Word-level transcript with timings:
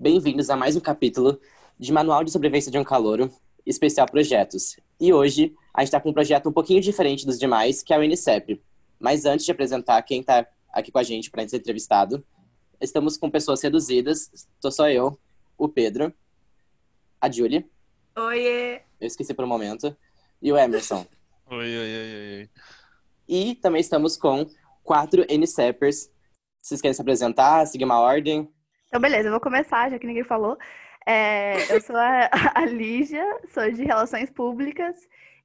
Bem-vindos 0.00 0.48
a 0.48 0.54
mais 0.54 0.76
um 0.76 0.80
capítulo 0.80 1.40
de 1.76 1.92
Manual 1.92 2.22
de 2.22 2.30
Sobrevivência 2.30 2.70
de 2.70 2.78
um 2.78 2.84
Calouro, 2.84 3.32
especial 3.66 4.06
projetos. 4.08 4.76
E 5.00 5.12
hoje 5.12 5.56
a 5.74 5.80
gente 5.80 5.88
está 5.88 6.00
com 6.00 6.10
um 6.10 6.12
projeto 6.12 6.48
um 6.48 6.52
pouquinho 6.52 6.80
diferente 6.80 7.26
dos 7.26 7.36
demais, 7.36 7.82
que 7.82 7.92
é 7.92 7.98
o 7.98 8.00
Unicep. 8.00 8.62
Mas 8.96 9.24
antes 9.24 9.44
de 9.44 9.50
apresentar 9.50 10.00
quem 10.02 10.20
está 10.20 10.46
aqui 10.72 10.92
com 10.92 11.00
a 11.00 11.02
gente 11.02 11.32
para 11.32 11.48
ser 11.48 11.56
entrevistado, 11.56 12.24
estamos 12.80 13.16
com 13.16 13.28
pessoas 13.28 13.60
reduzidas. 13.60 14.30
Estou 14.32 14.70
só 14.70 14.88
eu, 14.88 15.18
o 15.58 15.68
Pedro, 15.68 16.14
a 17.20 17.28
Julie. 17.28 17.68
Oiê! 18.16 18.82
Eu 19.00 19.08
esqueci 19.08 19.34
por 19.34 19.44
um 19.44 19.48
momento. 19.48 19.96
E 20.40 20.52
o 20.52 20.56
Emerson. 20.56 21.04
Oi, 21.50 21.58
oi, 21.58 21.96
oi, 21.96 22.38
oi. 22.38 22.50
E 23.28 23.54
também 23.56 23.80
estamos 23.80 24.16
com 24.16 24.48
quatro 24.84 25.26
NCEPers. 25.28 26.08
Vocês 26.62 26.80
querem 26.80 26.94
se 26.94 27.00
apresentar, 27.00 27.66
seguir 27.66 27.84
uma 27.84 27.98
ordem? 27.98 28.48
Então, 28.88 29.00
beleza, 29.00 29.28
eu 29.28 29.32
vou 29.32 29.40
começar, 29.40 29.90
já 29.90 29.98
que 29.98 30.06
ninguém 30.06 30.24
falou. 30.24 30.56
É, 31.06 31.74
eu 31.74 31.80
sou 31.80 31.96
a, 31.96 32.28
a 32.54 32.64
Lígia, 32.64 33.24
sou 33.52 33.70
de 33.70 33.84
Relações 33.84 34.30
Públicas 34.30 34.96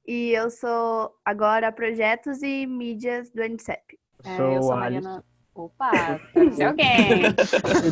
e 0.06 0.30
eu 0.30 0.50
sou 0.50 1.14
agora 1.24 1.70
projetos 1.70 2.42
e 2.42 2.66
mídias 2.66 3.30
do 3.30 3.42
NCEP. 3.42 3.98
É, 4.24 4.36
Sou 4.36 4.52
eu 4.52 4.62
sou 4.62 4.72
o 4.72 4.76
Mariana. 4.76 5.24
Opa, 5.54 6.20
ser 6.32 6.64
alguém. 6.64 7.22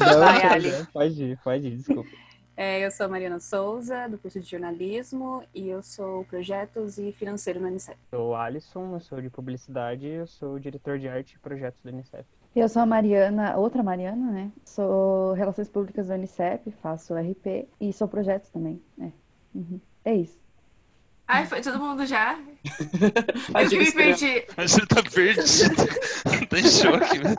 Não, 0.01 0.19
Vai, 0.19 0.43
Ali. 0.43 0.71
Pode 0.93 1.25
ir, 1.25 1.39
pode 1.45 1.67
ir, 1.69 1.77
desculpa. 1.77 2.11
É, 2.57 2.85
eu 2.85 2.91
sou 2.91 3.07
a 3.07 3.09
Mariana 3.09 3.41
Souza, 3.41 4.09
do 4.09 4.19
curso 4.19 4.41
de 4.41 4.51
jornalismo, 4.51 5.43
e 5.55 5.69
eu 5.69 5.83
sou 5.83 6.25
projetos 6.25 6.99
e 6.99 7.13
financeiro 7.13 7.61
no 7.61 7.69
Unicef. 7.69 7.99
Sou 8.11 8.31
o 8.31 8.35
Alisson, 8.35 8.95
eu 8.95 9.01
sou 9.01 9.21
de 9.21 9.31
publicidade 9.31 10.07
e 10.07 10.15
eu 10.15 10.27
sou 10.27 10.59
diretor 10.59 10.99
de 10.99 11.09
arte 11.09 11.35
e 11.35 11.39
projetos 11.39 11.81
do 11.83 11.91
Unicef. 11.91 12.27
Eu 12.55 12.69
sou 12.69 12.83
a 12.83 12.87
Mariana, 12.87 13.57
outra 13.57 13.83
Mariana, 13.83 14.31
né? 14.31 14.53
Sou 14.65 15.33
Relações 15.33 15.69
Públicas 15.69 16.09
do 16.09 16.13
Unicef, 16.15 16.71
faço 16.83 17.15
RP 17.15 17.67
e 17.81 17.93
sou 17.93 18.07
projetos 18.09 18.51
também. 18.51 18.81
É, 19.01 19.11
Uhum. 19.55 19.81
é 20.05 20.15
isso. 20.15 20.41
Ai, 21.29 21.47
foi 21.47 21.61
todo 21.63 21.79
mundo 21.79 22.05
já? 22.07 22.39
A 23.55 23.63
Eu 23.63 23.69
que 23.71 23.79
me 23.79 23.93
perdi. 23.93 24.45
A 24.57 24.67
gente 24.67 24.87
tá 24.87 25.03
perdido. 25.03 25.77
tá 26.49 26.59
em 26.59 26.63
choque, 26.65 27.19
né? 27.19 27.35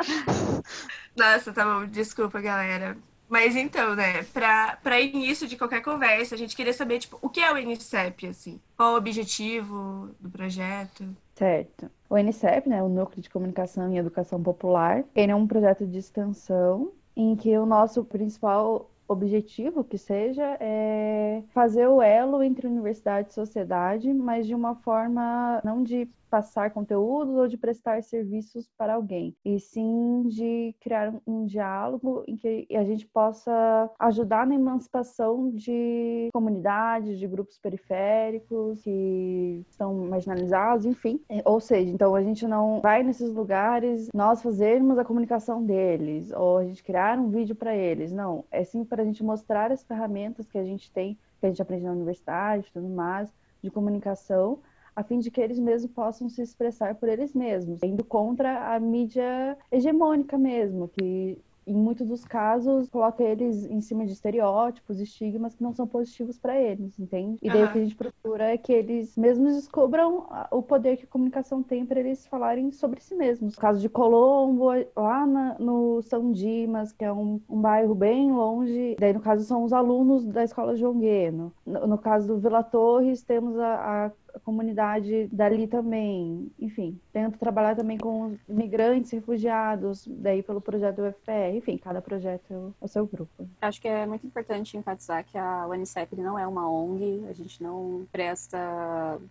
Nossa, 1.15 1.51
tá 1.53 1.63
bom. 1.65 1.85
Desculpa, 1.87 2.41
galera. 2.41 2.97
Mas 3.33 3.55
então, 3.55 3.95
né, 3.95 4.21
pra 4.31 5.01
início 5.01 5.47
de 5.47 5.57
qualquer 5.57 5.81
conversa, 5.81 6.35
a 6.35 6.37
gente 6.37 6.55
queria 6.55 6.71
saber, 6.71 6.99
tipo, 6.99 7.17
o 7.19 7.27
que 7.27 7.39
é 7.39 7.51
o 7.51 7.55
Unicep, 7.55 8.27
assim? 8.27 8.61
Qual 8.77 8.93
o 8.93 8.97
objetivo 8.97 10.11
do 10.19 10.29
projeto? 10.29 11.03
Certo. 11.33 11.89
O 12.07 12.15
NCEP, 12.15 12.69
né, 12.69 12.83
o 12.83 12.87
Núcleo 12.87 13.23
de 13.23 13.31
Comunicação 13.31 13.91
e 13.91 13.97
Educação 13.97 14.39
Popular, 14.39 15.03
ele 15.15 15.31
é 15.31 15.35
um 15.35 15.47
projeto 15.47 15.83
de 15.83 15.97
extensão 15.97 16.91
em 17.17 17.35
que 17.35 17.57
o 17.57 17.65
nosso 17.65 18.05
principal 18.05 18.87
objetivo, 19.07 19.83
que 19.83 19.97
seja, 19.97 20.57
é 20.59 21.43
fazer 21.53 21.87
o 21.87 22.01
elo 22.01 22.41
entre 22.43 22.67
universidade 22.67 23.29
e 23.29 23.33
sociedade, 23.33 24.13
mas 24.13 24.47
de 24.47 24.55
uma 24.55 24.75
forma 24.75 25.61
não 25.63 25.83
de 25.83 26.07
passar 26.33 26.71
conteúdos 26.71 27.35
ou 27.35 27.47
de 27.47 27.55
prestar 27.55 28.01
serviços 28.01 28.67
para 28.75 28.95
alguém, 28.95 29.35
e 29.45 29.59
sim 29.59 30.23
de 30.29 30.73
criar 30.81 31.13
um 31.27 31.45
diálogo 31.45 32.23
em 32.27 32.35
que 32.35 32.65
a 32.71 32.83
gente 32.83 33.05
possa 33.05 33.87
ajudar 33.99 34.47
na 34.47 34.55
emancipação 34.55 35.51
de 35.51 36.29
comunidades, 36.33 37.19
de 37.19 37.27
grupos 37.27 37.59
periféricos 37.59 38.81
que 38.81 39.63
estão 39.69 39.93
marginalizados, 39.93 40.87
enfim. 40.87 41.21
É, 41.29 41.43
Ou 41.45 41.59
seja, 41.59 41.91
então 41.91 42.15
a 42.15 42.23
gente 42.23 42.47
não 42.47 42.81
vai 42.81 43.03
nesses 43.03 43.31
lugares 43.31 44.09
nós 44.11 44.41
fazermos 44.41 44.97
a 44.97 45.05
comunicação 45.05 45.63
deles 45.63 46.31
ou 46.31 46.57
a 46.57 46.65
gente 46.65 46.83
criar 46.83 47.19
um 47.19 47.29
vídeo 47.29 47.53
para 47.55 47.75
eles, 47.75 48.11
não. 48.11 48.43
É 48.49 48.63
sim 48.63 48.83
para 48.93 49.01
a 49.01 49.05
gente 49.05 49.23
mostrar 49.23 49.71
as 49.71 49.83
ferramentas 49.83 50.47
que 50.47 50.57
a 50.59 50.63
gente 50.63 50.91
tem, 50.91 51.17
que 51.39 51.47
a 51.47 51.49
gente 51.49 51.61
aprende 51.63 51.83
na 51.85 51.91
universidade, 51.91 52.71
tudo 52.71 52.87
mais, 52.87 53.33
de 53.59 53.71
comunicação 53.71 54.59
a 54.95 55.01
fim 55.01 55.17
de 55.17 55.31
que 55.31 55.41
eles 55.41 55.57
mesmos 55.57 55.91
possam 55.91 56.29
se 56.29 56.43
expressar 56.43 56.93
por 56.93 57.09
eles 57.09 57.33
mesmos, 57.33 57.81
indo 57.81 58.03
contra 58.03 58.75
a 58.75 58.79
mídia 58.79 59.57
hegemônica 59.71 60.37
mesmo, 60.37 60.87
que 60.87 61.39
em 61.65 61.73
muitos 61.75 62.07
dos 62.07 62.25
casos 62.25 62.89
coloca 62.89 63.23
eles 63.23 63.65
em 63.65 63.81
cima 63.81 64.05
de 64.05 64.13
estereótipos, 64.13 64.99
estigmas 64.99 65.55
que 65.55 65.63
não 65.63 65.73
são 65.73 65.87
positivos 65.87 66.37
para 66.37 66.59
eles, 66.59 66.97
entende? 66.99 67.37
E 67.41 67.49
daí 67.49 67.63
o 67.63 67.63
Aham. 67.65 67.73
que 67.73 67.77
a 67.79 67.83
gente 67.83 67.95
procura 67.95 68.45
é 68.53 68.57
que 68.57 68.71
eles 68.73 69.15
mesmos 69.17 69.55
descubram 69.55 70.27
o 70.51 70.61
poder 70.61 70.97
que 70.97 71.03
a 71.05 71.07
comunicação 71.07 71.61
tem 71.63 71.85
para 71.85 71.99
eles 71.99 72.25
falarem 72.27 72.71
sobre 72.71 72.99
si 73.01 73.15
mesmos. 73.15 73.55
No 73.55 73.61
caso 73.61 73.79
de 73.79 73.89
Colombo, 73.89 74.65
lá 74.95 75.25
na- 75.25 75.57
no 75.59 76.01
São 76.03 76.31
Dimas, 76.31 76.91
que 76.91 77.03
é 77.05 77.11
um, 77.13 77.39
um 77.49 77.61
bairro 77.61 77.95
bem 77.95 78.31
longe, 78.31 78.95
daí 78.99 79.13
no 79.13 79.19
caso 79.21 79.43
são 79.45 79.63
os 79.63 79.73
alunos 79.73 80.25
da 80.25 80.43
escola 80.43 80.75
João 80.75 80.99
Gueno. 80.99 81.53
No, 81.65 81.87
no 81.87 81.97
caso 81.97 82.27
do 82.27 82.37
Vila 82.39 82.63
Torres, 82.63 83.23
temos 83.23 83.57
a, 83.57 84.05
a 84.07 84.11
a 84.33 84.39
comunidade 84.39 85.27
dali 85.31 85.67
também. 85.67 86.51
Enfim, 86.59 86.99
tento 87.11 87.37
trabalhar 87.37 87.75
também 87.75 87.97
com 87.97 88.27
os 88.27 88.39
imigrantes, 88.49 89.11
refugiados, 89.11 90.07
daí 90.07 90.41
pelo 90.41 90.61
projeto 90.61 90.97
do 90.97 91.07
UFPR. 91.07 91.55
Enfim, 91.55 91.77
cada 91.77 92.01
projeto 92.01 92.43
é 92.51 92.55
o, 92.55 92.73
é 92.81 92.85
o 92.85 92.87
seu 92.87 93.05
grupo. 93.05 93.47
Acho 93.61 93.81
que 93.81 93.87
é 93.87 94.05
muito 94.05 94.25
importante 94.25 94.77
enfatizar 94.77 95.23
que 95.23 95.37
a 95.37 95.67
Unicef 95.67 96.15
não 96.15 96.37
é 96.37 96.47
uma 96.47 96.69
ONG, 96.69 97.25
a 97.29 97.33
gente 97.33 97.61
não 97.61 98.05
presta, 98.11 98.57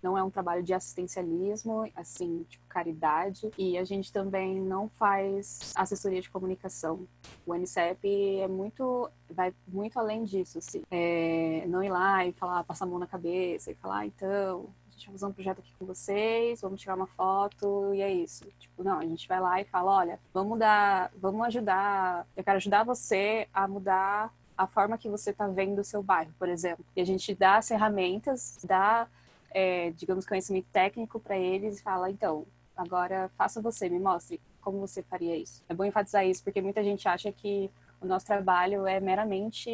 não 0.03 0.17
é 0.17 0.23
um 0.23 0.31
trabalho 0.31 0.63
de 0.63 0.73
assistencialismo, 0.73 1.91
assim, 1.97 2.45
tipo 2.49 2.63
caridade, 2.73 3.51
e 3.59 3.77
a 3.77 3.85
gente 3.85 4.11
também 4.11 4.59
não 4.59 4.89
faz 4.89 5.73
assessoria 5.77 6.23
de 6.23 6.31
comunicação. 6.31 7.07
O 7.47 7.53
Unicef 7.53 7.99
é 8.41 8.49
muito, 8.49 9.11
vai 9.33 9.55
muito 9.67 9.99
além 9.99 10.25
disso, 10.25 10.59
assim. 10.59 10.83
É, 10.91 11.65
não 11.69 11.83
ir 11.83 11.91
lá 11.91 12.25
e 12.27 12.33
falar, 12.33 12.65
passar 12.65 12.85
a 12.85 12.89
mão 12.89 12.99
na 12.99 13.07
cabeça 13.07 13.71
e 13.71 13.75
falar, 13.75 13.99
ah, 13.99 14.07
então, 14.07 14.69
a 14.89 14.91
gente 14.93 15.07
vai 15.07 15.13
fazer 15.13 15.27
um 15.27 15.33
projeto 15.33 15.59
aqui 15.61 15.73
com 15.79 15.87
vocês, 15.87 16.61
vamos 16.61 16.81
tirar 16.81 16.95
uma 16.95 17.07
foto 17.07 17.93
e 17.95 18.01
é 18.01 18.13
isso. 18.13 18.45
Tipo, 18.59 18.85
não, 18.85 18.99
a 18.99 19.07
gente 19.07 19.27
vai 19.27 19.41
lá 19.41 19.61
e 19.61 19.65
fala, 19.65 19.93
olha, 19.93 20.21
vamos 20.33 20.59
dar, 20.59 21.11
vamos 21.17 21.47
ajudar, 21.47 22.27
eu 22.37 22.45
quero 22.45 22.57
ajudar 22.57 22.85
você 22.85 23.49
a 23.53 23.67
mudar 23.67 24.33
a 24.57 24.67
forma 24.67 24.99
que 24.99 25.09
você 25.09 25.31
está 25.31 25.47
vendo 25.49 25.81
o 25.81 25.85
seu 25.85 26.03
bairro, 26.03 26.33
por 26.39 26.49
exemplo. 26.49 26.85
E 26.95 27.01
a 27.01 27.05
gente 27.05 27.35
dá 27.35 27.57
as 27.57 27.69
ferramentas, 27.69 28.59
dá, 28.63 29.09
é, 29.51 29.91
digamos, 29.93 30.27
conhecimento 30.27 30.67
técnico 30.73 31.19
para 31.19 31.37
eles 31.37 31.81
e 31.81 31.83
fala, 31.83 32.11
então, 32.11 32.47
agora 32.77 33.31
faça 33.37 33.61
você, 33.61 33.89
me 33.89 33.99
mostre 33.99 34.41
como 34.61 34.79
você 34.79 35.03
faria 35.03 35.37
isso. 35.37 35.63
É 35.69 35.75
bom 35.75 35.85
enfatizar 35.85 36.25
isso, 36.27 36.43
porque 36.45 36.63
muita 36.63 36.83
gente 36.83 37.07
acha 37.09 37.33
que 37.33 37.71
o 38.03 38.07
nosso 38.07 38.27
trabalho 38.27 38.87
é 38.87 38.99
meramente 39.01 39.71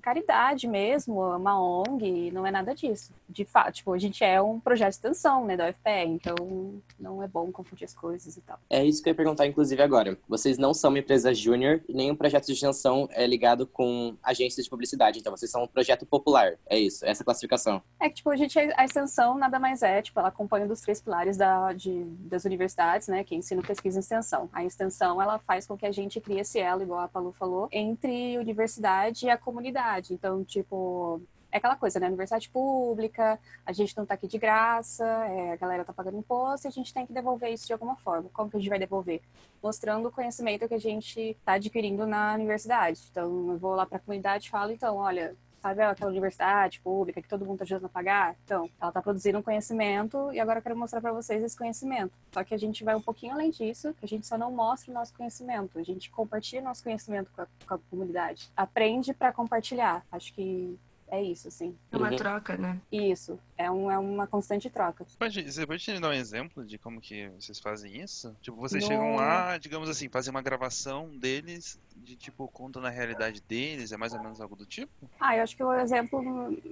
caridade 0.00 0.66
mesmo, 0.66 1.20
uma 1.20 1.60
ONG, 1.60 2.30
não 2.32 2.46
é 2.46 2.50
nada 2.50 2.74
disso. 2.74 3.12
De 3.28 3.44
fato, 3.44 3.74
tipo, 3.74 3.92
a 3.92 3.98
gente 3.98 4.24
é 4.24 4.40
um 4.40 4.58
projeto 4.58 4.90
de 4.90 4.96
extensão, 4.96 5.44
né, 5.44 5.56
da 5.56 5.68
UFPE, 5.68 6.06
então 6.06 6.80
não 6.98 7.22
é 7.22 7.28
bom 7.28 7.50
confundir 7.52 7.84
as 7.84 7.94
coisas 7.94 8.36
e 8.36 8.40
tal. 8.40 8.58
É 8.68 8.84
isso 8.84 9.02
que 9.02 9.08
eu 9.08 9.12
ia 9.12 9.16
perguntar, 9.16 9.46
inclusive, 9.46 9.82
agora. 9.82 10.18
Vocês 10.28 10.58
não 10.58 10.72
são 10.72 10.90
uma 10.90 10.98
empresa 10.98 11.34
júnior 11.34 11.82
e 11.88 11.92
nenhum 11.92 12.14
projeto 12.14 12.46
de 12.46 12.52
extensão 12.52 13.08
é 13.12 13.26
ligado 13.26 13.66
com 13.66 14.16
agências 14.22 14.64
de 14.64 14.70
publicidade. 14.70 15.18
Então, 15.18 15.34
vocês 15.34 15.50
são 15.50 15.64
um 15.64 15.66
projeto 15.66 16.06
popular. 16.06 16.54
É 16.66 16.78
isso, 16.78 17.04
essa 17.04 17.24
classificação. 17.24 17.82
É 18.00 18.08
que, 18.08 18.16
tipo, 18.16 18.30
a 18.30 18.36
gente, 18.36 18.58
a 18.58 18.84
extensão 18.84 19.36
nada 19.36 19.58
mais 19.58 19.82
é, 19.82 20.00
tipo, 20.00 20.18
ela 20.18 20.28
acompanha 20.28 20.64
um 20.64 20.68
dos 20.68 20.80
três 20.80 21.00
pilares 21.00 21.36
da, 21.36 21.72
de, 21.72 22.04
das 22.20 22.44
universidades, 22.44 23.08
né, 23.08 23.24
que 23.24 23.34
é 23.34 23.38
ensino, 23.38 23.62
pesquisa 23.62 23.98
e 23.98 24.00
extensão. 24.00 24.48
A 24.52 24.64
extensão, 24.64 25.20
ela 25.20 25.38
faz 25.38 25.66
com 25.66 25.76
que 25.76 25.86
a 25.86 25.92
gente 25.92 26.20
crie 26.20 26.40
esse 26.40 26.58
elo, 26.58 26.82
igual 26.82 27.01
a 27.02 27.08
Palu 27.08 27.32
falou, 27.32 27.68
entre 27.70 28.38
universidade 28.38 29.26
e 29.26 29.30
a 29.30 29.38
comunidade. 29.38 30.14
Então, 30.14 30.44
tipo, 30.44 31.20
é 31.52 31.58
aquela 31.58 31.76
coisa, 31.76 32.00
né, 32.00 32.06
universidade 32.06 32.48
pública, 32.48 33.38
a 33.64 33.72
gente 33.72 33.96
não 33.96 34.06
tá 34.06 34.14
aqui 34.14 34.26
de 34.26 34.38
graça, 34.38 35.04
é, 35.04 35.52
a 35.52 35.56
galera 35.56 35.84
tá 35.84 35.92
pagando 35.92 36.16
imposto 36.16 36.66
e 36.66 36.68
a 36.68 36.72
gente 36.72 36.94
tem 36.94 37.06
que 37.06 37.12
devolver 37.12 37.52
isso 37.52 37.66
de 37.66 37.74
alguma 37.74 37.94
forma. 37.96 38.30
Como 38.32 38.50
que 38.50 38.56
a 38.56 38.60
gente 38.60 38.70
vai 38.70 38.78
devolver? 38.78 39.20
Mostrando 39.62 40.08
o 40.08 40.12
conhecimento 40.12 40.66
que 40.66 40.74
a 40.74 40.80
gente 40.80 41.36
tá 41.44 41.52
adquirindo 41.52 42.06
na 42.06 42.34
universidade. 42.34 43.02
Então, 43.10 43.50
eu 43.50 43.58
vou 43.58 43.74
lá 43.74 43.84
pra 43.84 43.98
comunidade 43.98 44.46
e 44.46 44.50
falo, 44.50 44.72
então, 44.72 44.96
olha, 44.96 45.36
sabe 45.62 45.80
aquela 45.80 46.10
universidade 46.10 46.80
pública 46.80 47.22
que 47.22 47.28
todo 47.28 47.44
mundo 47.44 47.62
está 47.62 47.64
ajudando 47.64 47.86
a 47.86 47.88
pagar? 47.88 48.36
Então, 48.44 48.68
ela 48.80 48.90
está 48.90 49.00
produzindo 49.00 49.38
um 49.38 49.42
conhecimento 49.42 50.30
e 50.32 50.40
agora 50.40 50.58
eu 50.58 50.62
quero 50.62 50.76
mostrar 50.76 51.00
para 51.00 51.12
vocês 51.12 51.42
esse 51.42 51.56
conhecimento. 51.56 52.12
Só 52.32 52.42
que 52.44 52.52
a 52.54 52.58
gente 52.58 52.82
vai 52.84 52.94
um 52.96 53.00
pouquinho 53.00 53.32
além 53.32 53.50
disso, 53.50 53.94
que 53.94 54.04
a 54.04 54.08
gente 54.08 54.26
só 54.26 54.36
não 54.36 54.50
mostra 54.50 54.90
o 54.90 54.94
nosso 54.94 55.14
conhecimento, 55.14 55.78
a 55.78 55.82
gente 55.82 56.10
compartilha 56.10 56.60
nosso 56.62 56.82
conhecimento 56.82 57.30
com 57.34 57.42
a, 57.42 57.46
com 57.66 57.74
a 57.74 57.78
comunidade. 57.90 58.50
Aprende 58.56 59.14
para 59.14 59.32
compartilhar. 59.32 60.04
Acho 60.10 60.32
que 60.34 60.76
é 61.08 61.22
isso, 61.22 61.46
assim. 61.48 61.76
É 61.92 61.96
uma 61.98 62.08
Uhum. 62.10 62.16
troca, 62.16 62.56
né? 62.56 62.80
Isso. 62.90 63.38
É, 63.58 63.70
um, 63.70 63.90
é 63.90 63.98
uma 63.98 64.26
constante 64.26 64.70
troca. 64.70 65.04
Pode, 65.18 65.42
você 65.52 65.66
pode 65.66 65.92
me 65.92 66.00
dar 66.00 66.08
um 66.08 66.12
exemplo 66.14 66.64
de 66.64 66.78
como 66.78 67.00
que 67.02 67.28
vocês 67.38 67.60
fazem 67.60 68.00
isso? 68.00 68.34
Tipo, 68.40 68.56
vocês 68.56 68.82
No- 68.82 68.88
chegam 68.88 69.14
lá, 69.16 69.58
digamos 69.58 69.90
assim, 69.90 70.08
fazem 70.08 70.30
uma 70.30 70.40
gravação 70.40 71.08
deles 71.18 71.78
de 72.02 72.16
tipo, 72.16 72.48
conta 72.48 72.80
na 72.80 72.88
realidade 72.88 73.40
deles? 73.40 73.92
É 73.92 73.96
mais 73.96 74.12
ou 74.12 74.22
menos 74.22 74.40
algo 74.40 74.56
do 74.56 74.66
tipo? 74.66 75.08
Ah, 75.20 75.36
eu 75.36 75.42
acho 75.42 75.56
que 75.56 75.62
o 75.62 75.72
exemplo 75.72 76.22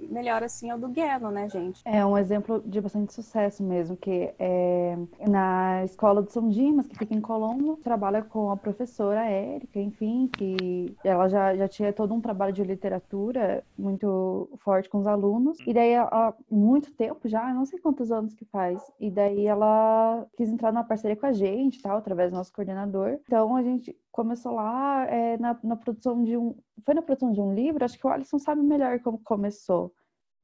melhor 0.09 0.43
assim 0.43 0.69
é 0.69 0.75
o 0.75 0.77
do 0.77 0.89
Gueno, 0.89 1.31
né, 1.31 1.49
gente? 1.49 1.81
É 1.85 2.05
um 2.05 2.17
exemplo 2.17 2.61
de 2.65 2.79
bastante 2.81 3.13
sucesso 3.13 3.63
mesmo, 3.63 3.95
que 3.95 4.33
é 4.37 4.97
na 5.27 5.83
escola 5.85 6.21
de 6.21 6.31
São 6.31 6.49
Dimas, 6.49 6.87
que 6.87 6.97
fica 6.97 7.13
em 7.13 7.21
Colombo, 7.21 7.77
trabalha 7.77 8.21
com 8.21 8.51
a 8.51 8.57
professora 8.57 9.25
Érica, 9.25 9.79
enfim, 9.79 10.27
que 10.27 10.95
ela 11.03 11.27
já, 11.29 11.55
já 11.55 11.67
tinha 11.67 11.93
todo 11.93 12.13
um 12.13 12.21
trabalho 12.21 12.53
de 12.53 12.63
literatura 12.63 13.63
muito 13.77 14.49
forte 14.59 14.89
com 14.89 14.99
os 14.99 15.07
alunos. 15.07 15.57
E 15.65 15.73
daí, 15.73 15.95
há 15.95 16.33
muito 16.49 16.91
tempo 16.91 17.27
já, 17.27 17.53
não 17.53 17.65
sei 17.65 17.79
quantos 17.79 18.11
anos 18.11 18.33
que 18.33 18.45
faz, 18.45 18.81
e 18.99 19.09
daí 19.09 19.45
ela 19.45 20.25
quis 20.35 20.49
entrar 20.49 20.71
numa 20.71 20.83
parceria 20.83 21.15
com 21.15 21.25
a 21.25 21.31
gente, 21.31 21.81
tal, 21.81 21.97
através 21.97 22.31
do 22.31 22.37
nosso 22.37 22.53
coordenador. 22.53 23.19
Então 23.25 23.55
a 23.55 23.63
gente 23.63 23.95
começou 24.11 24.53
lá 24.55 25.05
é, 25.07 25.20
na, 25.37 25.59
na, 25.63 25.75
produção 25.75 26.23
de 26.23 26.37
um. 26.37 26.55
Foi 26.85 26.93
na 26.93 27.01
produção 27.01 27.31
de 27.31 27.41
um 27.41 27.53
livro? 27.53 27.83
Acho 27.83 27.97
que 27.97 28.05
o 28.05 28.09
Alisson 28.09 28.39
sabe 28.39 28.61
melhor 28.61 28.99
como 29.01 29.19
começou. 29.19 29.93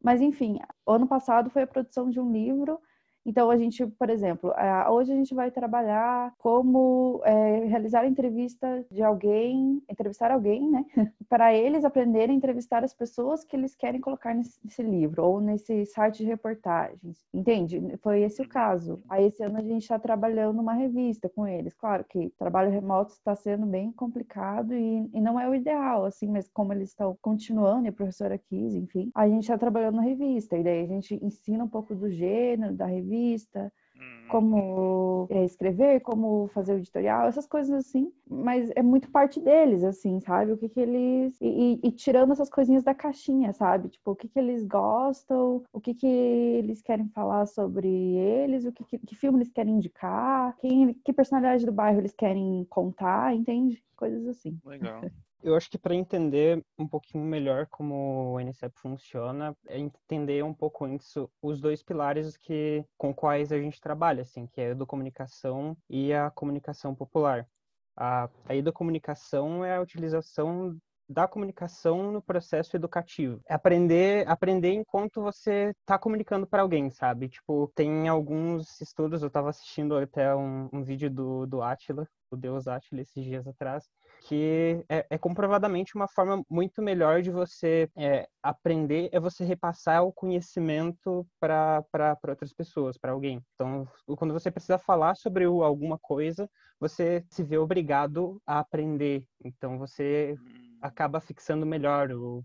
Mas 0.03 0.21
enfim, 0.21 0.59
ano 0.87 1.07
passado 1.07 1.49
foi 1.49 1.63
a 1.63 1.67
produção 1.67 2.09
de 2.09 2.19
um 2.19 2.31
livro 2.31 2.79
então, 3.27 3.51
a 3.51 3.57
gente, 3.57 3.85
por 3.85 4.09
exemplo, 4.09 4.53
hoje 4.89 5.11
a 5.11 5.15
gente 5.15 5.35
vai 5.35 5.51
trabalhar 5.51 6.33
como 6.37 7.21
é, 7.25 7.65
realizar 7.65 8.07
entrevista 8.07 8.85
de 8.89 9.03
alguém, 9.03 9.83
entrevistar 9.89 10.31
alguém, 10.31 10.71
né? 10.71 10.85
Para 11.27 11.53
eles 11.53 11.83
aprenderem 11.83 12.35
a 12.35 12.37
entrevistar 12.37 12.85
as 12.85 12.93
pessoas 12.93 13.43
que 13.43 13.57
eles 13.57 13.75
querem 13.75 13.99
colocar 13.99 14.33
nesse, 14.33 14.57
nesse, 14.63 14.81
livro 14.81 15.25
ou 15.25 15.41
nesse 15.41 15.85
site 15.87 16.19
de 16.19 16.23
reportagens. 16.23 17.25
Entende? 17.33 17.81
Foi 18.01 18.21
esse 18.21 18.41
o 18.41 18.47
caso. 18.47 19.03
Aí, 19.09 19.25
esse 19.25 19.43
ano 19.43 19.57
a 19.57 19.61
gente 19.61 19.81
está 19.81 19.99
trabalhando 19.99 20.61
uma 20.61 20.73
revista 20.73 21.27
com 21.27 21.45
eles. 21.45 21.73
Claro 21.73 22.05
que 22.05 22.29
trabalho 22.39 22.71
remoto 22.71 23.11
está 23.11 23.35
sendo 23.35 23.65
bem 23.65 23.91
complicado 23.91 24.73
e, 24.73 25.09
e 25.13 25.19
não 25.19 25.37
é 25.37 25.49
o 25.49 25.53
ideal, 25.53 26.05
assim, 26.05 26.27
mas 26.27 26.47
como 26.47 26.71
eles 26.71 26.89
estão 26.89 27.17
continuando, 27.21 27.87
e 27.87 27.89
a 27.89 27.93
professora 27.93 28.37
quis, 28.37 28.73
enfim, 28.73 29.11
a 29.13 29.27
gente 29.27 29.41
está 29.41 29.57
trabalhando 29.57 29.95
na 29.95 30.03
revista. 30.03 30.57
E 30.57 30.63
daí 30.63 30.83
a 30.83 30.87
gente 30.87 31.19
ensina 31.21 31.65
um 31.65 31.67
pouco 31.67 31.93
do 31.93 32.09
gênero 32.09 32.73
da 32.73 32.85
revista 32.85 33.16
revista, 33.17 33.71
hum. 33.95 34.27
como 34.29 35.27
é, 35.29 35.43
escrever, 35.43 36.01
como 36.01 36.47
fazer 36.53 36.73
o 36.73 36.77
editorial, 36.77 37.27
essas 37.27 37.47
coisas 37.47 37.73
assim. 37.85 38.11
Mas 38.29 38.69
é 38.75 38.81
muito 38.81 39.09
parte 39.09 39.39
deles, 39.39 39.83
assim, 39.83 40.19
sabe? 40.19 40.51
O 40.51 40.57
que 40.57 40.69
que 40.69 40.79
eles... 40.79 41.39
E, 41.41 41.47
e, 41.47 41.87
e 41.87 41.91
tirando 41.91 42.31
essas 42.31 42.49
coisinhas 42.49 42.83
da 42.83 42.93
caixinha, 42.93 43.53
sabe? 43.53 43.89
Tipo, 43.89 44.11
o 44.11 44.15
que 44.15 44.27
que 44.27 44.39
eles 44.39 44.65
gostam, 44.65 45.63
o 45.71 45.81
que 45.81 45.93
que 45.93 46.07
eles 46.07 46.81
querem 46.81 47.07
falar 47.09 47.45
sobre 47.45 47.87
eles, 47.87 48.65
o 48.65 48.71
que, 48.71 48.83
que, 48.83 48.99
que 48.99 49.15
filme 49.15 49.39
eles 49.39 49.51
querem 49.51 49.75
indicar, 49.75 50.55
quem, 50.57 50.93
que 50.93 51.13
personalidade 51.13 51.65
do 51.65 51.71
bairro 51.71 51.99
eles 51.99 52.13
querem 52.13 52.65
contar, 52.69 53.35
entende? 53.35 53.83
Coisas 53.95 54.27
assim. 54.27 54.59
Legal. 54.65 55.01
Eu 55.43 55.55
acho 55.55 55.69
que 55.69 55.77
para 55.77 55.93
entender 55.93 56.63
um 56.77 56.87
pouquinho 56.87 57.23
melhor 57.23 57.67
como 57.67 58.33
o 58.33 58.39
NCEP 58.39 58.73
funciona, 58.79 59.55
é 59.67 59.77
entender 59.79 60.43
um 60.43 60.53
pouco 60.53 60.87
isso, 60.87 61.29
os 61.41 61.61
dois 61.61 61.83
pilares 61.83 62.35
que 62.35 62.83
com 62.97 63.13
quais 63.13 63.51
a 63.51 63.59
gente 63.59 63.79
trabalha, 63.79 64.23
assim, 64.23 64.47
que 64.47 64.59
é 64.59 64.67
a 64.67 64.71
educomunicação 64.71 65.77
e 65.89 66.11
a 66.13 66.31
comunicação 66.31 66.95
popular. 66.95 67.47
A, 67.95 68.29
a 68.45 68.55
educomunicação 68.55 69.63
é 69.63 69.75
a 69.75 69.81
utilização 69.81 70.77
da 71.09 71.27
comunicação 71.27 72.11
no 72.11 72.21
processo 72.21 72.75
educativo. 72.75 73.39
É 73.47 73.53
aprender, 73.53 74.27
aprender 74.27 74.73
enquanto 74.73 75.21
você 75.21 75.73
está 75.79 75.97
comunicando 75.97 76.45
para 76.45 76.61
alguém, 76.61 76.89
sabe? 76.89 77.29
Tipo, 77.29 77.71
tem 77.73 78.07
alguns 78.07 78.81
estudos, 78.81 79.21
eu 79.21 79.27
estava 79.27 79.49
assistindo 79.49 79.95
até 79.97 80.35
um, 80.35 80.67
um 80.73 80.83
vídeo 80.83 81.09
do, 81.09 81.45
do 81.45 81.61
Atila, 81.61 82.07
o 82.29 82.35
Deus 82.35 82.67
Atila, 82.67 83.01
esses 83.01 83.23
dias 83.23 83.47
atrás, 83.47 83.87
que 84.21 84.83
é, 84.89 85.05
é, 85.09 85.17
comprovadamente 85.17 85.95
uma 85.95 86.07
forma 86.07 86.43
muito 86.49 86.81
melhor 86.81 87.21
de 87.21 87.31
você 87.31 87.89
é, 87.95 88.27
aprender, 88.41 89.09
é 89.11 89.19
você 89.19 89.43
repassar 89.43 90.03
o 90.03 90.11
conhecimento 90.11 91.25
para 91.39 91.83
outras 92.27 92.53
pessoas, 92.53 92.97
para 92.97 93.11
alguém. 93.11 93.43
Então, 93.55 93.87
quando 94.17 94.33
você 94.33 94.51
precisa 94.51 94.77
falar 94.77 95.15
sobre 95.15 95.45
alguma 95.45 95.97
coisa, 95.97 96.49
você 96.79 97.23
se 97.29 97.43
vê 97.43 97.57
obrigado 97.57 98.41
a 98.45 98.59
aprender. 98.59 99.25
Então, 99.43 99.77
você 99.77 100.35
hum. 100.39 100.77
acaba 100.81 101.19
fixando 101.19 101.65
melhor 101.65 102.11
o, 102.11 102.43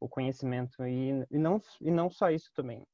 o 0.00 0.08
conhecimento. 0.08 0.84
E, 0.86 1.26
e, 1.30 1.38
não, 1.38 1.60
e 1.80 1.90
não 1.90 2.10
só 2.10 2.30
isso 2.30 2.50
também. 2.54 2.86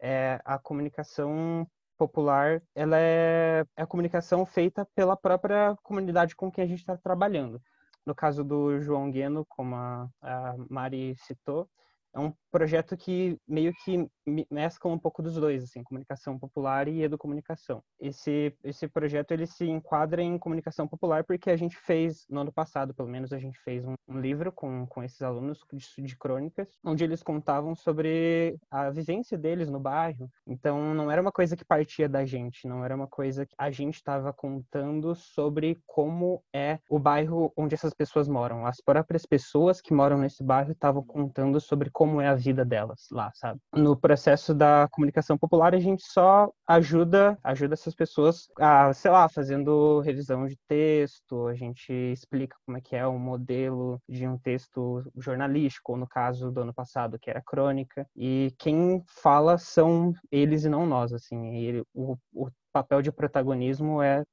É, 0.00 0.40
a 0.44 0.58
comunicação 0.58 1.66
popular, 1.96 2.62
ela 2.74 2.98
é, 2.98 3.64
é 3.76 3.82
a 3.82 3.86
comunicação 3.86 4.44
feita 4.44 4.86
pela 4.94 5.16
própria 5.16 5.74
comunidade 5.82 6.36
com 6.36 6.50
quem 6.50 6.64
a 6.64 6.66
gente 6.66 6.80
está 6.80 6.96
trabalhando. 6.96 7.60
No 8.06 8.14
caso 8.14 8.44
do 8.44 8.80
João 8.80 9.10
Gueno, 9.10 9.44
como 9.48 9.74
a, 9.74 10.08
a 10.22 10.54
Mari 10.70 11.16
citou, 11.18 11.68
é 12.14 12.20
um 12.20 12.32
projeto 12.50 12.96
que 12.96 13.38
meio 13.46 13.72
que 13.84 14.08
mescla 14.50 14.90
um 14.90 14.98
pouco 14.98 15.22
dos 15.22 15.34
dois, 15.34 15.62
assim, 15.62 15.82
comunicação 15.82 16.38
popular 16.38 16.88
e 16.88 17.02
educomunicação. 17.02 17.82
Esse 18.00 18.52
esse 18.64 18.88
projeto 18.88 19.32
ele 19.32 19.46
se 19.46 19.64
enquadra 19.68 20.22
em 20.22 20.38
comunicação 20.38 20.88
popular 20.88 21.24
porque 21.24 21.50
a 21.50 21.56
gente 21.56 21.76
fez 21.76 22.26
no 22.28 22.40
ano 22.40 22.52
passado, 22.52 22.94
pelo 22.94 23.08
menos 23.08 23.32
a 23.32 23.38
gente 23.38 23.58
fez 23.60 23.84
um, 23.84 23.94
um 24.08 24.20
livro 24.20 24.50
com, 24.50 24.86
com 24.86 25.02
esses 25.02 25.22
alunos 25.22 25.60
de, 25.72 26.02
de, 26.02 26.16
crônicas, 26.16 26.68
onde 26.84 27.04
eles 27.04 27.22
contavam 27.22 27.74
sobre 27.74 28.58
a 28.70 28.90
vivência 28.90 29.38
deles 29.38 29.70
no 29.70 29.78
bairro. 29.78 30.30
Então 30.46 30.94
não 30.94 31.10
era 31.10 31.20
uma 31.20 31.32
coisa 31.32 31.56
que 31.56 31.64
partia 31.64 32.08
da 32.08 32.24
gente, 32.24 32.66
não 32.66 32.84
era 32.84 32.94
uma 32.94 33.06
coisa 33.06 33.46
que 33.46 33.54
a 33.58 33.70
gente 33.70 33.96
estava 33.96 34.32
contando 34.32 35.14
sobre 35.14 35.78
como 35.86 36.42
é 36.52 36.78
o 36.90 36.98
bairro 36.98 37.52
onde 37.56 37.74
essas 37.74 37.94
pessoas 37.94 38.28
moram. 38.28 38.66
As 38.66 38.80
próprias 38.80 39.24
pessoas 39.24 39.80
que 39.80 39.94
moram 39.94 40.18
nesse 40.18 40.42
bairro 40.42 40.72
estavam 40.72 41.02
contando 41.02 41.60
sobre 41.60 41.90
como 41.90 42.06
como 42.16 42.20
é 42.20 42.28
a 42.28 42.34
vida 42.34 42.64
delas 42.64 43.08
lá, 43.10 43.32
sabe? 43.34 43.60
No 43.74 43.96
processo 44.16 44.54
da 44.54 44.88
comunicação 44.90 45.36
popular, 45.36 45.74
a 45.74 45.78
gente 45.78 46.02
só 46.02 46.50
ajuda, 46.66 47.38
ajuda 47.44 47.74
essas 47.74 47.94
pessoas 47.94 48.48
a, 48.58 48.90
sei 48.94 49.10
lá, 49.10 49.28
fazendo 49.28 50.00
revisão 50.00 50.46
de 50.46 50.56
texto, 50.66 51.46
a 51.46 51.54
gente 51.54 51.92
explica 51.92 52.56
como 52.64 52.78
é 52.78 52.80
que 52.80 52.96
é 52.96 53.06
o 53.06 53.18
modelo 53.18 54.00
de 54.08 54.26
um 54.26 54.38
texto 54.38 55.04
jornalístico, 55.18 55.92
ou 55.92 55.98
no 55.98 56.06
caso 56.06 56.50
do 56.50 56.62
ano 56.62 56.72
passado, 56.72 57.18
que 57.18 57.28
era 57.28 57.42
crônica, 57.42 58.08
e 58.16 58.54
quem 58.58 59.02
fala 59.06 59.58
são 59.58 60.14
eles 60.32 60.64
e 60.64 60.70
não 60.70 60.86
nós, 60.86 61.12
assim, 61.12 61.52
e 61.52 61.82
o, 61.92 62.16
o 62.32 62.48
papel 62.72 63.02
de 63.02 63.12
protagonismo 63.12 64.00
é 64.00 64.24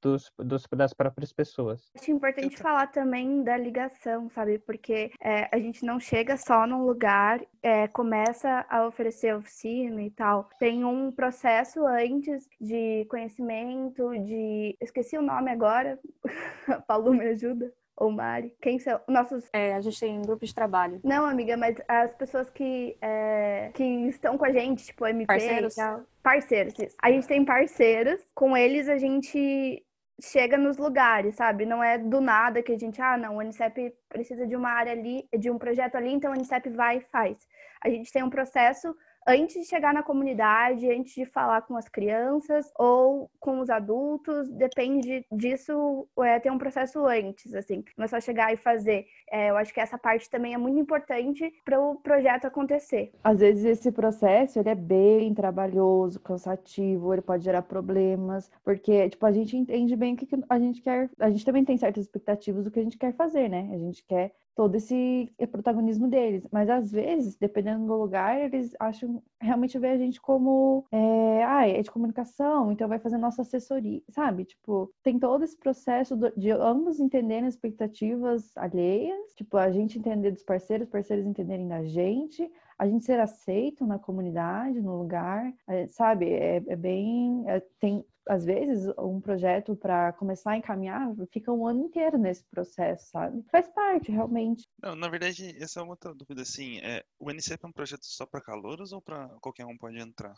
dos, 0.00 0.32
dos, 0.38 0.66
das 0.72 0.94
próprias 0.94 1.32
pessoas. 1.32 1.90
Acho 1.96 2.10
importante 2.10 2.56
falar 2.56 2.86
também 2.88 3.42
da 3.42 3.56
ligação, 3.56 4.30
sabe? 4.30 4.58
Porque 4.58 5.10
é, 5.20 5.48
a 5.52 5.58
gente 5.58 5.84
não 5.84 5.98
chega 5.98 6.36
só 6.36 6.66
num 6.66 6.84
lugar, 6.84 7.40
é, 7.62 7.88
começa 7.88 8.64
a 8.68 8.86
oferecer 8.86 9.34
oficina 9.34 10.02
e 10.02 10.10
tal. 10.10 10.48
Tem 10.58 10.84
um 10.84 11.10
processo 11.10 11.84
antes 11.86 12.48
de 12.60 13.04
conhecimento, 13.06 14.10
de. 14.24 14.76
Esqueci 14.80 15.18
o 15.18 15.22
nome 15.22 15.50
agora. 15.50 15.98
Paulo 16.86 17.12
me 17.12 17.26
ajuda 17.28 17.72
ou 17.96 18.10
Mari? 18.10 18.54
Quem 18.60 18.78
são 18.78 19.00
nossos. 19.08 19.48
É, 19.52 19.74
a 19.74 19.80
gente 19.80 19.98
tem 19.98 20.18
um 20.18 20.22
grupo 20.22 20.44
de 20.44 20.54
trabalho. 20.54 21.00
Não, 21.02 21.24
amiga, 21.24 21.56
mas 21.56 21.76
as 21.88 22.14
pessoas 22.14 22.50
que, 22.50 22.96
é, 23.00 23.70
que 23.74 23.82
estão 24.08 24.36
com 24.36 24.44
a 24.44 24.52
gente, 24.52 24.84
tipo 24.84 25.06
MP 25.06 25.26
Parceiros. 25.26 25.72
e 25.72 25.76
tal. 25.76 26.02
Parceiros, 26.22 26.78
isso. 26.78 26.96
A 27.02 27.10
gente 27.10 27.26
tem 27.26 27.44
parceiros, 27.44 28.20
com 28.34 28.56
eles 28.56 28.88
a 28.88 28.98
gente 28.98 29.82
chega 30.20 30.56
nos 30.56 30.76
lugares, 30.76 31.36
sabe? 31.36 31.66
Não 31.66 31.82
é 31.82 31.98
do 31.98 32.20
nada 32.20 32.62
que 32.62 32.72
a 32.72 32.78
gente, 32.78 33.00
ah, 33.00 33.16
não, 33.16 33.36
o 33.36 33.38
Unicep 33.38 33.94
precisa 34.08 34.46
de 34.46 34.56
uma 34.56 34.70
área 34.70 34.92
ali, 34.92 35.28
de 35.38 35.50
um 35.50 35.58
projeto 35.58 35.96
ali, 35.96 36.12
então 36.12 36.30
o 36.30 36.34
Unicep 36.34 36.68
vai 36.70 36.98
e 36.98 37.00
faz. 37.12 37.36
A 37.82 37.88
gente 37.88 38.10
tem 38.10 38.22
um 38.22 38.30
processo 38.30 38.94
antes 39.26 39.56
de 39.56 39.64
chegar 39.64 39.92
na 39.92 40.02
comunidade, 40.02 40.90
antes 40.90 41.14
de 41.14 41.26
falar 41.26 41.62
com 41.62 41.76
as 41.76 41.88
crianças 41.88 42.70
ou 42.78 43.30
com 43.40 43.60
os 43.60 43.68
adultos, 43.68 44.48
depende 44.50 45.26
disso, 45.32 46.08
é, 46.20 46.38
tem 46.38 46.52
um 46.52 46.58
processo 46.58 47.04
antes, 47.06 47.54
assim, 47.54 47.84
não 47.96 48.04
é 48.04 48.08
só 48.08 48.20
chegar 48.20 48.52
e 48.52 48.56
fazer. 48.56 49.06
É, 49.30 49.50
eu 49.50 49.56
acho 49.56 49.74
que 49.74 49.80
essa 49.80 49.98
parte 49.98 50.30
também 50.30 50.54
é 50.54 50.58
muito 50.58 50.78
importante 50.78 51.52
para 51.64 51.80
o 51.80 51.96
projeto 51.96 52.46
acontecer. 52.46 53.12
Às 53.24 53.40
vezes 53.40 53.64
esse 53.64 53.90
processo 53.90 54.58
ele 54.58 54.68
é 54.68 54.74
bem 54.74 55.34
trabalhoso, 55.34 56.20
cansativo, 56.20 57.12
ele 57.12 57.22
pode 57.22 57.44
gerar 57.44 57.62
problemas, 57.62 58.50
porque 58.64 59.08
tipo 59.08 59.26
a 59.26 59.32
gente 59.32 59.56
entende 59.56 59.96
bem 59.96 60.14
o 60.14 60.16
que 60.16 60.28
a 60.48 60.58
gente 60.58 60.80
quer, 60.80 61.10
a 61.18 61.30
gente 61.30 61.44
também 61.44 61.64
tem 61.64 61.76
certas 61.76 62.04
expectativas 62.04 62.64
do 62.64 62.70
que 62.70 62.78
a 62.78 62.82
gente 62.82 62.98
quer 62.98 63.12
fazer, 63.14 63.48
né? 63.48 63.68
A 63.72 63.78
gente 63.78 64.04
quer 64.04 64.32
todo 64.56 64.74
esse 64.74 65.30
protagonismo 65.52 66.08
deles. 66.08 66.48
Mas 66.50 66.70
às 66.70 66.90
vezes, 66.90 67.36
dependendo 67.36 67.86
do 67.86 67.94
lugar, 67.94 68.40
eles 68.40 68.74
acham 68.80 69.22
realmente 69.38 69.78
ver 69.78 69.88
a 69.88 69.98
gente 69.98 70.18
como 70.18 70.86
é, 70.90 71.44
ah, 71.44 71.68
é 71.68 71.82
de 71.82 71.90
comunicação, 71.90 72.72
então 72.72 72.88
vai 72.88 72.98
fazer 72.98 73.18
nossa 73.18 73.42
assessoria, 73.42 74.02
sabe? 74.08 74.46
Tipo, 74.46 74.90
tem 75.02 75.18
todo 75.18 75.44
esse 75.44 75.56
processo 75.56 76.16
de 76.34 76.50
ambos 76.50 76.98
entenderem 76.98 77.46
as 77.46 77.54
expectativas 77.54 78.56
alheias, 78.56 79.34
tipo, 79.34 79.58
a 79.58 79.70
gente 79.70 79.98
entender 79.98 80.30
dos 80.30 80.42
parceiros, 80.42 80.88
parceiros 80.88 81.26
entenderem 81.26 81.68
da 81.68 81.84
gente, 81.84 82.50
a 82.78 82.88
gente 82.88 83.04
ser 83.04 83.20
aceito 83.20 83.86
na 83.86 83.98
comunidade, 83.98 84.80
no 84.80 84.98
lugar, 84.98 85.52
é, 85.68 85.86
sabe? 85.88 86.32
É, 86.32 86.56
é 86.66 86.76
bem. 86.76 87.44
É, 87.46 87.60
tem 87.78 88.04
às 88.28 88.44
vezes, 88.44 88.92
um 88.98 89.20
projeto 89.20 89.76
para 89.76 90.12
começar 90.14 90.52
a 90.52 90.56
encaminhar 90.56 91.14
fica 91.32 91.52
um 91.52 91.66
ano 91.66 91.84
inteiro 91.84 92.18
nesse 92.18 92.44
processo, 92.46 93.10
sabe? 93.10 93.44
Faz 93.50 93.68
parte, 93.68 94.10
realmente. 94.10 94.68
Não, 94.82 94.96
na 94.96 95.08
verdade, 95.08 95.56
essa 95.62 95.80
é 95.80 95.82
uma 95.82 95.92
outra 95.92 96.12
dúvida, 96.12 96.42
assim, 96.42 96.78
é, 96.78 97.04
o 97.18 97.30
NCP 97.30 97.64
é 97.64 97.68
um 97.68 97.72
projeto 97.72 98.04
só 98.04 98.26
para 98.26 98.42
calouros 98.42 98.92
ou 98.92 99.00
para 99.00 99.28
qualquer 99.40 99.64
um 99.64 99.76
pode 99.76 99.98
entrar? 99.98 100.34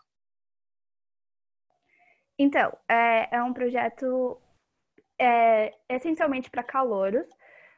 Então, 2.39 2.77
é, 2.89 3.37
é 3.37 3.43
um 3.43 3.53
projeto 3.53 4.41
é, 5.19 5.75
essencialmente 5.89 6.51
para 6.51 6.63
calouros, 6.63 7.27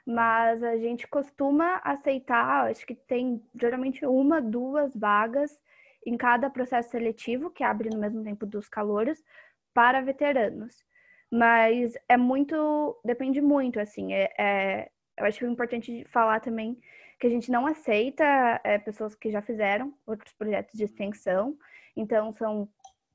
mas 0.04 0.62
a 0.62 0.76
gente 0.76 1.06
costuma 1.06 1.76
aceitar, 1.84 2.68
acho 2.68 2.84
que 2.84 2.94
tem 2.94 3.42
geralmente 3.58 4.04
uma, 4.04 4.42
duas 4.42 4.94
vagas 4.94 5.56
em 6.04 6.16
cada 6.16 6.50
processo 6.50 6.90
seletivo, 6.90 7.50
que 7.50 7.62
abre 7.62 7.90
no 7.90 7.98
mesmo 7.98 8.22
tempo 8.22 8.44
dos 8.46 8.68
calouros, 8.68 9.22
para 9.74 10.00
veteranos. 10.00 10.84
Mas 11.30 11.94
é 12.08 12.16
muito, 12.16 13.00
depende 13.04 13.40
muito, 13.40 13.78
assim, 13.78 14.12
é, 14.12 14.32
é 14.38 14.90
eu 15.16 15.26
acho 15.26 15.44
importante 15.46 16.04
falar 16.10 16.40
também 16.40 16.80
que 17.18 17.26
a 17.26 17.30
gente 17.30 17.50
não 17.50 17.66
aceita 17.66 18.24
é, 18.64 18.78
pessoas 18.78 19.14
que 19.14 19.30
já 19.30 19.42
fizeram 19.42 19.94
outros 20.06 20.32
projetos 20.32 20.74
de 20.76 20.84
extensão, 20.84 21.56
então 21.94 22.32
são 22.32 22.68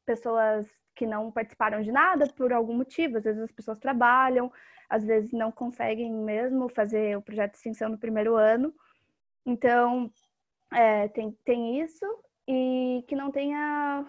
pessoas 0.05 0.67
que 0.95 1.07
não 1.07 1.31
participaram 1.31 1.81
de 1.81 1.91
nada 1.91 2.27
por 2.37 2.53
algum 2.53 2.75
motivo, 2.75 3.17
às 3.17 3.23
vezes 3.23 3.41
as 3.41 3.51
pessoas 3.51 3.79
trabalham, 3.79 4.51
às 4.87 5.03
vezes 5.03 5.31
não 5.31 5.51
conseguem 5.51 6.13
mesmo 6.13 6.69
fazer 6.69 7.17
o 7.17 7.21
projeto 7.21 7.53
de 7.53 7.57
extensão 7.57 7.89
no 7.89 7.97
primeiro 7.97 8.35
ano, 8.35 8.73
então 9.43 10.11
é, 10.71 11.07
tem, 11.09 11.31
tem 11.43 11.81
isso, 11.81 12.05
e 12.47 13.03
que 13.07 13.15
não 13.15 13.31
tenha. 13.31 14.05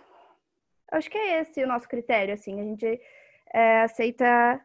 Acho 0.93 1.11
que 1.11 1.19
é 1.19 1.41
esse 1.41 1.63
o 1.63 1.67
nosso 1.67 1.89
critério, 1.89 2.35
assim. 2.35 2.61
A 2.61 2.65
gente 2.65 3.01
é, 3.53 3.83
aceita 3.83 4.65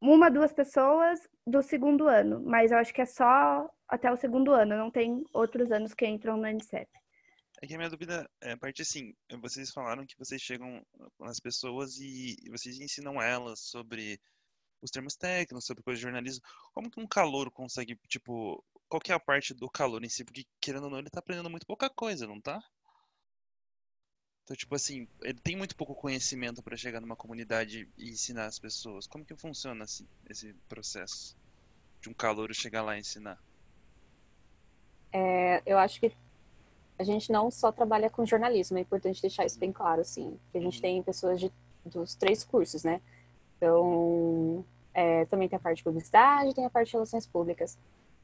uma, 0.00 0.30
duas 0.30 0.52
pessoas 0.52 1.28
do 1.46 1.62
segundo 1.62 2.06
ano, 2.06 2.40
mas 2.44 2.70
eu 2.70 2.78
acho 2.78 2.92
que 2.92 3.00
é 3.00 3.06
só 3.06 3.68
até 3.88 4.12
o 4.12 4.16
segundo 4.16 4.52
ano, 4.52 4.76
não 4.76 4.90
tem 4.90 5.24
outros 5.32 5.72
anos 5.72 5.94
que 5.94 6.06
entram 6.06 6.36
no 6.36 6.46
NCEP. 6.46 6.88
É 7.60 7.66
que 7.66 7.74
a 7.74 7.76
minha 7.76 7.90
dúvida 7.90 8.30
é 8.40 8.52
a 8.52 8.56
parte 8.56 8.82
assim, 8.82 9.12
vocês 9.40 9.72
falaram 9.72 10.06
que 10.06 10.16
vocês 10.16 10.40
chegam 10.40 10.80
nas 11.18 11.40
pessoas 11.40 11.98
e 11.98 12.36
vocês 12.50 12.78
ensinam 12.78 13.20
elas 13.20 13.60
sobre 13.60 14.20
os 14.80 14.90
termos 14.90 15.16
técnicos, 15.16 15.66
sobre 15.66 15.82
coisas 15.82 15.98
de 15.98 16.04
jornalismo. 16.04 16.44
Como 16.72 16.90
que 16.90 17.00
um 17.00 17.06
calor 17.06 17.50
consegue, 17.50 17.98
tipo, 18.06 18.64
qual 18.88 19.00
que 19.00 19.10
é 19.10 19.14
a 19.14 19.20
parte 19.20 19.54
do 19.54 19.68
calor 19.68 20.04
em 20.04 20.08
si? 20.08 20.24
Porque, 20.24 20.46
querendo 20.60 20.84
ou 20.84 20.90
não, 20.90 20.98
ele 20.98 21.10
tá 21.10 21.18
aprendendo 21.18 21.50
muito 21.50 21.66
pouca 21.66 21.90
coisa, 21.90 22.28
não 22.28 22.40
tá? 22.40 22.62
Então, 24.48 24.56
tipo 24.56 24.74
assim, 24.74 25.06
ele 25.20 25.38
tem 25.38 25.54
muito 25.56 25.76
pouco 25.76 25.94
conhecimento 25.94 26.62
para 26.62 26.74
chegar 26.74 27.02
numa 27.02 27.14
comunidade 27.14 27.86
e 27.98 28.08
ensinar 28.08 28.46
as 28.46 28.58
pessoas. 28.58 29.06
Como 29.06 29.22
que 29.22 29.36
funciona 29.36 29.84
assim, 29.84 30.06
esse 30.26 30.54
processo 30.66 31.36
de 32.00 32.08
um 32.08 32.14
calor 32.14 32.54
chegar 32.54 32.80
lá 32.80 32.96
e 32.96 33.00
ensinar? 33.00 33.38
É, 35.12 35.62
eu 35.66 35.76
acho 35.76 36.00
que 36.00 36.10
a 36.98 37.04
gente 37.04 37.30
não 37.30 37.50
só 37.50 37.70
trabalha 37.70 38.08
com 38.08 38.24
jornalismo, 38.24 38.78
é 38.78 38.80
importante 38.80 39.20
deixar 39.20 39.44
isso 39.44 39.58
bem 39.58 39.70
claro, 39.70 40.00
assim, 40.00 40.40
que 40.50 40.56
a 40.56 40.62
gente 40.62 40.76
uhum. 40.76 40.80
tem 40.80 41.02
pessoas 41.02 41.38
de, 41.38 41.52
dos 41.84 42.14
três 42.14 42.42
cursos, 42.42 42.82
né? 42.82 43.02
Então, 43.58 44.64
é, 44.94 45.26
também 45.26 45.46
tem 45.46 45.58
a 45.58 45.60
parte 45.60 45.76
de 45.76 45.84
publicidade, 45.84 46.54
tem 46.54 46.64
a 46.64 46.70
parte 46.70 46.86
de 46.86 46.94
relações 46.94 47.26
públicas. 47.26 47.76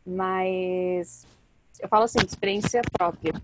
Mas 0.07 1.26
eu 1.78 1.87
falo 1.87 2.04
assim, 2.04 2.21
experiência 2.26 2.81
própria. 2.90 3.35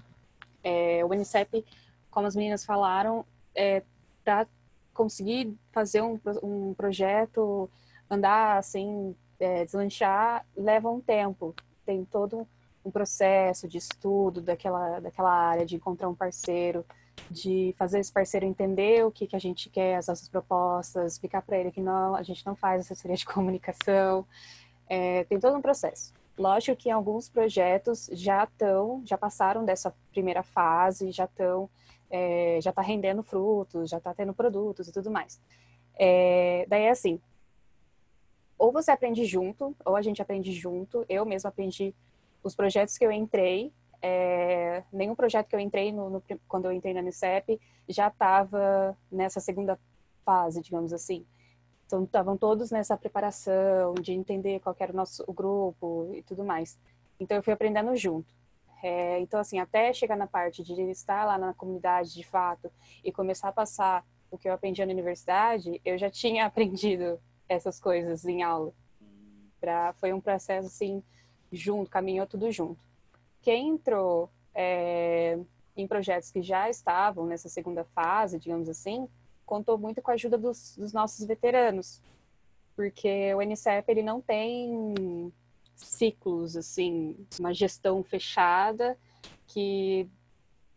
É, 0.65 1.05
o 1.05 1.09
UNICEF, 1.09 1.63
como 2.11 2.27
as 2.27 2.37
meninas 2.37 2.65
falaram, 2.65 3.25
é, 3.55 3.83
para 4.25 4.47
conseguir 4.93 5.57
fazer 5.73 6.03
um, 6.03 6.19
um 6.43 6.75
projeto 6.75 7.71
andar 8.09 8.59
assim, 8.59 9.15
é, 9.39 9.65
deslanchar, 9.65 10.45
leva 10.57 10.91
um 10.91 11.01
tempo. 11.01 11.55
Tem 11.87 12.05
todo 12.05 12.47
um 12.85 12.91
processo 12.91 13.69
de 13.69 13.79
estudo 13.79 14.41
daquela, 14.41 15.01
daquela 15.01 15.33
área, 15.33 15.67
de 15.67 15.77
encontrar 15.77 16.09
um 16.09 16.15
parceiro, 16.15 16.85
de 17.31 17.75
fazer 17.79 18.01
esse 18.01 18.13
parceiro 18.13 18.47
entender 18.47 19.05
o 19.05 19.11
que, 19.11 19.27
que 19.27 19.37
a 19.37 19.41
gente 19.41 19.69
quer, 19.69 19.97
as 19.97 20.07
nossas 20.07 20.29
propostas, 20.29 21.13
explicar 21.13 21.43
para 21.43 21.59
ele 21.59 21.71
que 21.71 21.81
não, 21.81 22.15
a 22.15 22.23
gente 22.23 22.45
não 22.47 22.57
faz 22.57 22.81
assessoria 22.81 23.17
de 23.17 23.25
comunicação. 23.27 24.27
É, 24.89 25.25
tem 25.25 25.39
todo 25.39 25.57
um 25.57 25.63
processo. 25.63 26.13
Lógico 26.39 26.77
que 26.77 26.91
alguns 26.91 27.29
projetos 27.29 28.09
já 28.13 28.45
estão, 28.45 29.03
já 29.05 29.19
passaram 29.19 29.65
dessa 29.65 29.95
primeira 30.11 30.43
fase, 30.43 31.13
já 31.13 31.25
estão, 31.25 31.69
é, 32.11 32.59
já 32.61 32.71
está 32.71 32.83
rendendo 32.83 33.23
frutos, 33.23 33.89
já 33.89 33.99
está 33.99 34.13
tendo 34.13 34.35
produtos 34.35 34.89
e 34.89 34.93
tudo 34.93 35.11
mais. 35.11 35.41
É, 35.99 36.67
daí 36.69 36.83
é 36.83 36.91
assim, 36.91 37.21
ou 38.59 38.71
você 38.71 38.91
aprende 38.91 39.25
junto, 39.25 39.75
ou 39.85 39.97
a 39.97 40.03
gente 40.03 40.21
aprende 40.21 40.53
junto. 40.53 41.05
Eu 41.09 41.25
mesmo 41.25 41.49
aprendi 41.49 41.95
os 42.43 42.55
projetos 42.55 42.99
que 42.99 43.07
eu 43.07 43.11
entrei, 43.11 43.73
é, 44.03 44.83
nenhum 44.93 45.15
projeto 45.15 45.49
que 45.49 45.57
eu 45.57 45.61
entrei 45.61 45.93
no, 45.93 46.11
no, 46.11 46.23
quando 46.49 46.67
eu 46.67 46.73
entrei 46.73 46.95
na 46.95 47.01
Unicep 47.01 47.61
já 47.89 48.09
estava 48.09 48.97
nessa 49.11 49.41
segunda 49.41 49.79
fase, 50.25 50.63
digamos 50.63 50.93
assim. 50.93 51.25
Então, 51.87 52.05
estavam 52.05 52.37
todos 52.37 52.71
nessa 52.71 52.97
preparação 52.97 53.95
de 53.95 54.13
entender 54.13 54.61
qual 54.61 54.77
era 54.79 54.93
o 54.93 54.97
nosso 54.97 55.25
o 55.27 55.33
grupo 55.33 56.11
e 56.15 56.23
tudo 56.23 56.45
mais. 56.45 56.79
Então, 57.19 57.37
eu 57.37 57.43
fui 57.43 57.53
aprendendo 57.53 57.95
junto. 57.97 58.33
É, 58.83 59.21
então, 59.21 59.39
assim, 59.39 59.59
até 59.59 59.93
chegar 59.93 60.17
na 60.17 60.27
parte 60.27 60.63
de 60.63 60.73
estar 60.91 61.25
lá 61.25 61.37
na 61.37 61.53
comunidade 61.53 62.15
de 62.15 62.25
fato 62.25 62.71
e 63.05 63.13
começar 63.13 63.49
a 63.49 63.53
passar 63.53 64.07
o 64.31 64.39
que 64.39 64.49
eu 64.49 64.53
aprendi 64.53 64.85
na 64.85 64.93
universidade, 64.93 65.81
eu 65.85 65.99
já 65.99 66.11
tinha 66.11 66.47
aprendido 66.47 67.21
essas 67.49 67.79
coisas 67.81 68.25
em 68.25 68.43
aula. 68.43 68.73
Pra, 69.61 69.93
foi 69.95 70.13
um 70.13 70.21
processo, 70.21 70.69
assim, 70.69 71.03
junto, 71.53 71.91
caminhou 71.91 72.27
tudo 72.27 72.51
junto. 72.51 72.81
Quem 73.43 73.69
entrou 73.69 74.31
é, 74.55 75.39
em 75.77 75.87
projetos 75.87 76.31
que 76.31 76.43
já 76.43 76.71
estavam 76.71 77.27
nessa 77.27 77.49
segunda 77.49 77.85
fase, 77.85 78.39
digamos 78.39 78.69
assim, 78.69 79.09
contou 79.45 79.77
muito 79.77 80.01
com 80.01 80.11
a 80.11 80.15
ajuda 80.15 80.39
dos, 80.39 80.77
dos 80.77 80.93
nossos 80.93 81.27
veteranos, 81.27 82.01
porque 82.77 83.35
o 83.35 83.43
NCEP 83.43 83.91
ele 83.91 84.03
não 84.03 84.21
tem 84.21 85.33
ciclos 85.81 86.57
assim, 86.57 87.17
uma 87.39 87.53
gestão 87.53 88.03
fechada 88.03 88.97
que 89.47 90.09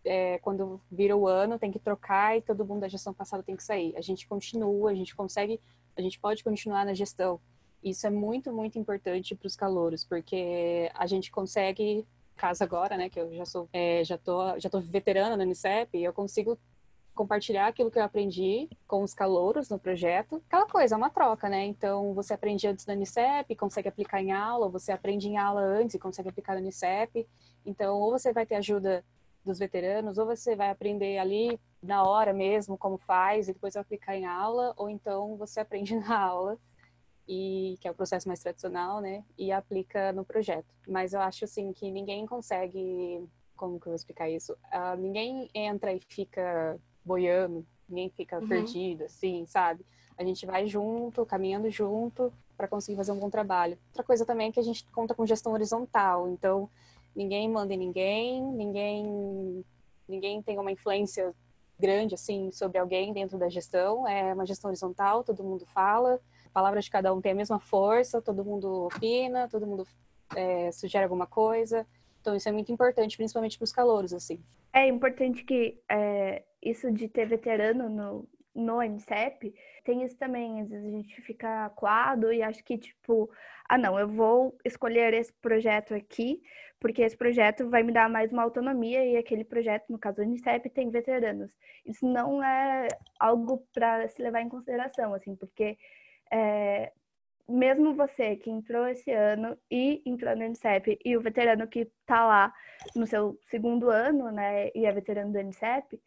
é, 0.05 0.37
quando 0.39 0.81
vira 0.91 1.15
o 1.15 1.27
ano 1.27 1.57
tem 1.57 1.71
que 1.71 1.79
trocar 1.79 2.37
e 2.37 2.41
todo 2.41 2.65
mundo 2.65 2.81
da 2.81 2.87
gestão 2.87 3.13
passada 3.13 3.43
tem 3.43 3.55
que 3.55 3.63
sair. 3.63 3.93
A 3.95 4.01
gente 4.01 4.27
continua, 4.27 4.91
a 4.91 4.95
gente 4.95 5.15
consegue, 5.15 5.59
a 5.95 6.01
gente 6.01 6.19
pode 6.19 6.43
continuar 6.43 6.85
na 6.85 6.93
gestão. 6.93 7.39
Isso 7.83 8.07
é 8.07 8.09
muito, 8.09 8.51
muito 8.51 8.79
importante 8.79 9.35
para 9.35 9.47
os 9.47 9.55
calouros, 9.55 10.03
porque 10.05 10.89
a 10.93 11.05
gente 11.05 11.31
consegue, 11.31 12.05
caso 12.35 12.63
agora, 12.63 12.97
né, 12.97 13.09
que 13.09 13.19
eu 13.19 13.33
já 13.33 13.45
sou, 13.45 13.67
é, 13.73 14.03
já 14.03 14.17
tô, 14.17 14.57
já 14.59 14.69
tô 14.69 14.79
veterana 14.79 15.35
no 15.37 15.43
Unicep, 15.43 15.97
eu 15.97 16.13
consigo 16.13 16.57
compartilhar 17.13 17.67
aquilo 17.67 17.91
que 17.91 17.99
eu 17.99 18.03
aprendi 18.03 18.69
com 18.87 19.03
os 19.03 19.13
calouros 19.13 19.69
no 19.69 19.77
projeto. 19.77 20.41
Aquela 20.47 20.67
coisa, 20.67 20.95
é 20.95 20.97
uma 20.97 21.09
troca, 21.09 21.47
né? 21.47 21.65
Então, 21.65 22.13
você 22.13 22.33
aprende 22.33 22.67
antes 22.67 22.85
da 22.85 22.93
Unicep, 22.93 23.55
consegue 23.55 23.87
aplicar 23.87 24.21
em 24.21 24.31
aula, 24.31 24.69
você 24.69 24.91
aprende 24.91 25.27
em 25.27 25.37
aula 25.37 25.61
antes 25.61 25.95
e 25.95 25.99
consegue 25.99 26.29
aplicar 26.29 26.53
no 26.55 26.61
Unicep. 26.61 27.27
Então, 27.65 27.99
ou 27.99 28.11
você 28.11 28.33
vai 28.33 28.45
ter 28.45 28.55
ajuda 28.55 29.03
dos 29.45 29.59
veteranos, 29.59 30.17
ou 30.17 30.25
você 30.25 30.55
vai 30.55 30.69
aprender 30.69 31.17
ali 31.17 31.59
na 31.81 32.03
hora 32.03 32.33
mesmo 32.33 32.77
como 32.77 32.97
faz 32.97 33.47
e 33.47 33.53
depois 33.53 33.75
aplicar 33.75 34.15
em 34.15 34.25
aula, 34.25 34.73
ou 34.77 34.89
então 34.89 35.35
você 35.35 35.59
aprende 35.59 35.95
na 35.99 36.17
aula 36.17 36.57
e 37.27 37.77
que 37.79 37.87
é 37.87 37.91
o 37.91 37.95
processo 37.95 38.27
mais 38.27 38.41
tradicional, 38.41 38.99
né? 38.99 39.23
E 39.37 39.51
aplica 39.51 40.11
no 40.13 40.25
projeto. 40.25 40.73
Mas 40.87 41.13
eu 41.13 41.21
acho 41.21 41.45
assim 41.45 41.71
que 41.73 41.89
ninguém 41.91 42.25
consegue, 42.25 43.23
como 43.55 43.79
que 43.79 43.87
eu 43.87 43.91
vou 43.91 43.95
explicar 43.95 44.29
isso? 44.29 44.53
Uh, 44.53 44.97
ninguém 44.97 45.49
entra 45.53 45.93
e 45.93 45.99
fica 45.99 46.79
boiando, 47.05 47.65
ninguém 47.87 48.09
fica 48.09 48.39
uhum. 48.39 48.47
perdido, 48.47 49.03
assim, 49.03 49.45
sabe? 49.45 49.85
A 50.17 50.23
gente 50.23 50.45
vai 50.45 50.67
junto, 50.67 51.25
caminhando 51.25 51.69
junto 51.69 52.31
para 52.55 52.67
conseguir 52.67 52.97
fazer 52.97 53.11
um 53.11 53.19
bom 53.19 53.29
trabalho. 53.29 53.77
Outra 53.87 54.03
coisa 54.03 54.25
também 54.25 54.49
é 54.49 54.51
que 54.51 54.59
a 54.59 54.63
gente 54.63 54.85
conta 54.91 55.13
com 55.13 55.25
gestão 55.25 55.53
horizontal, 55.53 56.29
então 56.29 56.69
ninguém 57.15 57.49
manda 57.49 57.73
em 57.73 57.77
ninguém, 57.77 58.41
ninguém 58.41 59.65
ninguém 60.07 60.41
tem 60.41 60.59
uma 60.59 60.71
influência 60.71 61.33
grande 61.79 62.13
assim 62.13 62.51
sobre 62.51 62.77
alguém 62.77 63.13
dentro 63.13 63.37
da 63.37 63.49
gestão, 63.49 64.07
é 64.07 64.33
uma 64.33 64.45
gestão 64.45 64.69
horizontal, 64.69 65.23
todo 65.23 65.43
mundo 65.43 65.65
fala, 65.65 66.19
a 66.45 66.49
palavra 66.49 66.79
de 66.81 66.89
cada 66.89 67.13
um 67.13 67.21
tem 67.21 67.31
a 67.31 67.35
mesma 67.35 67.59
força, 67.59 68.21
todo 68.21 68.45
mundo 68.45 68.85
opina, 68.85 69.47
todo 69.49 69.65
mundo 69.65 69.87
é, 70.35 70.71
sugere 70.71 71.03
alguma 71.03 71.25
coisa. 71.25 71.85
Então 72.21 72.35
isso 72.35 72.47
é 72.47 72.51
muito 72.51 72.71
importante, 72.71 73.17
principalmente 73.17 73.57
para 73.57 73.65
os 73.65 73.71
calouros, 73.71 74.13
assim. 74.13 74.39
É 74.71 74.87
importante 74.87 75.43
que 75.43 75.79
é, 75.89 76.43
isso 76.63 76.91
de 76.91 77.07
ter 77.07 77.25
veterano 77.25 77.89
no, 77.89 78.29
no 78.55 78.81
NCEP, 78.81 79.53
tem 79.83 80.03
isso 80.03 80.17
também, 80.17 80.61
às 80.61 80.69
vezes 80.69 80.85
a 80.85 80.91
gente 80.91 81.21
fica 81.21 81.69
coado 81.71 82.31
e 82.31 82.41
acha 82.41 82.61
que, 82.63 82.77
tipo, 82.77 83.29
ah, 83.67 83.77
não, 83.77 83.99
eu 83.99 84.07
vou 84.07 84.57
escolher 84.63 85.13
esse 85.13 85.33
projeto 85.33 85.93
aqui, 85.93 86.41
porque 86.79 87.01
esse 87.01 87.17
projeto 87.17 87.69
vai 87.69 87.81
me 87.83 87.91
dar 87.91 88.09
mais 88.09 88.31
uma 88.31 88.43
autonomia 88.43 89.05
e 89.05 89.17
aquele 89.17 89.43
projeto, 89.43 89.85
no 89.89 89.97
caso 89.97 90.17
do 90.17 90.23
Unicep, 90.23 90.69
tem 90.69 90.89
veteranos. 90.89 91.51
Isso 91.85 92.05
não 92.05 92.43
é 92.43 92.87
algo 93.19 93.65
para 93.73 94.07
se 94.07 94.21
levar 94.21 94.41
em 94.41 94.49
consideração, 94.49 95.13
assim, 95.13 95.35
porque 95.35 95.77
é, 96.31 96.91
mesmo 97.47 97.93
você 97.93 98.35
que 98.35 98.49
entrou 98.49 98.87
esse 98.87 99.11
ano 99.11 99.57
e 99.69 100.01
entrou 100.05 100.35
no 100.35 100.45
Unicep 100.45 100.97
e 101.03 101.17
o 101.17 101.21
veterano 101.21 101.67
que 101.67 101.89
está 102.01 102.25
lá 102.25 102.53
no 102.95 103.07
seu 103.07 103.37
segundo 103.43 103.89
ano, 103.89 104.31
né, 104.31 104.69
e 104.75 104.85
é 104.85 104.91
veterano 104.91 105.31
do 105.31 105.39
Unicep, 105.39 105.99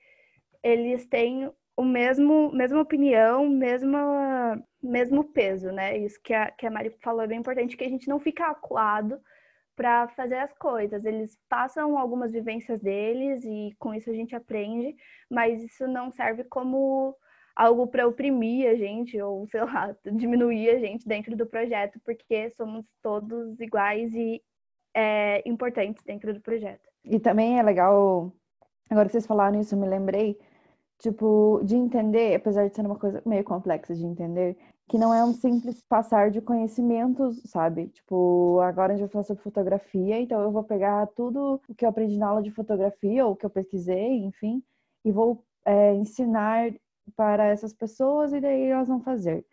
eles 0.63 1.07
têm 1.07 1.51
o 1.77 1.85
mesmo 1.85 2.51
mesma 2.53 2.81
opinião, 2.81 3.49
mesma 3.49 4.63
mesmo 4.83 5.25
peso, 5.25 5.71
né? 5.73 5.99
Isso 5.99 6.21
que 6.23 6.33
a, 6.33 6.51
que 6.51 6.67
a 6.67 6.71
Mari 6.71 6.91
falou 7.03 7.23
é 7.23 7.27
bem 7.27 7.39
importante, 7.39 7.77
que 7.77 7.85
a 7.85 7.89
gente 7.89 8.09
não 8.09 8.21
fica 8.21 8.47
acuado 8.47 9.21
para 9.75 10.09
fazer 10.09 10.37
as 10.37 10.53
coisas. 10.55 11.05
Eles 11.05 11.39
passam 11.49 11.99
algumas 11.99 12.33
vivências 12.33 12.81
deles 12.81 13.45
e 13.45 13.75
com 13.79 13.95
isso 13.95 14.11
a 14.11 14.15
gente 14.15 14.35
aprende, 14.35 14.97
mas 15.31 15.63
isso 15.63 15.87
não 15.87 16.11
serve 16.11 16.45
como 16.45 17.15
algo 17.55 17.87
para 17.87 18.07
oprimir 18.07 18.69
a 18.71 18.75
gente 18.75 19.21
ou, 19.21 19.47
sei 19.49 19.63
lá, 19.63 19.95
diminuir 20.13 20.71
a 20.71 20.79
gente 20.79 21.07
dentro 21.07 21.37
do 21.37 21.47
projeto, 21.47 22.01
porque 22.05 22.51
somos 22.51 22.85
todos 23.03 23.59
iguais 23.61 24.13
e 24.15 24.43
é, 24.95 25.43
importantes 25.47 26.03
dentro 26.05 26.33
do 26.33 26.41
projeto. 26.41 26.89
E 27.05 27.21
também 27.21 27.59
é 27.59 27.63
legal, 27.63 28.33
agora 28.91 29.07
que 29.07 29.13
vocês 29.13 29.27
falaram 29.27 29.61
isso, 29.61 29.75
eu 29.75 29.79
me 29.79 29.87
lembrei 29.89 30.39
tipo, 30.99 31.61
de 31.65 31.77
entender, 31.77 32.35
apesar 32.35 32.69
de 32.69 32.75
ser 32.75 32.85
uma 32.87 32.99
coisa 32.99 33.23
meio 33.27 33.45
complexa 33.45 33.95
de 33.95 34.05
entender, 34.05 34.57
que 34.89 34.99
não 34.99 35.13
é 35.13 35.25
um 35.25 35.33
simples 35.33 35.83
passar 35.83 36.31
de 36.31 36.41
conhecimentos, 36.41 37.43
sabe? 37.45 37.89
Tipo, 37.89 38.61
agora 38.61 38.93
a 38.93 38.97
gente 38.97 39.07
vai 39.07 39.13
falar 39.13 39.25
sobre 39.25 39.43
fotografia, 39.43 40.21
então 40.21 40.41
eu 40.41 40.51
vou 40.51 40.63
pegar 40.65 41.07
tudo 41.09 41.61
o 41.69 41.75
que 41.75 41.85
eu 41.85 41.89
aprendi 41.89 42.17
na 42.19 42.29
aula 42.29 42.43
de 42.43 42.51
fotografia 42.51 43.27
ou 43.27 43.33
o 43.33 43.37
que 43.37 43.45
eu 43.45 43.51
pesquisei, 43.51 44.25
enfim, 44.25 44.63
e 45.05 45.11
vou 45.13 45.45
é, 45.65 45.95
ensinar 45.95 46.73
para 47.17 47.47
essas 47.47 47.73
pessoas 47.73 48.33
e 48.33 48.41
daí 48.41 48.67
elas 48.67 48.89
vão 48.89 49.01
fazer. 49.01 49.45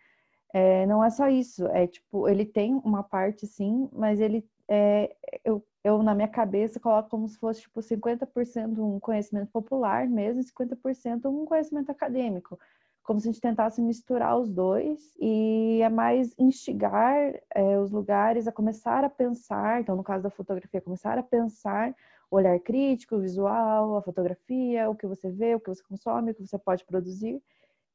É, 0.53 0.85
não 0.85 1.03
é 1.03 1.09
só 1.09 1.27
isso, 1.27 1.65
é 1.67 1.87
tipo, 1.87 2.29
ele 2.29 2.45
tem 2.45 2.75
uma 2.75 3.03
parte 3.03 3.47
sim, 3.47 3.89
mas 3.91 4.19
ele 4.19 4.47
é, 4.69 5.15
eu 5.43 5.63
eu, 5.83 6.01
na 6.01 6.15
minha 6.15 6.27
cabeça, 6.29 6.79
coloco 6.79 7.09
como 7.09 7.27
se 7.27 7.37
fosse, 7.37 7.61
tipo, 7.61 7.81
50% 7.81 8.79
um 8.79 8.99
conhecimento 8.99 9.51
popular 9.51 10.07
mesmo 10.07 10.39
e 10.39 10.43
50% 10.45 11.25
um 11.29 11.45
conhecimento 11.45 11.89
acadêmico. 11.91 12.57
Como 13.03 13.19
se 13.19 13.27
a 13.27 13.31
gente 13.31 13.41
tentasse 13.41 13.81
misturar 13.81 14.39
os 14.39 14.49
dois 14.49 15.13
e 15.19 15.81
é 15.83 15.89
mais 15.89 16.33
instigar 16.39 17.33
é, 17.53 17.77
os 17.79 17.91
lugares 17.91 18.47
a 18.47 18.51
começar 18.51 19.03
a 19.03 19.09
pensar, 19.09 19.81
então, 19.81 19.95
no 19.97 20.03
caso 20.03 20.23
da 20.23 20.29
fotografia, 20.29 20.79
começar 20.79 21.17
a 21.17 21.23
pensar 21.23 21.93
o 22.31 22.37
olhar 22.37 22.57
crítico, 22.61 23.19
visual, 23.19 23.97
a 23.97 24.01
fotografia, 24.01 24.89
o 24.89 24.95
que 24.95 25.05
você 25.05 25.29
vê, 25.29 25.53
o 25.53 25.59
que 25.59 25.67
você 25.69 25.83
consome, 25.83 26.31
o 26.31 26.35
que 26.35 26.47
você 26.47 26.57
pode 26.57 26.85
produzir, 26.85 27.43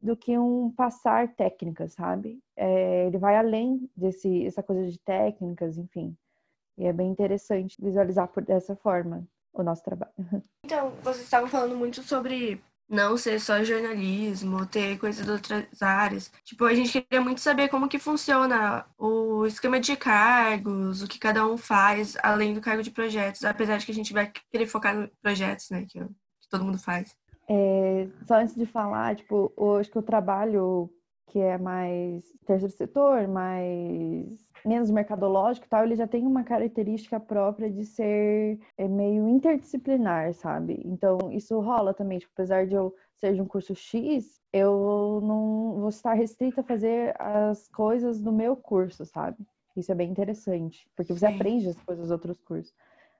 do 0.00 0.16
que 0.16 0.38
um 0.38 0.70
passar 0.72 1.34
técnicas, 1.34 1.94
sabe? 1.94 2.38
É, 2.54 3.06
ele 3.06 3.18
vai 3.18 3.37
além 3.37 3.90
desse, 3.96 4.44
essa 4.46 4.62
coisa 4.62 4.87
de 4.90 4.98
técnicas, 4.98 5.78
enfim. 5.78 6.16
E 6.78 6.87
é 6.87 6.92
bem 6.92 7.11
interessante 7.11 7.76
visualizar 7.82 8.28
por 8.28 8.44
dessa 8.44 8.76
forma 8.76 9.26
o 9.52 9.62
nosso 9.62 9.82
trabalho. 9.82 10.12
Então, 10.64 10.92
vocês 11.02 11.25
estavam 11.25 11.49
falando 11.49 11.75
muito 11.75 12.02
sobre 12.02 12.62
não 12.87 13.16
ser 13.16 13.40
só 13.40 13.64
jornalismo, 13.64 14.66
ter 14.66 14.99
coisas 14.99 15.25
de 15.25 15.32
outras 15.32 15.82
áreas. 15.82 16.30
Tipo, 16.44 16.66
a 16.66 16.75
gente 16.75 16.92
queria 16.92 17.23
muito 17.23 17.40
saber 17.40 17.68
como 17.68 17.88
que 17.88 17.99
funciona 17.99 18.85
o 18.99 19.47
esquema 19.47 19.80
de 19.80 19.97
cargos, 19.97 21.02
o 21.02 21.08
que 21.08 21.18
cada 21.18 21.47
um 21.47 21.56
faz, 21.56 22.18
além 22.23 22.52
do 22.52 22.61
cargo 22.61 22.82
de 22.82 22.90
projetos, 22.90 23.47
apesar 23.47 23.78
de 23.78 23.87
que 23.87 23.92
a 23.92 23.94
gente 23.94 24.12
vai 24.12 24.30
querer 24.50 24.66
focar 24.66 24.94
no 24.94 25.08
projetos, 25.23 25.70
né, 25.70 25.87
que, 25.88 26.00
que 26.00 26.49
todo 26.50 26.64
mundo 26.64 26.78
faz. 26.78 27.16
É, 27.49 28.08
só 28.26 28.35
antes 28.35 28.54
de 28.54 28.66
falar, 28.66 29.16
tipo, 29.16 29.50
hoje 29.56 29.90
que 29.90 29.97
eu 29.97 30.02
trabalho 30.02 30.90
que 31.28 31.38
é 31.38 31.56
mais 31.58 32.25
terceiro 32.47 32.75
setor, 32.75 33.28
mais 33.28 34.26
menos 34.64 34.90
mercadológico 34.90 35.66
e 35.66 35.68
tal, 35.68 35.85
ele 35.85 35.94
já 35.94 36.06
tem 36.06 36.26
uma 36.26 36.42
característica 36.42 37.20
própria 37.20 37.70
de 37.70 37.85
ser 37.85 38.58
é, 38.76 38.88
meio 38.88 39.28
interdisciplinar, 39.28 40.35
sabe? 40.35 40.80
Então, 40.85 41.18
isso 41.30 41.58
rola 41.61 41.94
também, 41.94 42.18
tipo, 42.18 42.32
apesar 42.35 42.66
de 42.66 42.75
eu 42.75 42.94
ser 43.16 43.35
de 43.35 43.40
um 43.40 43.47
curso 43.47 43.75
X, 43.75 44.40
eu 44.52 45.20
não 45.23 45.80
vou 45.80 45.88
estar 45.88 46.14
restrita 46.14 46.61
a 46.61 46.64
fazer 46.64 47.14
as 47.20 47.68
coisas 47.68 48.20
do 48.20 48.32
meu 48.32 48.56
curso, 48.56 49.04
sabe? 49.04 49.37
Isso 49.76 49.92
é 49.92 49.94
bem 49.94 50.11
interessante, 50.11 50.88
porque 50.97 51.12
você 51.12 51.26
aprende 51.26 51.68
as 51.68 51.76
coisas 51.76 52.04
dos 52.04 52.11
outros 52.11 52.40
cursos. 52.40 52.75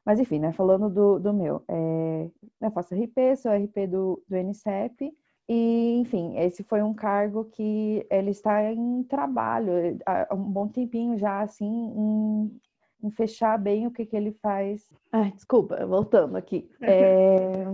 Mas 0.05 0.19
enfim, 0.19 0.39
né, 0.39 0.53
falando 0.53 0.89
do, 0.89 1.19
do 1.19 1.33
meu, 1.35 1.63
é, 1.69 2.31
eu 2.61 2.71
faço 2.71 2.95
RP, 2.95 3.37
sou 3.37 3.53
RP 3.53 3.87
do, 3.87 4.23
do 4.27 4.37
NCEP, 4.37 5.13
e, 5.49 6.01
enfim, 6.01 6.39
esse 6.39 6.63
foi 6.63 6.83
um 6.83 6.93
cargo 6.93 7.47
que 7.47 8.07
ele 8.11 8.31
está 8.31 8.71
em 8.71 9.03
trabalho 9.05 9.99
há 10.05 10.35
um 10.35 10.43
bom 10.43 10.69
tempinho 10.69 11.17
já, 11.17 11.41
assim, 11.41 11.65
em, 11.67 12.61
em 13.03 13.11
fechar 13.13 13.59
bem 13.59 13.87
o 13.87 13.91
que, 13.91 14.05
que 14.05 14.15
ele 14.15 14.37
faz. 14.43 14.83
Ai, 15.11 15.33
desculpa, 15.33 15.87
voltando 15.87 16.37
aqui. 16.37 16.71
É... 16.83 17.65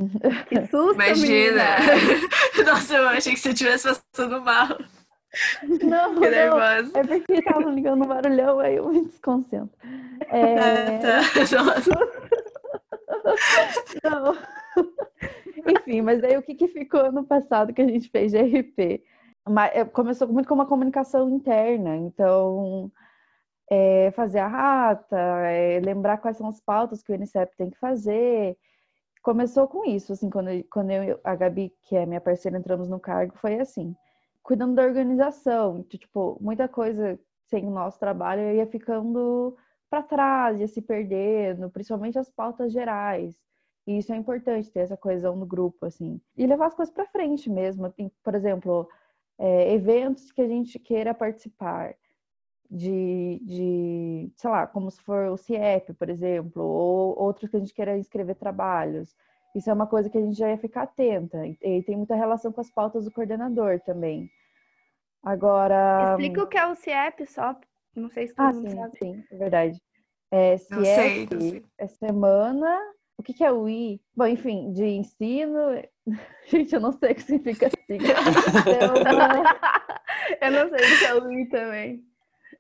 que 0.48 0.60
susto, 0.66 0.94
Imagina! 0.94 1.64
Nossa, 2.64 2.94
eu 2.94 3.08
achei 3.08 3.32
que 3.34 3.40
você 3.40 3.50
estivesse 3.50 3.88
passando 4.12 4.40
mal. 4.40 4.68
Não, 5.82 6.14
que 6.14 6.30
nervosa. 6.30 6.92
Não, 6.94 7.00
é 7.00 7.04
porque 7.04 7.32
estava 7.32 7.68
ligando 7.70 8.04
um 8.04 8.06
barulhão, 8.06 8.60
aí 8.60 8.76
eu 8.76 8.88
me 8.88 9.04
desconcentro. 9.04 9.76
É... 10.28 10.58
Ah, 10.58 10.98
tá. 11.00 11.20
Nossa. 11.58 11.90
Não. 14.04 14.36
Enfim, 15.66 16.02
mas 16.02 16.22
aí 16.22 16.36
o 16.36 16.42
que, 16.42 16.54
que 16.54 16.68
ficou 16.68 17.10
no 17.12 17.24
passado 17.24 17.72
que 17.72 17.82
a 17.82 17.86
gente 17.86 18.08
fez 18.10 18.32
de 18.32 18.38
RP? 18.38 19.02
É, 19.72 19.84
começou 19.84 20.28
muito 20.28 20.48
com 20.48 20.54
uma 20.54 20.66
comunicação 20.66 21.28
interna, 21.28 21.96
então 21.96 22.90
é, 23.70 24.10
fazer 24.12 24.38
a 24.38 24.48
rata, 24.48 25.16
é, 25.16 25.80
lembrar 25.80 26.18
quais 26.18 26.36
são 26.36 26.48
as 26.48 26.60
pautas 26.60 27.02
que 27.02 27.12
o 27.12 27.14
INCEP 27.14 27.56
tem 27.56 27.70
que 27.70 27.78
fazer. 27.78 28.56
Começou 29.22 29.68
com 29.68 29.84
isso, 29.84 30.12
assim, 30.12 30.30
quando, 30.30 30.50
quando 30.70 30.90
eu 30.90 31.20
a 31.24 31.34
Gabi, 31.34 31.72
que 31.82 31.96
é 31.96 32.06
minha 32.06 32.20
parceira, 32.20 32.58
entramos 32.58 32.88
no 32.88 33.00
cargo, 33.00 33.34
foi 33.38 33.58
assim, 33.60 33.94
cuidando 34.42 34.74
da 34.74 34.82
organização. 34.84 35.82
Tipo, 35.84 36.38
muita 36.40 36.68
coisa 36.68 37.18
sem 37.48 37.66
o 37.66 37.70
nosso 37.70 37.98
trabalho 37.98 38.42
eu 38.42 38.56
ia 38.56 38.66
ficando 38.66 39.56
para 39.90 40.02
trás, 40.02 40.60
ia 40.60 40.68
se 40.68 40.82
perdendo, 40.82 41.70
principalmente 41.70 42.18
as 42.18 42.30
pautas 42.30 42.72
gerais. 42.72 43.34
E 43.86 43.98
isso 43.98 44.12
é 44.12 44.16
importante, 44.16 44.70
ter 44.70 44.80
essa 44.80 44.96
coesão 44.96 45.36
no 45.36 45.44
grupo, 45.44 45.84
assim. 45.86 46.20
E 46.36 46.46
levar 46.46 46.66
as 46.66 46.74
coisas 46.74 46.92
para 46.92 47.06
frente 47.06 47.50
mesmo. 47.50 47.90
Tem, 47.90 48.10
por 48.22 48.34
exemplo, 48.34 48.88
é, 49.38 49.72
eventos 49.72 50.32
que 50.32 50.40
a 50.40 50.48
gente 50.48 50.78
queira 50.78 51.12
participar. 51.14 51.94
De, 52.70 53.40
de, 53.44 54.32
sei 54.36 54.50
lá, 54.50 54.66
como 54.66 54.90
se 54.90 55.00
for 55.02 55.28
o 55.28 55.36
CIEP, 55.36 55.92
por 55.92 56.08
exemplo, 56.08 56.62
ou 56.62 57.16
outros 57.16 57.48
que 57.48 57.56
a 57.56 57.60
gente 57.60 57.74
queira 57.74 57.96
inscrever 57.96 58.34
trabalhos. 58.34 59.14
Isso 59.54 59.70
é 59.70 59.72
uma 59.72 59.86
coisa 59.86 60.10
que 60.10 60.18
a 60.18 60.20
gente 60.20 60.36
já 60.36 60.48
ia 60.48 60.58
ficar 60.58 60.82
atenta. 60.82 61.46
E 61.46 61.82
tem 61.82 61.96
muita 61.96 62.16
relação 62.16 62.50
com 62.50 62.60
as 62.60 62.70
pautas 62.70 63.04
do 63.04 63.12
coordenador 63.12 63.78
também. 63.80 64.28
Agora. 65.22 66.10
Explica 66.10 66.42
o 66.42 66.46
que 66.48 66.58
é 66.58 66.66
o 66.66 66.74
CIEP, 66.74 67.26
só. 67.26 67.54
Não 67.94 68.08
sei 68.08 68.26
se 68.26 68.34
todo 68.34 68.46
ah, 68.46 68.52
mundo 68.52 68.68
sim, 68.68 68.76
sabe. 68.76 68.98
Sim, 68.98 69.24
é 69.30 69.36
verdade. 69.36 69.82
É, 70.30 70.56
CIEP 70.56 70.74
não 70.74 70.84
sei, 70.84 71.28
não 71.30 71.40
sei. 71.40 71.64
é 71.78 71.86
Semana 71.86 72.94
o 73.16 73.22
que, 73.22 73.32
que 73.32 73.44
é 73.44 73.52
o 73.52 73.68
I? 73.68 74.00
Bom, 74.16 74.26
enfim, 74.26 74.72
de 74.72 74.84
ensino. 74.84 75.80
Gente, 76.46 76.74
eu 76.74 76.80
não 76.80 76.92
sei 76.92 77.12
o 77.12 77.14
que 77.14 77.22
significa 77.22 77.70
sigla. 77.86 78.08
eu 80.40 80.50
não 80.50 80.68
sei 80.68 80.78
o 80.78 80.98
que 80.98 81.04
é 81.04 81.14
o 81.14 81.32
I 81.32 81.48
também. 81.48 82.04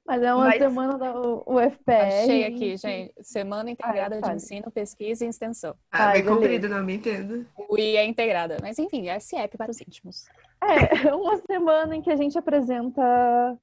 Mas 0.06 0.22
é 0.22 0.34
uma 0.34 0.44
Mas... 0.44 0.58
semana 0.58 0.98
da 0.98 1.18
UFPR. 1.18 2.22
Achei 2.22 2.44
aqui, 2.44 2.76
gente. 2.76 3.14
Semana 3.22 3.70
Integrada 3.70 4.16
ah, 4.16 4.20
de 4.20 4.36
Ensino, 4.36 4.70
Pesquisa 4.70 5.24
e 5.24 5.28
Extensão. 5.28 5.74
Ah, 5.90 6.12
bem 6.12 6.22
comprido, 6.24 6.68
não 6.68 6.84
me 6.84 6.96
entendo. 6.96 7.46
O 7.56 7.78
I 7.78 7.96
é 7.96 8.04
integrada. 8.04 8.58
Mas 8.60 8.78
enfim, 8.78 9.08
é 9.08 9.18
SIEP 9.18 9.56
para 9.56 9.70
os 9.70 9.80
íntimos. 9.80 10.26
É, 10.62 10.62
uma 11.14 11.38
semana 11.38 11.96
em 11.96 12.02
que 12.02 12.10
a 12.10 12.16
gente 12.16 12.38
apresenta 12.38 13.58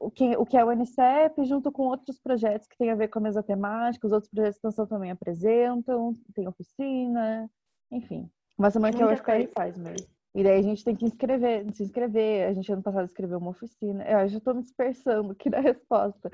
o 0.00 0.10
que, 0.10 0.36
o 0.36 0.46
que 0.46 0.56
é 0.56 0.64
o 0.64 0.72
NCEP, 0.72 1.44
junto 1.44 1.72
com 1.72 1.84
outros 1.84 2.18
projetos 2.18 2.66
que 2.66 2.76
têm 2.76 2.90
a 2.90 2.94
ver 2.94 3.08
com 3.08 3.18
a 3.18 3.22
mesa 3.22 3.42
temática, 3.42 4.06
os 4.06 4.12
outros 4.12 4.30
projetos 4.30 4.54
de 4.54 4.58
extensão 4.58 4.86
também 4.86 5.10
apresentam, 5.10 6.16
tem 6.34 6.46
oficina, 6.46 7.50
enfim. 7.90 8.30
Uma 8.56 8.70
semana 8.70 8.96
que 8.96 9.02
a 9.02 9.06
UFPR 9.06 9.48
faz 9.54 9.76
mesmo. 9.76 10.06
E 10.34 10.42
daí 10.42 10.58
a 10.58 10.62
gente 10.62 10.84
tem 10.84 10.94
que 10.94 11.04
inscrever, 11.04 11.64
se 11.72 11.82
inscrever. 11.82 12.48
A 12.48 12.52
gente 12.52 12.72
ano 12.72 12.82
passado 12.82 13.06
escreveu 13.06 13.38
uma 13.38 13.50
oficina. 13.50 14.04
Eu 14.04 14.28
já 14.28 14.38
estou 14.38 14.54
me 14.54 14.62
dispersando 14.62 15.32
aqui 15.32 15.48
da 15.48 15.58
resposta. 15.60 16.30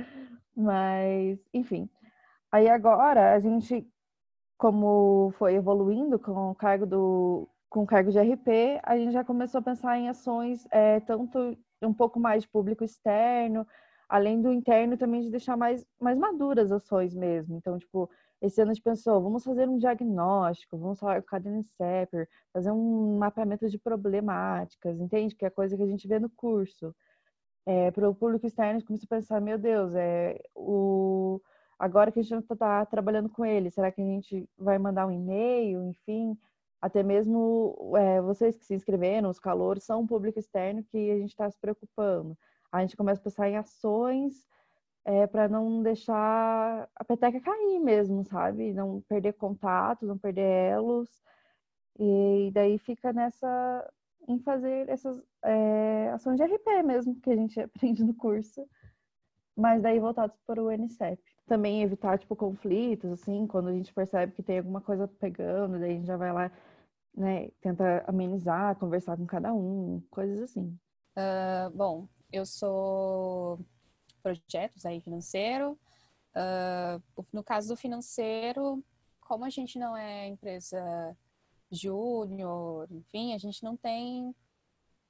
Mas, 0.56 1.38
enfim. 1.52 1.88
Aí 2.52 2.68
agora 2.68 3.34
a 3.34 3.40
gente, 3.40 3.86
como 4.58 5.32
foi 5.38 5.54
evoluindo 5.54 6.18
com 6.18 6.50
o 6.50 6.54
cargo 6.54 6.86
do 6.86 7.48
com 7.68 7.84
cargo 7.84 8.12
de 8.12 8.20
RP, 8.20 8.80
a 8.84 8.96
gente 8.96 9.12
já 9.12 9.24
começou 9.24 9.58
a 9.58 9.62
pensar 9.62 9.98
em 9.98 10.08
ações 10.08 10.64
é, 10.70 11.00
tanto 11.00 11.58
um 11.82 11.94
pouco 11.94 12.18
mais 12.18 12.42
de 12.42 12.48
público 12.48 12.84
externo, 12.84 13.66
além 14.08 14.40
do 14.40 14.52
interno 14.52 14.96
também 14.96 15.22
de 15.22 15.30
deixar 15.30 15.56
mais, 15.56 15.86
mais 16.00 16.18
maduras 16.18 16.70
ações 16.72 17.14
mesmo. 17.14 17.56
Então, 17.56 17.78
tipo, 17.78 18.10
esse 18.40 18.60
ano 18.60 18.70
a 18.70 18.74
gente 18.74 18.82
pensou, 18.82 19.22
vamos 19.22 19.42
fazer 19.42 19.68
um 19.68 19.78
diagnóstico, 19.78 20.76
vamos 20.78 21.00
falar 21.00 21.22
com 21.22 21.28
cada 21.28 21.50
NCEPER, 21.50 22.28
fazer 22.52 22.70
um 22.70 23.18
mapeamento 23.18 23.68
de 23.68 23.78
problemáticas, 23.78 25.00
entende? 25.00 25.34
Que 25.34 25.46
é 25.46 25.50
coisa 25.50 25.76
que 25.76 25.82
a 25.82 25.86
gente 25.86 26.06
vê 26.06 26.18
no 26.18 26.30
curso. 26.30 26.94
É, 27.66 27.90
para 27.90 28.08
o 28.08 28.14
público 28.14 28.46
externo, 28.46 28.72
a 28.72 28.74
gente 28.74 28.86
começou 28.86 29.06
a 29.06 29.16
pensar, 29.16 29.40
meu 29.40 29.58
Deus, 29.58 29.94
é, 29.94 30.38
o, 30.54 31.40
agora 31.78 32.12
que 32.12 32.20
a 32.20 32.22
gente 32.22 32.34
está 32.42 32.54
tá 32.54 32.86
trabalhando 32.86 33.30
com 33.30 33.44
ele, 33.44 33.70
será 33.70 33.90
que 33.90 34.02
a 34.02 34.04
gente 34.04 34.48
vai 34.58 34.78
mandar 34.78 35.06
um 35.06 35.10
e-mail, 35.10 35.82
enfim? 35.82 36.36
Até 36.84 37.02
mesmo 37.02 37.94
é, 37.96 38.20
vocês 38.20 38.54
que 38.58 38.66
se 38.66 38.74
inscreveram, 38.74 39.30
os 39.30 39.38
calores, 39.38 39.84
são 39.84 40.02
um 40.02 40.06
público 40.06 40.38
externo 40.38 40.84
que 40.84 41.10
a 41.10 41.16
gente 41.16 41.30
está 41.30 41.50
se 41.50 41.58
preocupando. 41.58 42.36
A 42.70 42.82
gente 42.82 42.94
começa 42.94 43.22
a 43.22 43.24
pensar 43.24 43.48
em 43.48 43.56
ações 43.56 44.46
é, 45.02 45.26
para 45.26 45.48
não 45.48 45.82
deixar 45.82 46.86
a 46.94 47.02
peteca 47.02 47.40
cair 47.40 47.80
mesmo, 47.80 48.22
sabe? 48.26 48.74
Não 48.74 49.00
perder 49.08 49.32
contato, 49.32 50.04
não 50.04 50.18
perder 50.18 50.42
elos. 50.42 51.08
E 51.98 52.50
daí 52.52 52.76
fica 52.78 53.14
nessa 53.14 53.90
em 54.28 54.38
fazer 54.40 54.86
essas 54.90 55.22
é, 55.42 56.10
ações 56.12 56.36
de 56.36 56.44
RP 56.44 56.82
mesmo 56.84 57.18
que 57.18 57.30
a 57.30 57.36
gente 57.36 57.58
aprende 57.64 58.04
no 58.04 58.12
curso, 58.12 58.68
mas 59.56 59.80
daí 59.80 59.98
voltados 59.98 60.36
para 60.46 60.62
o 60.62 60.70
NCEP. 60.70 61.18
Também 61.46 61.82
evitar 61.82 62.18
tipo 62.18 62.36
conflitos, 62.36 63.10
assim, 63.10 63.46
quando 63.46 63.68
a 63.68 63.72
gente 63.72 63.92
percebe 63.94 64.32
que 64.32 64.42
tem 64.42 64.58
alguma 64.58 64.82
coisa 64.82 65.08
pegando, 65.08 65.78
daí 65.78 65.92
a 65.92 65.94
gente 65.94 66.06
já 66.06 66.18
vai 66.18 66.30
lá, 66.30 66.52
né, 67.16 67.48
tenta 67.60 68.04
amenizar, 68.06 68.76
conversar 68.76 69.16
com 69.16 69.26
cada 69.26 69.52
um, 69.52 70.02
coisas 70.10 70.42
assim. 70.42 70.78
Uh, 71.16 71.70
bom, 71.74 72.08
eu 72.32 72.44
sou 72.44 73.58
projetos 74.22 74.84
aí 74.84 75.00
financeiro. 75.00 75.78
Uh, 76.34 77.24
no 77.32 77.44
caso 77.44 77.68
do 77.68 77.76
financeiro, 77.76 78.84
como 79.20 79.44
a 79.44 79.50
gente 79.50 79.78
não 79.78 79.96
é 79.96 80.26
empresa 80.26 81.16
júnior, 81.70 82.88
enfim, 82.90 83.34
a 83.34 83.38
gente 83.38 83.62
não 83.62 83.76
tem 83.76 84.34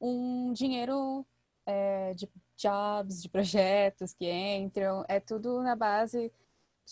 um 0.00 0.52
dinheiro 0.52 1.26
é, 1.66 2.12
de 2.14 2.28
jobs, 2.56 3.22
de 3.22 3.28
projetos 3.28 4.14
que 4.14 4.30
entram, 4.30 5.04
é 5.08 5.18
tudo 5.18 5.62
na 5.62 5.74
base 5.74 6.32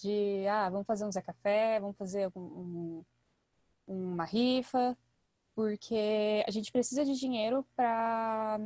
de, 0.01 0.47
ah, 0.49 0.71
vamos 0.71 0.87
fazer 0.87 1.05
um 1.05 1.13
Zé 1.13 1.21
Café, 1.21 1.79
vamos 1.81 1.97
fazer 1.97 2.31
um, 2.35 3.05
uma 3.87 4.25
rifa, 4.25 4.97
porque 5.55 6.45
a 6.47 6.51
gente 6.51 6.73
precisa 6.73 7.05
de 7.05 7.15
dinheiro 7.15 7.67
para 7.77 8.61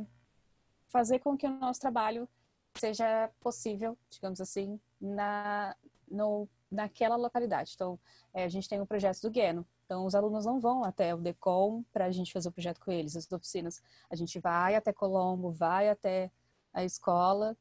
fazer 0.87 1.19
com 1.19 1.37
que 1.37 1.45
o 1.45 1.59
nosso 1.59 1.79
trabalho 1.79 2.27
seja 2.75 3.29
possível, 3.39 3.97
digamos 4.09 4.39
assim, 4.39 4.79
na, 4.99 5.75
no, 6.09 6.47
naquela 6.71 7.15
localidade. 7.15 7.73
Então, 7.75 7.99
é, 8.33 8.43
a 8.43 8.49
gente 8.49 8.69
tem 8.69 8.79
o 8.79 8.83
um 8.83 8.85
projeto 8.85 9.21
do 9.21 9.31
Gueno. 9.31 9.65
Então, 9.85 10.05
os 10.05 10.15
alunos 10.15 10.45
não 10.45 10.59
vão 10.59 10.83
até 10.83 11.15
o 11.15 11.17
DECOM 11.17 11.83
para 11.93 12.05
a 12.05 12.11
gente 12.11 12.31
fazer 12.31 12.49
o 12.49 12.51
projeto 12.51 12.79
com 12.79 12.91
eles, 12.91 13.15
as 13.15 13.31
oficinas. 13.31 13.81
A 14.09 14.15
gente 14.15 14.39
vai 14.39 14.75
até 14.75 14.91
Colombo, 14.91 15.51
vai 15.51 15.89
até 15.89 16.31
a 16.73 16.83
escola 16.83 17.57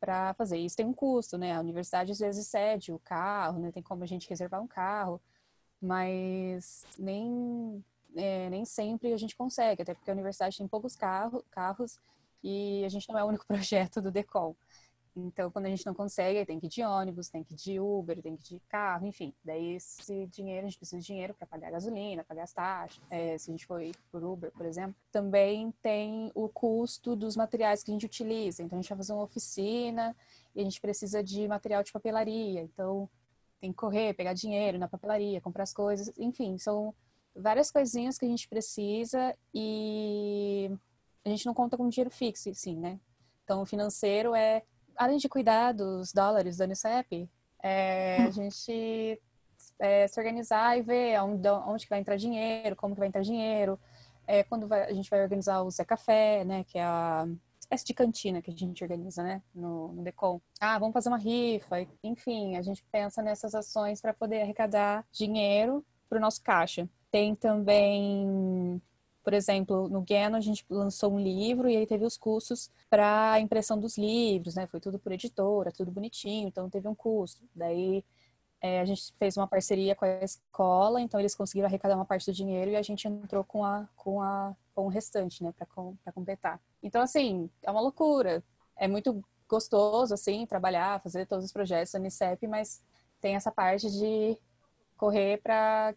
para 0.00 0.34
fazer. 0.34 0.58
Isso 0.58 0.76
tem 0.76 0.86
um 0.86 0.92
custo, 0.92 1.38
né? 1.38 1.56
A 1.56 1.60
universidade 1.60 2.12
às 2.12 2.18
vezes 2.18 2.46
cede 2.46 2.92
o 2.92 2.98
carro, 2.98 3.60
né? 3.60 3.72
Tem 3.72 3.82
como 3.82 4.02
a 4.02 4.06
gente 4.06 4.28
reservar 4.28 4.62
um 4.62 4.66
carro, 4.66 5.20
mas 5.80 6.84
nem, 6.98 7.84
é, 8.16 8.50
nem 8.50 8.64
sempre 8.64 9.12
a 9.12 9.16
gente 9.16 9.36
consegue, 9.36 9.82
até 9.82 9.94
porque 9.94 10.10
a 10.10 10.14
universidade 10.14 10.58
tem 10.58 10.68
poucos 10.68 10.96
carro, 10.96 11.44
carros 11.50 11.98
e 12.42 12.84
a 12.84 12.88
gente 12.88 13.08
não 13.08 13.18
é 13.18 13.24
o 13.24 13.28
único 13.28 13.46
projeto 13.48 14.00
do 14.00 14.10
Decol. 14.10 14.56
Então, 15.26 15.50
quando 15.50 15.66
a 15.66 15.68
gente 15.68 15.84
não 15.84 15.94
consegue, 15.94 16.44
tem 16.46 16.60
que 16.60 16.66
ir 16.66 16.68
de 16.68 16.82
ônibus, 16.82 17.28
tem 17.28 17.42
que 17.42 17.52
ir 17.52 17.56
de 17.56 17.80
Uber, 17.80 18.22
tem 18.22 18.36
que 18.36 18.54
ir 18.54 18.58
de 18.58 18.62
carro, 18.68 19.06
enfim. 19.06 19.34
Daí, 19.44 19.74
esse 19.74 20.26
dinheiro, 20.26 20.66
a 20.66 20.68
gente 20.68 20.78
precisa 20.78 21.00
de 21.00 21.06
dinheiro 21.06 21.34
para 21.34 21.46
pagar 21.46 21.70
gasolina, 21.70 22.24
pagar 22.24 22.44
as 22.44 22.52
taxas. 22.52 23.02
É, 23.10 23.36
se 23.36 23.50
a 23.50 23.52
gente 23.52 23.66
for 23.66 23.80
por 24.12 24.22
Uber, 24.22 24.52
por 24.52 24.64
exemplo. 24.64 24.94
Também 25.10 25.72
tem 25.82 26.30
o 26.34 26.48
custo 26.48 27.16
dos 27.16 27.36
materiais 27.36 27.82
que 27.82 27.90
a 27.90 27.94
gente 27.94 28.06
utiliza. 28.06 28.62
Então, 28.62 28.78
a 28.78 28.82
gente 28.82 28.88
vai 28.88 28.98
fazer 28.98 29.12
uma 29.12 29.24
oficina 29.24 30.16
e 30.54 30.60
a 30.60 30.64
gente 30.64 30.80
precisa 30.80 31.22
de 31.22 31.48
material 31.48 31.82
de 31.82 31.92
papelaria. 31.92 32.60
Então, 32.60 33.08
tem 33.60 33.70
que 33.70 33.76
correr, 33.76 34.14
pegar 34.14 34.32
dinheiro 34.32 34.78
na 34.78 34.88
papelaria, 34.88 35.40
comprar 35.40 35.64
as 35.64 35.72
coisas. 35.72 36.12
Enfim, 36.18 36.58
são 36.58 36.94
várias 37.34 37.70
coisinhas 37.70 38.18
que 38.18 38.24
a 38.24 38.28
gente 38.28 38.48
precisa 38.48 39.34
e 39.54 40.70
a 41.24 41.28
gente 41.28 41.46
não 41.46 41.54
conta 41.54 41.76
com 41.76 41.88
dinheiro 41.88 42.10
fixo, 42.10 42.52
sim, 42.54 42.76
né? 42.76 42.98
Então, 43.44 43.62
o 43.62 43.66
financeiro 43.66 44.34
é, 44.34 44.62
além 44.96 45.16
de 45.16 45.28
cuidar 45.28 45.72
dos 45.72 46.12
dólares 46.12 46.56
do 46.56 46.64
Unicep, 46.64 47.28
é, 47.62 48.16
a 48.22 48.30
gente 48.30 49.20
é, 49.78 50.06
se 50.06 50.20
organizar 50.20 50.76
e 50.76 50.82
ver 50.82 51.20
onde, 51.22 51.48
onde 51.48 51.84
que 51.84 51.90
vai 51.90 52.00
entrar 52.00 52.16
dinheiro, 52.16 52.76
como 52.76 52.94
que 52.94 53.00
vai 53.00 53.08
entrar 53.08 53.22
dinheiro, 53.22 53.78
é, 54.26 54.42
quando 54.42 54.66
vai, 54.66 54.84
a 54.84 54.92
gente 54.92 55.08
vai 55.08 55.22
organizar 55.22 55.62
o 55.62 55.70
Zé 55.70 55.84
Café, 55.84 56.44
né, 56.44 56.64
que 56.64 56.78
é 56.78 56.82
a 56.82 57.26
espécie 57.68 57.84
de 57.84 57.94
cantina 57.94 58.40
que 58.40 58.50
a 58.50 58.54
gente 58.54 58.82
organiza, 58.82 59.22
né, 59.22 59.42
no, 59.54 59.92
no 59.92 60.02
Decom. 60.02 60.40
Ah, 60.58 60.78
vamos 60.78 60.94
fazer 60.94 61.10
uma 61.10 61.18
rifa, 61.18 61.86
enfim, 62.02 62.56
a 62.56 62.62
gente 62.62 62.82
pensa 62.90 63.22
nessas 63.22 63.54
ações 63.54 64.00
para 64.00 64.14
poder 64.14 64.42
arrecadar 64.42 65.06
dinheiro 65.12 65.84
para 66.08 66.18
o 66.18 66.20
nosso 66.20 66.42
caixa. 66.42 66.88
Tem 67.10 67.34
também 67.34 68.80
por 69.22 69.34
exemplo, 69.34 69.90
no 69.90 70.02
Geno 70.08 70.36
a 70.36 70.40
gente 70.40 70.64
lançou 70.70 71.12
um 71.12 71.20
livro 71.20 71.68
e 71.68 71.76
aí 71.76 71.86
teve 71.86 72.02
os 72.02 72.16
custos 72.16 72.70
para 72.88 73.32
a 73.32 73.40
impressão 73.40 73.78
dos 73.78 73.98
livros, 73.98 74.54
né? 74.54 74.66
Foi 74.66 74.80
tudo 74.80 74.98
por 74.98 75.12
editora, 75.12 75.70
tudo 75.70 75.90
bonitinho, 75.90 76.48
então 76.48 76.70
teve 76.70 76.88
um 76.88 76.94
custo. 76.94 77.42
Daí 77.54 78.02
é, 78.60 78.80
a 78.80 78.84
gente 78.84 79.12
fez 79.18 79.36
uma 79.36 79.46
parceria 79.46 79.94
com 79.94 80.04
a 80.04 80.24
escola, 80.24 81.00
então 81.00 81.20
eles 81.20 81.34
conseguiram 81.34 81.68
arrecadar 81.68 81.94
uma 81.94 82.04
parte 82.04 82.26
do 82.26 82.34
dinheiro 82.34 82.72
e 82.72 82.76
a 82.76 82.82
gente 82.82 83.06
entrou 83.06 83.44
com, 83.44 83.64
a, 83.64 83.88
com, 83.96 84.20
a, 84.20 84.54
com 84.74 84.86
o 84.86 84.88
restante, 84.88 85.44
né, 85.44 85.52
para 85.52 86.12
completar. 86.12 86.60
Então, 86.82 87.00
assim, 87.00 87.48
é 87.62 87.70
uma 87.70 87.80
loucura. 87.80 88.42
É 88.76 88.88
muito 88.88 89.24
gostoso, 89.48 90.12
assim, 90.12 90.44
trabalhar, 90.44 91.00
fazer 91.00 91.26
todos 91.26 91.44
os 91.44 91.52
projetos 91.52 91.92
da 91.92 91.98
Unicep, 91.98 92.46
mas 92.46 92.82
tem 93.20 93.36
essa 93.36 93.50
parte 93.50 93.90
de 93.90 94.36
correr 94.96 95.40
para 95.40 95.94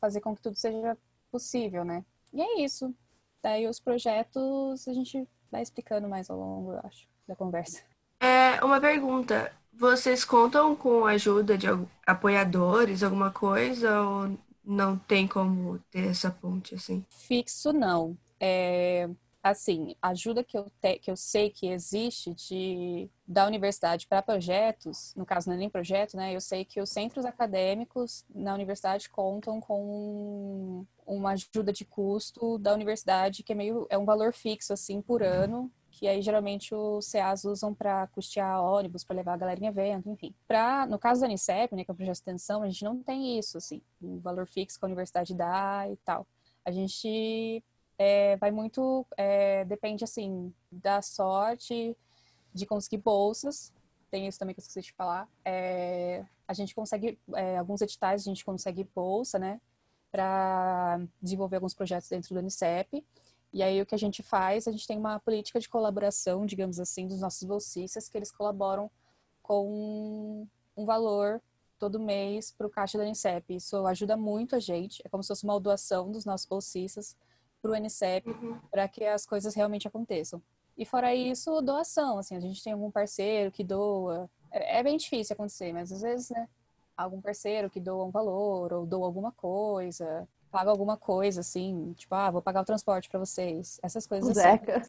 fazer 0.00 0.20
com 0.20 0.34
que 0.34 0.42
tudo 0.42 0.56
seja 0.56 0.96
possível, 1.30 1.84
né? 1.84 2.04
E 2.32 2.40
é 2.40 2.60
isso. 2.60 2.94
Daí 3.42 3.66
os 3.66 3.80
projetos 3.80 4.86
a 4.86 4.92
gente 4.92 5.26
vai 5.50 5.62
explicando 5.62 6.08
mais 6.08 6.30
ao 6.30 6.38
longo, 6.38 6.72
eu 6.72 6.80
acho, 6.84 7.08
da 7.26 7.34
conversa. 7.34 7.82
É, 8.20 8.62
uma 8.64 8.80
pergunta. 8.80 9.52
Vocês 9.80 10.26
contam 10.26 10.76
com 10.76 11.06
a 11.06 11.12
ajuda 11.12 11.56
de 11.56 11.66
apoiadores, 12.06 13.02
alguma 13.02 13.30
coisa, 13.30 14.02
ou 14.02 14.38
não 14.62 14.98
tem 14.98 15.26
como 15.26 15.78
ter 15.90 16.08
essa 16.08 16.30
ponte 16.30 16.74
assim? 16.74 17.02
Fixo 17.08 17.72
não. 17.72 18.14
É, 18.38 19.08
assim, 19.42 19.96
ajuda 20.02 20.44
que 20.44 20.58
eu, 20.58 20.66
te, 20.82 20.98
que 20.98 21.10
eu 21.10 21.16
sei 21.16 21.48
que 21.48 21.68
existe 21.68 22.34
de, 22.34 23.08
da 23.26 23.46
universidade 23.46 24.06
para 24.06 24.20
projetos, 24.20 25.14
no 25.16 25.24
caso 25.24 25.48
não 25.48 25.56
é 25.56 25.58
nem 25.58 25.70
projeto, 25.70 26.14
né? 26.14 26.36
Eu 26.36 26.42
sei 26.42 26.62
que 26.62 26.78
os 26.78 26.90
centros 26.90 27.24
acadêmicos 27.24 28.26
na 28.34 28.52
universidade 28.52 29.08
contam 29.08 29.62
com 29.62 30.84
uma 31.06 31.30
ajuda 31.30 31.72
de 31.72 31.86
custo 31.86 32.58
da 32.58 32.74
universidade, 32.74 33.42
que 33.42 33.52
é 33.52 33.56
meio 33.56 33.86
é 33.88 33.96
um 33.96 34.04
valor 34.04 34.34
fixo 34.34 34.74
assim 34.74 35.00
por 35.00 35.22
ano, 35.22 35.72
que 36.00 36.08
aí 36.08 36.22
geralmente 36.22 36.74
os 36.74 37.12
CAs 37.12 37.44
usam 37.44 37.74
para 37.74 38.06
custear 38.06 38.64
ônibus, 38.64 39.04
para 39.04 39.16
levar 39.16 39.34
a 39.34 39.36
galera 39.36 39.60
em 39.60 39.66
evento, 39.66 40.08
enfim. 40.08 40.34
Pra, 40.48 40.86
no 40.86 40.98
caso 40.98 41.20
da 41.20 41.26
Unicep, 41.26 41.76
né, 41.76 41.84
que 41.84 41.90
é 41.90 41.92
o 41.92 41.94
projeto 41.94 42.14
de 42.14 42.20
extensão, 42.20 42.62
a 42.62 42.66
gente 42.66 42.82
não 42.82 43.02
tem 43.02 43.38
isso, 43.38 43.58
assim, 43.58 43.82
um 44.02 44.18
valor 44.18 44.46
fixo 44.46 44.78
que 44.78 44.84
a 44.86 44.88
universidade 44.88 45.34
dá 45.34 45.86
e 45.90 45.96
tal. 45.98 46.26
A 46.64 46.70
gente 46.70 47.62
é, 47.98 48.34
vai 48.38 48.50
muito, 48.50 49.06
é, 49.14 49.62
depende, 49.66 50.02
assim, 50.02 50.54
da 50.72 51.02
sorte 51.02 51.94
de 52.54 52.64
conseguir 52.64 52.96
bolsas, 52.96 53.70
tem 54.10 54.26
isso 54.26 54.38
também 54.38 54.54
que 54.54 54.60
eu 54.60 54.62
esqueci 54.62 54.80
de 54.80 54.94
falar. 54.94 55.28
É, 55.44 56.24
a 56.48 56.54
gente 56.54 56.74
consegue, 56.74 57.18
é, 57.34 57.58
alguns 57.58 57.82
editais 57.82 58.22
a 58.22 58.24
gente 58.24 58.42
consegue 58.42 58.88
bolsa, 58.94 59.38
né, 59.38 59.60
para 60.10 60.98
desenvolver 61.20 61.56
alguns 61.56 61.74
projetos 61.74 62.08
dentro 62.08 62.34
do 62.34 62.40
Unicep. 62.40 63.04
E 63.52 63.62
aí 63.62 63.80
o 63.82 63.86
que 63.86 63.94
a 63.94 63.98
gente 63.98 64.22
faz, 64.22 64.68
a 64.68 64.72
gente 64.72 64.86
tem 64.86 64.98
uma 64.98 65.18
política 65.18 65.58
de 65.58 65.68
colaboração, 65.68 66.46
digamos 66.46 66.78
assim, 66.78 67.06
dos 67.06 67.20
nossos 67.20 67.42
bolsistas, 67.42 68.08
que 68.08 68.16
eles 68.16 68.30
colaboram 68.30 68.90
com 69.42 70.46
um 70.76 70.84
valor 70.84 71.42
todo 71.78 71.98
mês 71.98 72.52
para 72.52 72.66
o 72.66 72.70
caixa 72.70 72.96
da 72.96 73.04
Unicep. 73.04 73.54
Isso 73.54 73.84
ajuda 73.86 74.16
muito 74.16 74.54
a 74.54 74.60
gente, 74.60 75.02
é 75.04 75.08
como 75.08 75.22
se 75.22 75.28
fosse 75.28 75.44
uma 75.44 75.58
doação 75.58 76.12
dos 76.12 76.24
nossos 76.24 76.46
bolsistas 76.46 77.16
para 77.60 77.70
o 77.70 77.74
Unicep 77.74 78.28
uhum. 78.28 78.58
para 78.70 78.86
que 78.86 79.04
as 79.04 79.26
coisas 79.26 79.54
realmente 79.54 79.88
aconteçam. 79.88 80.40
E 80.76 80.84
fora 80.84 81.14
isso, 81.14 81.60
doação, 81.60 82.18
assim, 82.18 82.36
a 82.36 82.40
gente 82.40 82.62
tem 82.62 82.72
algum 82.72 82.90
parceiro 82.90 83.50
que 83.50 83.64
doa. 83.64 84.30
É, 84.50 84.78
é 84.78 84.82
bem 84.82 84.96
difícil 84.96 85.34
acontecer, 85.34 85.72
mas 85.72 85.92
às 85.92 86.00
vezes, 86.00 86.30
né, 86.30 86.48
algum 86.96 87.20
parceiro 87.20 87.68
que 87.68 87.80
doa 87.80 88.04
um 88.04 88.10
valor 88.10 88.72
ou 88.72 88.86
doa 88.86 89.06
alguma 89.06 89.32
coisa. 89.32 90.28
Pago 90.50 90.70
alguma 90.70 90.96
coisa, 90.96 91.40
assim, 91.40 91.94
tipo, 91.96 92.14
ah, 92.14 92.30
vou 92.30 92.42
pagar 92.42 92.62
o 92.62 92.64
transporte 92.64 93.08
para 93.08 93.20
vocês. 93.20 93.78
Essas 93.82 94.06
coisas 94.06 94.28
O 94.28 94.32
assim. 94.32 94.40
Zeca. 94.40 94.82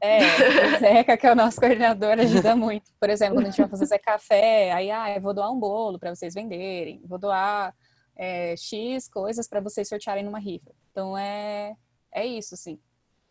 É, 0.00 0.18
o 0.18 0.78
Zeca, 0.80 1.16
que 1.16 1.26
é 1.26 1.32
o 1.32 1.36
nosso 1.36 1.60
coordenador, 1.60 2.18
ajuda 2.18 2.56
muito. 2.56 2.92
Por 2.98 3.08
exemplo, 3.10 3.36
quando 3.36 3.46
a 3.46 3.50
gente 3.50 3.60
vai 3.60 3.68
fazer 3.68 3.86
Zé 3.86 3.98
Café, 3.98 4.72
aí, 4.72 4.90
ah, 4.90 5.14
eu 5.14 5.20
vou 5.20 5.34
doar 5.34 5.50
um 5.52 5.60
bolo 5.60 5.98
para 5.98 6.14
vocês 6.14 6.34
venderem, 6.34 7.00
vou 7.04 7.18
doar 7.18 7.74
é, 8.16 8.56
X 8.56 9.08
coisas 9.08 9.48
para 9.48 9.60
vocês 9.60 9.88
sortearem 9.88 10.24
numa 10.24 10.38
rifa. 10.38 10.72
Então, 10.90 11.16
é, 11.16 11.76
é 12.12 12.26
isso, 12.26 12.54
assim. 12.54 12.80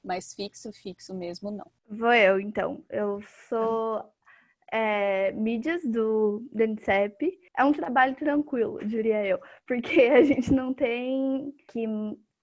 Mas 0.03 0.33
fixo, 0.33 0.71
fixo 0.71 1.13
mesmo, 1.13 1.51
não. 1.51 1.69
Vou 1.89 2.13
eu, 2.13 2.39
então. 2.39 2.83
Eu 2.89 3.21
sou 3.47 4.03
é, 4.71 5.31
mídias 5.33 5.83
do 5.85 6.47
DNCEP. 6.51 7.39
É 7.57 7.63
um 7.63 7.73
trabalho 7.73 8.15
tranquilo, 8.15 8.79
diria 8.85 9.25
eu, 9.25 9.39
porque 9.67 10.01
a 10.01 10.23
gente 10.23 10.53
não 10.53 10.73
tem 10.73 11.53
que 11.67 11.85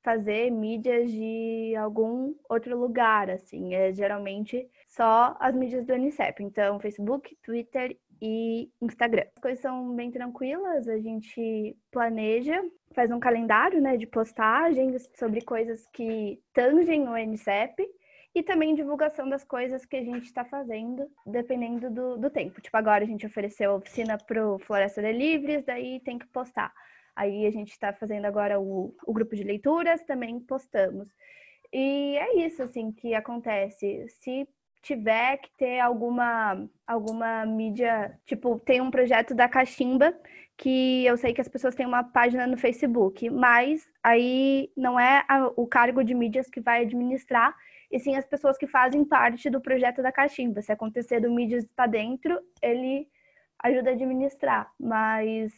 fazer 0.05 0.51
mídias 0.51 1.11
de 1.11 1.75
algum 1.77 2.35
outro 2.49 2.79
lugar, 2.79 3.31
assim. 3.31 3.75
É 3.75 3.93
geralmente 3.93 4.69
só 4.87 5.37
as 5.41 5.55
mídias 5.55 5.85
do 5.85 5.95
Unicep. 5.95 6.43
Então, 6.43 6.79
Facebook, 6.79 7.37
Twitter 7.43 7.97
e 8.21 8.71
Instagram. 8.81 9.25
As 9.37 9.43
coisas 9.43 9.61
são 9.61 9.95
bem 9.95 10.11
tranquilas, 10.11 10.89
a 10.89 10.99
gente 10.99 11.77
planeja, 11.91 12.61
faz 12.95 13.11
um 13.11 13.21
calendário, 13.21 13.81
né, 13.81 13.97
de 13.97 14.07
postagens 14.07 15.09
sobre 15.15 15.41
coisas 15.43 15.87
que 15.93 16.41
tangem 16.53 17.09
o 17.09 17.13
Unicep 17.13 17.75
e 18.39 18.43
também 18.43 18.73
divulgação 18.73 19.29
das 19.29 19.43
coisas 19.43 19.85
que 19.85 19.97
a 19.97 20.03
gente 20.03 20.27
está 20.27 20.45
fazendo, 20.45 21.11
dependendo 21.27 21.91
do, 21.91 22.17
do 22.17 22.31
tempo. 22.31 22.61
Tipo, 22.61 22.77
agora 22.77 23.03
a 23.03 23.07
gente 23.07 23.27
ofereceu 23.27 23.75
oficina 23.75 24.17
pro 24.17 24.61
Floresta 24.61 25.03
de 25.03 25.13
Livres, 25.13 25.65
daí 25.65 25.99
tem 26.01 26.19
que 26.19 26.27
postar. 26.29 26.73
Aí 27.17 27.47
a 27.47 27.51
gente 27.51 27.73
está 27.73 27.93
fazendo 27.93 28.27
agora 28.27 28.61
o, 28.61 28.95
o 29.05 29.13
grupo 29.13 29.35
de 29.35 29.43
leituras, 29.43 30.05
também 30.05 30.39
postamos. 30.39 31.09
E 31.73 32.17
é 32.17 32.47
isso, 32.47 32.63
assim, 32.63 32.93
que 32.93 33.13
acontece. 33.13 34.07
Se 34.09 34.49
tiver 34.83 35.39
que 35.39 35.51
ter 35.59 35.81
alguma, 35.81 36.65
alguma 36.87 37.45
mídia, 37.45 38.17
tipo, 38.25 38.61
tem 38.61 38.81
um 38.81 38.91
projeto 38.91 39.35
da 39.35 39.49
Cachimba, 39.49 40.17
que 40.57 41.05
eu 41.05 41.17
sei 41.17 41.33
que 41.33 41.41
as 41.41 41.49
pessoas 41.49 41.75
têm 41.75 41.87
uma 41.87 42.05
página 42.05 42.47
no 42.47 42.57
Facebook, 42.57 43.29
mas 43.31 43.85
aí 44.01 44.71
não 44.77 44.99
é 44.99 45.25
a, 45.29 45.51
o 45.57 45.67
cargo 45.67 46.05
de 46.05 46.15
mídias 46.15 46.49
que 46.49 46.61
vai 46.61 46.83
administrar, 46.83 47.53
e 47.91 47.99
sim 47.99 48.17
as 48.17 48.27
pessoas 48.27 48.59
que 48.59 48.67
fazem 48.67 49.05
parte 49.05 49.49
do 49.49 49.61
projeto 49.61 50.03
da 50.03 50.13
Cachimba. 50.13 50.63
Se 50.63 50.73
acontecer 50.73 51.21
do 51.21 51.31
mídias 51.31 51.65
está 51.65 51.87
dentro, 51.87 52.39
ele 52.63 53.09
ajuda 53.63 53.91
a 53.91 53.93
administrar, 53.95 54.71
mas 54.79 55.53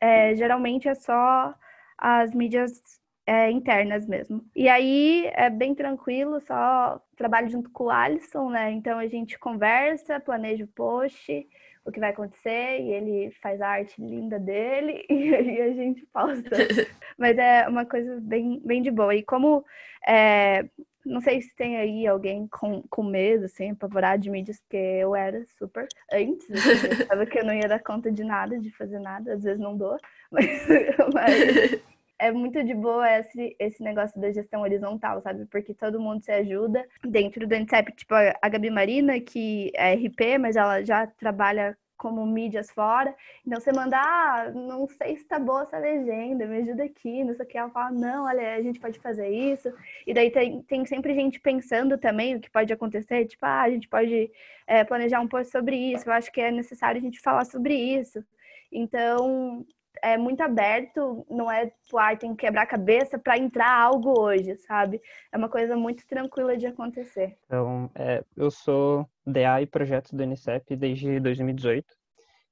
é, 0.00 0.34
geralmente 0.34 0.88
é 0.88 0.94
só 0.94 1.54
as 1.96 2.34
mídias 2.34 3.00
é, 3.26 3.50
internas 3.50 4.06
mesmo. 4.06 4.44
E 4.54 4.68
aí 4.68 5.30
é 5.34 5.50
bem 5.50 5.74
tranquilo, 5.74 6.40
só 6.40 7.00
trabalho 7.16 7.48
junto 7.48 7.70
com 7.70 7.84
o 7.84 7.90
Alisson, 7.90 8.50
né? 8.50 8.70
Então 8.72 8.98
a 8.98 9.06
gente 9.06 9.38
conversa, 9.38 10.20
planeja 10.20 10.64
o 10.64 10.68
post, 10.68 11.46
o 11.84 11.90
que 11.90 12.00
vai 12.00 12.10
acontecer, 12.10 12.80
e 12.80 12.92
ele 12.92 13.30
faz 13.42 13.60
a 13.60 13.68
arte 13.68 14.00
linda 14.00 14.38
dele, 14.38 15.04
e 15.10 15.34
aí 15.34 15.62
a 15.62 15.72
gente 15.72 16.04
posta. 16.06 16.50
Mas 17.18 17.38
é 17.38 17.66
uma 17.68 17.86
coisa 17.86 18.18
bem, 18.20 18.60
bem 18.64 18.82
de 18.82 18.90
boa. 18.90 19.14
E 19.14 19.22
como 19.22 19.64
é, 20.06 20.68
não 21.06 21.20
sei 21.20 21.40
se 21.40 21.54
tem 21.54 21.76
aí 21.76 22.06
alguém 22.06 22.46
com, 22.48 22.82
com 22.90 23.02
medo, 23.02 23.44
assim, 23.44 23.70
apavorado 23.70 24.22
de 24.22 24.30
mídias, 24.30 24.60
porque 24.60 24.76
eu 24.76 25.14
era 25.14 25.44
super 25.58 25.86
antes, 26.12 26.50
assim, 26.50 27.00
eu 27.00 27.06
sabia 27.06 27.26
que 27.26 27.38
eu 27.38 27.44
não 27.44 27.54
ia 27.54 27.68
dar 27.68 27.78
conta 27.78 28.10
de 28.10 28.24
nada, 28.24 28.58
de 28.58 28.70
fazer 28.70 28.98
nada, 28.98 29.34
às 29.34 29.42
vezes 29.44 29.60
não 29.60 29.76
dou, 29.76 29.96
mas, 30.30 30.46
mas 31.14 31.80
é 32.18 32.32
muito 32.32 32.62
de 32.64 32.74
boa 32.74 33.08
esse, 33.18 33.54
esse 33.58 33.82
negócio 33.82 34.20
da 34.20 34.32
gestão 34.32 34.62
horizontal, 34.62 35.20
sabe? 35.22 35.46
Porque 35.46 35.72
todo 35.72 36.00
mundo 36.00 36.22
se 36.22 36.32
ajuda 36.32 36.84
dentro 37.04 37.46
do 37.46 37.54
NCEP, 37.54 37.92
tipo 37.92 38.14
a 38.14 38.48
Gabi 38.48 38.70
Marina, 38.70 39.20
que 39.20 39.70
é 39.74 39.94
RP, 39.94 40.38
mas 40.40 40.56
ela 40.56 40.84
já 40.84 41.06
trabalha 41.06 41.76
como 41.96 42.24
mídias 42.26 42.70
fora. 42.70 43.14
Então 43.46 43.60
você 43.60 43.72
manda, 43.72 43.96
ah, 43.98 44.50
não 44.54 44.86
sei 44.88 45.16
se 45.16 45.24
tá 45.24 45.38
boa 45.38 45.62
essa 45.62 45.78
legenda, 45.78 46.46
me 46.46 46.58
ajuda 46.58 46.84
aqui, 46.84 47.24
não 47.24 47.34
sei 47.34 47.44
o 47.44 47.48
que. 47.48 47.58
Ela 47.58 47.70
fala, 47.70 47.90
não, 47.90 48.26
olha, 48.26 48.54
a 48.54 48.62
gente 48.62 48.80
pode 48.80 48.98
fazer 49.00 49.28
isso. 49.28 49.72
E 50.06 50.14
daí 50.14 50.30
tem, 50.30 50.62
tem 50.62 50.84
sempre 50.84 51.14
gente 51.14 51.40
pensando 51.40 51.98
também 51.98 52.36
o 52.36 52.40
que 52.40 52.50
pode 52.50 52.72
acontecer, 52.72 53.26
tipo, 53.26 53.44
ah, 53.44 53.62
a 53.62 53.70
gente 53.70 53.88
pode 53.88 54.30
é, 54.66 54.84
planejar 54.84 55.20
um 55.20 55.28
post 55.28 55.50
sobre 55.50 55.76
isso, 55.76 56.08
eu 56.08 56.12
acho 56.12 56.30
que 56.32 56.40
é 56.40 56.50
necessário 56.50 56.98
a 56.98 57.02
gente 57.02 57.20
falar 57.20 57.44
sobre 57.44 57.74
isso. 57.74 58.24
Então, 58.70 59.64
é 60.02 60.16
muito 60.16 60.40
aberto, 60.42 61.26
não 61.30 61.50
é, 61.50 61.70
ah, 61.96 62.16
tem 62.16 62.34
que 62.34 62.46
quebrar 62.46 62.62
a 62.62 62.66
cabeça 62.66 63.18
para 63.18 63.38
entrar 63.38 63.70
algo 63.70 64.18
hoje, 64.18 64.56
sabe? 64.56 65.00
É 65.32 65.36
uma 65.36 65.48
coisa 65.48 65.76
muito 65.76 66.06
tranquila 66.06 66.56
de 66.56 66.66
acontecer. 66.66 67.36
Então, 67.46 67.90
é, 67.94 68.22
eu 68.36 68.50
sou 68.50 69.08
DA 69.26 69.60
e 69.62 69.66
projeto 69.66 70.14
do 70.14 70.22
Unicep 70.22 70.74
desde 70.76 71.20
2018. 71.20 71.86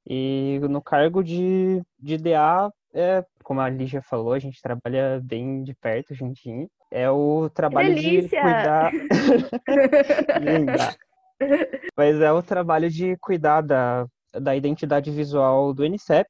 E 0.06 0.60
no 0.68 0.82
cargo 0.82 1.22
de, 1.22 1.82
de 1.98 2.18
DA, 2.18 2.70
é, 2.92 3.24
como 3.42 3.60
a 3.60 3.68
Lígia 3.68 4.02
falou, 4.02 4.32
a 4.32 4.38
gente 4.38 4.60
trabalha 4.60 5.20
bem 5.22 5.62
de 5.62 5.74
perto 5.74 6.14
juntinho. 6.14 6.68
É 6.90 7.10
o 7.10 7.48
trabalho 7.50 7.94
de 7.94 8.28
cuidar. 8.28 8.92
Linda. 10.40 10.94
Mas 11.96 12.20
é 12.20 12.32
o 12.32 12.42
trabalho 12.42 12.90
de 12.90 13.16
cuidar 13.16 13.60
da, 13.60 14.06
da 14.40 14.54
identidade 14.54 15.10
visual 15.10 15.72
do 15.72 15.84
NCEP, 15.84 16.28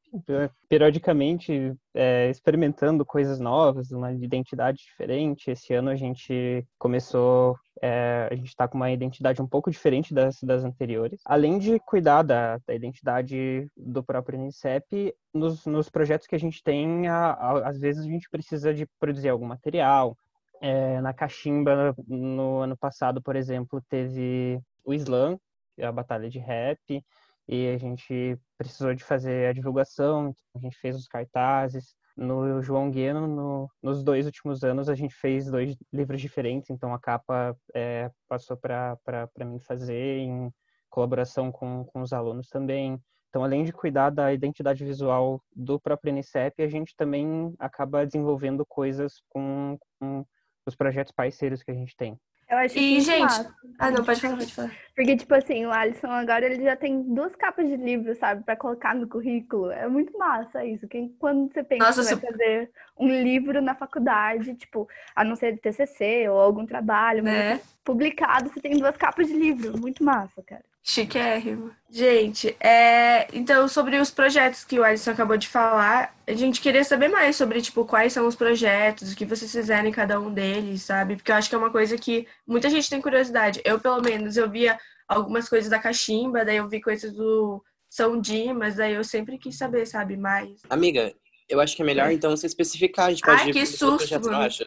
periodicamente 0.68 1.74
é, 1.94 2.28
experimentando 2.30 3.04
coisas 3.04 3.38
novas, 3.40 3.90
uma 3.90 4.12
identidade 4.12 4.78
diferente. 4.78 5.50
Esse 5.50 5.74
ano 5.74 5.90
a 5.90 5.96
gente 5.96 6.66
começou, 6.78 7.56
é, 7.80 8.28
a 8.30 8.34
gente 8.34 8.48
está 8.48 8.68
com 8.68 8.76
uma 8.76 8.90
identidade 8.90 9.40
um 9.40 9.46
pouco 9.46 9.70
diferente 9.70 10.12
das, 10.12 10.42
das 10.42 10.64
anteriores. 10.64 11.20
Além 11.24 11.58
de 11.58 11.78
cuidar 11.80 12.22
da, 12.22 12.58
da 12.66 12.74
identidade 12.74 13.68
do 13.76 14.02
próprio 14.02 14.38
NCEP, 14.38 15.14
nos, 15.32 15.64
nos 15.66 15.88
projetos 15.88 16.26
que 16.26 16.34
a 16.34 16.40
gente 16.40 16.62
tem, 16.62 17.08
a, 17.08 17.32
a, 17.32 17.68
às 17.68 17.78
vezes 17.78 18.04
a 18.04 18.08
gente 18.08 18.28
precisa 18.30 18.74
de 18.74 18.86
produzir 18.98 19.28
algum 19.28 19.46
material. 19.46 20.16
É, 20.60 21.00
na 21.00 21.12
Cachimba, 21.12 21.94
no 22.06 22.60
ano 22.60 22.76
passado, 22.76 23.20
por 23.20 23.36
exemplo, 23.36 23.82
teve 23.88 24.58
o 24.84 24.94
Slam, 24.94 25.38
a 25.82 25.90
batalha 25.90 26.30
de 26.30 26.38
rap, 26.38 27.02
e 27.48 27.68
a 27.68 27.78
gente 27.78 28.38
precisou 28.56 28.94
de 28.94 29.04
fazer 29.04 29.48
a 29.48 29.52
divulgação, 29.52 30.28
então 30.28 30.42
a 30.56 30.58
gente 30.58 30.78
fez 30.78 30.96
os 30.96 31.06
cartazes. 31.06 31.94
No 32.16 32.62
João 32.62 32.90
Gueno, 32.90 33.26
no, 33.26 33.70
nos 33.82 34.02
dois 34.04 34.24
últimos 34.26 34.62
anos, 34.62 34.88
a 34.88 34.94
gente 34.94 35.14
fez 35.14 35.50
dois 35.50 35.76
livros 35.92 36.20
diferentes, 36.20 36.70
então 36.70 36.94
a 36.94 36.98
capa 36.98 37.56
é, 37.74 38.10
passou 38.28 38.56
para 38.56 38.98
mim 39.44 39.58
fazer 39.58 40.18
em 40.18 40.52
colaboração 40.88 41.50
com, 41.50 41.84
com 41.84 42.02
os 42.02 42.12
alunos 42.12 42.48
também. 42.48 43.00
Então, 43.28 43.42
além 43.42 43.64
de 43.64 43.72
cuidar 43.72 44.10
da 44.10 44.32
identidade 44.32 44.84
visual 44.84 45.42
do 45.52 45.80
próprio 45.80 46.12
NCEP, 46.14 46.62
a 46.62 46.68
gente 46.68 46.94
também 46.96 47.52
acaba 47.58 48.06
desenvolvendo 48.06 48.64
coisas 48.64 49.20
com, 49.28 49.76
com 49.98 50.24
os 50.64 50.76
projetos 50.76 51.12
parceiros 51.12 51.60
que 51.60 51.72
a 51.72 51.74
gente 51.74 51.96
tem. 51.96 52.16
Eu 52.48 52.58
acho 52.58 52.78
E, 52.78 53.00
gente. 53.00 53.20
massa. 53.20 53.54
Ah, 53.78 53.90
não, 53.90 54.04
pode 54.04 54.20
falar, 54.20 54.36
pode 54.36 54.54
falar. 54.54 54.72
Porque, 54.94 55.16
tipo 55.16 55.34
assim, 55.34 55.66
o 55.66 55.72
Alisson 55.72 56.06
agora 56.08 56.46
ele 56.46 56.62
já 56.62 56.76
tem 56.76 57.02
duas 57.02 57.34
capas 57.34 57.66
de 57.66 57.76
livro, 57.76 58.14
sabe, 58.14 58.44
pra 58.44 58.54
colocar 58.54 58.94
no 58.94 59.08
currículo. 59.08 59.70
É 59.72 59.88
muito 59.88 60.16
massa 60.16 60.64
isso. 60.64 60.86
Quem, 60.86 61.08
quando 61.18 61.52
você 61.52 61.64
pensa 61.64 61.84
Nossa, 61.86 62.02
que 62.02 62.14
vai 62.14 62.14
su- 62.14 62.38
fazer 62.38 62.70
um 62.98 63.08
livro 63.08 63.60
na 63.60 63.74
faculdade, 63.74 64.54
tipo, 64.54 64.88
a 65.16 65.24
não 65.24 65.34
ser 65.34 65.52
de 65.54 65.60
TCC 65.60 66.28
ou 66.28 66.38
algum 66.38 66.64
trabalho, 66.64 67.24
mas 67.24 67.32
Né? 67.34 67.60
publicado, 67.82 68.48
você 68.50 68.60
tem 68.60 68.78
duas 68.78 68.96
capas 68.96 69.26
de 69.26 69.32
livro. 69.34 69.76
Muito 69.80 70.04
massa, 70.04 70.42
cara. 70.44 70.64
Chiquérrimo. 70.86 71.70
Gente, 71.90 72.54
é... 72.60 73.26
então, 73.32 73.66
sobre 73.66 73.96
os 73.96 74.10
projetos 74.10 74.64
que 74.64 74.78
o 74.78 74.84
Alisson 74.84 75.12
acabou 75.12 75.38
de 75.38 75.48
falar, 75.48 76.14
a 76.26 76.34
gente 76.34 76.60
queria 76.60 76.84
saber 76.84 77.08
mais 77.08 77.36
sobre, 77.36 77.62
tipo, 77.62 77.86
quais 77.86 78.12
são 78.12 78.26
os 78.26 78.36
projetos, 78.36 79.10
o 79.10 79.16
que 79.16 79.24
vocês 79.24 79.50
fizeram 79.50 79.88
em 79.88 79.92
cada 79.92 80.20
um 80.20 80.30
deles, 80.30 80.82
sabe? 80.82 81.16
Porque 81.16 81.32
eu 81.32 81.36
acho 81.36 81.48
que 81.48 81.54
é 81.54 81.58
uma 81.58 81.70
coisa 81.70 81.96
que 81.96 82.28
muita 82.46 82.68
gente 82.68 82.90
tem 82.90 83.00
curiosidade. 83.00 83.62
Eu, 83.64 83.80
pelo 83.80 84.02
menos, 84.02 84.36
eu 84.36 84.50
via 84.50 84.78
algumas 85.08 85.48
coisas 85.48 85.70
da 85.70 85.78
Cachimba, 85.78 86.44
daí 86.44 86.58
eu 86.58 86.68
vi 86.68 86.82
coisas 86.82 87.14
do 87.14 87.64
São 87.88 88.20
Dimas, 88.20 88.74
daí 88.74 88.92
eu 88.92 89.04
sempre 89.04 89.38
quis 89.38 89.56
saber, 89.56 89.86
sabe, 89.86 90.18
mais. 90.18 90.60
Amiga, 90.68 91.14
eu 91.48 91.60
acho 91.60 91.74
que 91.76 91.82
é 91.82 91.84
melhor 91.84 92.10
então 92.10 92.30
você 92.30 92.46
especificar. 92.46 93.06
A 93.06 93.10
gente 93.10 93.22
pode 93.22 93.40
Ai, 93.40 93.48
ir 93.48 93.52
que 93.54 93.64
susto, 93.64 93.96
projeto, 93.96 94.30
não 94.30 94.38
acha? 94.38 94.66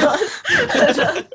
Nossa. 0.00 1.28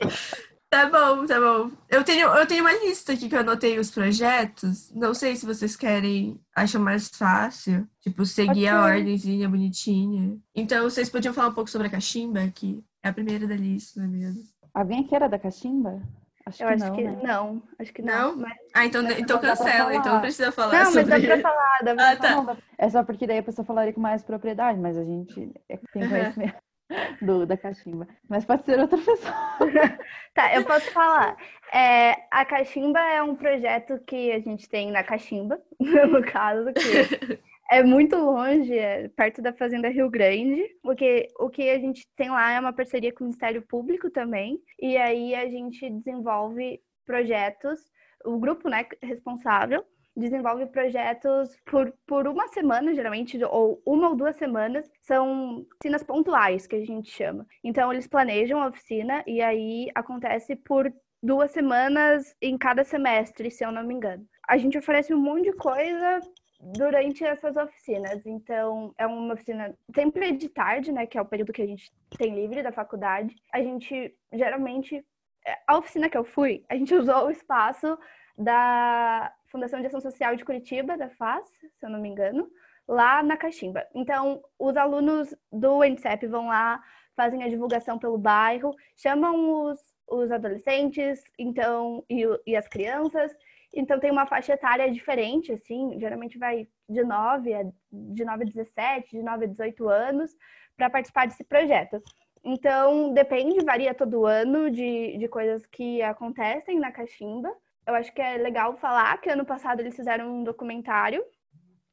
Tá 0.73 0.89
bom, 0.89 1.25
tá 1.27 1.39
bom. 1.39 1.69
Eu 1.87 2.03
tenho, 2.03 2.27
eu 2.29 2.47
tenho 2.47 2.63
uma 2.63 2.73
lista 2.73 3.13
aqui 3.13 3.29
que 3.29 3.35
eu 3.35 3.41
anotei 3.41 3.77
os 3.77 3.91
projetos. 3.91 4.89
Não 4.91 5.13
sei 5.13 5.35
se 5.35 5.45
vocês 5.45 5.75
querem, 5.75 6.39
acham 6.55 6.81
mais 6.81 7.09
fácil. 7.09 7.87
Tipo, 7.99 8.25
seguir 8.25 8.69
a 8.69 8.81
Ok. 8.81 8.93
ordemzinha 8.95 9.47
bonitinha. 9.47 10.35
Então, 10.55 10.83
vocês 10.89 11.11
podiam 11.11 11.31
falar 11.31 11.49
um 11.49 11.53
pouco 11.53 11.69
sobre 11.69 11.85
a 11.85 11.91
cachimba, 11.91 12.47
que 12.47 12.83
é 13.03 13.09
a 13.09 13.13
primeira 13.13 13.45
da 13.47 13.55
lista, 13.55 13.99
não 13.99 14.07
é 14.07 14.09
mesmo? 14.09 14.43
Alguém 14.73 15.01
aqui 15.01 15.15
era 15.15 15.29
da 15.29 15.37
Cachimba? 15.37 16.01
Acho 16.43 16.63
Eu 16.63 16.67
que 16.67 16.73
acho 16.73 16.85
não, 16.85 16.95
que 16.95 17.03
né? 17.03 17.19
não. 17.23 17.63
Acho 17.77 17.93
que 17.93 18.01
não. 18.01 18.31
Não? 18.31 18.37
Mas... 18.41 18.53
Ah, 18.73 18.85
então, 18.87 19.03
Mas 19.03 19.19
então 19.19 19.39
cancela, 19.39 19.91
então 19.91 20.03
falar. 20.03 20.13
não 20.15 20.21
precisa 20.21 20.51
falar 20.51 20.73
Não, 20.85 20.91
mas 20.91 21.07
dá 21.07 21.15
sobre 21.15 21.27
pra 21.27 21.41
falar, 21.41 21.79
dá 21.83 21.93
pra 21.95 22.09
Ah, 22.09 22.15
tá. 22.15 22.29
falar. 22.33 22.43
Não, 22.55 22.57
é 22.79 22.89
só 22.89 23.03
porque 23.03 23.27
daí 23.27 23.37
a 23.37 23.43
pessoa 23.43 23.63
falaria 23.63 23.93
com 23.93 24.01
mais 24.01 24.23
propriedade, 24.23 24.79
mas 24.79 24.97
a 24.97 25.03
gente 25.05 25.51
é- 25.69 25.77
tem 25.91 26.01
Aham. 26.01 26.09
conhecimento 26.09 26.55
do, 27.21 27.45
da 27.45 27.57
cachimba. 27.57 28.07
Mas 28.29 28.45
pode 28.45 28.65
ser 28.65 28.79
outra 28.79 28.97
pessoa. 28.97 29.33
Tá, 30.33 30.55
eu 30.55 30.65
posso 30.65 30.89
falar. 30.89 31.37
É, 31.71 32.15
a 32.31 32.43
Cachimba 32.43 32.99
é 32.99 33.21
um 33.21 33.35
projeto 33.35 33.99
que 33.99 34.31
a 34.31 34.39
gente 34.39 34.67
tem 34.67 34.89
na 34.89 35.03
Cachimba, 35.03 35.61
no 35.79 36.23
caso, 36.23 36.73
que 36.73 37.39
é 37.69 37.83
muito 37.83 38.15
longe, 38.15 38.75
é 38.75 39.09
perto 39.09 39.43
da 39.43 39.53
Fazenda 39.53 39.89
Rio 39.89 40.09
Grande, 40.09 40.63
porque 40.81 41.27
o 41.37 41.51
que 41.51 41.69
a 41.69 41.77
gente 41.77 42.07
tem 42.15 42.31
lá 42.31 42.51
é 42.51 42.59
uma 42.59 42.73
parceria 42.73 43.13
com 43.13 43.23
o 43.23 43.27
Ministério 43.27 43.61
Público 43.61 44.09
também, 44.09 44.59
e 44.81 44.97
aí 44.97 45.35
a 45.35 45.47
gente 45.47 45.87
desenvolve 45.87 46.81
projetos, 47.05 47.79
o 48.25 48.39
grupo 48.39 48.67
né, 48.69 48.87
responsável 49.03 49.85
desenvolve 50.15 50.65
projetos 50.67 51.55
por, 51.65 51.93
por 52.05 52.27
uma 52.27 52.47
semana, 52.47 52.93
geralmente, 52.93 53.41
ou 53.45 53.81
uma 53.85 54.09
ou 54.09 54.15
duas 54.15 54.35
semanas, 54.35 54.89
são 55.01 55.65
oficinas 55.73 56.03
pontuais, 56.03 56.67
que 56.67 56.75
a 56.75 56.85
gente 56.85 57.09
chama. 57.09 57.45
Então, 57.63 57.91
eles 57.91 58.07
planejam 58.07 58.61
a 58.61 58.67
oficina 58.67 59.23
e 59.25 59.41
aí 59.41 59.89
acontece 59.95 60.55
por 60.55 60.91
duas 61.21 61.51
semanas 61.51 62.35
em 62.41 62.57
cada 62.57 62.83
semestre, 62.83 63.49
se 63.49 63.63
eu 63.63 63.71
não 63.71 63.83
me 63.83 63.93
engano. 63.93 64.27
A 64.47 64.57
gente 64.57 64.77
oferece 64.77 65.13
um 65.13 65.19
monte 65.19 65.45
de 65.45 65.53
coisa 65.53 66.19
durante 66.59 67.23
essas 67.23 67.55
oficinas. 67.55 68.25
Então, 68.25 68.93
é 68.97 69.07
uma 69.07 69.33
oficina 69.33 69.75
sempre 69.93 70.31
de 70.33 70.49
tarde, 70.49 70.91
né, 70.91 71.05
que 71.05 71.17
é 71.17 71.21
o 71.21 71.25
período 71.25 71.53
que 71.53 71.61
a 71.61 71.67
gente 71.67 71.91
tem 72.17 72.35
livre 72.35 72.61
da 72.61 72.71
faculdade. 72.71 73.35
A 73.51 73.61
gente 73.61 74.15
geralmente 74.31 75.03
é, 75.45 75.57
a 75.67 75.77
oficina 75.77 76.09
que 76.09 76.17
eu 76.17 76.23
fui, 76.23 76.63
a 76.69 76.75
gente 76.75 76.93
usou 76.95 77.27
o 77.27 77.31
espaço 77.31 77.97
da 78.37 79.31
Fundação 79.53 79.79
de 79.79 79.85
Ação 79.85 80.01
Social 80.01 80.35
de 80.35 80.43
Curitiba, 80.43 80.97
da 80.97 81.11
FAS, 81.11 81.47
se 81.47 81.85
eu 81.85 81.89
não 81.91 82.01
me 82.01 82.09
engano, 82.09 82.49
lá 82.87 83.21
na 83.21 83.37
Caximba. 83.37 83.85
Então, 83.93 84.41
os 84.57 84.75
alunos 84.75 85.35
do 85.51 85.83
NCEP 85.83 86.25
vão 86.25 86.47
lá, 86.47 86.81
fazem 87.15 87.43
a 87.43 87.47
divulgação 87.47 87.99
pelo 87.99 88.17
bairro, 88.17 88.73
chamam 88.95 89.65
os, 89.65 89.79
os 90.09 90.31
adolescentes 90.31 91.23
então 91.37 92.03
e, 92.09 92.25
e 92.47 92.55
as 92.55 92.67
crianças. 92.67 93.31
Então, 93.71 93.99
tem 93.99 94.09
uma 94.09 94.25
faixa 94.25 94.53
etária 94.53 94.91
diferente, 94.91 95.51
assim, 95.51 95.99
geralmente 95.99 96.39
vai 96.39 96.67
de 96.89 97.03
9 97.03 97.53
a, 97.53 97.63
de 97.91 98.25
9 98.25 98.43
a 98.43 98.47
17, 98.47 99.17
de 99.17 99.21
9 99.21 99.45
a 99.45 99.47
18 99.49 99.87
anos, 99.87 100.35
para 100.75 100.89
participar 100.89 101.27
desse 101.27 101.43
projeto. 101.43 102.01
Então, 102.43 103.13
depende, 103.13 103.63
varia 103.63 103.93
todo 103.93 104.25
ano 104.25 104.71
de, 104.71 105.15
de 105.15 105.27
coisas 105.27 105.63
que 105.67 106.01
acontecem 106.01 106.79
na 106.79 106.91
Caximba. 106.91 107.55
Eu 107.85 107.95
acho 107.95 108.13
que 108.13 108.21
é 108.21 108.37
legal 108.37 108.77
falar 108.77 109.17
que 109.19 109.29
ano 109.29 109.45
passado 109.45 109.81
eles 109.81 109.95
fizeram 109.95 110.39
um 110.39 110.43
documentário 110.43 111.23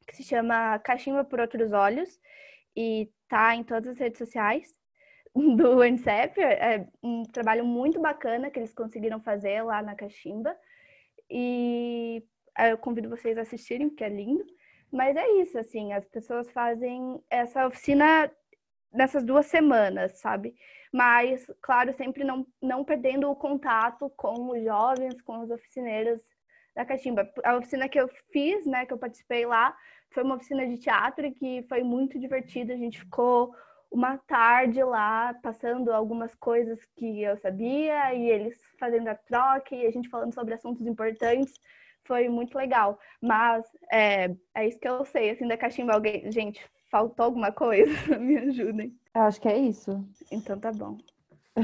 que 0.07 0.15
se 0.15 0.23
chama 0.23 0.79
Cachimba 0.79 1.23
por 1.23 1.39
Outros 1.39 1.71
Olhos 1.71 2.19
e 2.75 3.09
tá 3.27 3.55
em 3.55 3.63
todas 3.63 3.89
as 3.89 3.97
redes 3.97 4.17
sociais 4.17 4.75
do 5.35 5.83
NCEP. 5.83 6.41
É 6.41 6.87
um 7.03 7.23
trabalho 7.23 7.65
muito 7.65 7.99
bacana 7.99 8.49
que 8.49 8.59
eles 8.59 8.73
conseguiram 8.73 9.19
fazer 9.21 9.61
lá 9.63 9.81
na 9.81 9.95
Cachimba. 9.95 10.55
E 11.29 12.23
eu 12.59 12.77
convido 12.77 13.09
vocês 13.09 13.37
a 13.37 13.41
assistirem, 13.41 13.89
porque 13.89 14.03
é 14.03 14.09
lindo. 14.09 14.45
Mas 14.91 15.15
é 15.15 15.25
isso, 15.41 15.57
assim, 15.57 15.93
as 15.93 16.05
pessoas 16.05 16.51
fazem 16.51 17.23
essa 17.29 17.65
oficina 17.65 18.29
nessas 18.91 19.23
duas 19.23 19.45
semanas, 19.45 20.19
sabe? 20.19 20.53
Mas, 20.91 21.49
claro, 21.61 21.93
sempre 21.93 22.23
não, 22.23 22.45
não 22.61 22.83
perdendo 22.83 23.29
o 23.29 23.35
contato 23.35 24.09
com 24.17 24.51
os 24.51 24.63
jovens, 24.63 25.21
com 25.21 25.39
os 25.39 25.49
oficineiros 25.49 26.21
da 26.75 26.85
Catimba. 26.85 27.29
A 27.43 27.57
oficina 27.57 27.87
que 27.87 27.99
eu 27.99 28.09
fiz, 28.31 28.65
né, 28.65 28.85
que 28.85 28.93
eu 28.93 28.97
participei 28.97 29.45
lá, 29.45 29.75
foi 30.11 30.23
uma 30.23 30.35
oficina 30.35 30.67
de 30.67 30.77
teatro 30.77 31.31
que 31.33 31.63
foi 31.69 31.83
muito 31.83 32.19
divertida. 32.19 32.73
A 32.73 32.77
gente 32.77 32.99
ficou 32.99 33.53
uma 33.89 34.17
tarde 34.17 34.81
lá, 34.83 35.33
passando 35.41 35.91
algumas 35.91 36.33
coisas 36.35 36.79
que 36.95 37.21
eu 37.21 37.37
sabia, 37.37 38.13
e 38.13 38.29
eles 38.29 38.57
fazendo 38.79 39.07
a 39.09 39.15
troca, 39.15 39.75
e 39.75 39.85
a 39.85 39.91
gente 39.91 40.09
falando 40.09 40.33
sobre 40.33 40.53
assuntos 40.53 40.85
importantes. 40.85 41.53
Foi 42.05 42.27
muito 42.29 42.57
legal. 42.57 42.99
Mas 43.21 43.65
é, 43.91 44.33
é 44.55 44.67
isso 44.67 44.79
que 44.79 44.87
eu 44.87 45.05
sei, 45.05 45.31
assim, 45.31 45.47
da 45.47 45.57
Cachimba. 45.57 45.93
Alguém... 45.93 46.31
Gente, 46.31 46.65
faltou 46.91 47.25
alguma 47.25 47.51
coisa? 47.51 47.91
Me 48.19 48.37
ajudem. 48.37 48.93
Eu 49.15 49.21
acho 49.21 49.41
que 49.41 49.47
é 49.47 49.57
isso. 49.57 50.05
Então 50.31 50.59
tá 50.59 50.71
bom. 50.71 50.97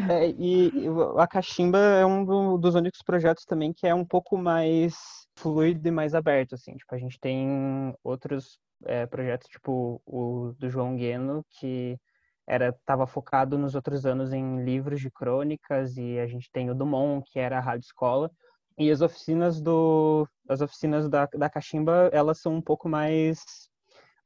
É, 0.09 0.29
e 0.29 0.89
o- 0.89 1.19
a 1.19 1.27
Cachimba 1.27 1.77
é 1.77 2.05
um 2.05 2.25
do- 2.25 2.57
dos 2.57 2.75
únicos 2.75 3.01
projetos 3.01 3.45
também 3.45 3.73
que 3.73 3.85
é 3.87 3.93
um 3.93 4.05
pouco 4.05 4.37
mais 4.37 4.95
fluido 5.35 5.87
e 5.87 5.91
mais 5.91 6.13
aberto, 6.15 6.55
assim. 6.55 6.75
Tipo, 6.75 6.95
a 6.95 6.97
gente 6.97 7.19
tem 7.19 7.93
outros 8.03 8.59
é, 8.85 9.07
projetos, 9.07 9.47
tipo 9.49 9.99
o 10.05 10.53
do 10.59 10.69
João 10.69 10.95
Gueno, 10.95 11.43
que 11.59 11.97
era 12.45 12.69
estava 12.69 13.07
focado 13.07 13.57
nos 13.57 13.73
outros 13.73 14.05
anos 14.05 14.31
em 14.31 14.63
livros 14.63 15.01
de 15.01 15.09
crônicas, 15.09 15.97
e 15.97 16.19
a 16.19 16.27
gente 16.27 16.47
tem 16.51 16.69
o 16.69 16.75
Dumont, 16.75 17.25
que 17.31 17.39
era 17.39 17.57
a 17.57 17.61
rádio 17.61 17.85
escola. 17.85 18.29
E 18.77 18.91
as 18.91 19.01
oficinas 19.01 19.59
do 19.59 20.27
as 20.47 20.61
oficinas 20.61 21.09
da, 21.09 21.25
da 21.25 21.49
Cachimba, 21.49 22.09
elas 22.13 22.39
são 22.39 22.53
um 22.53 22.61
pouco 22.61 22.87
mais 22.87 23.39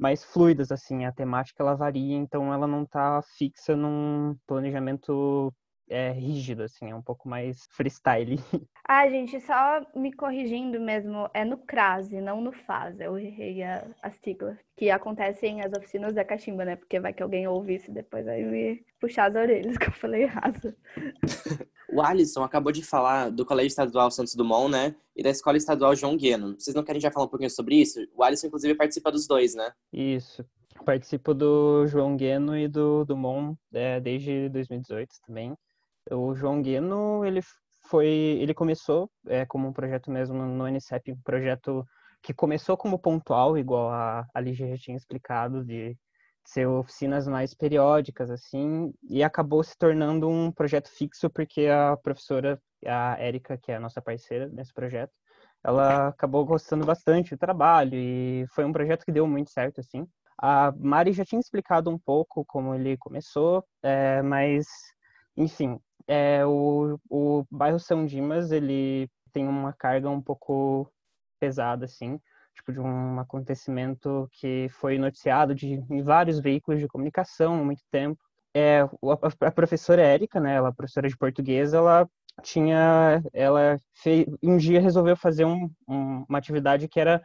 mais 0.01 0.23
fluidas 0.23 0.71
assim, 0.71 1.05
a 1.05 1.11
temática 1.11 1.61
ela 1.61 1.75
varia, 1.75 2.15
então 2.17 2.51
ela 2.51 2.65
não 2.65 2.83
tá 2.85 3.21
fixa 3.37 3.75
num 3.75 4.35
planejamento 4.47 5.53
é, 5.91 6.11
rígido 6.11 6.63
assim, 6.63 6.89
é 6.89 6.95
um 6.95 7.01
pouco 7.01 7.27
mais 7.27 7.67
freestyle. 7.71 8.39
Ah, 8.93 9.07
gente, 9.07 9.39
só 9.39 9.85
me 9.95 10.11
corrigindo 10.11 10.77
mesmo, 10.77 11.29
é 11.33 11.45
no 11.45 11.57
CRASE, 11.57 12.19
não 12.19 12.41
no 12.41 12.51
FAS. 12.51 12.99
Eu 12.99 13.17
errei 13.17 13.63
a, 13.63 13.87
a 14.01 14.11
sigla. 14.11 14.57
Que 14.75 14.89
acontecem 14.89 15.61
as 15.61 15.71
oficinas 15.71 16.13
da 16.13 16.25
Cachimba, 16.25 16.65
né? 16.65 16.75
Porque 16.75 16.99
vai 16.99 17.13
que 17.13 17.23
alguém 17.23 17.47
ouve 17.47 17.75
isso 17.75 17.89
e 17.89 17.93
depois 17.93 18.27
aí 18.27 18.43
me 18.43 18.83
puxar 18.99 19.29
as 19.29 19.35
orelhas, 19.35 19.77
que 19.79 19.87
eu 19.87 19.93
falei 19.93 20.23
errado. 20.23 20.75
O 21.89 22.01
Alisson 22.01 22.43
acabou 22.43 22.73
de 22.73 22.83
falar 22.83 23.29
do 23.29 23.45
Colégio 23.45 23.69
Estadual 23.69 24.11
Santos 24.11 24.35
Dumont, 24.35 24.69
né? 24.69 24.93
E 25.15 25.23
da 25.23 25.29
Escola 25.29 25.55
Estadual 25.55 25.95
João 25.95 26.17
Gueno. 26.17 26.59
Vocês 26.59 26.75
não 26.75 26.83
querem 26.83 26.99
já 26.99 27.11
falar 27.11 27.27
um 27.27 27.29
pouquinho 27.29 27.49
sobre 27.49 27.75
isso? 27.75 28.05
O 28.13 28.23
Alisson, 28.23 28.47
inclusive, 28.47 28.75
participa 28.75 29.09
dos 29.09 29.25
dois, 29.25 29.55
né? 29.55 29.71
Isso. 29.93 30.43
Participo 30.83 31.33
do 31.33 31.87
João 31.87 32.17
Gueno 32.17 32.57
e 32.57 32.67
do 32.67 33.05
Dumont 33.05 33.57
é, 33.71 34.01
desde 34.01 34.49
2018 34.49 35.09
também. 35.25 35.55
O 36.09 36.33
João 36.33 36.61
Gueno, 36.61 37.23
ele 37.25 37.41
foi, 37.87 38.07
ele 38.07 38.53
começou 38.53 39.09
é, 39.27 39.45
como 39.45 39.67
um 39.67 39.73
projeto 39.73 40.09
mesmo 40.09 40.43
no 40.45 40.67
NCEP, 40.67 41.11
um 41.11 41.21
projeto 41.21 41.85
que 42.21 42.33
começou 42.33 42.77
como 42.77 42.99
pontual, 42.99 43.57
igual 43.57 43.89
a, 43.89 44.25
a 44.33 44.39
Lígia 44.39 44.67
já 44.69 44.77
tinha 44.77 44.97
explicado, 44.97 45.63
de 45.65 45.97
ser 46.43 46.67
oficinas 46.67 47.27
mais 47.27 47.53
periódicas, 47.53 48.29
assim, 48.29 48.93
e 49.09 49.23
acabou 49.23 49.63
se 49.63 49.77
tornando 49.77 50.27
um 50.27 50.51
projeto 50.51 50.89
fixo 50.89 51.29
porque 51.29 51.67
a 51.67 51.95
professora, 51.97 52.59
a 52.85 53.15
Érica, 53.19 53.57
que 53.57 53.71
é 53.71 53.75
a 53.75 53.79
nossa 53.79 54.01
parceira 54.01 54.47
nesse 54.49 54.73
projeto, 54.73 55.11
ela 55.63 56.07
acabou 56.07 56.43
gostando 56.45 56.85
bastante 56.85 57.35
do 57.35 57.39
trabalho 57.39 57.95
e 57.95 58.45
foi 58.49 58.65
um 58.65 58.73
projeto 58.73 59.05
que 59.05 59.11
deu 59.11 59.27
muito 59.27 59.51
certo, 59.51 59.79
assim. 59.79 60.07
A 60.41 60.73
Mari 60.75 61.13
já 61.13 61.23
tinha 61.23 61.39
explicado 61.39 61.89
um 61.89 61.99
pouco 61.99 62.43
como 62.45 62.73
ele 62.73 62.97
começou, 62.97 63.63
é, 63.83 64.23
mas, 64.23 64.65
enfim, 65.37 65.79
é, 66.11 66.45
o, 66.45 66.99
o 67.09 67.45
bairro 67.49 67.79
São 67.79 68.05
Dimas, 68.05 68.51
ele 68.51 69.09
tem 69.31 69.47
uma 69.47 69.71
carga 69.71 70.09
um 70.09 70.21
pouco 70.21 70.91
pesada, 71.39 71.85
assim, 71.85 72.19
tipo 72.53 72.73
de 72.73 72.81
um 72.81 73.17
acontecimento 73.17 74.27
que 74.33 74.67
foi 74.71 74.97
noticiado 74.97 75.55
de, 75.55 75.81
em 75.89 76.03
vários 76.03 76.37
veículos 76.41 76.81
de 76.81 76.87
comunicação 76.89 77.61
há 77.61 77.63
muito 77.63 77.81
tempo. 77.89 78.19
É, 78.53 78.81
a, 78.81 79.47
a 79.47 79.51
professora 79.51 80.01
Érica, 80.01 80.37
né, 80.37 80.55
ela 80.55 80.67
é 80.67 80.73
professora 80.73 81.07
de 81.07 81.15
português, 81.15 81.73
ela 81.73 82.05
tinha, 82.43 83.23
ela 83.31 83.77
fez, 83.93 84.25
um 84.43 84.57
dia 84.57 84.81
resolveu 84.81 85.15
fazer 85.15 85.45
um, 85.45 85.71
um, 85.87 86.25
uma 86.27 86.37
atividade 86.37 86.89
que 86.89 86.99
era 86.99 87.21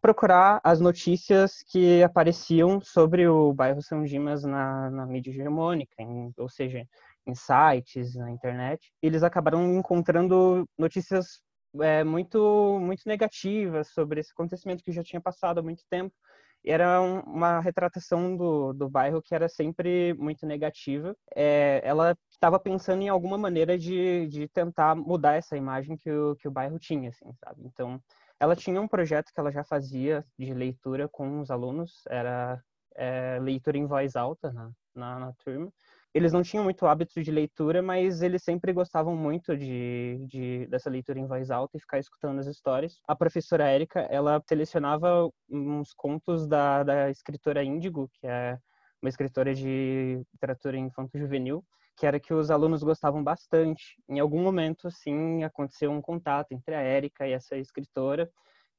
procurar 0.00 0.62
as 0.64 0.80
notícias 0.80 1.62
que 1.68 2.02
apareciam 2.02 2.80
sobre 2.80 3.28
o 3.28 3.52
bairro 3.52 3.82
São 3.82 4.02
Dimas 4.02 4.44
na, 4.44 4.88
na 4.88 5.04
mídia 5.04 5.30
hegemônica, 5.30 5.94
em, 5.98 6.32
ou 6.38 6.48
seja, 6.48 6.86
em 7.30 7.34
sites, 7.34 8.14
na 8.14 8.30
internet. 8.30 8.92
Eles 9.02 9.22
acabaram 9.22 9.74
encontrando 9.74 10.68
notícias 10.78 11.40
é, 11.80 12.02
muito 12.04 12.78
muito 12.80 13.02
negativas 13.06 13.88
sobre 13.92 14.20
esse 14.20 14.32
acontecimento 14.32 14.82
que 14.82 14.92
já 14.92 15.02
tinha 15.02 15.20
passado 15.20 15.58
há 15.60 15.62
muito 15.62 15.82
tempo. 15.88 16.14
E 16.62 16.70
era 16.70 17.00
um, 17.00 17.20
uma 17.20 17.60
retratação 17.60 18.36
do, 18.36 18.72
do 18.74 18.88
bairro 18.88 19.22
que 19.22 19.34
era 19.34 19.48
sempre 19.48 20.14
muito 20.14 20.46
negativa. 20.46 21.16
É, 21.34 21.80
ela 21.84 22.16
estava 22.30 22.58
pensando 22.58 23.02
em 23.02 23.08
alguma 23.08 23.38
maneira 23.38 23.78
de, 23.78 24.26
de 24.28 24.48
tentar 24.48 24.94
mudar 24.94 25.36
essa 25.36 25.56
imagem 25.56 25.96
que 25.96 26.10
o, 26.10 26.36
que 26.36 26.48
o 26.48 26.50
bairro 26.50 26.78
tinha, 26.78 27.08
assim, 27.08 27.32
sabe? 27.42 27.62
Então, 27.64 27.98
ela 28.38 28.54
tinha 28.54 28.80
um 28.80 28.88
projeto 28.88 29.32
que 29.32 29.40
ela 29.40 29.50
já 29.50 29.64
fazia 29.64 30.24
de 30.38 30.52
leitura 30.52 31.08
com 31.08 31.40
os 31.40 31.50
alunos, 31.50 32.02
era 32.08 32.62
é, 32.94 33.38
leitura 33.40 33.78
em 33.78 33.86
voz 33.86 34.14
alta 34.16 34.52
na, 34.52 34.70
na, 34.94 35.18
na 35.18 35.32
turma. 35.44 35.72
Eles 36.12 36.32
não 36.32 36.42
tinham 36.42 36.64
muito 36.64 36.86
hábito 36.86 37.22
de 37.22 37.30
leitura, 37.30 37.82
mas 37.82 38.20
eles 38.20 38.42
sempre 38.42 38.72
gostavam 38.72 39.16
muito 39.16 39.56
de, 39.56 40.18
de, 40.28 40.66
dessa 40.66 40.90
leitura 40.90 41.20
em 41.20 41.26
voz 41.26 41.50
alta 41.50 41.76
e 41.76 41.80
ficar 41.80 41.98
escutando 41.98 42.40
as 42.40 42.46
histórias. 42.46 43.00
A 43.06 43.14
professora 43.14 43.68
Érica, 43.68 44.00
ela 44.10 44.42
selecionava 44.48 45.30
uns 45.48 45.92
contos 45.94 46.48
da, 46.48 46.82
da 46.82 47.10
escritora 47.10 47.62
Índigo, 47.62 48.10
que 48.14 48.26
é 48.26 48.58
uma 49.00 49.08
escritora 49.08 49.54
de 49.54 50.20
literatura 50.32 50.76
infanto-juvenil, 50.76 51.64
que 51.96 52.06
era 52.06 52.18
que 52.18 52.34
os 52.34 52.50
alunos 52.50 52.82
gostavam 52.82 53.22
bastante. 53.22 53.96
Em 54.08 54.18
algum 54.18 54.42
momento, 54.42 54.90
sim, 54.90 55.44
aconteceu 55.44 55.92
um 55.92 56.02
contato 56.02 56.52
entre 56.52 56.74
a 56.74 56.80
Érica 56.80 57.26
e 57.26 57.32
essa 57.32 57.56
escritora, 57.56 58.28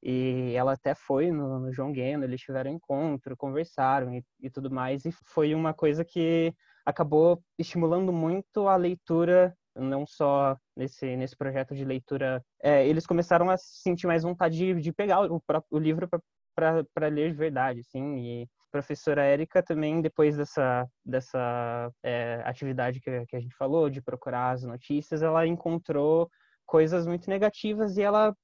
e 0.04 0.54
ela 0.56 0.74
até 0.74 0.96
foi 0.96 1.32
no, 1.32 1.60
no 1.60 1.72
João 1.72 1.92
Gueno, 1.92 2.24
eles 2.24 2.42
tiveram 2.42 2.72
encontro, 2.72 3.38
conversaram 3.38 4.14
e, 4.16 4.26
e, 4.42 4.50
tudo 4.50 4.72
mais. 4.72 5.06
E 5.06 5.12
foi 5.26 5.54
uma 5.54 5.74
coisa 5.74 6.04
que 6.04 6.54
acabou 6.92 7.42
estimulando 7.58 8.14
muito 8.14 8.68
a 8.68 8.76
leitura, 8.76 9.56
não 9.76 10.06
só 10.06 10.56
nesse, 10.76 11.16
nesse 11.16 11.36
projeto 11.36 11.76
de 11.76 11.84
leitura. 11.84 12.44
É, 12.62 12.86
eles 12.88 13.08
começaram 13.08 13.50
a 13.50 13.58
sentir 13.58 14.08
mais 14.08 14.24
vontade 14.24 14.56
de, 14.56 14.74
de 14.76 14.92
pegar 14.92 15.32
o, 15.32 15.42
o 15.70 15.80
livro 15.80 16.08
para 16.56 17.08
ler 17.08 17.32
de 17.32 17.38
verdade, 17.38 17.80
assim. 17.80 18.18
E 18.18 18.44
a 18.44 18.72
professora 18.72 19.24
Érica 19.24 19.64
também, 19.64 20.02
depois 20.02 20.38
dessa, 20.38 20.88
dessa 21.04 21.92
é, 22.04 22.42
atividade 22.46 23.00
que, 23.00 23.26
que 23.26 23.36
a 23.36 23.40
gente 23.40 23.56
falou, 23.56 23.90
de 23.90 24.02
procurar 24.02 24.52
as 24.52 24.64
notícias, 24.64 25.24
ela 25.24 25.48
encontrou 25.48 26.30
coisas 26.66 27.08
muito 27.08 27.30
negativas 27.30 27.98
e 27.98 28.02
ela 28.02 28.36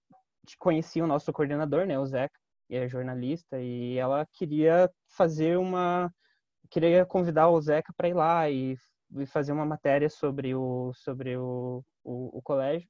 conhecia 0.59 1.03
o 1.03 1.07
nosso 1.07 1.31
coordenador, 1.33 1.85
né, 1.85 1.99
o 1.99 2.05
Zeca, 2.05 2.37
é 2.69 2.87
jornalista, 2.87 3.59
e 3.59 3.97
ela 3.97 4.25
queria 4.33 4.89
fazer 5.09 5.57
uma 5.57 6.11
queria 6.69 7.05
convidar 7.05 7.49
o 7.49 7.61
Zeca 7.61 7.93
para 7.95 8.09
ir 8.09 8.13
lá 8.13 8.49
e, 8.49 8.77
e, 9.17 9.25
fazer 9.25 9.51
uma 9.51 9.65
matéria 9.65 10.09
sobre 10.09 10.55
o 10.55 10.91
sobre 10.95 11.37
o, 11.37 11.83
o, 12.03 12.37
o, 12.39 12.41
colégio. 12.41 12.87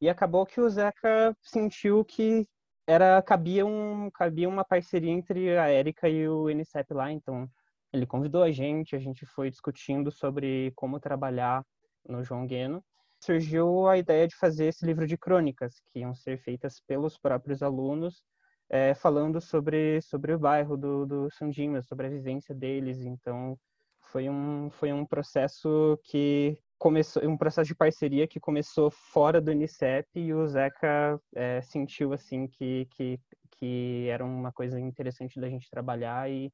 E 0.00 0.08
acabou 0.08 0.46
que 0.46 0.60
o 0.60 0.68
Zeca 0.70 1.36
sentiu 1.42 2.04
que 2.04 2.46
era 2.86 3.22
cabia 3.22 3.66
um 3.66 4.10
cabia 4.10 4.48
uma 4.48 4.64
parceria 4.64 5.10
entre 5.12 5.56
a 5.58 5.68
Érica 5.68 6.08
e 6.08 6.28
o 6.28 6.48
NCEP 6.50 6.94
lá, 6.94 7.12
então 7.12 7.48
ele 7.92 8.06
convidou 8.06 8.42
a 8.42 8.50
gente, 8.50 8.96
a 8.96 8.98
gente 8.98 9.26
foi 9.26 9.50
discutindo 9.50 10.10
sobre 10.12 10.72
como 10.76 11.00
trabalhar 11.00 11.64
no 12.08 12.22
João 12.24 12.46
Gueno 12.46 12.82
surgiu 13.20 13.86
a 13.86 13.98
ideia 13.98 14.26
de 14.26 14.34
fazer 14.36 14.66
esse 14.66 14.84
livro 14.84 15.06
de 15.06 15.16
crônicas, 15.16 15.74
que 15.88 16.00
iam 16.00 16.14
ser 16.14 16.38
feitas 16.38 16.80
pelos 16.86 17.18
próprios 17.18 17.62
alunos, 17.62 18.22
é, 18.70 18.94
falando 18.94 19.40
sobre, 19.40 20.00
sobre 20.00 20.32
o 20.32 20.38
bairro 20.38 20.76
do, 20.76 21.04
do 21.04 21.30
Sundima, 21.32 21.82
sobre 21.82 22.06
a 22.06 22.10
vivência 22.10 22.54
deles. 22.54 23.00
Então, 23.00 23.58
foi 23.98 24.30
um, 24.30 24.70
foi 24.70 24.92
um 24.92 25.04
processo 25.04 25.98
que 26.04 26.56
começou, 26.78 27.28
um 27.28 27.36
processo 27.36 27.66
de 27.66 27.74
parceria 27.74 28.28
que 28.28 28.38
começou 28.38 28.88
fora 28.90 29.40
do 29.40 29.50
Unicep 29.50 30.08
e 30.14 30.32
o 30.32 30.46
Zeca 30.46 31.20
é, 31.34 31.60
sentiu, 31.62 32.12
assim, 32.12 32.46
que, 32.46 32.86
que, 32.92 33.20
que 33.50 34.08
era 34.08 34.24
uma 34.24 34.52
coisa 34.52 34.78
interessante 34.78 35.40
da 35.40 35.48
gente 35.48 35.68
trabalhar 35.68 36.30
e 36.30 36.52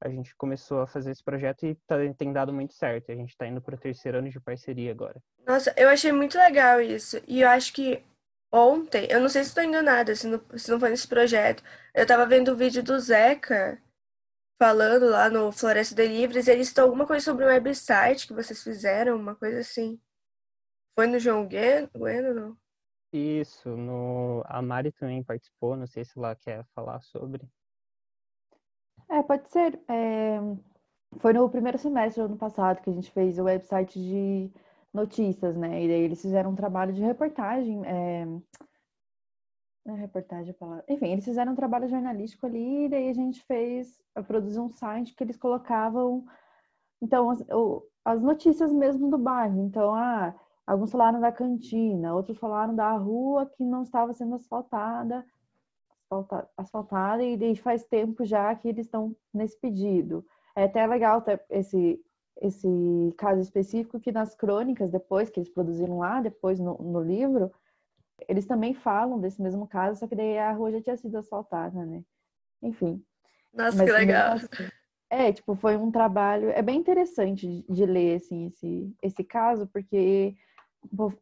a 0.00 0.08
gente 0.08 0.34
começou 0.36 0.80
a 0.80 0.86
fazer 0.86 1.10
esse 1.10 1.24
projeto 1.24 1.66
e 1.66 1.74
tá, 1.86 1.96
tem 2.16 2.32
dado 2.32 2.52
muito 2.52 2.72
certo. 2.72 3.10
A 3.10 3.16
gente 3.16 3.30
está 3.30 3.48
indo 3.48 3.60
para 3.60 3.74
o 3.74 3.78
terceiro 3.78 4.18
ano 4.18 4.30
de 4.30 4.40
parceria 4.40 4.92
agora. 4.92 5.20
Nossa, 5.44 5.74
eu 5.76 5.88
achei 5.88 6.12
muito 6.12 6.38
legal 6.38 6.80
isso. 6.80 7.20
E 7.26 7.40
eu 7.40 7.48
acho 7.48 7.72
que 7.72 8.00
ontem, 8.52 9.06
eu 9.10 9.20
não 9.20 9.28
sei 9.28 9.42
se 9.42 9.50
estou 9.50 9.64
enganada, 9.64 10.14
se 10.14 10.26
não, 10.26 10.40
se 10.56 10.70
não 10.70 10.80
foi 10.80 10.90
nesse 10.90 11.06
projeto, 11.08 11.62
eu 11.94 12.02
estava 12.02 12.26
vendo 12.26 12.52
o 12.52 12.56
vídeo 12.56 12.82
do 12.82 12.98
Zeca 12.98 13.80
falando 14.60 15.08
lá 15.08 15.30
no 15.30 15.52
Floresta 15.52 15.94
de 15.94 16.06
Livres, 16.06 16.48
ele 16.48 16.64
citou 16.64 16.84
alguma 16.84 17.06
coisa 17.06 17.24
sobre 17.24 17.44
o 17.44 17.48
website 17.48 18.26
que 18.26 18.34
vocês 18.34 18.62
fizeram, 18.62 19.16
uma 19.16 19.34
coisa 19.34 19.60
assim. 19.60 20.00
Foi 20.96 21.06
no 21.06 21.18
João 21.18 21.46
Gueno, 21.46 21.88
não? 22.34 22.56
Isso, 23.12 23.70
no... 23.70 24.42
a 24.46 24.60
Mari 24.60 24.92
também 24.92 25.22
participou, 25.22 25.76
não 25.76 25.86
sei 25.86 26.04
se 26.04 26.18
lá 26.18 26.34
quer 26.34 26.64
falar 26.74 27.00
sobre. 27.00 27.48
É, 29.08 29.22
pode 29.22 29.48
ser. 29.50 29.80
É... 29.88 30.38
Foi 31.20 31.32
no 31.32 31.48
primeiro 31.48 31.78
semestre 31.78 32.20
do 32.20 32.26
ano 32.26 32.36
passado 32.36 32.82
que 32.82 32.90
a 32.90 32.92
gente 32.92 33.10
fez 33.10 33.38
o 33.38 33.44
website 33.44 33.98
de 33.98 34.52
notícias, 34.92 35.56
né? 35.56 35.84
E 35.84 35.88
daí 35.88 36.02
eles 36.02 36.20
fizeram 36.20 36.50
um 36.50 36.56
trabalho 36.56 36.92
de 36.92 37.02
reportagem. 37.02 37.84
É... 37.86 38.24
Não 39.84 39.96
é 39.96 40.00
reportagem 40.00 40.52
palavra. 40.54 40.84
Enfim, 40.88 41.08
eles 41.08 41.24
fizeram 41.24 41.52
um 41.52 41.56
trabalho 41.56 41.88
jornalístico 41.88 42.46
ali, 42.46 42.84
e 42.84 42.88
daí 42.88 43.08
a 43.08 43.14
gente 43.14 43.42
fez, 43.44 44.00
produziu 44.26 44.62
um 44.62 44.68
site 44.68 45.14
que 45.14 45.24
eles 45.24 45.36
colocavam, 45.36 46.26
então, 47.00 47.30
as, 47.30 47.42
as 48.04 48.22
notícias 48.22 48.72
mesmo 48.72 49.10
do 49.10 49.16
bairro. 49.16 49.64
Então, 49.64 49.94
ah, 49.94 50.34
alguns 50.66 50.90
falaram 50.90 51.20
da 51.20 51.32
cantina, 51.32 52.14
outros 52.14 52.38
falaram 52.38 52.74
da 52.74 52.92
rua 52.92 53.46
que 53.46 53.64
não 53.64 53.82
estava 53.82 54.12
sendo 54.12 54.34
asfaltada 54.34 55.24
asfaltada 56.56 57.22
e 57.22 57.36
desde 57.36 57.62
faz 57.62 57.84
tempo 57.84 58.24
já 58.24 58.54
que 58.54 58.68
eles 58.68 58.86
estão 58.86 59.14
nesse 59.32 59.58
pedido. 59.60 60.24
É 60.56 60.64
até 60.64 60.86
legal 60.86 61.20
ter 61.22 61.44
esse, 61.50 62.00
esse 62.40 63.14
caso 63.16 63.40
específico 63.40 64.00
que 64.00 64.12
nas 64.12 64.34
crônicas, 64.34 64.90
depois 64.90 65.28
que 65.28 65.40
eles 65.40 65.48
produziram 65.48 65.98
lá, 65.98 66.20
depois 66.20 66.58
no, 66.58 66.76
no 66.78 67.02
livro, 67.02 67.50
eles 68.28 68.46
também 68.46 68.74
falam 68.74 69.20
desse 69.20 69.40
mesmo 69.40 69.66
caso, 69.66 69.98
só 69.98 70.06
que 70.06 70.14
daí 70.14 70.38
a 70.38 70.52
rua 70.52 70.72
já 70.72 70.80
tinha 70.80 70.96
sido 70.96 71.18
asfaltada, 71.18 71.84
né? 71.84 72.02
Enfim. 72.62 73.02
Nossa, 73.52 73.84
que 73.84 73.92
legal. 73.92 74.34
Assim, 74.34 74.68
é, 75.10 75.32
tipo, 75.32 75.54
foi 75.54 75.76
um 75.76 75.90
trabalho, 75.90 76.50
é 76.50 76.62
bem 76.62 76.78
interessante 76.78 77.46
de, 77.46 77.72
de 77.72 77.86
ler, 77.86 78.16
assim, 78.16 78.46
esse, 78.46 78.94
esse 79.02 79.24
caso, 79.24 79.66
porque 79.66 80.36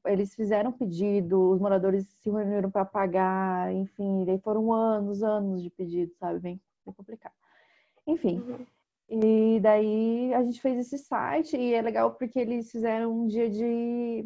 eles 0.05 0.35
fizeram 0.35 0.73
pedido, 0.73 1.51
os 1.51 1.61
moradores 1.61 2.07
se 2.21 2.31
reuniram 2.31 2.71
para 2.71 2.85
pagar, 2.85 3.73
enfim, 3.73 4.25
daí 4.25 4.39
foram 4.41 4.73
anos, 4.73 5.23
anos 5.23 5.63
de 5.63 5.71
pedido, 5.71 6.13
sabe? 6.19 6.41
Bem, 6.41 6.61
bem 6.85 6.95
complicado. 6.95 7.35
Enfim. 8.07 8.39
Uhum. 8.39 8.67
E 9.09 9.61
daí 9.61 10.35
a 10.35 10.43
gente 10.43 10.61
fez 10.61 10.79
esse 10.79 10.99
site 10.99 11.57
e 11.57 11.75
é 11.75 11.81
legal 11.83 12.15
porque 12.15 12.39
eles 12.39 12.71
fizeram 12.71 13.13
um 13.13 13.27
dia 13.27 13.49
de 13.49 14.25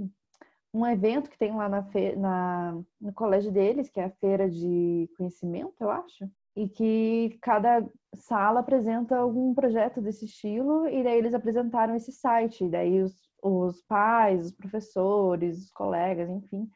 um 0.72 0.86
evento 0.86 1.28
que 1.28 1.38
tem 1.38 1.54
lá 1.54 1.68
na, 1.68 1.82
fe... 1.82 2.16
na 2.16 2.80
no 3.00 3.12
colégio 3.12 3.52
deles, 3.52 3.90
que 3.90 4.00
é 4.00 4.04
a 4.04 4.10
feira 4.10 4.48
de 4.48 5.08
conhecimento, 5.16 5.74
eu 5.80 5.90
acho, 5.90 6.30
e 6.56 6.68
que 6.68 7.38
cada 7.42 7.86
sala 8.14 8.60
apresenta 8.60 9.16
algum 9.16 9.54
projeto 9.54 10.00
desse 10.00 10.24
estilo 10.24 10.86
e 10.88 11.02
daí 11.02 11.18
eles 11.18 11.34
apresentaram 11.34 11.94
esse 11.94 12.12
site, 12.12 12.64
e 12.64 12.70
daí 12.70 13.02
os 13.02 13.30
os 13.42 13.82
pais, 13.82 14.46
os 14.46 14.52
professores, 14.52 15.64
os 15.64 15.70
colegas, 15.70 16.28
enfim, 16.28 16.68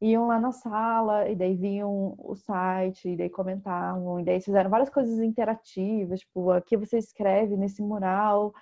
iam 0.00 0.26
lá 0.28 0.38
na 0.38 0.52
sala 0.52 1.28
e 1.28 1.34
daí 1.34 1.54
viam 1.54 2.14
o 2.18 2.34
site, 2.36 3.08
e 3.10 3.16
daí 3.16 3.30
comentavam, 3.30 4.20
e 4.20 4.24
daí 4.24 4.40
fizeram 4.40 4.70
várias 4.70 4.90
coisas 4.90 5.18
interativas, 5.20 6.20
tipo, 6.20 6.50
aqui 6.50 6.76
você 6.76 6.98
escreve 6.98 7.56
nesse 7.56 7.82
mural 7.82 8.54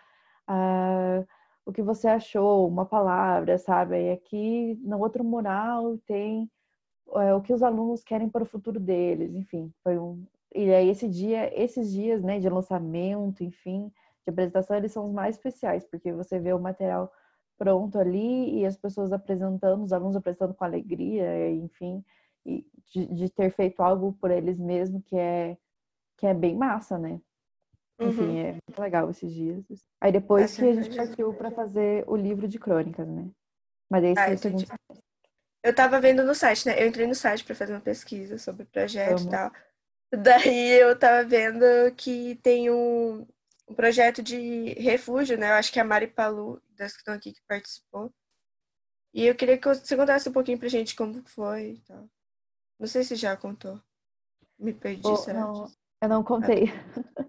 uh, 0.49 1.27
o 1.65 1.73
que 1.73 1.83
você 1.83 2.09
achou, 2.09 2.67
uma 2.69 2.87
palavra, 2.87 3.59
sabe? 3.59 4.07
E 4.07 4.11
aqui 4.13 4.79
no 4.83 4.99
outro 4.99 5.23
mural 5.25 5.99
tem 6.07 6.51
uh, 7.09 7.37
o 7.37 7.43
que 7.43 7.53
os 7.53 7.63
alunos 7.63 8.03
querem 8.03 8.29
para 8.29 8.43
o 8.43 8.47
futuro 8.47 8.81
deles, 8.81 9.35
enfim, 9.35 9.73
foi 9.83 9.99
um. 9.99 10.25
E 10.55 10.73
aí 10.73 10.89
esse 10.89 11.09
dia, 11.09 11.53
esses 11.61 11.93
dias, 11.93 12.23
né, 12.23 12.39
de 12.39 12.49
lançamento, 12.49 13.45
enfim, 13.45 13.93
de 14.25 14.31
apresentação, 14.31 14.77
eles 14.77 14.93
são 14.93 15.07
os 15.07 15.13
mais 15.13 15.37
especiais, 15.37 15.85
porque 15.85 16.13
você 16.13 16.39
vê 16.39 16.53
o 16.53 16.59
material 16.59 17.13
pronto 17.57 17.99
ali 17.99 18.61
e 18.61 18.67
as 18.67 18.77
pessoas 18.77 19.13
apresentando, 19.13 19.85
os 19.85 19.93
alunos 19.93 20.17
apresentando 20.17 20.55
com 20.55 20.65
alegria, 20.65 21.51
enfim, 21.51 22.05
e 22.45 22.67
de, 22.93 23.07
de 23.07 23.29
ter 23.29 23.51
feito 23.51 23.83
algo 23.83 24.13
por 24.21 24.31
eles 24.31 24.59
mesmos 24.59 25.03
que 25.05 25.17
é 25.17 25.57
que 26.17 26.27
é 26.27 26.33
bem 26.33 26.57
massa, 26.57 26.99
né? 26.99 27.21
Enfim, 27.99 28.23
uhum. 28.23 28.39
é 28.39 28.53
muito 28.53 28.81
legal 28.81 29.11
esses 29.11 29.33
dias. 29.33 29.65
Aí 30.01 30.13
depois 30.13 30.57
que 30.57 30.65
a 30.65 30.75
gente 30.75 30.97
partiu 30.97 31.33
para 31.35 31.51
fazer 31.51 32.05
o 32.07 32.17
livro 32.17 32.47
de 32.47 32.59
crônicas, 32.59 33.07
né? 33.09 33.29
Mas 33.91 34.05
esse 34.05 34.21
ah, 34.21 34.37
segundo 34.37 34.65
Eu 35.63 35.75
tava 35.75 36.01
vendo 36.01 36.25
no 36.25 36.35
site, 36.35 36.67
né? 36.67 36.83
Eu 36.83 36.89
entrei 36.89 37.07
no 37.07 37.15
site 37.15 37.45
para 37.45 37.55
fazer 37.55 37.73
uma 37.73 37.81
pesquisa 37.81 38.39
sobre 38.39 38.65
o 38.65 38.67
projeto 38.67 39.23
e 39.23 39.31
tal. 39.31 39.51
Daí 40.13 40.81
eu 40.81 40.99
tava 40.99 41.27
vendo 41.27 41.65
que 41.97 42.37
tem 42.37 42.71
um, 42.71 43.27
um 43.69 43.75
projeto 43.75 44.23
de 44.23 44.75
refúgio, 44.75 45.37
né? 45.37 45.51
Eu 45.51 45.55
acho 45.55 45.73
que 45.73 45.79
é 45.79 45.83
a 45.83 45.85
Mari 45.85 46.07
Palu, 46.07 46.63
das 46.77 46.93
que 46.93 46.99
estão 46.99 47.15
aqui, 47.15 47.33
que 47.33 47.43
participou. 47.49 48.13
E 49.13 49.27
eu 49.27 49.35
queria 49.35 49.59
que 49.59 49.67
você 49.67 49.97
contasse 49.97 50.29
um 50.29 50.33
pouquinho 50.33 50.59
pra 50.59 50.69
gente 50.69 50.95
como 50.95 51.23
foi 51.27 51.73
e 51.73 51.81
tal. 51.81 52.09
Não 52.79 52.87
sei 52.87 53.03
se 53.03 53.17
já 53.17 53.37
contou. 53.37 53.81
Me 54.59 54.73
perdi, 54.73 55.09
oh, 55.09 55.17
será? 55.17 55.41
Não, 55.41 55.67
eu 56.03 56.09
não 56.09 56.23
contei. 56.23 56.67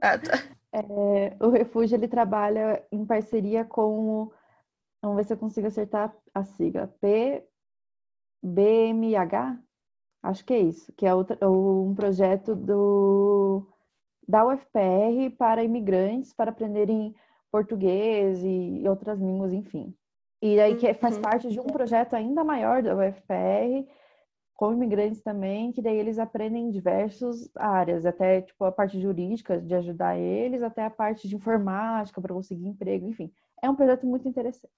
Ah, 0.01 0.17
tá. 0.17 0.31
É, 0.69 1.35
o 1.43 1.49
refúgio, 1.49 1.95
ele 1.95 2.09
trabalha 2.09 2.85
em 2.91 3.03
parceria 3.03 3.63
com 3.65 4.25
o... 4.25 4.33
Vamos 5.01 5.17
ver 5.17 5.23
se 5.23 5.33
eu 5.33 5.38
consigo 5.38 5.65
acertar 5.65 6.13
a 6.33 6.43
sigla. 6.43 6.93
PBMH? 8.43 9.59
Acho 10.21 10.45
que 10.45 10.53
é 10.53 10.59
isso. 10.59 10.91
Que 10.93 11.07
é 11.07 11.15
um 11.15 11.95
projeto 11.95 12.53
do 12.53 13.65
da 14.28 14.45
UFPR 14.45 15.30
para 15.38 15.63
imigrantes 15.63 16.34
para 16.34 16.51
aprenderem 16.51 17.15
português 17.51 18.43
e 18.43 18.84
outras 18.88 19.19
línguas, 19.19 19.53
enfim. 19.53 19.95
E 20.41 20.59
aí 20.59 20.75
que 20.75 20.93
faz 20.95 21.15
Uhum. 21.15 21.21
parte 21.21 21.49
de 21.49 21.59
um 21.59 21.65
projeto 21.65 22.13
ainda 22.15 22.43
maior 22.43 22.84
da 22.84 22.95
UFPR, 22.95 23.88
com 24.55 24.73
imigrantes 24.73 25.21
também, 25.21 25.71
que 25.71 25.82
daí 25.82 25.97
eles 25.97 26.19
aprendem 26.19 26.65
em 26.67 26.71
diversas 26.71 27.49
áreas, 27.55 28.05
até 28.05 28.41
tipo 28.41 28.63
a 28.65 28.71
parte 28.71 28.99
jurídica 28.99 29.59
de 29.61 29.73
ajudar 29.75 30.17
eles, 30.17 30.61
até 30.63 30.84
a 30.84 30.89
parte 30.89 31.28
de 31.28 31.36
informática 31.36 32.19
para 32.21 32.34
conseguir 32.34 32.67
emprego, 32.67 33.07
enfim. 33.07 33.32
É 33.63 33.69
um 33.69 33.75
projeto 33.75 34.05
muito 34.05 34.28
interessante. 34.28 34.73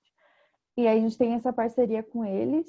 E 0.77 0.87
aí 0.87 0.97
a 0.97 1.01
gente 1.01 1.17
tem 1.17 1.33
essa 1.33 1.51
parceria 1.53 2.03
com 2.03 2.23
eles, 2.25 2.67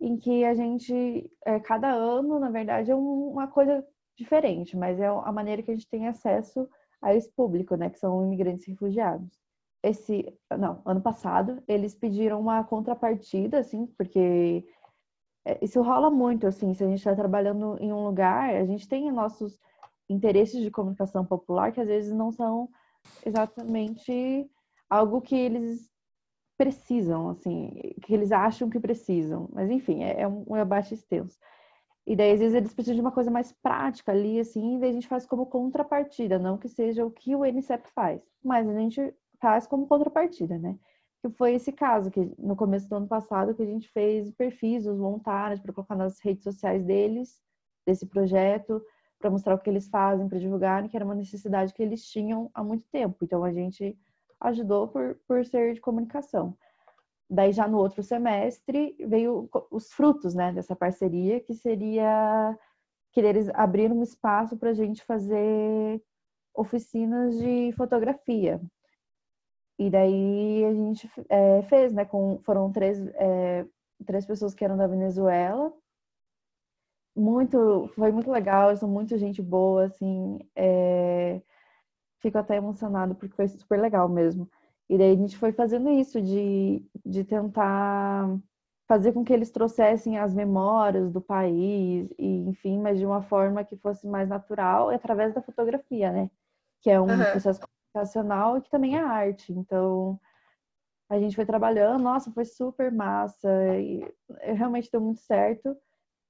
em 0.00 0.16
que 0.16 0.44
a 0.44 0.54
gente, 0.54 1.30
é, 1.44 1.60
cada 1.60 1.90
ano, 1.92 2.38
na 2.38 2.50
verdade, 2.50 2.90
é 2.90 2.96
um- 2.96 3.30
uma 3.32 3.46
coisa 3.48 3.86
diferente, 4.16 4.76
mas 4.76 5.00
é 5.00 5.06
a 5.06 5.32
maneira 5.32 5.62
que 5.62 5.70
a 5.70 5.74
gente 5.74 5.88
tem 5.88 6.06
acesso 6.08 6.68
a 7.00 7.14
esse 7.14 7.30
público, 7.32 7.74
né, 7.76 7.90
que 7.90 7.98
são 7.98 8.24
imigrantes 8.24 8.66
refugiados. 8.66 9.40
Esse, 9.82 10.32
não, 10.56 10.80
ano 10.84 11.00
passado, 11.00 11.62
eles 11.66 11.94
pediram 11.94 12.40
uma 12.40 12.62
contrapartida, 12.62 13.58
assim, 13.58 13.86
porque 13.98 14.64
é, 15.44 15.58
isso 15.62 15.82
rola 15.82 16.10
muito, 16.10 16.46
assim, 16.46 16.72
se 16.72 16.84
a 16.84 16.86
gente 16.86 16.98
está 16.98 17.14
trabalhando 17.16 17.76
em 17.80 17.92
um 17.92 18.04
lugar, 18.04 18.54
a 18.54 18.64
gente 18.64 18.88
tem 18.88 19.10
nossos 19.10 19.58
interesses 20.08 20.60
de 20.62 20.70
comunicação 20.70 21.24
popular 21.24 21.72
que 21.72 21.80
às 21.80 21.88
vezes 21.88 22.12
não 22.12 22.30
são 22.30 22.68
exatamente 23.26 24.48
algo 24.88 25.20
que 25.20 25.34
eles 25.34 25.90
precisam, 26.56 27.30
assim, 27.30 27.70
que 28.02 28.14
eles 28.14 28.30
acham 28.30 28.70
que 28.70 28.78
precisam. 28.78 29.48
Mas, 29.52 29.68
enfim, 29.70 30.04
é, 30.04 30.20
é 30.20 30.28
um, 30.28 30.44
um 30.46 30.54
debate 30.54 30.94
extenso. 30.94 31.36
E 32.06 32.16
daí, 32.16 32.32
às 32.32 32.40
vezes, 32.40 32.54
eles 32.54 32.74
precisam 32.74 32.96
de 32.96 33.00
uma 33.00 33.12
coisa 33.12 33.30
mais 33.30 33.52
prática 33.52 34.10
ali, 34.12 34.40
assim, 34.40 34.76
e 34.76 34.80
daí 34.80 34.90
a 34.90 34.92
gente 34.92 35.06
faz 35.08 35.24
como 35.24 35.46
contrapartida, 35.46 36.38
não 36.38 36.58
que 36.58 36.68
seja 36.68 37.04
o 37.06 37.10
que 37.10 37.34
o 37.36 37.44
NCEP 37.44 37.88
faz, 37.94 38.20
mas 38.44 38.68
a 38.68 38.74
gente 38.74 39.14
faz 39.40 39.66
como 39.66 39.86
contrapartida, 39.86 40.58
né? 40.58 40.76
Que 41.22 41.30
foi 41.30 41.54
esse 41.54 41.72
caso, 41.72 42.10
que 42.10 42.20
no 42.38 42.56
começo 42.56 42.88
do 42.88 42.96
ano 42.96 43.06
passado, 43.06 43.54
que 43.54 43.62
a 43.62 43.66
gente 43.66 43.88
fez 43.90 44.32
perfis 44.32 44.84
dos 44.84 44.98
voluntários 44.98 45.60
para 45.60 45.72
colocar 45.72 45.94
nas 45.94 46.18
redes 46.20 46.42
sociais 46.42 46.84
deles, 46.84 47.40
desse 47.86 48.06
projeto, 48.06 48.82
para 49.18 49.30
mostrar 49.30 49.54
o 49.54 49.58
que 49.58 49.70
eles 49.70 49.88
fazem, 49.88 50.28
para 50.28 50.38
divulgarem, 50.38 50.88
que 50.88 50.96
era 50.96 51.04
uma 51.04 51.14
necessidade 51.14 51.72
que 51.72 51.82
eles 51.82 52.04
tinham 52.04 52.50
há 52.52 52.64
muito 52.64 52.84
tempo. 52.90 53.24
Então, 53.24 53.44
a 53.44 53.52
gente 53.52 53.96
ajudou 54.40 54.88
por, 54.88 55.16
por 55.26 55.44
ser 55.46 55.74
de 55.74 55.80
comunicação. 55.80 56.56
Daí, 57.34 57.50
já 57.50 57.66
no 57.66 57.78
outro 57.78 58.02
semestre, 58.02 58.94
veio 59.08 59.48
os 59.70 59.90
frutos 59.90 60.34
né, 60.34 60.52
dessa 60.52 60.76
parceria, 60.76 61.40
que 61.40 61.54
seria 61.54 62.54
que 63.10 63.20
eles 63.20 63.48
abriram 63.54 63.96
um 63.96 64.02
espaço 64.02 64.54
para 64.58 64.68
a 64.68 64.74
gente 64.74 65.02
fazer 65.02 66.02
oficinas 66.54 67.38
de 67.38 67.72
fotografia. 67.72 68.60
E 69.78 69.88
daí 69.88 70.62
a 70.66 70.74
gente 70.74 71.10
é, 71.30 71.62
fez, 71.62 71.90
né? 71.94 72.04
Com, 72.04 72.38
foram 72.44 72.70
três, 72.70 72.98
é, 73.14 73.66
três 74.04 74.26
pessoas 74.26 74.54
que 74.54 74.62
eram 74.62 74.76
da 74.76 74.86
Venezuela. 74.86 75.72
Muito, 77.16 77.88
foi 77.94 78.12
muito 78.12 78.30
legal, 78.30 78.76
são 78.76 78.88
muito 78.90 79.16
gente 79.16 79.40
boa, 79.40 79.86
assim. 79.86 80.38
é, 80.54 81.40
fico 82.20 82.36
até 82.36 82.56
emocionado 82.56 83.14
porque 83.14 83.34
foi 83.34 83.48
super 83.48 83.80
legal 83.80 84.06
mesmo. 84.06 84.50
E 84.88 84.98
daí 84.98 85.12
a 85.12 85.16
gente 85.16 85.36
foi 85.36 85.52
fazendo 85.52 85.88
isso, 85.90 86.20
de, 86.20 86.84
de 87.04 87.24
tentar 87.24 88.38
fazer 88.86 89.12
com 89.12 89.24
que 89.24 89.32
eles 89.32 89.50
trouxessem 89.50 90.18
as 90.18 90.34
memórias 90.34 91.10
do 91.10 91.20
país, 91.20 92.10
e 92.18 92.40
enfim, 92.48 92.78
mas 92.78 92.98
de 92.98 93.06
uma 93.06 93.22
forma 93.22 93.64
que 93.64 93.76
fosse 93.76 94.06
mais 94.06 94.28
natural, 94.28 94.90
através 94.90 95.34
da 95.34 95.40
fotografia, 95.40 96.12
né? 96.12 96.30
Que 96.82 96.90
é 96.90 97.00
um 97.00 97.08
Aham. 97.08 97.30
processo 97.30 97.60
comunicacional 97.60 98.58
e 98.58 98.60
que 98.60 98.70
também 98.70 98.96
é 98.96 99.00
arte. 99.00 99.52
Então, 99.52 100.20
a 101.08 101.18
gente 101.18 101.36
foi 101.36 101.46
trabalhando, 101.46 102.02
nossa, 102.02 102.30
foi 102.32 102.44
super 102.44 102.90
massa, 102.92 103.48
e 103.78 104.06
realmente 104.40 104.90
deu 104.90 105.00
muito 105.00 105.20
certo. 105.20 105.76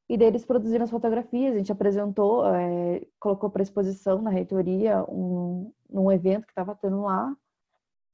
E 0.09 0.17
daí 0.17 0.29
eles 0.29 0.45
produziram 0.45 0.85
as 0.85 0.91
fotografias, 0.91 1.55
a 1.55 1.59
gente 1.59 1.73
apresentou, 1.73 2.45
é, 2.47 3.07
colocou 3.19 3.49
para 3.49 3.63
exposição 3.63 4.21
na 4.21 4.31
reitoria 4.31 5.05
um, 5.09 5.73
num 5.89 6.13
evento 6.13 6.45
que 6.45 6.53
estava 6.53 6.75
tendo 6.75 7.01
lá, 7.03 7.35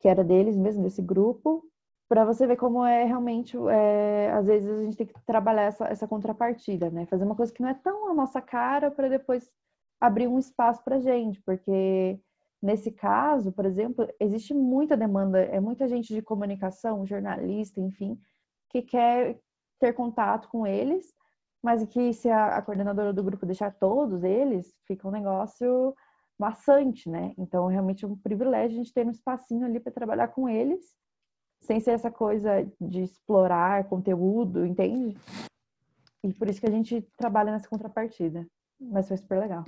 que 0.00 0.08
era 0.08 0.24
deles 0.24 0.56
mesmo, 0.56 0.82
desse 0.82 1.02
grupo, 1.02 1.64
para 2.08 2.24
você 2.24 2.46
ver 2.46 2.56
como 2.56 2.84
é 2.84 3.04
realmente, 3.04 3.56
é, 3.70 4.30
às 4.32 4.46
vezes 4.46 4.70
a 4.70 4.82
gente 4.84 4.96
tem 4.96 5.06
que 5.06 5.14
trabalhar 5.26 5.64
essa, 5.64 5.86
essa 5.86 6.08
contrapartida, 6.08 6.90
né? 6.90 7.04
Fazer 7.06 7.24
uma 7.24 7.36
coisa 7.36 7.52
que 7.52 7.60
não 7.60 7.68
é 7.68 7.74
tão 7.74 8.10
a 8.10 8.14
nossa 8.14 8.40
cara 8.40 8.90
para 8.90 9.08
depois 9.08 9.50
abrir 10.00 10.26
um 10.26 10.38
espaço 10.38 10.82
para 10.82 11.00
gente, 11.00 11.40
porque 11.42 12.18
nesse 12.62 12.90
caso, 12.90 13.52
por 13.52 13.66
exemplo, 13.66 14.08
existe 14.18 14.54
muita 14.54 14.96
demanda, 14.96 15.40
é 15.40 15.60
muita 15.60 15.86
gente 15.86 16.14
de 16.14 16.22
comunicação, 16.22 17.06
jornalista, 17.06 17.80
enfim, 17.80 18.18
que 18.70 18.82
quer 18.82 19.38
ter 19.78 19.92
contato 19.92 20.48
com 20.48 20.66
eles, 20.66 21.14
mas 21.62 21.84
que 21.86 22.12
se 22.12 22.30
a, 22.30 22.56
a 22.56 22.62
coordenadora 22.62 23.12
do 23.12 23.22
grupo 23.22 23.46
deixar 23.46 23.72
todos 23.72 24.22
eles, 24.24 24.74
fica 24.86 25.06
um 25.06 25.10
negócio 25.10 25.94
maçante, 26.38 27.08
né? 27.08 27.34
Então, 27.36 27.66
realmente 27.66 28.04
é 28.04 28.08
um 28.08 28.16
privilégio 28.16 28.78
a 28.78 28.82
gente 28.82 28.92
ter 28.92 29.04
um 29.06 29.10
espacinho 29.10 29.66
ali 29.66 29.80
para 29.80 29.92
trabalhar 29.92 30.28
com 30.28 30.48
eles, 30.48 30.94
sem 31.60 31.80
ser 31.80 31.90
essa 31.92 32.10
coisa 32.10 32.64
de 32.80 33.02
explorar 33.02 33.88
conteúdo, 33.88 34.64
entende? 34.64 35.16
E 36.22 36.32
por 36.32 36.48
isso 36.48 36.60
que 36.60 36.66
a 36.66 36.70
gente 36.70 37.02
trabalha 37.16 37.50
nessa 37.52 37.68
contrapartida. 37.68 38.46
Mas 38.80 39.08
foi 39.08 39.16
super 39.16 39.40
legal. 39.40 39.64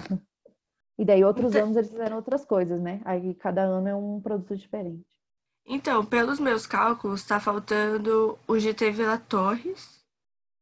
E 0.98 1.04
daí, 1.04 1.24
outros 1.24 1.50
Então- 1.50 1.64
anos, 1.64 1.76
eles 1.76 1.90
fizeram 1.90 2.16
outras 2.16 2.44
coisas, 2.44 2.80
né? 2.80 3.00
Aí, 3.04 3.34
cada 3.34 3.62
ano 3.62 3.88
é 3.88 3.94
um 3.94 4.20
produto 4.20 4.56
diferente. 4.56 5.06
Então, 5.66 6.04
pelos 6.04 6.38
meus 6.38 6.66
cálculos, 6.66 7.24
tá 7.24 7.40
faltando 7.40 8.38
o 8.46 8.58
GT 8.58 8.90
Vila 8.90 9.18
Torres 9.18 10.04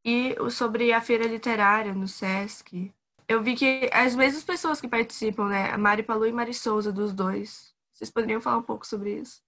e 0.04 0.34
o 0.40 0.50
sobre 0.50 0.92
a 0.92 1.00
feira 1.00 1.26
literária 1.26 1.92
no 1.94 2.08
Sesc. 2.08 2.92
Eu 3.28 3.42
vi 3.42 3.54
que 3.54 3.90
as 3.92 4.14
mesmas 4.14 4.42
pessoas 4.42 4.80
que 4.80 4.88
participam, 4.88 5.48
né? 5.48 5.70
A 5.70 5.76
Mari 5.76 6.02
Palu 6.02 6.26
e 6.26 6.32
Mari 6.32 6.54
Souza, 6.54 6.90
dos 6.90 7.12
dois. 7.12 7.74
Vocês 7.92 8.10
poderiam 8.10 8.40
falar 8.40 8.56
um 8.56 8.62
pouco 8.62 8.86
sobre 8.86 9.20
isso? 9.20 9.42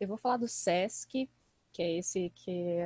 Eu 0.00 0.08
vou 0.08 0.16
falar 0.16 0.36
do 0.38 0.48
SESC, 0.48 1.30
que 1.72 1.82
é 1.82 1.98
esse 1.98 2.30
que 2.34 2.76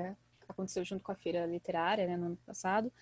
aconteceu 0.47 0.85
junto 0.85 1.03
com 1.03 1.13
a 1.13 1.15
Feira 1.15 1.47
Literária, 1.47 2.07
né, 2.07 2.17
no 2.17 2.27
ano 2.27 2.39
passado. 2.45 2.93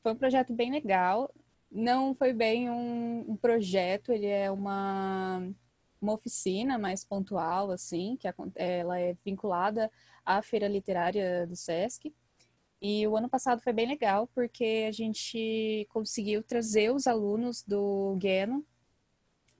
Foi 0.00 0.12
um 0.12 0.16
projeto 0.16 0.54
bem 0.54 0.70
legal. 0.70 1.32
Não 1.70 2.14
foi 2.14 2.32
bem 2.32 2.70
um, 2.70 3.32
um 3.32 3.36
projeto, 3.36 4.12
ele 4.12 4.26
é 4.26 4.50
uma, 4.50 5.42
uma 6.00 6.12
oficina 6.12 6.78
mais 6.78 7.04
pontual, 7.04 7.70
assim, 7.70 8.16
que 8.16 8.28
acon- 8.28 8.52
ela 8.54 9.00
é 9.00 9.16
vinculada 9.24 9.90
à 10.24 10.40
Feira 10.42 10.68
Literária 10.68 11.46
do 11.46 11.56
SESC. 11.56 12.14
E 12.84 13.06
o 13.06 13.16
ano 13.16 13.28
passado 13.28 13.62
foi 13.62 13.72
bem 13.72 13.86
legal, 13.86 14.28
porque 14.34 14.86
a 14.88 14.90
gente 14.90 15.86
conseguiu 15.88 16.42
trazer 16.42 16.90
os 16.92 17.06
alunos 17.06 17.62
do 17.62 18.16
Gueno 18.18 18.66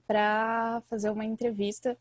para 0.05 0.83
fazer 0.89 1.09
uma 1.09 1.23
entrevista 1.23 1.97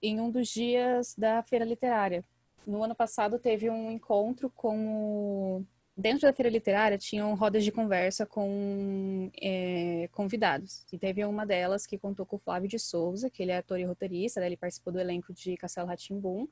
em 0.00 0.20
um 0.20 0.30
dos 0.30 0.46
dias 0.46 1.16
da 1.18 1.42
feira 1.42 1.64
literária. 1.64 2.24
No 2.64 2.84
ano 2.84 2.94
passado 2.94 3.36
teve 3.36 3.68
um 3.68 3.90
encontro 3.90 4.48
com 4.48 5.58
o... 5.58 5.66
dentro 5.96 6.20
da 6.28 6.32
feira 6.32 6.48
literária 6.50 6.96
tinham 6.98 7.34
rodas 7.34 7.64
de 7.64 7.72
conversa 7.72 8.24
com 8.24 9.32
é, 9.42 10.08
convidados 10.12 10.86
e 10.92 10.96
teve 10.96 11.24
uma 11.24 11.44
delas 11.44 11.84
que 11.84 11.98
contou 11.98 12.24
com 12.24 12.36
o 12.36 12.38
Flávio 12.38 12.68
de 12.68 12.78
Souza, 12.78 13.28
que 13.28 13.42
ele 13.42 13.50
é 13.50 13.58
ator 13.58 13.80
e 13.80 13.84
roteirista, 13.84 14.38
né? 14.38 14.46
ele 14.46 14.56
participou 14.56 14.92
do 14.92 15.00
elenco 15.00 15.32
de 15.32 15.56
Castelo 15.56 15.88
Ratimbum 15.88 16.46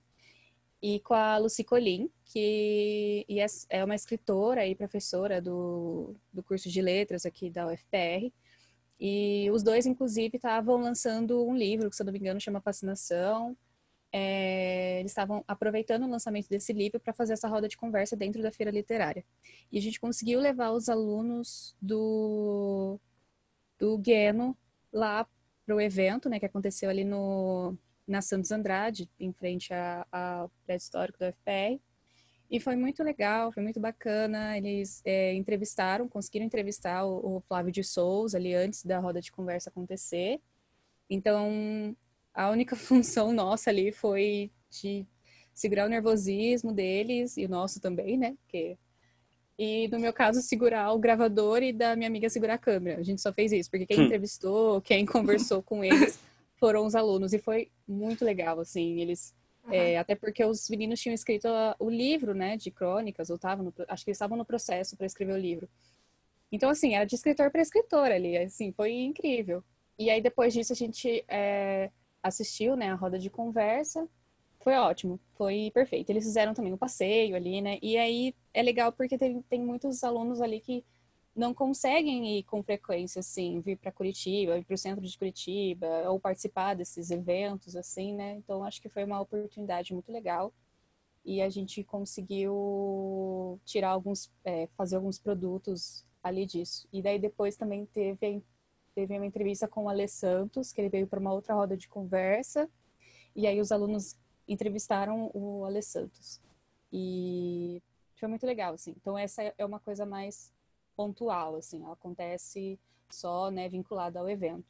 e 0.82 0.98
com 1.00 1.14
a 1.14 1.38
Lucy 1.38 1.62
Colim, 1.62 2.10
que 2.24 3.24
é- 3.28 3.46
é 3.78 3.84
uma 3.84 3.94
escritora 3.94 4.66
e 4.66 4.74
professora 4.74 5.40
do, 5.40 6.16
do 6.32 6.42
curso 6.42 6.68
de 6.68 6.82
letras 6.82 7.24
aqui 7.24 7.48
da 7.50 7.66
UFPR. 7.68 8.32
E 8.98 9.50
os 9.52 9.62
dois, 9.62 9.86
inclusive, 9.86 10.36
estavam 10.36 10.76
lançando 10.80 11.44
um 11.46 11.56
livro, 11.56 11.88
que, 11.88 11.96
se 11.96 12.02
eu 12.02 12.06
não 12.06 12.12
me 12.12 12.18
engano, 12.18 12.40
chama 12.40 12.60
Fascinação. 12.60 13.56
É, 14.12 15.00
eles 15.00 15.12
estavam 15.12 15.44
aproveitando 15.48 16.04
o 16.04 16.10
lançamento 16.10 16.48
desse 16.48 16.72
livro 16.72 17.00
para 17.00 17.12
fazer 17.14 17.32
essa 17.34 17.48
roda 17.48 17.68
de 17.68 17.76
conversa 17.76 18.16
dentro 18.16 18.42
da 18.42 18.52
feira 18.52 18.70
literária. 18.70 19.24
E 19.70 19.78
a 19.78 19.82
gente 19.82 20.00
conseguiu 20.00 20.40
levar 20.40 20.72
os 20.72 20.88
alunos 20.88 21.76
do, 21.80 23.00
do 23.78 23.98
Gueno 23.98 24.56
lá 24.92 25.26
para 25.64 25.76
o 25.76 25.80
evento, 25.80 26.28
né, 26.28 26.38
que 26.38 26.46
aconteceu 26.46 26.90
ali 26.90 27.04
no, 27.04 27.76
na 28.06 28.20
Santos 28.20 28.50
Andrade, 28.50 29.08
em 29.18 29.32
frente 29.32 29.72
ao 30.10 30.50
prédio 30.64 30.84
histórico 30.84 31.18
da 31.18 31.28
UFPR. 31.28 31.80
E 32.50 32.60
foi 32.60 32.76
muito 32.76 33.02
legal, 33.02 33.50
foi 33.50 33.62
muito 33.62 33.80
bacana. 33.80 34.58
Eles 34.58 35.00
é, 35.06 35.32
entrevistaram, 35.34 36.06
conseguiram 36.06 36.44
entrevistar 36.44 37.04
o, 37.04 37.36
o 37.36 37.40
Flávio 37.40 37.72
de 37.72 37.82
Souza 37.82 38.36
ali 38.36 38.54
antes 38.54 38.84
da 38.84 38.98
roda 38.98 39.22
de 39.22 39.32
conversa 39.32 39.70
acontecer. 39.70 40.38
Então, 41.08 41.96
a 42.34 42.50
única 42.50 42.76
função 42.76 43.32
nossa 43.32 43.70
ali 43.70 43.90
foi 43.90 44.50
de 44.68 45.06
segurar 45.54 45.86
o 45.86 45.88
nervosismo 45.88 46.72
deles 46.72 47.36
e 47.36 47.46
o 47.46 47.48
nosso 47.48 47.80
também, 47.80 48.18
né? 48.18 48.36
Porque... 48.42 48.76
E 49.58 49.86
no 49.88 49.98
meu 49.98 50.12
caso, 50.12 50.42
segurar 50.42 50.92
o 50.92 50.98
gravador 50.98 51.62
e 51.62 51.72
da 51.72 51.94
minha 51.94 52.08
amiga 52.08 52.28
segurar 52.28 52.54
a 52.54 52.58
câmera. 52.58 52.98
A 52.98 53.02
gente 53.02 53.20
só 53.22 53.32
fez 53.32 53.52
isso, 53.52 53.70
porque 53.70 53.86
quem 53.86 54.00
Hum. 54.00 54.04
entrevistou, 54.04 54.80
quem 54.80 55.06
conversou 55.06 55.62
com 55.62 55.84
eles 55.84 56.18
foram 56.62 56.86
os 56.86 56.94
alunos. 56.94 57.34
E 57.34 57.40
foi 57.40 57.70
muito 57.88 58.24
legal, 58.24 58.60
assim, 58.60 59.00
eles... 59.00 59.34
é, 59.68 59.98
até 59.98 60.14
porque 60.14 60.44
os 60.44 60.68
meninos 60.70 61.00
tinham 61.00 61.14
escrito 61.14 61.48
a- 61.48 61.76
o 61.80 61.90
livro, 61.90 62.34
né, 62.34 62.56
de 62.56 62.70
crônicas, 62.70 63.30
ou 63.30 63.36
estavam 63.36 63.64
no, 63.66 63.74
acho 63.88 64.04
que 64.04 64.10
eles 64.10 64.16
estavam 64.16 64.38
no 64.38 64.44
processo 64.46 64.96
para 64.96 65.06
escrever 65.06 65.34
o 65.34 65.38
livro. 65.38 65.68
Então, 66.52 66.70
assim, 66.70 66.94
era 66.94 67.04
de 67.06 67.14
escritor 67.14 67.50
para 67.50 67.62
escritor 67.62 68.10
ali, 68.12 68.36
assim, 68.36 68.72
foi 68.72 68.92
incrível. 68.92 69.64
E 69.98 70.10
aí, 70.10 70.20
depois 70.20 70.52
disso, 70.54 70.72
a 70.72 70.76
gente 70.76 71.24
é, 71.28 71.90
assistiu, 72.22 72.76
né, 72.76 72.90
a 72.90 72.94
roda 72.94 73.18
de 73.18 73.30
conversa. 73.30 74.08
Foi 74.60 74.74
ótimo, 74.76 75.20
foi 75.36 75.70
perfeito. 75.74 76.10
Eles 76.10 76.24
fizeram 76.24 76.54
também 76.54 76.72
o 76.72 76.78
passeio 76.78 77.36
ali, 77.36 77.60
né? 77.62 77.78
E 77.82 77.96
aí 77.98 78.34
é 78.54 78.62
legal 78.62 78.92
porque 78.92 79.18
tem, 79.18 79.42
tem 79.42 79.60
muitos 79.62 80.04
alunos 80.04 80.40
ali 80.40 80.60
que 80.60 80.84
não 81.34 81.54
conseguem 81.54 82.38
ir 82.38 82.42
com 82.44 82.62
frequência, 82.62 83.20
assim, 83.20 83.60
vir 83.60 83.76
para 83.78 83.90
Curitiba, 83.90 84.58
ir 84.58 84.64
para 84.64 84.74
o 84.74 84.78
centro 84.78 85.06
de 85.06 85.16
Curitiba, 85.18 85.86
ou 86.10 86.20
participar 86.20 86.74
desses 86.74 87.10
eventos, 87.10 87.74
assim, 87.74 88.14
né? 88.14 88.32
Então, 88.34 88.62
acho 88.64 88.80
que 88.82 88.88
foi 88.88 89.04
uma 89.04 89.20
oportunidade 89.20 89.94
muito 89.94 90.12
legal. 90.12 90.52
E 91.24 91.40
a 91.40 91.48
gente 91.48 91.82
conseguiu 91.84 93.58
tirar 93.64 93.90
alguns, 93.90 94.30
é, 94.44 94.66
fazer 94.76 94.96
alguns 94.96 95.18
produtos 95.18 96.04
ali 96.22 96.44
disso. 96.46 96.86
E 96.92 97.00
daí 97.00 97.18
depois 97.18 97.56
também 97.56 97.86
teve, 97.86 98.42
teve 98.94 99.16
uma 99.16 99.26
entrevista 99.26 99.66
com 99.68 99.84
o 99.84 99.88
Alê 99.88 100.08
Santos, 100.08 100.72
que 100.72 100.80
ele 100.80 100.90
veio 100.90 101.06
para 101.06 101.20
uma 101.20 101.32
outra 101.32 101.54
roda 101.54 101.76
de 101.76 101.88
conversa. 101.88 102.68
E 103.34 103.46
aí 103.46 103.60
os 103.60 103.72
alunos 103.72 104.16
entrevistaram 104.46 105.30
o 105.32 105.64
Alê 105.64 105.80
Santos. 105.80 106.40
E 106.92 107.80
foi 108.16 108.28
muito 108.28 108.44
legal, 108.44 108.74
assim. 108.74 108.94
Então 109.00 109.16
essa 109.16 109.42
é 109.56 109.64
uma 109.64 109.80
coisa 109.80 110.04
mais 110.04 110.52
pontual, 110.96 111.56
assim. 111.56 111.82
Ela 111.82 111.92
acontece 111.94 112.78
só, 113.10 113.50
né, 113.50 113.68
vinculada 113.68 114.18
ao 114.20 114.28
evento. 114.28 114.64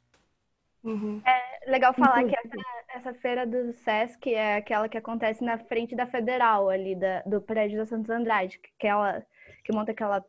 Uhum. 0.84 1.22
Legal 1.66 1.94
falar 1.94 2.24
que 2.24 2.34
Inclusive- 2.34 2.64
essa, 2.90 3.08
essa 3.10 3.14
feira 3.20 3.46
do 3.46 3.72
Sesc 3.72 4.34
é 4.34 4.56
aquela 4.56 4.88
que 4.88 4.98
acontece 4.98 5.44
na 5.44 5.56
frente 5.58 5.94
da 5.94 6.06
Federal, 6.06 6.68
ali 6.68 6.96
da, 6.96 7.22
do 7.22 7.40
prédio 7.40 7.78
da 7.78 7.86
Santos 7.86 8.10
Andrade, 8.10 8.58
que, 8.78 8.86
ela, 8.86 9.24
que 9.64 9.72
monta 9.72 9.92
aquela 9.92 10.24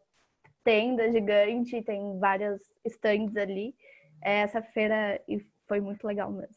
tenda 0.64 1.12
gigante, 1.12 1.82
tem 1.82 2.20
vários 2.20 2.62
stands 2.86 3.36
ali. 3.36 3.76
É 4.22 4.42
essa 4.42 4.62
feira 4.62 5.20
e 5.28 5.44
foi 5.68 5.82
muito 5.82 6.06
legal 6.06 6.32
mesmo. 6.32 6.56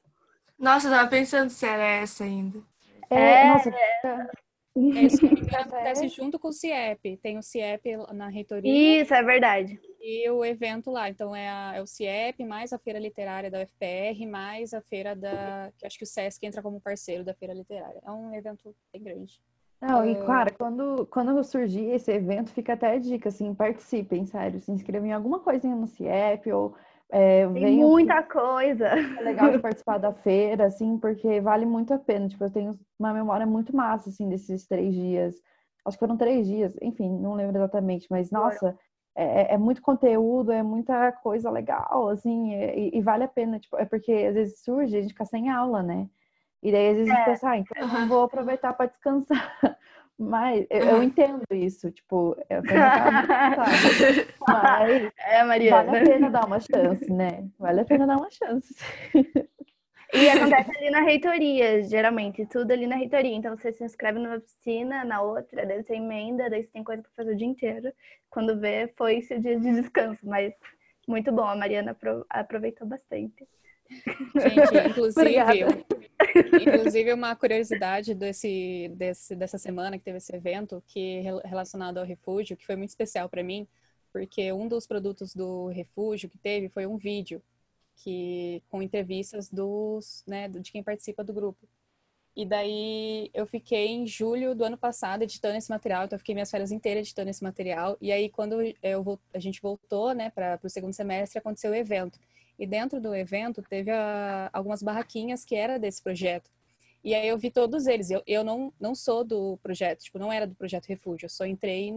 Nossa, 0.58 0.88
eu 0.88 0.92
tava 0.92 1.08
pensando 1.08 1.50
se 1.50 1.66
era 1.66 1.82
essa 1.82 2.24
ainda. 2.24 2.62
É, 3.10 3.16
É, 3.16 3.44
nossa, 3.48 3.70
É, 3.70 4.28
me 4.80 4.88
engano, 4.90 5.08
acontece 5.56 6.08
junto 6.08 6.38
com 6.38 6.48
o 6.48 6.52
CIEP. 6.52 7.16
Tem 7.18 7.38
o 7.38 7.42
CIEP 7.42 7.96
na 8.12 8.28
reitoria 8.28 9.02
Isso, 9.02 9.12
é 9.14 9.22
verdade. 9.22 9.78
e 10.00 10.28
o 10.30 10.44
evento 10.44 10.90
lá. 10.90 11.08
Então 11.08 11.34
é, 11.34 11.48
a- 11.48 11.72
é 11.76 11.82
o 11.82 11.86
CIEP, 11.86 12.44
mais 12.44 12.72
a 12.72 12.78
feira 12.78 12.98
literária 12.98 13.50
da 13.50 13.60
UFPR, 13.62 14.26
mais 14.26 14.72
a 14.74 14.80
feira 14.80 15.14
da. 15.16 15.70
que 15.78 15.86
acho 15.86 15.98
que 15.98 16.04
o 16.04 16.06
SESC 16.06 16.44
entra 16.46 16.62
como 16.62 16.80
parceiro 16.80 17.24
da 17.24 17.34
feira 17.34 17.54
literária. 17.54 18.00
É 18.04 18.10
um 18.10 18.32
evento 18.34 18.74
bem 18.92 19.02
grande. 19.02 19.40
Não, 19.80 20.08
e 20.08 20.12
Ah. 20.16 20.24
claro, 20.24 20.54
quando, 20.56 21.06
quando 21.06 21.44
surgir 21.44 21.84
esse 21.90 22.10
evento, 22.10 22.50
fica 22.50 22.72
até 22.72 22.92
a 22.92 22.98
dica, 22.98 23.28
assim, 23.28 23.54
participem, 23.54 24.24
sério, 24.24 24.58
se 24.58 24.72
inscrevam 24.72 25.06
em 25.08 25.12
alguma 25.12 25.38
coisinha 25.40 25.76
no 25.76 25.86
CIEP 25.86 26.50
ou 26.50 26.74
é, 27.10 27.46
Tem 27.48 27.76
muita 27.78 28.22
coisa. 28.22 28.86
é 28.86 29.22
legal 29.22 29.52
de 29.52 29.58
participar 29.62 29.98
da 29.98 30.12
feira, 30.12 30.66
assim, 30.66 30.98
porque 30.98 31.40
vale 31.40 31.64
muito 31.66 31.92
a 31.94 31.98
pena, 31.98 32.28
tipo, 32.28 32.42
eu 32.44 32.50
tenho 32.50 32.78
uma 32.98 33.12
memória 33.12 33.46
muito 33.46 33.74
massa, 33.74 34.10
assim, 34.10 34.28
desses 34.28 34.66
três 34.66 34.94
dias, 34.94 35.36
acho 35.84 35.96
que 35.96 36.00
foram 36.00 36.16
três 36.16 36.46
dias, 36.46 36.76
enfim, 36.82 37.08
não 37.10 37.34
lembro 37.34 37.56
exatamente, 37.56 38.06
mas, 38.10 38.30
nossa, 38.30 38.76
é, 39.14 39.54
é 39.54 39.58
muito 39.58 39.80
conteúdo, 39.82 40.52
é 40.52 40.62
muita 40.62 41.12
coisa 41.12 41.50
legal, 41.50 42.08
assim, 42.08 42.54
é- 42.54 42.78
e, 42.78 42.98
e 42.98 43.00
vale 43.00 43.24
a 43.24 43.28
pena, 43.28 43.58
tipo, 43.58 43.76
é 43.76 43.84
porque 43.84 44.12
às 44.12 44.34
vezes 44.34 44.60
surge, 44.62 44.96
a 44.96 45.00
gente 45.00 45.12
fica 45.12 45.24
sem 45.24 45.48
aula, 45.50 45.82
né? 45.82 46.08
E 46.62 46.72
daí 46.72 46.90
às 46.90 46.96
vezes 46.96 47.12
a 47.12 47.16
gente 47.16 47.24
pensa, 47.24 47.50
ah, 47.50 47.58
então 47.58 48.00
eu 48.00 48.06
vou 48.08 48.22
aproveitar 48.24 48.72
para 48.74 48.86
descansar. 48.86 49.38
Mas 50.18 50.66
eu, 50.70 50.80
eu 50.82 51.02
Uhum. 51.02 51.02
entendo 51.02 51.44
isso, 51.52 51.90
tipo, 51.92 52.36
eu. 52.48 52.62
Mas 54.40 55.12
É, 55.18 55.44
vale 55.60 55.90
Mariana. 55.90 55.92
a 55.92 55.98
pena 55.98 56.30
dar 56.30 56.46
uma 56.46 56.60
chance, 56.60 57.12
né? 57.12 57.48
Vale 57.58 57.80
a 57.82 57.84
pena 57.84 58.06
dar 58.06 58.16
uma 58.18 58.30
chance. 58.30 58.74
E 60.12 60.28
acontece 60.28 60.70
ali 60.76 60.90
na 60.90 61.02
reitoria, 61.02 61.82
geralmente, 61.82 62.46
tudo 62.46 62.70
ali 62.72 62.86
na 62.86 62.96
reitoria. 62.96 63.34
Então 63.34 63.56
você 63.56 63.72
se 63.72 63.84
inscreve 63.84 64.18
numa 64.18 64.40
piscina, 64.40 65.04
na 65.04 65.20
outra, 65.22 65.66
daí 65.66 65.82
você 65.82 65.94
emenda, 65.94 66.48
daí 66.48 66.62
você 66.64 66.70
tem 66.70 66.84
coisa 66.84 67.02
para 67.02 67.10
fazer 67.12 67.32
o 67.32 67.36
dia 67.36 67.46
inteiro. 67.46 67.92
Quando 68.30 68.58
vê, 68.58 68.88
foi 68.96 69.20
seu 69.22 69.40
dia 69.40 69.58
de 69.58 69.72
descanso, 69.80 70.20
mas 70.26 70.54
muito 71.08 71.32
bom, 71.32 71.44
a 71.46 71.56
Mariana 71.56 71.92
apro- 71.92 72.24
aproveitou 72.30 72.86
bastante. 72.86 73.46
Gente, 74.36 74.76
inclusive, 74.90 75.64
inclusive 76.60 77.12
uma 77.12 77.34
curiosidade 77.36 78.14
desse, 78.14 78.90
desse, 78.94 79.34
dessa 79.34 79.58
semana 79.58 79.98
que 79.98 80.04
teve 80.04 80.18
esse 80.18 80.34
evento, 80.34 80.82
que 80.86 81.20
rel- 81.20 81.42
relacionado 81.44 81.98
ao 81.98 82.04
refúgio, 82.04 82.56
que 82.56 82.66
foi 82.66 82.76
muito 82.76 82.90
especial 82.90 83.28
para 83.28 83.42
mim, 83.42 83.66
porque 84.12 84.52
um 84.52 84.68
dos 84.68 84.86
produtos 84.86 85.34
do 85.34 85.68
refúgio 85.68 86.28
que 86.28 86.38
teve 86.38 86.68
foi 86.68 86.86
um 86.86 86.96
vídeo 86.96 87.42
que 87.96 88.62
com 88.68 88.82
entrevistas 88.82 89.48
dos, 89.48 90.22
né, 90.26 90.48
de 90.48 90.70
quem 90.70 90.82
participa 90.82 91.24
do 91.24 91.32
grupo. 91.32 91.66
E 92.36 92.44
daí 92.44 93.30
eu 93.32 93.46
fiquei 93.46 93.86
em 93.88 94.06
julho 94.06 94.54
do 94.54 94.62
ano 94.64 94.76
passado 94.76 95.22
editando 95.22 95.56
esse 95.56 95.70
material, 95.70 96.04
então 96.04 96.16
eu 96.16 96.18
fiquei 96.18 96.34
minhas 96.34 96.50
férias 96.50 96.70
inteiras 96.70 97.06
editando 97.06 97.30
esse 97.30 97.42
material. 97.42 97.96
E 98.00 98.12
aí 98.12 98.28
quando 98.28 98.60
eu 98.82 99.18
a 99.32 99.38
gente 99.38 99.60
voltou, 99.62 100.12
né, 100.12 100.30
para 100.30 100.60
o 100.62 100.68
segundo 100.68 100.92
semestre, 100.92 101.38
aconteceu 101.38 101.70
o 101.70 101.74
evento. 101.74 102.18
E 102.58 102.66
dentro 102.66 103.00
do 103.00 103.14
evento 103.14 103.62
teve 103.62 103.90
a- 103.90 104.50
algumas 104.52 104.82
barraquinhas 104.82 105.44
que 105.44 105.54
era 105.54 105.78
desse 105.78 106.02
projeto. 106.02 106.50
E 107.04 107.14
aí 107.14 107.28
eu 107.28 107.38
vi 107.38 107.50
todos 107.50 107.86
eles. 107.86 108.10
Eu, 108.10 108.22
eu 108.26 108.42
não, 108.44 108.72
não 108.80 108.94
sou 108.94 109.24
do 109.24 109.58
projeto, 109.62 110.00
tipo, 110.02 110.18
não 110.18 110.32
era 110.32 110.46
do 110.46 110.54
projeto 110.54 110.86
Refúgio, 110.86 111.26
eu 111.26 111.30
só 111.30 111.46
entrei 111.46 111.92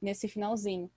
nesse 0.00 0.28
finalzinho. 0.28 0.90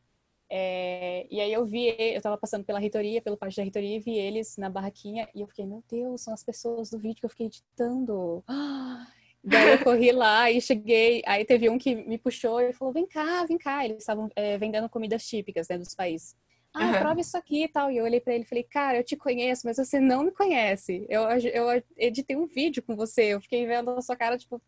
É, 0.51 1.27
e 1.29 1.39
aí 1.39 1.53
eu 1.53 1.63
vi, 1.65 1.95
eu 1.99 2.21
tava 2.21 2.37
passando 2.37 2.63
pela 2.65 2.79
reitoria, 2.79 3.21
pelo 3.21 3.37
pátio 3.37 3.57
da 3.57 3.63
reitoria, 3.63 3.97
e 3.97 3.99
vi 3.99 4.17
eles 4.17 4.57
na 4.57 4.69
barraquinha, 4.69 5.27
e 5.35 5.41
eu 5.41 5.47
fiquei, 5.47 5.65
meu 5.65 5.83
Deus, 5.89 6.21
são 6.21 6.33
as 6.33 6.43
pessoas 6.43 6.89
do 6.89 6.97
vídeo 6.97 7.19
que 7.19 7.25
eu 7.25 7.29
fiquei 7.29 7.47
editando. 7.47 8.43
Ah! 8.47 9.07
Daí 9.41 9.69
eu 9.71 9.83
corri 9.83 10.11
lá 10.11 10.51
e 10.51 10.59
cheguei, 10.59 11.21
aí 11.25 11.45
teve 11.45 11.69
um 11.69 11.77
que 11.77 11.95
me 11.95 12.17
puxou 12.17 12.59
e 12.59 12.73
falou, 12.73 12.93
vem 12.93 13.05
cá, 13.07 13.45
vem 13.45 13.57
cá. 13.57 13.85
Eles 13.85 13.99
estavam 13.99 14.29
é, 14.35 14.57
vendendo 14.57 14.89
comidas 14.89 15.25
típicas, 15.25 15.65
né, 15.69 15.77
dos 15.77 15.95
países. 15.95 16.35
Ah, 16.73 16.85
Aham. 16.85 16.99
prova 16.99 17.19
isso 17.21 17.37
aqui 17.37 17.63
e 17.63 17.67
tal. 17.67 17.91
E 17.91 17.97
eu 17.97 18.03
olhei 18.03 18.19
pra 18.19 18.33
ele 18.33 18.43
e 18.43 18.47
falei, 18.47 18.63
cara, 18.63 18.97
eu 18.97 19.03
te 19.03 19.15
conheço, 19.15 19.65
mas 19.65 19.77
você 19.77 19.99
não 19.99 20.23
me 20.23 20.31
conhece. 20.31 21.05
Eu, 21.09 21.23
eu 21.23 21.83
editei 21.97 22.35
um 22.35 22.45
vídeo 22.45 22.83
com 22.83 22.95
você, 22.95 23.33
eu 23.33 23.41
fiquei 23.41 23.65
vendo 23.65 23.89
a 23.91 24.01
sua 24.01 24.15
cara, 24.15 24.37
tipo, 24.37 24.61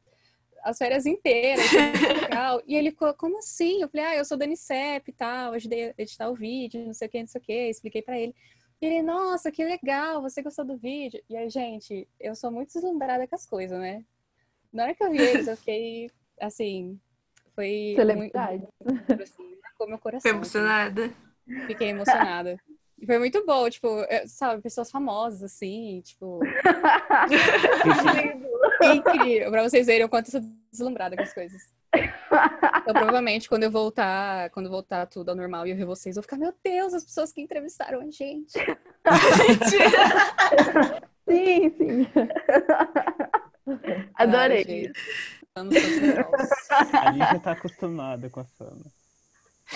as 0.64 0.78
férias 0.78 1.06
inteiras, 1.06 1.66
legal. 2.22 2.62
E 2.66 2.76
ele, 2.76 2.92
ficou, 2.92 3.14
como 3.14 3.38
assim? 3.38 3.82
Eu 3.82 3.90
falei, 3.90 4.06
ah, 4.06 4.16
eu 4.16 4.26
sou 4.26 4.38
da 4.38 4.46
Unicep 4.46 5.10
e 5.10 5.14
tal, 5.14 5.54
ajudei 5.54 5.90
a 5.90 5.94
editar 5.98 6.30
o 6.30 6.36
vídeo, 6.36 6.86
não 6.86 6.94
sei 6.94 7.08
o 7.08 7.12
que, 7.12 7.20
não 7.20 7.28
sei 7.28 7.42
o 7.42 7.44
que, 7.44 7.70
expliquei 7.70 8.02
pra 8.02 8.20
ele. 8.20 8.36
E 8.82 8.86
ele, 8.86 9.02
nossa, 9.04 9.52
que 9.52 9.64
legal, 9.64 10.22
você 10.22 10.42
gostou 10.42 10.66
do 10.66 10.76
vídeo? 10.78 11.22
E 11.30 11.38
aí, 11.38 11.50
gente, 11.50 12.08
eu 12.20 12.36
sou 12.36 12.52
muito 12.52 12.74
deslumbrada 12.74 13.28
com 13.28 13.36
as 13.36 13.46
coisas, 13.46 13.80
né? 13.80 14.04
Na 14.74 14.84
hora 14.84 14.96
que 14.96 15.04
eu 15.04 15.12
vi 15.12 15.20
eles, 15.20 15.48
eu 15.48 15.58
fiquei, 15.58 16.10
assim, 16.40 17.00
foi... 17.54 17.94
Celebridade. 17.96 18.68
Muito, 18.84 19.24
assim, 19.24 19.58
marcou 19.62 19.88
meu 19.88 20.00
coração. 20.00 20.32
Foi 20.32 20.40
assim. 20.42 21.22
Fiquei 21.68 21.90
emocionada. 21.90 22.58
E 23.00 23.06
foi 23.06 23.18
muito 23.18 23.44
bom, 23.46 23.68
tipo, 23.70 23.88
sabe, 24.28 24.62
pessoas 24.62 24.92
famosas, 24.92 25.42
assim, 25.42 26.02
tipo, 26.02 26.40
incrível, 28.94 29.50
pra 29.50 29.68
vocês 29.68 29.88
verem 29.88 30.06
o 30.06 30.10
quanto 30.10 30.28
eu 30.28 30.40
sou 30.40 30.50
deslumbrada 30.72 31.16
com 31.16 31.24
as 31.24 31.34
coisas. 31.34 31.60
Então, 31.94 32.94
provavelmente, 32.94 33.50
quando 33.50 33.64
eu 33.64 33.72
voltar, 33.72 34.52
quando 34.52 34.70
voltar 34.70 35.08
tudo 35.08 35.30
ao 35.30 35.36
normal 35.36 35.66
e 35.66 35.72
eu 35.72 35.76
ver 35.76 35.86
vocês, 35.86 36.16
eu 36.16 36.22
vou 36.22 36.24
ficar, 36.24 36.38
meu 36.38 36.54
Deus, 36.64 36.94
as 36.94 37.04
pessoas 37.04 37.32
que 37.32 37.42
entrevistaram 37.42 38.02
a 38.02 38.12
gente. 38.12 38.54
Sim, 41.28 41.70
sim. 41.78 42.08
Adorei. 44.16 44.92
Ai, 45.56 45.64
gente. 45.72 46.20
A 46.94 47.12
Lígia 47.12 47.40
tá 47.40 47.52
acostumada 47.52 48.30
com 48.30 48.42
a 48.42 48.44
fama. 48.44 48.86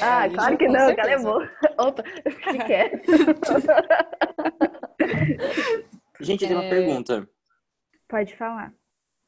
Ah, 0.01 0.25
É, 0.25 0.29
claro 0.29 0.57
que 0.57 0.67
não, 0.67 0.89
ela 0.89 1.03
levou. 1.03 1.41
Opa, 1.79 2.03
que 2.03 2.57
quer? 2.65 3.01
Gente, 6.21 6.43
eu 6.43 6.47
tenho 6.49 6.59
uma 6.59 6.65
É. 6.65 6.69
pergunta. 6.69 7.27
Pode 8.07 8.35
falar. 8.35 8.73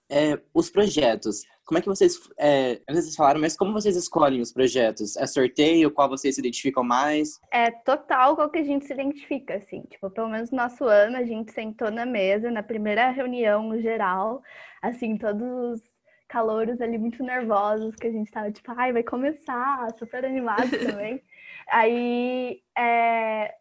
É, 0.10 0.40
os 0.54 0.70
projetos, 0.70 1.42
como 1.66 1.78
é 1.78 1.82
que 1.82 1.88
vocês. 1.88 2.18
É, 2.40 2.76
eu 2.76 2.80
não 2.88 2.96
sei 2.96 3.02
se 3.02 3.08
vocês 3.08 3.16
falaram, 3.18 3.42
mas 3.42 3.58
como 3.58 3.74
vocês 3.74 3.96
escolhem 3.98 4.40
os 4.40 4.54
projetos? 4.54 5.18
É 5.18 5.26
sorteio? 5.28 5.92
Qual 5.92 6.08
vocês 6.08 6.36
se 6.36 6.40
identificam 6.42 6.82
mais? 6.84 7.40
É 7.52 7.70
total 7.72 8.36
qual 8.36 8.50
que 8.50 8.60
a 8.60 8.64
gente 8.64 8.86
se 8.86 8.94
identifica, 8.94 9.56
assim. 9.56 9.82
Tipo, 9.90 10.10
pelo 10.10 10.30
menos 10.30 10.50
no 10.50 10.58
nosso 10.58 10.86
ano, 10.86 11.18
a 11.18 11.26
gente 11.26 11.52
sentou 11.52 11.92
na 11.92 12.06
mesa, 12.06 12.50
na 12.50 12.64
primeira 12.64 13.10
reunião 13.12 13.78
geral, 13.82 14.42
assim, 14.82 15.18
todos 15.18 15.42
os 15.74 15.84
calouros 16.28 16.82
ali 16.82 16.98
muito 16.98 17.24
nervosos, 17.24 17.96
que 17.96 18.08
a 18.08 18.12
gente 18.12 18.32
tava 18.32 18.52
tipo, 18.52 18.72
ai, 18.78 18.92
vai 18.94 19.04
começar, 19.04 19.92
super 19.98 20.26
animado 20.26 20.70
também. 20.78 21.22
Aí, 21.70 22.62
é, 22.78 23.56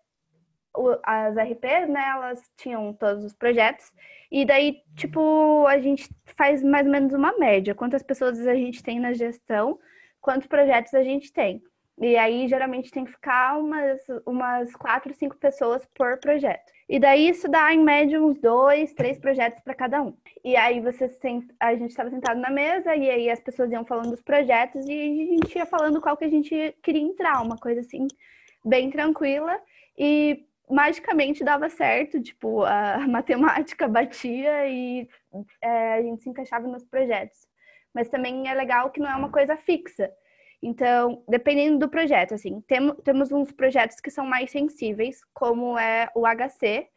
o- 0.77 0.99
as 1.03 1.37
RPs, 1.37 1.89
né, 1.89 2.05
elas 2.11 2.43
tinham 2.57 2.93
todos 2.95 3.25
os 3.25 3.33
projetos, 3.35 3.93
e 4.31 4.45
daí, 4.45 4.83
tipo, 4.97 5.67
a 5.67 5.79
gente 5.79 6.09
faz 6.37 6.63
mais 6.63 6.87
ou 6.87 6.93
menos 6.93 7.13
uma 7.15 7.37
média, 7.39 7.75
quantas 7.75 8.03
pessoas 8.03 8.47
a 8.47 8.55
gente 8.55 8.83
tem 8.83 9.01
na 9.01 9.13
gestão, 9.13 9.79
quantos 10.21 10.47
projetos 10.49 10.93
a 10.95 11.03
gente 11.03 11.33
tem. 11.33 11.63
E 11.99 12.17
aí, 12.17 12.47
geralmente, 12.47 12.91
tem 12.91 13.05
que 13.05 13.13
ficar 13.13 13.59
umas, 13.59 14.01
umas 14.27 14.75
quatro, 14.77 15.15
cinco 15.15 15.37
pessoas 15.37 15.87
por 15.95 16.19
projeto. 16.19 16.71
E 16.89 17.01
daí, 17.01 17.31
isso 17.31 17.49
dá, 17.49 17.73
em 17.73 17.83
média, 17.83 18.23
uns 18.23 18.39
dois, 18.39 18.93
três 18.93 19.19
projetos 19.19 19.61
para 19.63 19.75
cada 19.75 20.03
um. 20.03 20.15
E 20.45 20.57
aí, 20.57 20.79
você 20.81 21.09
sent... 21.09 21.45
a 21.59 21.75
gente 21.75 21.91
estava 21.91 22.11
sentado 22.11 22.39
na 22.39 22.51
mesa, 22.51 22.95
e 22.95 23.09
aí 23.11 23.31
as 23.31 23.41
pessoas 23.41 23.73
iam 23.73 23.85
falando 23.85 24.11
dos 24.11 24.23
projetos, 24.23 24.87
e 24.87 24.93
a 24.93 25.43
gente 25.43 25.57
ia 25.57 25.67
falando 25.67 26.01
qual 26.01 26.17
que 26.17 26.25
a 26.25 26.31
gente 26.31 26.77
queria 26.83 27.03
entrar, 27.03 27.43
uma 27.43 27.57
coisa 27.57 27.81
assim, 27.81 28.07
bem 28.65 28.91
tranquila. 28.91 29.59
E 29.99 30.47
magicamente 30.69 31.45
dava 31.45 31.69
certo, 31.69 32.21
tipo, 32.21 32.65
a 32.65 32.99
matemática 33.09 33.89
batia 33.89 34.69
e 34.69 35.09
é, 35.63 35.95
a 35.95 36.03
gente 36.03 36.23
se 36.23 36.29
encaixava 36.29 36.67
nos 36.67 36.85
projetos. 36.85 37.47
Mas 37.95 38.09
também 38.09 38.49
é 38.49 38.55
legal 38.55 38.91
que 38.91 39.01
não 39.01 39.11
é 39.11 39.17
uma 39.17 39.31
coisa 39.31 39.57
fixa. 39.57 40.11
Então, 40.63 41.23
dependendo 41.29 41.79
do 41.79 41.89
projeto, 41.89 42.35
assim, 42.35 42.61
tem, 42.63 42.95
temos 42.97 43.31
uns 43.31 43.53
projetos 43.53 44.01
que 44.01 44.11
são 44.11 44.27
mais 44.27 44.51
sensíveis, 44.51 45.21
como 45.35 45.79
é 45.79 46.09
o 46.15 46.25
HC, 46.27 46.89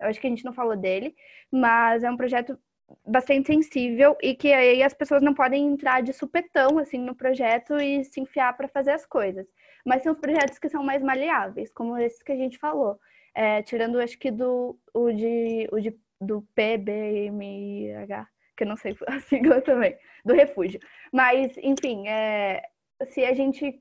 eu 0.00 0.08
acho 0.08 0.20
que 0.20 0.26
a 0.26 0.30
gente 0.30 0.44
não 0.44 0.52
falou 0.52 0.76
dele, 0.76 1.14
mas 1.50 2.04
é 2.04 2.10
um 2.10 2.16
projeto 2.16 2.58
bastante 3.06 3.48
sensível 3.48 4.16
e 4.22 4.34
que 4.34 4.52
aí 4.52 4.82
as 4.82 4.94
pessoas 4.94 5.22
não 5.22 5.34
podem 5.34 5.66
entrar 5.66 6.02
de 6.02 6.12
supetão, 6.12 6.78
assim, 6.78 6.98
no 6.98 7.14
projeto 7.14 7.76
e 7.76 8.04
se 8.04 8.20
enfiar 8.20 8.56
para 8.56 8.68
fazer 8.68 8.92
as 8.92 9.04
coisas. 9.04 9.46
Mas 9.84 10.02
tem 10.02 10.12
os 10.12 10.18
projetos 10.18 10.58
que 10.58 10.68
são 10.68 10.82
mais 10.82 11.02
maleáveis, 11.02 11.70
como 11.72 11.96
esses 11.98 12.22
que 12.22 12.32
a 12.32 12.36
gente 12.36 12.58
falou. 12.58 12.98
É, 13.34 13.62
tirando, 13.62 14.00
acho 14.00 14.18
que 14.18 14.30
do, 14.30 14.78
o 14.94 15.12
de, 15.12 15.68
o 15.70 15.80
de, 15.80 15.96
do 16.20 16.42
PBMH, 16.54 18.26
que 18.56 18.64
eu 18.64 18.68
não 18.68 18.76
sei 18.76 18.96
a 19.06 19.20
sigla 19.20 19.60
também, 19.60 19.96
do 20.24 20.34
refúgio. 20.34 20.80
Mas, 21.12 21.56
enfim, 21.58 22.08
é, 22.08 22.62
se 23.06 23.24
a 23.24 23.34
gente 23.34 23.80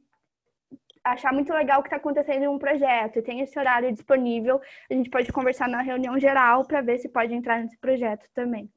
achar 1.04 1.34
muito 1.34 1.54
legal 1.54 1.80
o 1.80 1.84
que 1.84 1.88
está 1.88 1.98
acontecendo 1.98 2.44
em 2.44 2.48
um 2.48 2.60
projeto 2.60 3.18
e 3.18 3.22
tem 3.22 3.42
esse 3.42 3.58
horário 3.58 3.92
disponível, 3.92 4.62
a 4.90 4.94
gente 4.94 5.10
pode 5.10 5.32
conversar 5.32 5.68
na 5.70 5.82
reunião 5.82 6.20
geral 6.20 6.66
para 6.66 6.82
ver 6.82 6.98
se 6.98 7.10
pode 7.10 7.34
entrar 7.34 7.62
nesse 7.62 7.78
projeto 7.78 8.28
também. 8.34 8.70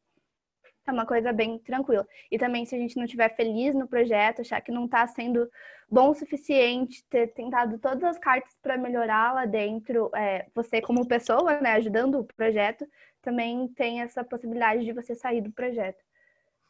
É 0.87 0.93
uma 0.93 1.07
coisa 1.07 1.33
bem 1.33 1.59
tranquila. 1.59 2.07
E 2.31 2.39
também, 2.39 2.65
se 2.65 2.75
a 2.75 2.79
gente 2.79 2.97
não 2.97 3.05
estiver 3.05 3.35
feliz 3.37 3.75
no 3.75 3.87
projeto, 3.87 4.41
achar 4.41 4.61
que 4.61 4.73
não 4.73 4.87
está 4.87 5.07
sendo 5.07 5.49
bom 5.89 6.11
o 6.11 6.15
suficiente, 6.15 7.05
ter 7.09 7.29
tentado 7.29 7.79
todas 7.79 8.03
as 8.03 8.19
cartas 8.19 8.57
para 8.63 8.79
melhorar 8.79 9.35
lá 9.35 9.45
dentro, 9.45 10.11
é, 10.15 10.47
você 10.55 10.81
como 10.81 11.07
pessoa, 11.07 11.61
né, 11.61 11.73
ajudando 11.73 12.21
o 12.21 12.25
projeto, 12.25 12.87
também 13.23 13.69
tem 13.69 14.01
essa 14.01 14.25
possibilidade 14.25 14.85
de 14.85 14.93
você 14.93 15.15
sair 15.15 15.41
do 15.41 15.53
projeto. 15.53 16.03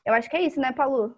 Eu 0.04 0.14
acho 0.14 0.28
que 0.28 0.36
é 0.36 0.42
isso, 0.42 0.60
né, 0.60 0.72
Paulo? 0.72 1.16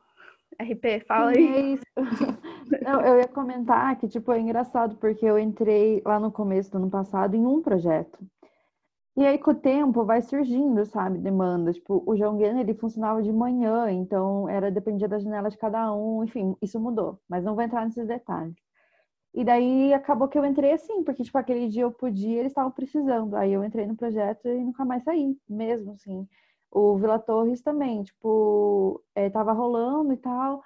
RP, 0.61 1.05
fala 1.07 1.30
aí. 1.30 1.46
É 1.46 1.61
isso. 1.74 1.84
Não, 2.82 3.00
eu 3.00 3.18
ia 3.18 3.28
comentar 3.28 3.96
que, 3.98 4.09
tipo, 4.09 4.32
é 4.32 4.40
engraçado, 4.40 4.96
porque 4.96 5.24
eu 5.24 5.38
entrei 5.38 6.03
lá 6.05 6.18
no 6.18 6.32
começo 6.32 6.70
do 6.70 6.78
ano 6.78 6.90
passado 6.90 7.34
em 7.34 7.44
um 7.44 7.61
projeto. 7.62 8.18
E 9.14 9.26
aí, 9.26 9.38
com 9.38 9.50
o 9.50 9.55
tempo, 9.55 10.05
vai 10.05 10.22
surgindo, 10.22 10.86
sabe, 10.86 11.18
demanda. 11.18 11.72
Tipo, 11.72 12.03
o 12.07 12.16
João 12.16 12.36
Guilherme, 12.36 12.61
ele 12.61 12.74
funcionava 12.74 13.22
de 13.22 13.30
manhã, 13.30 13.90
então 13.90 14.48
era 14.48 14.70
dependia 14.70 15.07
da 15.07 15.18
janela 15.18 15.50
de 15.50 15.59
cada 15.59 15.94
um, 15.94 16.24
enfim, 16.24 16.57
isso 16.62 16.80
mudou, 16.80 17.20
mas 17.28 17.44
não 17.44 17.55
vou 17.55 17.62
entrar 17.62 17.84
nesses 17.84 18.07
detalhes. 18.07 18.55
E 19.34 19.44
daí 19.44 19.92
acabou 19.94 20.28
que 20.28 20.38
eu 20.38 20.44
entrei 20.44 20.72
assim, 20.72 21.05
porque, 21.05 21.22
tipo, 21.24 21.36
aquele 21.38 21.68
dia 21.68 21.82
eu 21.82 21.92
podia, 21.92 22.40
eles 22.40 22.53
estavam 22.53 22.70
precisando. 22.70 23.34
Aí 23.36 23.53
eu 23.53 23.64
entrei 23.64 23.86
no 23.86 23.96
projeto 23.96 24.46
e 24.46 24.64
nunca 24.64 24.84
mais 24.84 25.03
saí, 25.05 25.36
mesmo, 25.48 25.92
assim. 25.92 26.26
O 26.72 26.96
Vila 26.96 27.18
Torres 27.18 27.60
também, 27.60 28.02
tipo, 28.02 29.02
é, 29.14 29.28
tava 29.28 29.52
rolando 29.52 30.12
e 30.12 30.16
tal. 30.16 30.62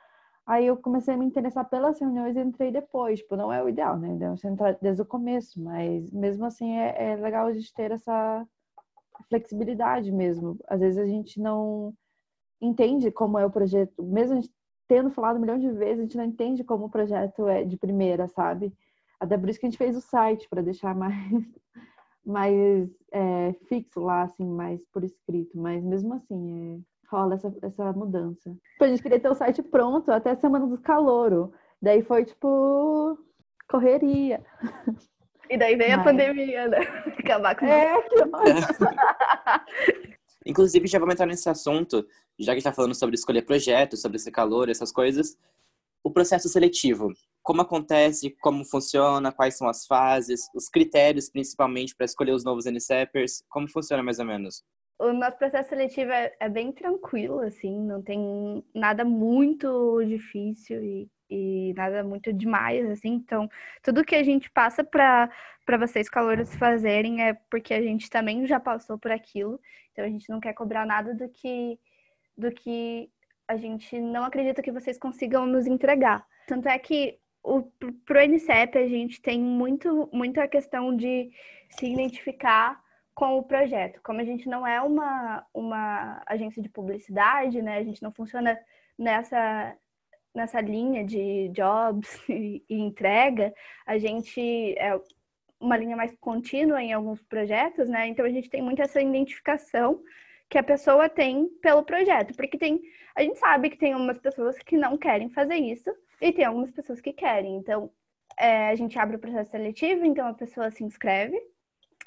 Aí 0.46 0.66
eu 0.66 0.76
comecei 0.76 1.14
a 1.14 1.16
me 1.16 1.26
interessar 1.26 1.68
pelas 1.68 1.98
reuniões 1.98 2.36
e 2.36 2.40
entrei 2.40 2.70
depois. 2.70 3.18
Tipo, 3.18 3.36
não 3.36 3.52
é 3.52 3.62
o 3.62 3.68
ideal, 3.68 3.98
né? 3.98 4.14
Deve 4.14 4.36
você 4.36 4.48
entrar 4.48 4.78
desde 4.80 5.02
o 5.02 5.07
começo, 5.07 5.61
mas 5.61 6.12
mesmo 6.12 6.44
assim 6.46 6.76
é, 6.78 7.12
é 7.12 7.16
legal 7.16 7.48
a 7.48 7.52
gente 7.52 7.74
ter 7.74 7.90
essa 7.90 8.46
flexibilidade 9.28 10.12
mesmo. 10.12 10.57
Às 10.68 10.80
vezes 10.80 10.98
a 10.98 11.07
gente 11.07 11.40
não 11.40 11.92
entende 12.61 13.11
como 13.11 13.38
é 13.38 13.44
o 13.44 13.50
projeto, 13.50 14.02
mesmo 14.02 14.34
a 14.38 14.40
gente 14.40 14.54
tendo 14.88 15.11
falado 15.11 15.36
um 15.36 15.40
milhão 15.40 15.59
de 15.59 15.70
vezes, 15.72 15.98
a 15.98 16.02
gente 16.02 16.16
não 16.16 16.24
entende 16.24 16.62
como 16.62 16.86
o 16.86 16.90
projeto 16.90 17.48
é 17.48 17.64
de 17.64 17.76
primeira, 17.76 18.28
sabe? 18.28 18.72
Até 19.18 19.36
por 19.36 19.48
isso 19.48 19.59
que 19.59 19.66
a 19.66 19.68
gente 19.68 19.78
fez 19.78 19.96
o 19.96 20.00
site, 20.00 20.48
para 20.48 20.62
deixar 20.62 20.94
mais, 20.94 21.16
mais 22.27 22.91
é, 23.12 23.55
fixo 23.68 24.01
lá, 24.01 24.22
assim, 24.22 24.45
mais 24.45 24.85
por 24.93 25.05
escrito. 25.05 25.57
Mas 25.59 25.83
mesmo 25.85 26.14
assim, 26.14 26.83
é, 26.83 27.09
rola 27.09 27.35
essa, 27.35 27.55
essa 27.62 27.93
mudança. 27.93 28.51
Tipo, 28.72 28.85
a 28.85 28.89
gente 28.89 29.03
queria 29.03 29.20
ter 29.20 29.29
o 29.31 29.35
site 29.35 29.62
pronto 29.62 30.11
até 30.11 30.31
a 30.31 30.37
semana 30.37 30.66
do 30.66 30.79
calouro. 30.79 31.53
Daí 31.81 32.03
foi, 32.03 32.24
tipo, 32.24 33.18
correria. 33.68 34.45
E 35.49 35.57
daí 35.57 35.77
veio 35.77 35.95
a 35.95 35.97
Mas- 35.99 36.07
pandemia, 36.07 36.66
né? 36.68 36.79
Acabar 37.18 37.55
com 37.57 37.66
É, 37.66 38.03
que 38.03 38.20
ótimo. 38.22 38.37
Inclusive, 40.45 40.87
já 40.87 40.99
vamos 40.99 41.14
entrar 41.14 41.27
nesse 41.27 41.49
assunto, 41.49 42.07
já 42.39 42.53
que 42.53 42.59
está 42.59 42.72
falando 42.72 42.95
sobre 42.95 43.14
escolher 43.16 43.43
projetos, 43.43 44.01
sobre 44.01 44.16
esse 44.16 44.31
calor, 44.31 44.68
essas 44.68 44.93
coisas. 44.93 45.37
O 46.05 46.11
processo 46.11 46.49
seletivo, 46.49 47.12
como 47.47 47.62
acontece, 47.62 48.36
como 48.40 48.64
funciona, 48.64 49.30
quais 49.30 49.57
são 49.57 49.68
as 49.68 49.86
fases, 49.86 50.51
os 50.53 50.68
critérios, 50.68 51.30
principalmente, 51.30 51.94
para 51.94 52.05
escolher 52.05 52.32
os 52.32 52.42
novos 52.42 52.66
NCEPers, 52.66 53.44
como 53.49 53.68
funciona 53.68 54.03
mais 54.03 54.18
ou 54.18 54.24
menos? 54.24 54.64
O 54.99 55.12
nosso 55.12 55.38
processo 55.38 55.68
seletivo 55.68 56.11
é, 56.11 56.34
é 56.40 56.49
bem 56.49 56.72
tranquilo, 56.72 57.38
assim, 57.38 57.78
não 57.78 58.03
tem 58.03 58.64
nada 58.74 59.05
muito 59.05 60.03
difícil 60.05 60.82
e, 60.82 61.09
e 61.30 61.72
nada 61.76 62.03
muito 62.03 62.32
demais, 62.32 62.84
assim. 62.90 63.11
Então, 63.11 63.49
tudo 63.80 64.05
que 64.05 64.16
a 64.16 64.24
gente 64.24 64.51
passa 64.51 64.82
para 64.82 65.30
vocês 65.78 66.09
calouros 66.09 66.53
fazerem 66.57 67.22
é 67.22 67.34
porque 67.49 67.72
a 67.72 67.80
gente 67.80 68.11
também 68.11 68.44
já 68.44 68.59
passou 68.59 68.99
por 68.99 69.12
aquilo. 69.12 69.61
Então, 69.92 70.05
a 70.05 70.09
gente 70.09 70.28
não 70.28 70.40
quer 70.40 70.53
cobrar 70.53 70.84
nada 70.84 71.14
do 71.14 71.28
que 71.28 71.78
do 72.36 72.51
que 72.51 73.09
a 73.49 73.57
gente 73.57 73.99
não 74.01 74.24
acredita 74.24 74.61
que 74.61 74.72
vocês 74.72 74.99
consigam 74.99 75.47
nos 75.47 75.66
entregar. 75.66 76.26
Tanto 76.47 76.68
é 76.68 76.78
que 76.78 77.18
o, 77.47 77.62
pro 78.05 78.18
a 78.18 78.88
gente 78.88 79.22
tem 79.22 79.40
muito, 79.40 80.11
muita 80.12 80.49
questão 80.49 80.97
de 80.97 81.30
se 81.70 81.86
identificar 81.86 82.82
com 83.14 83.38
o 83.38 83.42
projeto. 83.44 84.01
Como 84.03 84.20
a 84.20 84.24
gente 84.24 84.49
não 84.49 84.66
é 84.66 84.80
uma, 84.82 85.47
uma 85.55 86.22
agência 86.26 86.61
de 86.61 86.68
publicidade, 86.68 87.62
né? 87.62 87.78
A 87.78 87.84
gente 87.84 88.03
não 88.03 88.12
funciona 88.12 88.59
nessa, 88.99 89.76
nessa 90.34 90.61
linha 90.61 91.05
de 91.05 91.49
jobs 91.51 92.20
e, 92.28 92.64
e 92.68 92.80
entrega, 92.80 93.55
a 93.86 93.97
gente 93.97 94.76
é 94.76 95.01
uma 95.61 95.76
linha 95.76 95.97
mais 95.97 96.14
contínua 96.16 96.82
em 96.82 96.92
alguns 96.92 97.22
projetos, 97.22 97.88
né? 97.88 98.09
Então 98.09 98.26
a 98.26 98.30
gente 98.30 98.51
tem 98.51 98.61
muito 98.61 98.82
essa 98.82 99.01
identificação 99.01 100.03
que 100.51 100.59
a 100.59 100.64
pessoa 100.64 101.09
tem 101.09 101.49
pelo 101.62 101.84
projeto, 101.84 102.34
porque 102.36 102.59
tem 102.59 102.80
a 103.14 103.22
gente 103.22 103.38
sabe 103.38 103.70
que 103.70 103.78
tem 103.78 103.92
algumas 103.92 104.18
pessoas 104.18 104.59
que 104.59 104.76
não 104.76 104.99
querem 104.99 105.30
fazer 105.30 105.57
isso 105.57 105.90
e 106.21 106.33
tem 106.33 106.45
algumas 106.45 106.71
pessoas 106.71 107.01
que 107.01 107.12
querem. 107.12 107.57
Então 107.57 107.91
é, 108.39 108.69
a 108.69 108.75
gente 108.75 108.99
abre 108.99 109.17
o 109.17 109.19
processo 109.21 109.51
seletivo, 109.51 110.05
então 110.05 110.27
a 110.27 110.35
pessoa 110.35 110.71
se 110.71 110.85
inscreve 110.85 111.41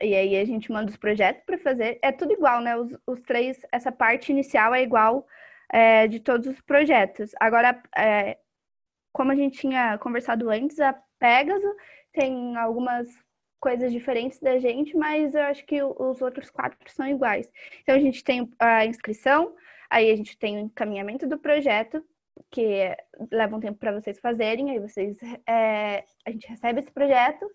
e 0.01 0.15
aí 0.15 0.37
a 0.37 0.45
gente 0.45 0.71
manda 0.71 0.89
os 0.89 0.97
projetos 0.97 1.43
para 1.45 1.57
fazer. 1.57 1.99
É 2.01 2.11
tudo 2.11 2.33
igual, 2.33 2.61
né? 2.61 2.75
Os, 2.77 2.95
os 3.05 3.21
três, 3.21 3.59
essa 3.71 3.91
parte 3.91 4.31
inicial 4.31 4.73
é 4.73 4.81
igual 4.81 5.27
é, 5.71 6.07
de 6.07 6.19
todos 6.19 6.47
os 6.47 6.61
projetos. 6.61 7.31
Agora, 7.39 7.81
é, 7.97 8.37
como 9.11 9.31
a 9.31 9.35
gente 9.35 9.59
tinha 9.59 9.97
conversado 9.97 10.49
antes, 10.49 10.79
a 10.79 10.93
Pegasus 11.19 11.75
tem 12.13 12.55
algumas 12.57 13.07
coisas 13.59 13.91
diferentes 13.91 14.39
da 14.39 14.57
gente, 14.57 14.95
mas 14.95 15.35
eu 15.35 15.41
acho 15.43 15.65
que 15.65 15.81
os 15.83 16.21
outros 16.21 16.49
quatro 16.49 16.77
são 16.89 17.05
iguais. 17.07 17.51
Então 17.81 17.95
a 17.95 17.99
gente 17.99 18.23
tem 18.23 18.49
a 18.57 18.85
inscrição, 18.85 19.53
aí 19.89 20.09
a 20.09 20.15
gente 20.15 20.37
tem 20.37 20.57
o 20.57 20.61
encaminhamento 20.61 21.27
do 21.27 21.37
projeto, 21.37 22.03
que 22.51 22.95
leva 23.31 23.55
um 23.55 23.59
tempo 23.59 23.77
para 23.77 23.99
vocês 23.99 24.19
fazerem, 24.19 24.71
aí 24.71 24.79
vocês 24.79 25.17
é, 25.47 26.03
a 26.25 26.31
gente 26.31 26.47
recebe 26.47 26.79
esse 26.79 26.91
projeto, 26.91 27.45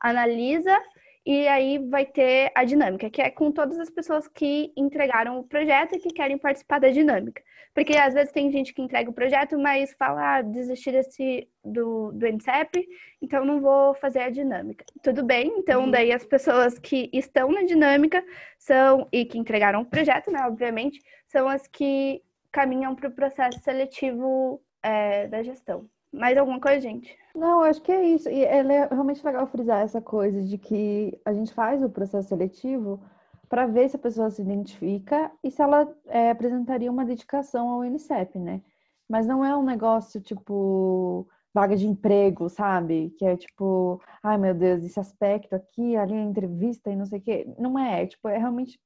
analisa 0.00 0.78
e 1.26 1.48
aí 1.48 1.78
vai 1.78 2.04
ter 2.04 2.52
a 2.54 2.64
dinâmica, 2.64 3.08
que 3.08 3.22
é 3.22 3.30
com 3.30 3.50
todas 3.50 3.78
as 3.78 3.88
pessoas 3.88 4.28
que 4.28 4.72
entregaram 4.76 5.38
o 5.38 5.44
projeto 5.44 5.94
e 5.94 5.98
que 5.98 6.10
querem 6.10 6.36
participar 6.36 6.78
da 6.78 6.90
dinâmica. 6.90 7.42
Porque 7.74 7.96
às 7.96 8.12
vezes 8.12 8.30
tem 8.30 8.52
gente 8.52 8.74
que 8.74 8.82
entrega 8.82 9.10
o 9.10 9.14
projeto, 9.14 9.58
mas 9.58 9.94
fala, 9.94 10.36
ah, 10.36 10.42
desistir 10.42 10.92
desse, 10.92 11.48
do, 11.64 12.12
do 12.12 12.26
NCEP, 12.26 12.86
então 13.22 13.42
não 13.42 13.58
vou 13.58 13.94
fazer 13.94 14.20
a 14.20 14.30
dinâmica. 14.30 14.84
Tudo 15.02 15.24
bem, 15.24 15.54
então 15.56 15.90
daí 15.90 16.12
as 16.12 16.26
pessoas 16.26 16.78
que 16.78 17.08
estão 17.10 17.50
na 17.50 17.62
dinâmica 17.62 18.22
são, 18.58 19.08
e 19.10 19.24
que 19.24 19.38
entregaram 19.38 19.80
o 19.80 19.86
projeto, 19.86 20.30
né, 20.30 20.40
obviamente, 20.46 21.00
são 21.26 21.48
as 21.48 21.66
que 21.66 22.22
caminham 22.54 22.94
para 22.94 23.08
o 23.08 23.12
processo 23.12 23.58
seletivo 23.58 24.62
é, 24.80 25.26
da 25.26 25.42
gestão. 25.42 25.90
Mais 26.12 26.38
alguma 26.38 26.60
coisa, 26.60 26.80
gente? 26.80 27.18
Não, 27.34 27.64
acho 27.64 27.82
que 27.82 27.90
é 27.90 28.04
isso. 28.04 28.30
E 28.30 28.44
é 28.44 28.62
realmente 28.62 29.26
legal 29.26 29.44
frisar 29.48 29.82
essa 29.82 30.00
coisa 30.00 30.40
de 30.40 30.56
que 30.56 31.20
a 31.24 31.32
gente 31.32 31.52
faz 31.52 31.82
o 31.82 31.90
processo 31.90 32.28
seletivo 32.28 33.02
para 33.48 33.66
ver 33.66 33.88
se 33.88 33.96
a 33.96 33.98
pessoa 33.98 34.30
se 34.30 34.40
identifica 34.40 35.32
e 35.42 35.50
se 35.50 35.60
ela 35.60 35.92
é, 36.06 36.30
apresentaria 36.30 36.90
uma 36.90 37.04
dedicação 37.04 37.68
ao 37.68 37.84
INSEP, 37.84 38.38
né? 38.38 38.62
Mas 39.08 39.26
não 39.26 39.44
é 39.44 39.54
um 39.56 39.64
negócio 39.64 40.20
tipo 40.20 41.26
vaga 41.52 41.76
de 41.76 41.88
emprego, 41.88 42.48
sabe? 42.48 43.10
Que 43.18 43.24
é 43.24 43.36
tipo, 43.36 44.00
ai 44.22 44.38
meu 44.38 44.54
Deus, 44.54 44.84
esse 44.84 45.00
aspecto 45.00 45.56
aqui, 45.56 45.96
ali 45.96 46.14
a 46.14 46.22
entrevista 46.22 46.88
e 46.88 46.96
não 46.96 47.06
sei 47.06 47.18
o 47.18 47.22
quê. 47.22 47.54
Não 47.58 47.76
é, 47.76 48.04
é, 48.04 48.06
tipo, 48.06 48.28
é 48.28 48.38
realmente 48.38 48.78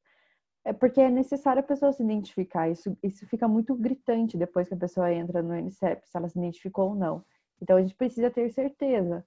é 0.64 0.72
porque 0.72 1.00
é 1.00 1.11
necessário 1.11 1.61
a 1.61 1.66
pessoa 1.66 1.92
se 1.92 2.02
identificar. 2.02 2.68
Isso, 2.68 2.96
isso 3.02 3.26
fica 3.26 3.48
muito 3.48 3.74
gritante 3.74 4.36
depois 4.36 4.68
que 4.68 4.74
a 4.74 4.78
pessoa 4.78 5.12
entra 5.12 5.42
no 5.42 5.56
INSEP, 5.56 6.06
se 6.09 6.16
ela 6.16 6.28
se 6.28 6.38
identificou 6.38 6.90
ou 6.90 6.94
não. 6.94 7.24
Então 7.61 7.76
a 7.76 7.80
gente 7.80 7.94
precisa 7.94 8.30
ter 8.30 8.50
certeza. 8.50 9.24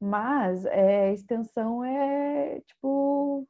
Mas 0.00 0.64
é, 0.66 1.08
a 1.08 1.12
extensão 1.12 1.84
é 1.84 2.60
tipo 2.66 3.46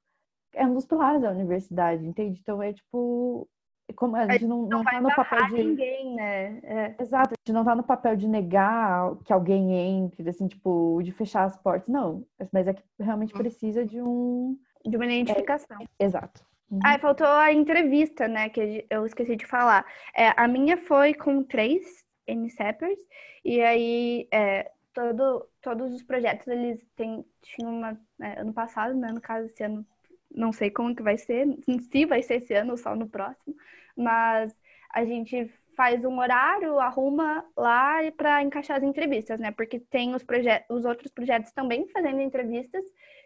é 0.55 0.67
um 0.67 0.75
dos 0.75 0.85
pilares 0.85 1.23
da 1.23 1.31
universidade, 1.31 2.07
entende? 2.07 2.39
Então 2.41 2.63
é 2.63 2.73
tipo 2.73 3.49
como 3.97 4.17
a 4.17 4.27
gente 4.27 4.47
não, 4.47 4.67
não, 4.67 4.83
vai 4.83 4.95
tá 4.95 5.01
no 5.01 5.15
papel 5.15 5.47
de 5.49 5.65
ninguém, 5.65 6.15
né? 6.15 6.61
É. 6.63 6.95
Exato, 7.01 7.35
a 7.35 7.37
gente 7.41 7.55
não 7.55 7.65
tá 7.65 7.75
no 7.75 7.83
papel 7.83 8.17
de 8.17 8.27
negar 8.29 9.17
que 9.25 9.33
alguém 9.33 9.73
entre, 9.75 10.29
assim, 10.29 10.47
tipo, 10.47 11.01
de 11.03 11.13
fechar 11.13 11.45
as 11.45 11.57
portas, 11.57 11.89
não. 11.89 12.25
Mas 12.53 12.67
é 12.69 12.75
que 12.75 12.83
realmente 12.99 13.33
precisa 13.33 13.85
de 13.85 14.01
um. 14.01 14.59
De 14.85 14.97
uma 14.97 15.07
identificação. 15.07 15.79
Exato. 15.99 16.45
Uhum. 16.73 16.81
Ah, 16.83 16.99
faltou 16.99 17.27
a 17.27 17.53
entrevista, 17.53 18.27
né? 18.27 18.49
Que 18.49 18.87
eu 18.89 19.05
esqueci 19.05 19.37
de 19.37 19.47
falar. 19.47 19.85
É, 20.17 20.33
a 20.35 20.49
minha 20.49 20.79
foi 20.79 21.13
com 21.13 21.45
três 21.45 22.03
NCEPers, 22.27 22.99
e 23.45 23.61
aí 23.61 24.27
é, 24.33 24.71
todo, 24.95 25.47
todos 25.61 25.93
os 25.93 26.03
projetos 26.03 26.47
eles 26.49 26.83
têm, 26.97 27.23
tinham 27.43 27.77
uma. 27.77 28.01
é, 28.23 28.41
ano 28.41 28.55
passado, 28.55 28.95
né? 28.95 29.13
No 29.13 29.21
caso, 29.21 29.47
esse 29.47 29.63
ano, 29.63 29.87
não 30.35 30.51
sei 30.51 30.71
como 30.71 30.97
que 30.97 31.03
vai 31.03 31.19
ser, 31.19 31.47
se 31.93 32.07
vai 32.07 32.23
ser 32.23 32.37
esse 32.37 32.55
ano 32.55 32.71
ou 32.71 32.79
só 32.79 32.97
no 32.97 33.07
próximo, 33.07 33.55
mas 33.95 34.57
a 34.95 35.05
gente 35.05 35.51
faz 35.77 36.03
um 36.07 36.19
horário, 36.19 36.79
arruma 36.79 37.45
lá 37.57 37.99
para 38.17 38.43
encaixar 38.43 38.79
as 38.79 38.83
entrevistas, 38.83 39.39
né? 39.39 39.51
Porque 39.53 39.79
tem 39.79 40.15
os, 40.15 40.23
projetos, 40.23 40.75
os 40.75 40.87
outros 40.87 41.13
projetos 41.13 41.53
também 41.53 41.87
fazendo 41.89 42.21
entrevistas, 42.21 42.85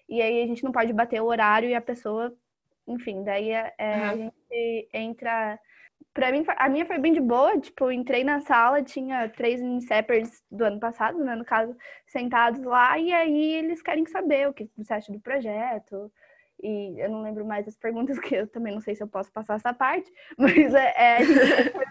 e 0.09 0.21
aí 0.21 0.43
a 0.43 0.47
gente 0.49 0.65
não 0.65 0.73
pode 0.73 0.93
bater 0.93 1.21
o 1.23 1.27
horário 1.27 1.69
e 1.69 1.75
a 1.75 1.81
pessoa 1.81 2.37
enfim, 2.87 3.25
daí 3.25 3.51
é, 3.51 3.75
é, 3.79 3.95
a 3.95 4.17
gente 4.17 4.89
entra. 4.93 5.59
Pra 6.13 6.33
mim, 6.33 6.45
a 6.47 6.69
minha 6.69 6.87
foi 6.87 6.99
bem 6.99 7.13
de 7.13 7.21
boa. 7.21 7.59
Tipo, 7.61 7.91
entrei 7.91 8.25
na 8.25 8.41
sala, 8.41 8.83
tinha 8.83 9.29
três 9.29 9.61
incepers 9.61 10.43
do 10.51 10.65
ano 10.65 10.81
passado, 10.81 11.19
né? 11.23 11.35
No 11.35 11.45
caso, 11.45 11.77
sentados 12.07 12.63
lá, 12.63 12.99
e 12.99 13.13
aí 13.13 13.55
eles 13.55 13.83
querem 13.83 14.07
saber 14.07 14.49
o 14.49 14.55
que 14.55 14.71
você 14.77 14.95
acha 14.95 15.13
do 15.13 15.21
projeto. 15.21 16.11
E 16.63 16.99
eu 16.99 17.11
não 17.11 17.23
lembro 17.23 17.45
mais 17.45 17.69
as 17.69 17.77
perguntas, 17.77 18.17
porque 18.21 18.37
eu 18.37 18.47
também 18.47 18.73
não 18.73 18.81
sei 18.81 18.95
se 18.95 19.03
eu 19.03 19.09
posso 19.09 19.31
passar 19.33 19.57
essa 19.57 19.75
parte, 19.75 20.11
mas 20.39 20.75
é, 20.75 20.95
é, 20.97 21.25
foi, 21.71 21.85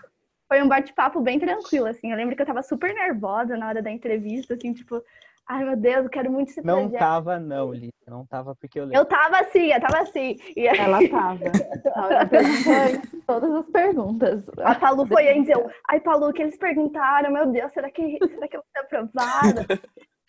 foi 0.48 0.64
um 0.64 0.68
bate-papo 0.68 1.22
bem 1.22 1.40
tranquilo, 1.40 1.88
assim. 1.88 2.12
Eu 2.12 2.18
lembro 2.18 2.36
que 2.36 2.42
eu 2.42 2.48
tava 2.48 2.64
super 2.64 2.94
nervosa 2.94 3.58
na 3.58 3.68
hora 3.68 3.82
da 3.82 3.92
entrevista, 3.92 4.56
assim, 4.56 4.74
tipo, 4.74 5.04
ai 5.48 5.64
meu 5.64 5.78
Deus, 5.78 6.04
eu 6.06 6.10
quero 6.10 6.32
muito 6.32 6.50
esse 6.50 6.62
Não 6.62 6.82
projeto. 6.82 7.00
tava, 7.00 7.40
não, 7.40 7.74
Lívia. 7.74 7.92
Não 8.08 8.26
tava 8.26 8.56
porque 8.56 8.80
eu 8.80 8.84
lembro. 8.86 9.00
Eu 9.00 9.06
tava 9.06 9.40
assim, 9.40 9.72
eu 9.72 9.82
tava 9.82 10.00
assim. 10.00 10.38
E 10.56 10.68
aí, 10.68 10.78
Ela 10.78 11.10
tava. 11.10 11.40
Ela 12.14 12.26
perguntou 12.26 13.22
todas 13.26 13.52
as 13.52 13.66
perguntas. 13.72 14.44
A 14.60 14.76
Palu 14.76 15.08
foi 15.08 15.28
aí 15.28 15.42
dizer, 15.42 15.58
ai 15.90 16.00
Palu, 16.00 16.32
que 16.34 16.42
eles 16.42 16.58
perguntaram, 16.58 17.32
meu 17.32 17.48
Deus, 17.52 17.72
será 17.74 17.90
que, 17.90 18.18
será 18.20 18.48
que 18.48 18.58
eu 18.58 18.62
vou 18.62 18.70
ser 18.72 18.80
aprovada? 18.80 19.66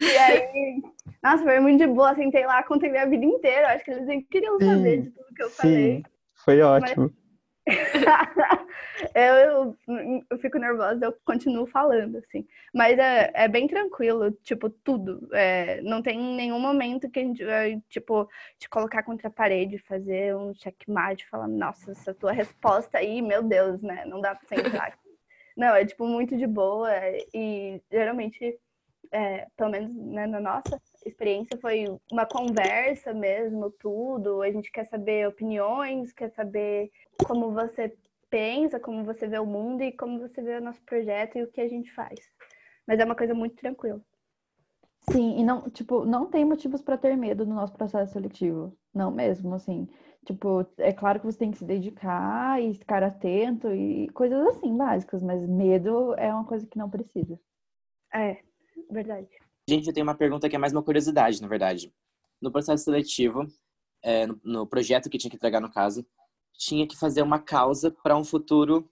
E 0.00 0.16
aí, 0.18 0.82
nossa, 1.22 1.42
foi 1.42 1.58
muito 1.60 1.78
de 1.78 1.86
boa, 1.86 2.14
sentei 2.14 2.44
lá, 2.46 2.62
contei 2.62 2.90
minha 2.90 3.08
vida 3.08 3.24
inteira, 3.24 3.72
acho 3.72 3.84
que 3.84 3.90
eles 3.90 4.06
nem 4.06 4.22
queriam 4.22 4.58
saber 4.58 4.96
Sim, 4.96 5.02
de 5.02 5.10
tudo 5.10 5.34
que 5.34 5.42
eu 5.42 5.50
falei. 5.50 5.96
Sim, 5.96 6.02
foi 6.44 6.60
ótimo. 6.60 7.10
eu, 9.14 9.76
eu 10.30 10.38
fico 10.38 10.59
nervosa, 10.59 11.07
eu 11.07 11.12
continuo 11.24 11.66
falando, 11.66 12.18
assim. 12.18 12.47
Mas 12.74 12.99
é, 12.99 13.30
é 13.34 13.49
bem 13.49 13.66
tranquilo, 13.66 14.30
tipo, 14.42 14.70
tudo. 14.70 15.28
É, 15.32 15.80
não 15.82 16.03
tem 16.03 16.18
nenhum 16.18 16.59
momento 16.59 17.11
que 17.11 17.18
a 17.18 17.22
gente 17.22 17.44
vai, 17.44 17.82
tipo, 17.88 18.28
te 18.59 18.68
colocar 18.68 19.03
contra 19.03 19.28
a 19.28 19.30
parede, 19.30 19.78
fazer 19.78 20.34
um 20.36 20.55
checkmate, 20.55 21.28
falar, 21.28 21.49
nossa, 21.49 21.92
essa 21.92 22.14
tua 22.14 22.32
resposta 22.32 22.99
aí, 22.99 23.20
meu 23.20 23.42
Deus, 23.42 23.82
né? 23.82 24.05
Não 24.07 24.20
dá 24.20 24.34
pra 24.34 24.59
aqui. 24.86 24.99
Não, 25.57 25.74
é, 25.74 25.84
tipo, 25.84 26.07
muito 26.07 26.36
de 26.36 26.47
boa 26.47 26.90
e 27.32 27.80
geralmente, 27.90 28.59
é, 29.11 29.47
pelo 29.57 29.70
menos 29.70 29.94
né, 29.94 30.26
na 30.26 30.38
nossa 30.38 30.80
experiência, 31.05 31.59
foi 31.59 31.86
uma 32.12 32.26
conversa 32.26 33.14
mesmo, 33.14 33.70
tudo. 33.70 34.42
A 34.42 34.51
gente 34.51 34.70
quer 34.70 34.84
saber 34.84 35.26
opiniões, 35.26 36.12
quer 36.12 36.30
saber 36.30 36.90
como 37.26 37.53
você 37.53 37.90
pensa, 38.30 38.80
como 38.80 39.04
você 39.04 39.26
vê 39.26 39.38
o 39.38 39.46
mundo 39.46 39.82
e 39.82 39.92
como 39.92 40.18
você 40.18 40.42
vê 40.42 40.56
o 40.56 40.60
nosso 40.60 40.82
projeto 40.82 41.36
e 41.36 41.42
o 41.42 41.50
que 41.50 41.60
a 41.60 41.68
gente 41.68 41.92
faz. 41.92 42.20
Mas 42.86 42.98
é 42.98 43.04
uma 43.04 43.16
coisa 43.16 43.34
muito 43.34 43.56
tranquila. 43.56 44.00
Sim, 45.10 45.38
e 45.38 45.44
não, 45.44 45.68
tipo, 45.70 46.04
não 46.04 46.26
tem 46.26 46.44
motivos 46.44 46.82
para 46.82 46.98
ter 46.98 47.16
medo 47.16 47.46
no 47.46 47.54
nosso 47.54 47.72
processo 47.72 48.12
seletivo. 48.12 48.76
Não 48.92 49.10
mesmo, 49.10 49.54
assim. 49.54 49.88
Tipo, 50.24 50.66
é 50.78 50.92
claro 50.92 51.20
que 51.20 51.26
você 51.26 51.38
tem 51.38 51.52
que 51.52 51.58
se 51.58 51.64
dedicar 51.64 52.60
e 52.60 52.74
ficar 52.74 53.02
atento 53.02 53.72
e 53.72 54.08
coisas 54.08 54.44
assim 54.48 54.76
básicas, 54.76 55.22
mas 55.22 55.46
medo 55.46 56.14
é 56.14 56.32
uma 56.32 56.44
coisa 56.44 56.66
que 56.66 56.76
não 56.76 56.90
precisa. 56.90 57.38
É, 58.12 58.40
verdade. 58.90 59.28
Gente, 59.68 59.86
eu 59.86 59.94
tenho 59.94 60.06
uma 60.06 60.16
pergunta 60.16 60.48
que 60.48 60.56
é 60.56 60.58
mais 60.58 60.72
uma 60.72 60.82
curiosidade, 60.82 61.40
na 61.40 61.46
verdade. 61.46 61.92
No 62.40 62.50
processo 62.50 62.84
seletivo, 62.84 63.46
é, 64.02 64.26
no, 64.26 64.40
no 64.42 64.66
projeto 64.66 65.08
que 65.08 65.18
tinha 65.18 65.30
que 65.30 65.36
entregar 65.36 65.60
no 65.60 65.70
caso, 65.70 66.04
tinha 66.57 66.86
que 66.86 66.96
fazer 66.96 67.22
uma 67.22 67.38
causa 67.38 67.90
para 67.90 68.16
um 68.16 68.24
futuro, 68.24 68.88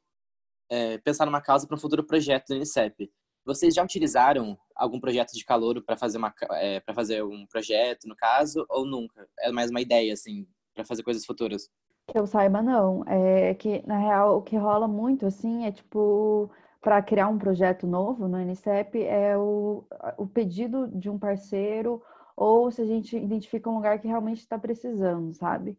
é, 0.71 0.99
pensar 0.99 1.27
numa 1.27 1.41
causa 1.41 1.67
para 1.67 1.77
um 1.77 1.81
futuro 1.81 2.05
projeto 2.05 2.49
do 2.49 2.55
Unicep. 2.55 3.11
Vocês 3.45 3.75
já 3.75 3.83
utilizaram 3.83 4.59
algum 4.75 4.99
projeto 4.99 5.33
de 5.33 5.45
calouro 5.45 5.83
para 5.83 5.97
fazer 5.97 6.19
uma 6.19 6.33
é, 6.53 6.81
para 6.81 6.95
fazer 6.95 7.23
um 7.23 7.47
projeto 7.47 8.09
no 8.09 8.17
caso 8.17 8.65
ou 8.71 8.87
nunca? 8.87 9.29
É 9.41 9.53
mais 9.53 9.71
uma 9.71 9.81
ideia 9.81 10.13
assim 10.13 10.47
para 10.75 10.85
fazer 10.85 11.03
coisas 11.03 11.25
futuras? 11.25 11.69
Que 12.07 12.19
eu 12.19 12.27
saiba, 12.27 12.61
não. 12.61 13.05
É 13.07 13.55
que, 13.55 13.87
na 13.87 13.99
real, 13.99 14.39
o 14.39 14.43
que 14.43 14.57
rola 14.57 14.87
muito, 14.87 15.27
assim, 15.27 15.65
é 15.65 15.73
tipo, 15.73 16.51
para 16.81 17.01
criar 17.03 17.29
um 17.29 17.39
projeto 17.39 17.87
novo 17.87 18.29
no 18.29 18.39
NCEP, 18.39 19.03
é 19.03 19.37
o, 19.39 19.87
o 20.19 20.27
pedido 20.27 20.89
de 20.89 21.09
um 21.09 21.19
parceiro, 21.19 22.03
ou 22.37 22.71
se 22.71 22.83
a 22.83 22.85
gente 22.85 23.17
identifica 23.17 23.71
um 23.71 23.77
lugar 23.77 23.99
que 24.01 24.09
realmente 24.09 24.41
está 24.41 24.59
precisando, 24.59 25.33
sabe? 25.33 25.79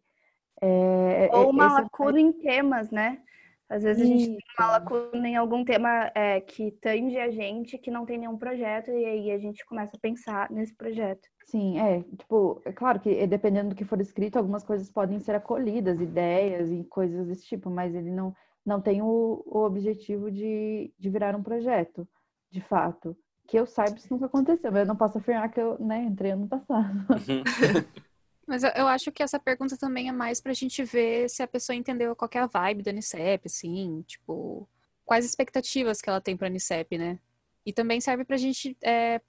É, 0.60 1.30
Ou 1.32 1.50
uma 1.50 1.66
é- 1.66 1.82
lacuna 1.82 2.20
em 2.20 2.32
temas, 2.32 2.90
né? 2.90 3.20
Às 3.68 3.82
vezes 3.82 4.02
a 4.02 4.06
gente 4.06 4.26
tem 4.28 4.38
uma 4.60 4.70
lacuna 4.72 5.28
em 5.28 5.36
algum 5.36 5.64
tema 5.64 6.10
é, 6.14 6.40
que 6.40 6.70
tange 6.80 7.18
a 7.18 7.30
gente, 7.30 7.76
que 7.78 7.90
não 7.90 8.06
tem 8.06 8.16
nenhum 8.16 8.38
projeto, 8.38 8.90
e 8.90 9.04
aí 9.04 9.30
a 9.32 9.38
gente 9.38 9.66
começa 9.66 9.96
a 9.96 10.00
pensar 10.00 10.50
nesse 10.50 10.74
projeto. 10.74 11.28
Sim, 11.46 11.78
é, 11.78 12.02
tipo, 12.16 12.62
é 12.64 12.72
claro 12.72 13.00
que 13.00 13.10
eh, 13.10 13.26
dependendo 13.26 13.70
do 13.70 13.74
que 13.74 13.84
for 13.84 14.00
escrito, 14.00 14.36
algumas 14.36 14.64
coisas 14.64 14.90
podem 14.90 15.18
ser 15.18 15.34
acolhidas, 15.34 16.00
ideias 16.00 16.70
e 16.70 16.84
coisas 16.84 17.26
desse 17.26 17.44
tipo, 17.46 17.68
mas 17.68 17.94
ele 17.94 18.10
não, 18.10 18.34
não 18.64 18.80
tem 18.80 19.02
o, 19.02 19.42
o 19.46 19.64
objetivo 19.64 20.30
de, 20.30 20.92
de 20.98 21.10
virar 21.10 21.34
um 21.34 21.42
projeto, 21.42 22.06
de 22.50 22.60
fato. 22.60 23.16
Que 23.48 23.58
eu 23.58 23.66
saiba, 23.66 23.96
isso 23.96 24.12
nunca 24.12 24.26
aconteceu, 24.26 24.72
mas 24.72 24.80
eu 24.82 24.86
não 24.86 24.96
posso 24.96 25.18
afirmar 25.18 25.48
que 25.48 25.60
eu, 25.60 25.78
né, 25.78 26.02
entrei 26.02 26.32
ano 26.32 26.48
passado. 26.48 27.06
Mas 28.46 28.62
eu, 28.62 28.70
eu 28.76 28.86
acho 28.86 29.10
que 29.10 29.22
essa 29.22 29.38
pergunta 29.38 29.76
também 29.76 30.08
é 30.08 30.12
mais 30.12 30.40
pra 30.40 30.52
gente 30.52 30.82
ver 30.84 31.28
se 31.28 31.42
a 31.42 31.48
pessoa 31.48 31.74
entendeu 31.74 32.14
qual 32.14 32.30
é 32.32 32.38
a 32.38 32.46
vibe 32.46 32.82
da 32.82 32.90
Unicep, 32.92 33.46
assim, 33.46 34.02
tipo, 34.06 34.68
quais 35.04 35.24
expectativas 35.24 36.00
que 36.00 36.08
ela 36.08 36.20
tem 36.20 36.36
pra 36.36 36.48
Unicep, 36.48 36.96
né? 36.96 37.18
E 37.64 37.72
também 37.72 38.00
serve 38.00 38.24
pra 38.24 38.36
gente, 38.36 38.76
é, 38.82 39.20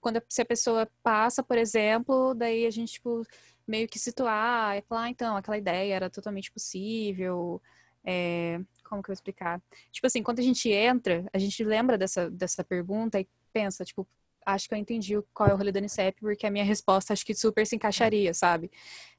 quando 0.00 0.20
se 0.28 0.42
a 0.42 0.44
pessoa 0.44 0.90
passa, 1.02 1.42
por 1.42 1.56
exemplo, 1.56 2.34
daí 2.34 2.66
a 2.66 2.70
gente, 2.70 2.94
tipo, 2.94 3.24
meio 3.66 3.88
que 3.88 3.98
situar, 3.98 4.76
e 4.76 4.82
falar, 4.82 5.04
ah, 5.04 5.10
então, 5.10 5.36
aquela 5.36 5.56
ideia 5.56 5.94
era 5.94 6.10
totalmente 6.10 6.50
possível, 6.50 7.62
é, 8.04 8.60
como 8.84 9.02
que 9.02 9.10
eu 9.10 9.12
vou 9.12 9.14
explicar? 9.14 9.62
Tipo 9.92 10.06
assim, 10.06 10.22
quando 10.22 10.40
a 10.40 10.42
gente 10.42 10.68
entra, 10.70 11.24
a 11.32 11.38
gente 11.38 11.62
lembra 11.64 11.96
dessa, 11.96 12.28
dessa 12.30 12.64
pergunta 12.64 13.20
e 13.20 13.28
pensa, 13.52 13.84
tipo, 13.84 14.06
acho 14.46 14.68
que 14.68 14.74
eu 14.74 14.78
entendi 14.78 15.16
o- 15.16 15.24
qual 15.34 15.48
é 15.50 15.54
o 15.54 15.56
rolê 15.56 15.72
da 15.72 15.78
Unicep, 15.80 16.20
porque 16.20 16.46
a 16.46 16.50
minha 16.50 16.64
resposta 16.64 17.12
acho 17.12 17.24
que 17.26 17.34
super 17.34 17.66
se 17.66 17.76
encaixaria, 17.76 18.34
sabe? 18.34 18.70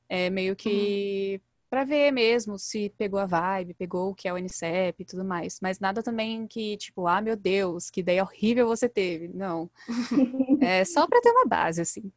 É 0.10 0.30
meio 0.30 0.56
que 0.56 1.42
pra 1.70 1.84
ver 1.84 2.12
mesmo 2.12 2.58
se 2.60 2.90
pegou 2.98 3.20
a 3.20 3.26
vibe, 3.26 3.74
pegou 3.76 4.12
o 4.12 4.16
que 4.16 4.28
é 4.28 4.34
o 4.34 4.38
Unicep 4.38 5.02
e 5.02 5.06
tudo 5.06 5.26
mais. 5.26 5.60
Mas 5.62 5.80
nada 5.80 6.04
também 6.04 6.48
que, 6.48 6.78
tipo, 6.78 7.08
ah, 7.08 7.22
meu 7.22 7.36
Deus, 7.36 7.90
que 7.90 8.02
ideia 8.02 8.24
horrível 8.24 8.68
você 8.68 8.88
teve. 8.90 9.30
Não. 9.30 9.70
É 10.60 10.86
só 10.86 11.08
pra 11.08 11.22
ter 11.22 11.32
uma 11.32 11.46
base, 11.46 11.82
assim. 11.82 12.12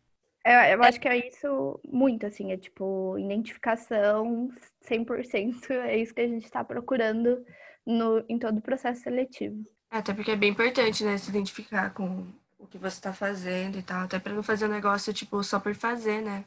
É, 0.44 0.72
eu 0.74 0.82
acho 0.82 1.00
que 1.00 1.08
é 1.08 1.28
isso 1.28 1.80
muito, 1.86 2.24
assim, 2.26 2.52
é 2.52 2.56
tipo, 2.56 3.18
identificação 3.18 4.50
100%, 4.80 5.70
é 5.72 5.96
isso 5.98 6.14
que 6.14 6.20
a 6.22 6.28
gente 6.28 6.44
está 6.44 6.64
procurando 6.64 7.44
no, 7.86 8.24
em 8.28 8.38
todo 8.38 8.58
o 8.58 8.62
processo 8.62 9.02
seletivo. 9.02 9.62
Até 9.90 10.14
porque 10.14 10.30
é 10.30 10.36
bem 10.36 10.50
importante, 10.50 11.04
né, 11.04 11.18
se 11.18 11.28
identificar 11.30 11.92
com 11.92 12.26
o 12.58 12.66
que 12.66 12.78
você 12.78 13.00
tá 13.00 13.12
fazendo 13.12 13.78
e 13.78 13.82
tal. 13.82 14.02
Até 14.04 14.18
pra 14.18 14.32
não 14.32 14.42
fazer 14.42 14.66
um 14.66 14.70
negócio, 14.70 15.12
tipo, 15.14 15.42
só 15.42 15.60
por 15.60 15.74
fazer, 15.74 16.22
né? 16.22 16.44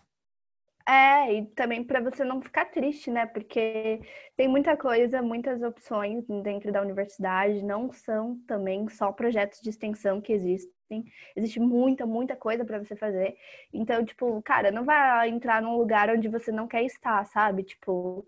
É, 0.88 1.34
e 1.36 1.46
também 1.48 1.84
para 1.84 2.02
você 2.02 2.24
não 2.24 2.42
ficar 2.42 2.66
triste, 2.66 3.12
né? 3.12 3.26
Porque 3.26 4.02
tem 4.36 4.48
muita 4.48 4.76
coisa, 4.76 5.22
muitas 5.22 5.62
opções 5.62 6.26
dentro 6.44 6.72
da 6.72 6.82
universidade, 6.82 7.64
não 7.64 7.92
são 7.92 8.38
também 8.48 8.90
só 8.90 9.12
projetos 9.12 9.62
de 9.62 9.70
extensão 9.70 10.20
que 10.20 10.34
existem. 10.34 11.06
Existe 11.36 11.60
muita, 11.60 12.06
muita 12.06 12.36
coisa 12.36 12.66
para 12.66 12.80
você 12.80 12.96
fazer. 12.96 13.38
Então, 13.74 14.04
tipo, 14.04 14.42
cara, 14.42 14.72
não 14.72 14.84
vai 14.84 15.30
entrar 15.30 15.62
num 15.62 15.78
lugar 15.78 16.10
onde 16.10 16.28
você 16.28 16.52
não 16.52 16.68
quer 16.68 16.84
estar, 16.84 17.24
sabe? 17.26 17.64
Tipo, 17.64 18.26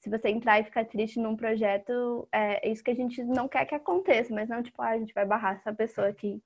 se 0.00 0.08
você 0.10 0.30
entrar 0.30 0.58
e 0.58 0.64
ficar 0.64 0.86
triste 0.86 1.20
num 1.20 1.36
projeto, 1.36 2.26
é 2.32 2.68
isso 2.68 2.82
que 2.82 2.90
a 2.90 2.94
gente 2.94 3.22
não 3.22 3.46
quer 3.46 3.66
que 3.66 3.74
aconteça, 3.74 4.34
mas 4.34 4.48
não, 4.48 4.62
tipo, 4.62 4.80
ah, 4.82 4.88
a 4.88 4.98
gente 4.98 5.14
vai 5.14 5.26
barrar 5.26 5.56
essa 5.56 5.72
pessoa 5.72 6.08
aqui, 6.08 6.42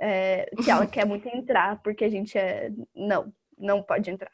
é, 0.00 0.50
que 0.64 0.70
ela 0.70 0.86
quer 0.86 1.04
muito 1.04 1.28
entrar, 1.28 1.80
porque 1.82 2.04
a 2.04 2.10
gente 2.10 2.36
é. 2.38 2.72
Não, 2.94 3.32
não 3.58 3.82
pode 3.82 4.10
entrar 4.10 4.32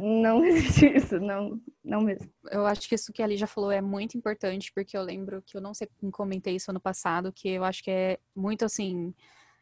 não 0.00 0.44
existe 0.44 0.86
isso, 0.86 1.20
não, 1.20 1.60
não 1.84 2.00
mesmo. 2.00 2.30
Eu 2.50 2.66
acho 2.66 2.88
que 2.88 2.94
isso 2.94 3.12
que 3.12 3.22
a 3.22 3.36
já 3.36 3.46
falou 3.46 3.70
é 3.70 3.80
muito 3.80 4.16
importante, 4.16 4.72
porque 4.72 4.96
eu 4.96 5.02
lembro 5.02 5.42
que 5.42 5.56
eu 5.56 5.60
não 5.60 5.74
sei 5.74 5.88
quem 5.98 6.10
comentei 6.10 6.56
isso 6.56 6.70
ano 6.70 6.80
passado, 6.80 7.32
que 7.32 7.48
eu 7.48 7.64
acho 7.64 7.82
que 7.82 7.90
é 7.90 8.18
muito 8.34 8.64
assim, 8.64 9.14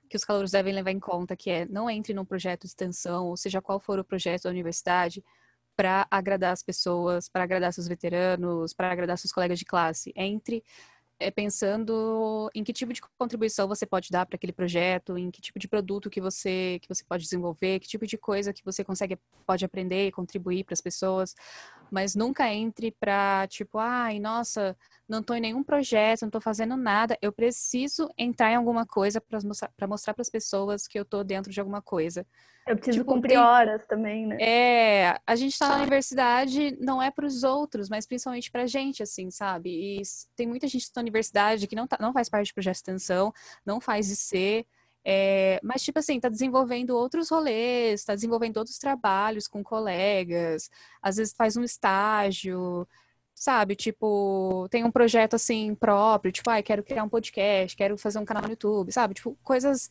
que 0.08 0.16
os 0.16 0.24
calouros 0.24 0.50
devem 0.50 0.72
levar 0.72 0.90
em 0.90 1.00
conta, 1.00 1.36
que 1.36 1.50
é 1.50 1.66
não 1.66 1.90
entre 1.90 2.14
num 2.14 2.24
projeto 2.24 2.62
de 2.62 2.68
extensão, 2.68 3.26
ou 3.26 3.36
seja, 3.36 3.62
qual 3.62 3.80
for 3.80 3.98
o 3.98 4.04
projeto 4.04 4.44
da 4.44 4.50
universidade, 4.50 5.24
para 5.76 6.06
agradar 6.10 6.52
as 6.52 6.62
pessoas, 6.62 7.28
para 7.28 7.44
agradar 7.44 7.72
seus 7.72 7.88
veteranos, 7.88 8.74
para 8.74 8.92
agradar 8.92 9.16
seus 9.16 9.32
colegas 9.32 9.58
de 9.58 9.64
classe. 9.64 10.12
Entre 10.14 10.62
é 11.20 11.30
pensando 11.30 12.50
em 12.54 12.64
que 12.64 12.72
tipo 12.72 12.92
de 12.92 13.00
contribuição 13.18 13.68
você 13.68 13.84
pode 13.84 14.08
dar 14.10 14.24
para 14.24 14.36
aquele 14.36 14.52
projeto, 14.52 15.18
em 15.18 15.30
que 15.30 15.40
tipo 15.40 15.58
de 15.58 15.68
produto 15.68 16.08
que 16.08 16.20
você 16.20 16.78
que 16.80 16.88
você 16.88 17.04
pode 17.04 17.24
desenvolver, 17.24 17.78
que 17.78 17.86
tipo 17.86 18.06
de 18.06 18.16
coisa 18.16 18.52
que 18.52 18.64
você 18.64 18.82
consegue 18.82 19.18
pode 19.46 19.64
aprender 19.64 20.08
e 20.08 20.12
contribuir 20.12 20.64
para 20.64 20.72
as 20.72 20.80
pessoas, 20.80 21.34
mas 21.90 22.14
nunca 22.14 22.52
entre 22.52 22.90
para 22.90 23.46
tipo, 23.48 23.78
ai, 23.78 24.18
nossa, 24.18 24.76
não 25.08 25.20
estou 25.20 25.36
em 25.36 25.40
nenhum 25.40 25.62
projeto, 25.62 26.22
não 26.22 26.28
estou 26.28 26.40
fazendo 26.40 26.76
nada, 26.76 27.18
eu 27.20 27.32
preciso 27.32 28.08
entrar 28.16 28.52
em 28.52 28.56
alguma 28.56 28.86
coisa 28.86 29.20
para 29.20 29.40
mostrar 29.42 29.70
mostrar 29.88 30.14
para 30.14 30.22
as 30.22 30.30
pessoas 30.30 30.86
que 30.86 30.98
eu 30.98 31.02
estou 31.02 31.24
dentro 31.24 31.50
de 31.50 31.60
alguma 31.60 31.82
coisa. 31.82 32.26
Eu 32.66 32.76
preciso 32.76 32.98
tipo, 32.98 33.12
cumprir 33.12 33.30
tem... 33.30 33.38
horas 33.38 33.84
também, 33.86 34.26
né? 34.26 34.36
É, 34.40 35.18
a 35.26 35.34
gente 35.34 35.52
está 35.52 35.68
na 35.68 35.78
universidade 35.78 36.76
não 36.80 37.02
é 37.02 37.10
para 37.10 37.26
os 37.26 37.42
outros, 37.42 37.88
mas 37.88 38.06
principalmente 38.06 38.50
para 38.50 38.62
a 38.62 38.66
gente, 38.66 39.02
assim, 39.02 39.30
sabe? 39.30 39.70
E 39.70 40.02
tem 40.36 40.46
muita 40.46 40.68
gente 40.68 40.88
na 40.94 41.00
universidade 41.00 41.66
que 41.66 41.74
não, 41.74 41.86
tá, 41.86 41.96
não 42.00 42.12
faz 42.12 42.28
parte 42.28 42.46
de 42.46 42.54
projeto 42.54 42.74
de 42.74 42.78
extensão, 42.78 43.32
não 43.64 43.80
faz 43.80 44.10
IC, 44.10 44.66
é, 45.04 45.60
mas, 45.62 45.82
tipo 45.82 45.98
assim, 45.98 46.20
tá 46.20 46.28
desenvolvendo 46.28 46.90
outros 46.90 47.30
rolês, 47.30 48.04
tá 48.04 48.14
desenvolvendo 48.14 48.58
outros 48.58 48.78
trabalhos 48.78 49.48
com 49.48 49.62
colegas, 49.62 50.70
às 51.02 51.16
vezes 51.16 51.34
faz 51.34 51.56
um 51.56 51.62
estágio, 51.62 52.86
sabe? 53.34 53.74
Tipo, 53.74 54.68
tem 54.70 54.84
um 54.84 54.90
projeto 54.90 55.34
assim 55.34 55.74
próprio, 55.74 56.32
tipo, 56.32 56.50
ah, 56.50 56.62
quero 56.62 56.82
criar 56.84 57.04
um 57.04 57.08
podcast, 57.08 57.76
quero 57.76 57.96
fazer 57.96 58.18
um 58.18 58.24
canal 58.24 58.42
no 58.42 58.50
YouTube, 58.50 58.92
sabe? 58.92 59.14
Tipo, 59.14 59.36
coisas 59.42 59.90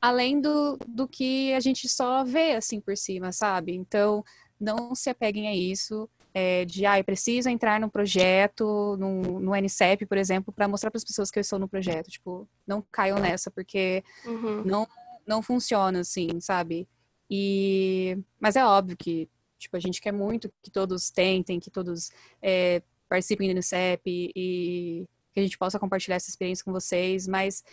além 0.00 0.40
do, 0.40 0.76
do 0.86 1.08
que 1.08 1.52
a 1.54 1.60
gente 1.60 1.88
só 1.88 2.24
vê 2.24 2.52
assim 2.52 2.80
por 2.80 2.96
cima, 2.96 3.32
sabe? 3.32 3.74
Então, 3.74 4.24
não 4.60 4.94
se 4.94 5.10
apeguem 5.10 5.48
a 5.48 5.54
isso. 5.54 6.08
É, 6.34 6.64
de, 6.64 6.84
ah, 6.86 6.98
eu 6.98 7.04
preciso 7.04 7.48
entrar 7.48 7.80
no 7.80 7.90
projeto, 7.90 8.96
no, 8.98 9.40
no 9.40 9.56
NCEP, 9.56 10.06
por 10.06 10.18
exemplo, 10.18 10.52
para 10.52 10.68
mostrar 10.68 10.90
para 10.90 10.98
as 10.98 11.04
pessoas 11.04 11.30
que 11.30 11.38
eu 11.38 11.40
estou 11.40 11.58
no 11.58 11.68
projeto. 11.68 12.10
Tipo, 12.10 12.48
não 12.66 12.84
caiam 12.92 13.18
nessa, 13.18 13.50
porque 13.50 14.04
uhum. 14.24 14.62
não, 14.64 14.86
não 15.26 15.42
funciona 15.42 16.00
assim, 16.00 16.40
sabe? 16.40 16.88
E... 17.30 18.18
Mas 18.38 18.56
é 18.56 18.64
óbvio 18.64 18.96
que, 18.96 19.28
tipo, 19.58 19.76
a 19.76 19.80
gente 19.80 20.00
quer 20.00 20.12
muito 20.12 20.52
que 20.62 20.70
todos 20.70 21.10
tentem, 21.10 21.58
que 21.58 21.70
todos 21.70 22.10
é, 22.42 22.82
participem 23.08 23.52
do 23.52 23.58
NCEP 23.58 24.32
e 24.34 25.06
que 25.32 25.40
a 25.40 25.42
gente 25.42 25.58
possa 25.58 25.78
compartilhar 25.78 26.16
essa 26.16 26.30
experiência 26.30 26.64
com 26.64 26.72
vocês, 26.72 27.26
mas 27.26 27.64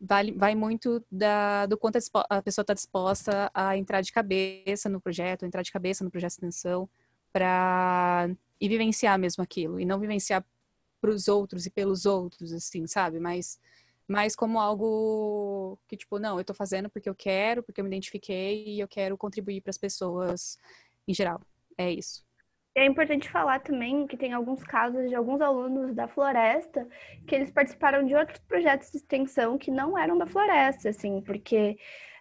vai, 0.00 0.32
vai 0.32 0.54
muito 0.54 1.04
da, 1.10 1.66
do 1.66 1.76
quanto 1.76 1.98
a 2.28 2.42
pessoa 2.42 2.62
está 2.62 2.74
disposta 2.74 3.50
a 3.54 3.76
entrar 3.76 4.00
de 4.00 4.12
cabeça 4.12 4.88
no 4.88 5.00
projeto, 5.00 5.44
entrar 5.44 5.62
de 5.62 5.72
cabeça 5.72 6.04
no 6.04 6.10
projeto 6.10 6.30
de 6.30 6.34
extensão, 6.34 6.88
para 7.34 8.30
e 8.60 8.68
vivenciar 8.68 9.18
mesmo 9.18 9.42
aquilo, 9.42 9.80
e 9.80 9.84
não 9.84 9.98
vivenciar 9.98 10.46
para 11.00 11.10
os 11.10 11.26
outros 11.26 11.66
e 11.66 11.70
pelos 11.70 12.06
outros, 12.06 12.52
assim, 12.52 12.86
sabe? 12.86 13.18
Mas, 13.18 13.60
mas 14.06 14.36
como 14.36 14.60
algo 14.60 15.76
que, 15.88 15.96
tipo, 15.96 16.20
não, 16.20 16.36
eu 16.36 16.42
estou 16.42 16.54
fazendo 16.54 16.88
porque 16.88 17.08
eu 17.08 17.14
quero, 17.14 17.60
porque 17.62 17.80
eu 17.80 17.84
me 17.84 17.90
identifiquei 17.90 18.64
e 18.68 18.80
eu 18.80 18.86
quero 18.86 19.18
contribuir 19.18 19.60
para 19.60 19.70
as 19.70 19.78
pessoas 19.78 20.56
em 21.08 21.12
geral. 21.12 21.40
É 21.76 21.90
isso. 21.90 22.24
É 22.76 22.86
importante 22.86 23.28
falar 23.28 23.60
também 23.60 24.06
que 24.06 24.16
tem 24.16 24.32
alguns 24.32 24.62
casos 24.62 25.08
de 25.08 25.14
alguns 25.14 25.40
alunos 25.40 25.92
da 25.94 26.06
floresta 26.06 26.88
que 27.26 27.34
eles 27.34 27.50
participaram 27.50 28.04
de 28.06 28.14
outros 28.14 28.38
projetos 28.40 28.90
de 28.90 28.98
extensão 28.98 29.58
que 29.58 29.70
não 29.70 29.98
eram 29.98 30.16
da 30.16 30.26
floresta, 30.26 30.88
assim, 30.88 31.20
porque 31.20 31.76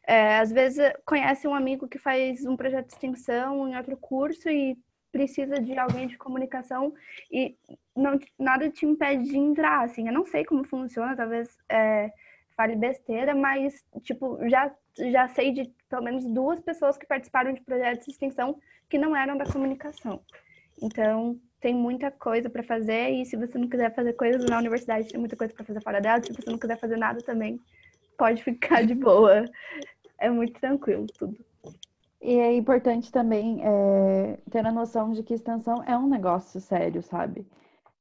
é, 0.08 0.40
às 0.40 0.52
vezes 0.52 0.92
conhece 1.06 1.48
um 1.48 1.56
amigo 1.56 1.88
que 1.88 1.98
faz 1.98 2.46
um 2.46 2.58
projeto 2.58 2.88
de 2.88 2.94
extensão 2.94 3.68
em 3.68 3.78
outro 3.78 3.96
curso 3.98 4.50
e 4.50 4.78
precisa 5.14 5.62
de 5.62 5.78
alguém 5.78 6.08
de 6.08 6.18
comunicação 6.18 6.92
e 7.32 7.56
não, 7.96 8.20
nada 8.38 8.70
te 8.70 8.84
impede 8.84 9.26
de 9.26 9.38
entrar, 9.38 9.84
assim. 9.86 10.08
Eu 10.08 10.14
não 10.14 10.26
sei 10.26 10.44
como 10.44 10.64
funciona, 10.66 11.16
talvez 11.16 11.56
é, 11.70 12.12
fale 12.58 12.76
besteira, 12.76 13.36
mas, 13.36 13.86
tipo, 14.02 14.38
já, 14.50 14.74
já 15.12 15.28
sei 15.30 15.52
de 15.52 15.72
pelo 15.88 16.04
menos 16.04 16.26
duas 16.26 16.60
pessoas 16.60 16.98
que 16.98 17.06
participaram 17.06 17.54
de 17.54 17.62
projetos 17.62 18.06
de 18.06 18.12
extensão 18.12 18.60
que 18.90 18.98
não 18.98 19.16
eram 19.16 19.38
da 19.38 19.46
comunicação. 19.46 20.20
Então, 20.82 21.40
tem 21.62 21.76
muita 21.76 22.10
coisa 22.10 22.50
para 22.50 22.64
fazer 22.64 23.12
e 23.12 23.26
se 23.26 23.38
você 23.38 23.58
não 23.58 23.70
quiser 23.70 23.94
fazer 23.94 24.14
coisas 24.14 24.44
na 24.50 24.58
universidade, 24.58 25.10
tem 25.10 25.20
muita 25.20 25.36
coisa 25.36 25.54
para 25.54 25.64
fazer 25.64 25.82
fora 25.82 26.02
dela. 26.02 26.22
Se 26.24 26.34
você 26.34 26.50
não 26.50 26.58
quiser 26.58 26.80
fazer 26.80 26.98
nada 26.98 27.22
também, 27.22 27.60
pode 28.18 28.44
ficar 28.44 28.84
de 28.84 28.96
boa. 28.96 29.46
É 30.18 30.30
muito 30.30 30.60
tranquilo 30.60 31.06
tudo. 31.18 31.38
E 32.24 32.40
é 32.40 32.56
importante 32.56 33.12
também 33.12 33.60
é, 33.66 34.38
ter 34.50 34.66
a 34.66 34.72
noção 34.72 35.12
de 35.12 35.22
que 35.24 35.34
extensão 35.34 35.84
é 35.84 35.98
um 35.98 36.08
negócio 36.08 36.62
sério, 36.62 37.04
sabe? 37.04 37.46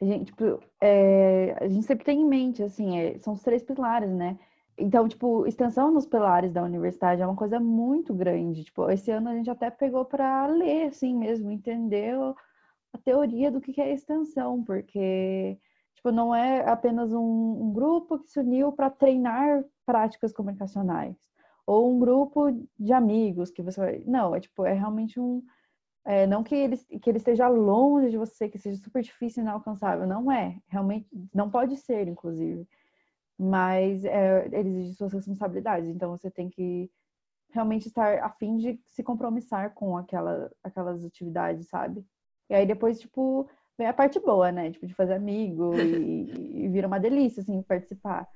A 0.00 0.04
gente, 0.04 0.26
tipo, 0.26 0.60
é, 0.80 1.56
a 1.60 1.66
gente 1.68 1.84
sempre 1.84 2.04
tem 2.04 2.20
em 2.20 2.24
mente, 2.24 2.62
assim, 2.62 2.98
é, 2.98 3.18
são 3.18 3.34
os 3.34 3.42
três 3.42 3.64
pilares, 3.64 4.10
né? 4.10 4.38
Então, 4.78 5.08
tipo, 5.08 5.44
extensão 5.46 5.90
nos 5.90 6.06
pilares 6.06 6.52
da 6.52 6.62
universidade 6.62 7.20
é 7.20 7.26
uma 7.26 7.34
coisa 7.36 7.58
muito 7.58 8.14
grande. 8.14 8.64
Tipo, 8.64 8.88
esse 8.90 9.10
ano 9.10 9.28
a 9.28 9.34
gente 9.34 9.50
até 9.50 9.70
pegou 9.70 10.04
para 10.04 10.46
ler, 10.46 10.86
assim 10.86 11.16
mesmo, 11.16 11.50
entender 11.50 12.14
a 12.92 12.98
teoria 13.04 13.50
do 13.50 13.60
que 13.60 13.80
é 13.80 13.92
extensão, 13.92 14.62
porque 14.64 15.58
tipo, 15.94 16.12
não 16.12 16.34
é 16.34 16.68
apenas 16.68 17.12
um, 17.12 17.20
um 17.20 17.72
grupo 17.72 18.18
que 18.20 18.30
se 18.30 18.38
uniu 18.40 18.72
para 18.72 18.90
treinar 18.90 19.64
práticas 19.84 20.32
comunicacionais 20.32 21.16
ou 21.66 21.94
um 21.94 21.98
grupo 21.98 22.50
de 22.78 22.92
amigos 22.92 23.50
que 23.50 23.62
você 23.62 23.80
vai. 23.80 24.02
Não, 24.06 24.34
é 24.34 24.40
tipo, 24.40 24.64
é 24.64 24.72
realmente 24.72 25.18
um. 25.20 25.42
É, 26.04 26.26
não 26.26 26.42
que 26.42 26.54
ele, 26.54 26.76
que 26.76 27.08
ele 27.10 27.18
esteja 27.18 27.48
longe 27.48 28.10
de 28.10 28.16
você, 28.16 28.48
que 28.48 28.58
seja 28.58 28.76
super 28.82 29.02
difícil 29.02 29.42
e 29.42 29.46
inalcançável. 29.46 30.06
Não 30.06 30.30
é. 30.32 30.58
Realmente, 30.68 31.08
não 31.32 31.50
pode 31.50 31.76
ser, 31.76 32.08
inclusive. 32.08 32.66
Mas 33.38 34.04
é, 34.04 34.48
ele 34.52 34.70
exige 34.70 34.94
suas 34.94 35.12
responsabilidades. 35.12 35.88
Então, 35.88 36.10
você 36.10 36.30
tem 36.30 36.50
que 36.50 36.90
realmente 37.52 37.86
estar 37.86 38.18
a 38.20 38.30
fim 38.30 38.56
de 38.56 38.80
se 38.88 39.02
compromissar 39.02 39.74
com 39.74 39.96
aquela, 39.96 40.50
aquelas 40.64 41.04
atividades, 41.04 41.68
sabe? 41.68 42.04
E 42.50 42.54
aí 42.54 42.66
depois, 42.66 42.98
tipo, 43.00 43.48
vem 43.78 43.86
a 43.86 43.92
parte 43.92 44.18
boa, 44.18 44.50
né? 44.50 44.70
Tipo, 44.70 44.86
de 44.86 44.94
fazer 44.94 45.14
amigo 45.14 45.74
e, 45.74 46.64
e 46.64 46.68
vira 46.68 46.86
uma 46.86 46.98
delícia, 46.98 47.42
assim, 47.42 47.62
participar. 47.62 48.28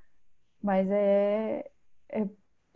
Mas 0.63 0.89
é, 0.91 1.69
é, 2.11 2.29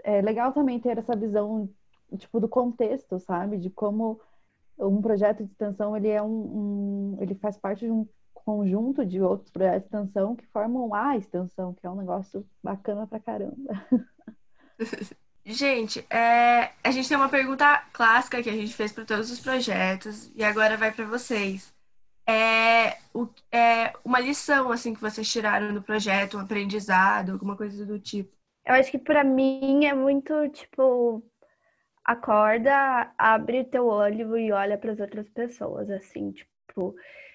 é 0.05 0.21
legal 0.21 0.53
também 0.53 0.81
ter 0.81 0.99
essa 0.99 1.17
visão, 1.17 1.69
tipo, 2.17 2.41
do 2.41 2.49
contexto, 2.49 3.19
sabe? 3.21 3.59
De 3.59 3.71
como 3.71 4.21
um 4.79 5.01
projeto 5.03 5.45
de 5.45 5.51
extensão, 5.51 5.97
ele 5.97 6.09
é 6.09 6.23
um, 6.23 6.29
um 6.29 7.19
ele 7.21 7.35
faz 7.35 7.57
parte 7.57 7.85
de 7.85 7.91
um 7.91 8.07
conjunto 8.33 9.05
de 9.05 9.21
outros 9.21 9.51
projetos 9.51 9.81
de 9.81 9.87
extensão 9.87 10.35
que 10.35 10.47
formam 10.47 10.95
a 10.95 11.17
extensão, 11.17 11.75
que 11.75 11.87
é 11.87 11.91
um 11.91 11.97
negócio 11.97 12.47
bacana 12.63 13.07
pra 13.07 13.21
caramba. 13.21 13.87
Gente, 15.45 16.05
é, 16.11 16.71
a 16.85 16.91
gente 16.91 17.09
tem 17.09 17.17
uma 17.17 17.29
pergunta 17.29 17.83
clássica 17.93 18.43
que 18.43 18.51
a 18.51 18.55
gente 18.55 18.75
fez 18.75 18.93
para 18.93 19.07
todos 19.07 19.31
os 19.31 19.41
projetos 19.41 20.31
e 20.37 20.45
agora 20.45 20.77
vai 20.77 20.93
para 20.93 21.07
vocês. 21.07 21.75
É, 22.27 22.99
o, 23.13 23.27
é 23.51 23.93
uma 24.05 24.21
lição 24.21 24.71
assim 24.71 24.95
que 24.95 25.01
vocês 25.01 25.29
tiraram 25.29 25.73
do 25.73 25.83
projeto, 25.83 26.37
um 26.37 26.41
aprendizado, 26.41 27.33
alguma 27.33 27.57
coisa 27.57 27.85
do 27.85 27.99
tipo. 27.99 28.31
Eu 28.67 28.75
acho 28.75 28.91
que 28.91 28.99
para 28.99 29.25
mim 29.25 29.85
é 29.87 29.95
muito 29.95 30.49
tipo 30.51 31.23
acorda, 32.05 33.13
abre 33.19 33.65
teu 33.65 33.87
olho 33.87 34.37
e 34.39 34.53
olha 34.53 34.79
para 34.79 34.93
as 34.93 35.01
outras 35.01 35.29
pessoas, 35.31 35.91
assim, 35.91 36.33
tipo, 36.33 36.95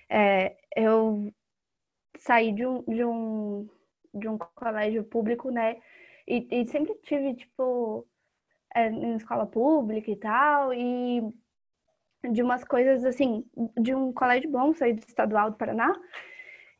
é, 0.09 0.57
eu 0.76 1.32
saí 2.19 2.51
de 2.53 2.65
um, 2.65 2.84
de 2.84 3.03
um 3.05 3.69
de 4.13 4.28
um 4.30 4.38
colégio 4.38 5.03
público, 5.03 5.51
né? 5.51 5.78
E, 6.28 6.47
e 6.51 6.67
sempre 6.67 6.95
tive, 7.03 7.36
tipo, 7.36 8.07
é, 8.76 8.88
em 8.89 9.15
escola 9.17 9.45
pública 9.45 10.11
e 10.11 10.15
tal, 10.17 10.73
e 10.73 11.21
de 12.32 12.41
umas 12.41 12.63
coisas 12.63 13.05
assim, 13.05 13.45
de 13.80 13.93
um 13.93 14.11
colégio 14.13 14.49
bom, 14.49 14.73
saí 14.73 14.93
do 14.93 14.99
estadual 14.99 15.51
do 15.51 15.57
Paraná. 15.57 15.93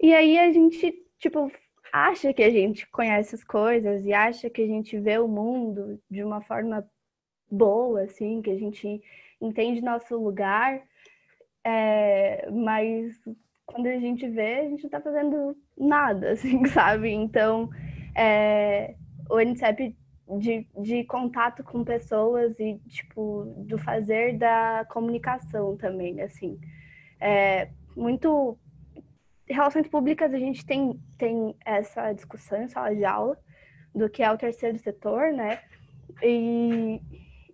E 0.02 0.14
aí 0.14 0.38
a 0.40 0.52
gente, 0.52 0.94
tipo, 1.20 1.52
acha 1.96 2.34
que 2.34 2.44
a 2.44 2.50
gente 2.50 2.86
conhece 2.88 3.36
as 3.36 3.44
coisas 3.44 4.06
e 4.06 4.12
acha 4.12 4.50
que 4.50 4.62
a 4.62 4.68
gente 4.68 5.00
vê 5.00 5.18
o 5.18 5.30
mundo 5.30 5.98
de 6.10 6.22
uma 6.24 6.42
forma 6.42 6.86
boa, 7.50 8.02
assim, 8.02 8.42
que 8.42 8.52
a 8.52 8.58
gente 8.58 9.02
entende 9.40 9.82
nosso 9.82 10.18
lugar, 10.18 10.82
é, 11.64 12.50
mas 12.52 13.18
quando 13.66 13.88
a 13.88 13.98
gente 13.98 14.28
vê, 14.28 14.56
a 14.56 14.70
gente 14.70 14.84
não 14.84 14.90
tá 14.90 15.00
fazendo 15.00 15.58
nada, 15.78 16.32
assim, 16.34 16.66
sabe? 16.66 17.10
Então, 17.12 17.70
é, 18.14 18.96
o 19.30 19.40
NCEP 19.40 19.96
de, 20.38 20.68
de 20.78 21.06
contato 21.06 21.64
com 21.64 21.82
pessoas 21.86 22.60
e, 22.60 22.78
tipo, 22.90 23.46
do 23.58 23.78
fazer 23.78 24.38
da 24.38 24.86
comunicação 24.90 25.78
também, 25.78 26.20
assim. 26.22 26.60
É, 27.22 27.70
muito... 27.96 28.58
Relações 29.48 29.88
públicas, 29.88 30.34
a 30.34 30.40
gente 30.40 30.66
tem, 30.66 31.00
tem 31.18 31.56
essa 31.64 32.12
discussão 32.14 32.64
em 32.64 32.68
sala 32.68 32.96
de 32.96 33.06
aula 33.06 33.38
do 33.94 34.10
que 34.10 34.24
é 34.24 34.32
o 34.32 34.38
terceiro 34.38 34.78
setor, 34.80 35.32
né? 35.32 35.60
E, 36.22 37.02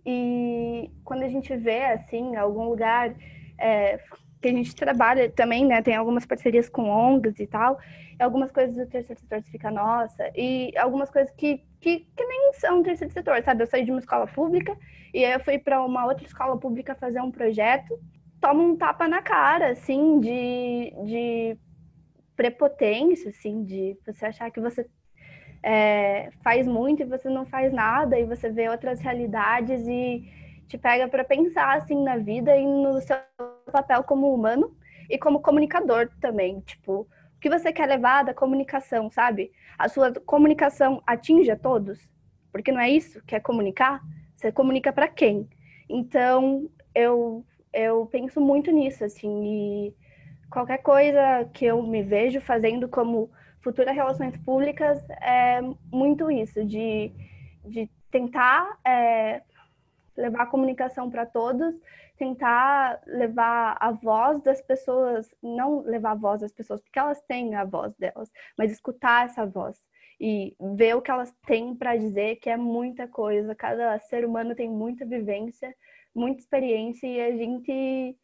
e 0.04 0.90
quando 1.04 1.22
a 1.22 1.28
gente 1.28 1.54
vê, 1.56 1.84
assim, 1.84 2.34
algum 2.36 2.64
lugar 2.64 3.14
é, 3.58 4.00
que 4.40 4.48
a 4.48 4.52
gente 4.52 4.74
trabalha 4.74 5.30
também, 5.30 5.64
né? 5.64 5.80
Tem 5.80 5.94
algumas 5.94 6.26
parcerias 6.26 6.68
com 6.68 6.90
ONGs 6.90 7.38
e 7.38 7.46
tal, 7.46 7.78
e 8.18 8.22
algumas 8.22 8.50
coisas 8.50 8.74
do 8.74 8.86
terceiro 8.86 9.20
setor 9.20 9.42
fica 9.42 9.70
nossa, 9.70 10.30
e 10.34 10.72
algumas 10.76 11.10
coisas 11.10 11.32
que, 11.36 11.62
que, 11.80 12.00
que 12.00 12.24
nem 12.24 12.52
são 12.54 12.82
terceiro 12.82 13.12
setor, 13.12 13.42
sabe? 13.42 13.62
Eu 13.62 13.66
saí 13.66 13.84
de 13.84 13.92
uma 13.92 14.00
escola 14.00 14.26
pública 14.26 14.76
e 15.14 15.24
aí 15.24 15.32
eu 15.32 15.40
fui 15.40 15.58
para 15.58 15.82
uma 15.84 16.06
outra 16.06 16.26
escola 16.26 16.58
pública 16.58 16.94
fazer 16.96 17.20
um 17.20 17.30
projeto, 17.30 17.98
toma 18.40 18.62
um 18.62 18.76
tapa 18.76 19.06
na 19.06 19.22
cara, 19.22 19.70
assim, 19.70 20.18
de, 20.18 20.92
de 21.04 21.58
prepotência, 22.42 23.30
assim, 23.30 23.62
de 23.62 23.96
você 24.04 24.26
achar 24.26 24.50
que 24.50 24.60
você 24.60 24.84
é, 25.62 26.30
faz 26.42 26.66
muito 26.66 27.02
e 27.02 27.06
você 27.06 27.28
não 27.28 27.46
faz 27.46 27.72
nada, 27.72 28.18
e 28.18 28.24
você 28.24 28.50
vê 28.50 28.68
outras 28.68 29.00
realidades 29.00 29.86
e 29.86 30.24
te 30.66 30.76
pega 30.76 31.06
para 31.06 31.24
pensar 31.24 31.76
assim 31.76 32.02
na 32.02 32.16
vida 32.16 32.56
e 32.56 32.66
no 32.66 33.00
seu 33.00 33.16
papel 33.70 34.02
como 34.02 34.34
humano 34.34 34.74
e 35.08 35.16
como 35.18 35.40
comunicador 35.40 36.10
também, 36.20 36.60
tipo, 36.60 37.02
o 37.36 37.40
que 37.40 37.48
você 37.48 37.72
quer 37.72 37.86
levar 37.86 38.24
da 38.24 38.34
comunicação, 38.34 39.08
sabe? 39.08 39.52
A 39.78 39.88
sua 39.88 40.12
comunicação 40.26 41.00
atinge 41.06 41.50
a 41.50 41.56
todos? 41.56 42.08
Porque 42.50 42.72
não 42.72 42.80
é 42.80 42.90
isso 42.90 43.22
que 43.24 43.36
é 43.36 43.40
comunicar? 43.40 44.00
Você 44.34 44.50
comunica 44.50 44.92
para 44.92 45.06
quem? 45.06 45.48
Então, 45.88 46.68
eu 46.92 47.44
eu 47.72 48.04
penso 48.06 48.38
muito 48.38 48.70
nisso 48.70 49.02
assim, 49.02 49.44
e 49.44 49.94
qualquer 50.52 50.78
coisa 50.78 51.48
que 51.54 51.64
eu 51.64 51.82
me 51.82 52.02
vejo 52.02 52.40
fazendo 52.40 52.88
como 52.88 53.30
futura 53.62 53.90
relações 53.90 54.36
públicas 54.38 55.02
é 55.20 55.60
muito 55.90 56.30
isso, 56.30 56.64
de, 56.64 57.10
de 57.64 57.90
tentar 58.10 58.78
é, 58.84 59.42
levar 60.16 60.42
a 60.42 60.46
comunicação 60.46 61.10
para 61.10 61.24
todos, 61.24 61.74
tentar 62.18 63.00
levar 63.06 63.76
a 63.80 63.90
voz 63.92 64.42
das 64.42 64.60
pessoas, 64.60 65.34
não 65.42 65.80
levar 65.80 66.12
a 66.12 66.16
voz 66.16 66.42
das 66.42 66.52
pessoas, 66.52 66.82
porque 66.82 66.98
elas 66.98 67.20
têm 67.22 67.54
a 67.54 67.64
voz 67.64 67.96
delas, 67.96 68.30
mas 68.56 68.70
escutar 68.70 69.24
essa 69.24 69.46
voz 69.46 69.78
e 70.20 70.54
ver 70.76 70.94
o 70.94 71.02
que 71.02 71.10
elas 71.10 71.34
têm 71.46 71.74
para 71.74 71.96
dizer, 71.96 72.36
que 72.36 72.48
é 72.48 72.56
muita 72.56 73.08
coisa. 73.08 73.56
Cada 73.56 73.98
ser 73.98 74.24
humano 74.24 74.54
tem 74.54 74.70
muita 74.70 75.04
vivência, 75.04 75.74
muita 76.14 76.40
experiência 76.40 77.06
e 77.06 77.20
a 77.20 77.36
gente 77.36 78.16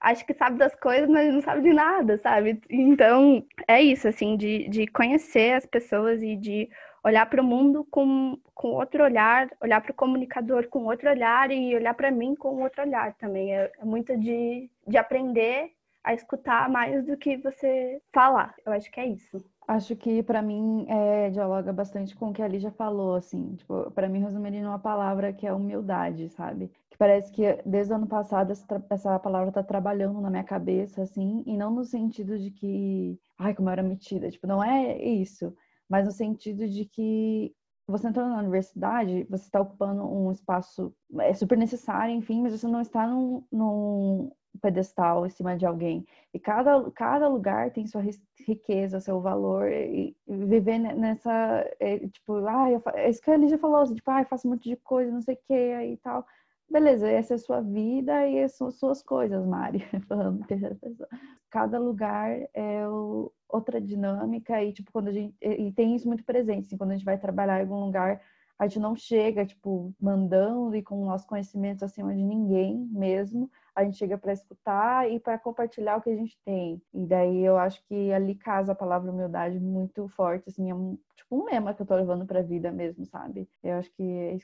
acha 0.00 0.24
que 0.24 0.34
sabe 0.34 0.58
das 0.58 0.74
coisas, 0.74 1.08
mas 1.08 1.32
não 1.32 1.42
sabe 1.42 1.62
de 1.62 1.72
nada, 1.72 2.18
sabe? 2.18 2.60
Então, 2.70 3.44
é 3.68 3.80
isso, 3.82 4.08
assim, 4.08 4.36
de, 4.36 4.68
de 4.68 4.86
conhecer 4.86 5.54
as 5.54 5.66
pessoas 5.66 6.22
e 6.22 6.36
de 6.36 6.68
olhar 7.04 7.26
para 7.26 7.40
o 7.42 7.44
mundo 7.44 7.86
com, 7.90 8.38
com 8.54 8.68
outro 8.68 9.04
olhar, 9.04 9.48
olhar 9.60 9.80
para 9.80 9.92
o 9.92 9.94
comunicador 9.94 10.68
com 10.68 10.84
outro 10.84 11.08
olhar 11.08 11.50
e 11.50 11.74
olhar 11.74 11.94
para 11.94 12.10
mim 12.10 12.34
com 12.34 12.62
outro 12.62 12.82
olhar 12.82 13.14
também. 13.14 13.54
É, 13.54 13.72
é 13.78 13.84
muito 13.84 14.16
de, 14.18 14.70
de 14.86 14.98
aprender 14.98 15.72
a 16.02 16.14
escutar 16.14 16.68
mais 16.68 17.04
do 17.04 17.16
que 17.16 17.36
você 17.36 18.00
falar. 18.12 18.54
Eu 18.64 18.72
acho 18.72 18.90
que 18.90 19.00
é 19.00 19.06
isso. 19.06 19.42
Acho 19.70 19.94
que 19.94 20.20
para 20.24 20.42
mim 20.42 20.84
é, 20.88 21.30
dialoga 21.30 21.72
bastante 21.72 22.16
com 22.16 22.30
o 22.30 22.32
que 22.32 22.42
a 22.42 22.48
Lígia 22.48 22.72
falou, 22.72 23.14
assim, 23.14 23.54
tipo, 23.54 23.88
para 23.92 24.08
mim 24.08 24.18
resumiria 24.18 24.60
numa 24.64 24.80
palavra 24.80 25.32
que 25.32 25.46
é 25.46 25.52
humildade, 25.52 26.28
sabe? 26.30 26.72
Que 26.90 26.98
parece 26.98 27.30
que 27.30 27.62
desde 27.64 27.92
o 27.92 27.96
ano 27.96 28.08
passado 28.08 28.50
essa, 28.50 28.84
essa 28.90 29.16
palavra 29.20 29.52
tá 29.52 29.62
trabalhando 29.62 30.20
na 30.20 30.28
minha 30.28 30.42
cabeça, 30.42 31.02
assim, 31.02 31.44
e 31.46 31.56
não 31.56 31.70
no 31.70 31.84
sentido 31.84 32.36
de 32.36 32.50
que, 32.50 33.16
ai, 33.38 33.54
como 33.54 33.68
eu 33.68 33.72
era 33.72 33.82
metida, 33.84 34.28
tipo, 34.28 34.44
não 34.44 34.60
é 34.60 35.00
isso, 35.04 35.54
mas 35.88 36.04
no 36.04 36.10
sentido 36.10 36.66
de 36.68 36.84
que 36.84 37.54
você 37.86 38.08
entrando 38.08 38.30
na 38.30 38.40
universidade, 38.40 39.22
você 39.30 39.44
está 39.44 39.60
ocupando 39.60 40.02
um 40.04 40.32
espaço 40.32 40.92
é 41.20 41.32
super 41.32 41.56
necessário, 41.56 42.12
enfim, 42.12 42.42
mas 42.42 42.58
você 42.58 42.66
não 42.66 42.80
está 42.80 43.06
num, 43.06 43.44
num 43.52 44.32
pedestal 44.58 45.26
em 45.26 45.30
cima 45.30 45.56
de 45.56 45.66
alguém. 45.66 46.06
E 46.34 46.38
cada, 46.38 46.90
cada 46.92 47.28
lugar 47.28 47.70
tem 47.72 47.86
sua 47.86 48.02
riqueza, 48.46 49.00
seu 49.00 49.20
valor, 49.20 49.70
e, 49.70 50.16
viver 50.26 50.78
nessa, 50.78 51.30
é, 51.78 51.98
tipo, 52.08 52.34
ah, 52.46 52.70
eu, 52.70 52.82
é 52.94 53.10
isso 53.10 53.22
que 53.22 53.30
a 53.30 53.36
Lígia 53.36 53.58
falou, 53.58 53.80
assim, 53.80 53.94
tipo, 53.94 54.10
ah, 54.10 54.20
eu 54.22 54.26
faço 54.26 54.46
um 54.46 54.52
monte 54.52 54.68
de 54.68 54.76
coisa, 54.76 55.12
não 55.12 55.22
sei 55.22 55.34
o 55.34 55.38
que, 55.46 55.54
aí 55.54 55.96
tal. 55.98 56.26
Beleza, 56.70 57.08
essa 57.10 57.34
é 57.34 57.36
a 57.36 57.38
sua 57.38 57.60
vida 57.60 58.28
e 58.28 58.48
são 58.48 58.70
suas 58.70 59.02
coisas, 59.02 59.44
Mari, 59.44 59.80
falando 60.08 60.46
terceira 60.46 60.76
pessoa. 60.76 61.08
Cada 61.50 61.78
lugar 61.80 62.30
é 62.54 62.86
o, 62.88 63.32
outra 63.48 63.80
dinâmica 63.80 64.62
e, 64.62 64.72
tipo, 64.72 64.92
quando 64.92 65.08
a 65.08 65.12
gente... 65.12 65.34
E 65.40 65.72
tem 65.72 65.96
isso 65.96 66.06
muito 66.06 66.24
presente, 66.24 66.66
assim, 66.66 66.76
quando 66.76 66.92
a 66.92 66.94
gente 66.94 67.04
vai 67.04 67.18
trabalhar 67.18 67.58
em 67.58 67.62
algum 67.62 67.84
lugar, 67.84 68.20
a 68.60 68.66
gente 68.66 68.78
não 68.78 68.94
chega, 68.94 69.44
tipo, 69.46 69.92
mandando 70.00 70.76
e 70.76 70.82
com 70.82 71.02
o 71.02 71.06
nosso 71.06 71.26
conhecimento 71.26 71.84
acima 71.84 72.14
de 72.14 72.22
ninguém 72.22 72.76
mesmo. 72.92 73.50
A 73.74 73.82
gente 73.82 73.96
chega 73.96 74.18
para 74.18 74.32
escutar 74.32 75.10
e 75.10 75.18
para 75.18 75.38
compartilhar 75.38 75.96
o 75.96 76.02
que 76.02 76.10
a 76.10 76.16
gente 76.16 76.38
tem. 76.44 76.80
E 76.92 77.06
daí 77.06 77.44
eu 77.44 77.56
acho 77.56 77.82
que 77.88 78.12
ali 78.12 78.34
casa 78.34 78.72
a 78.72 78.74
palavra 78.74 79.10
humildade 79.10 79.58
muito 79.58 80.06
forte, 80.08 80.48
assim, 80.48 80.70
é 80.70 80.74
um, 80.74 80.98
tipo 81.16 81.40
um 81.40 81.44
lema 81.44 81.74
que 81.74 81.82
eu 81.82 81.86
tô 81.86 81.96
levando 81.96 82.26
pra 82.26 82.42
vida 82.42 82.70
mesmo, 82.70 83.04
sabe? 83.06 83.48
Eu 83.62 83.78
acho 83.78 83.90
que 83.92 84.02
é, 84.02 84.38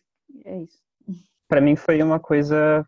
é 0.45 0.59
isso 0.63 0.83
para 1.49 1.61
mim 1.61 1.77
foi 1.77 2.03
uma 2.03 2.19
coisa 2.19 2.87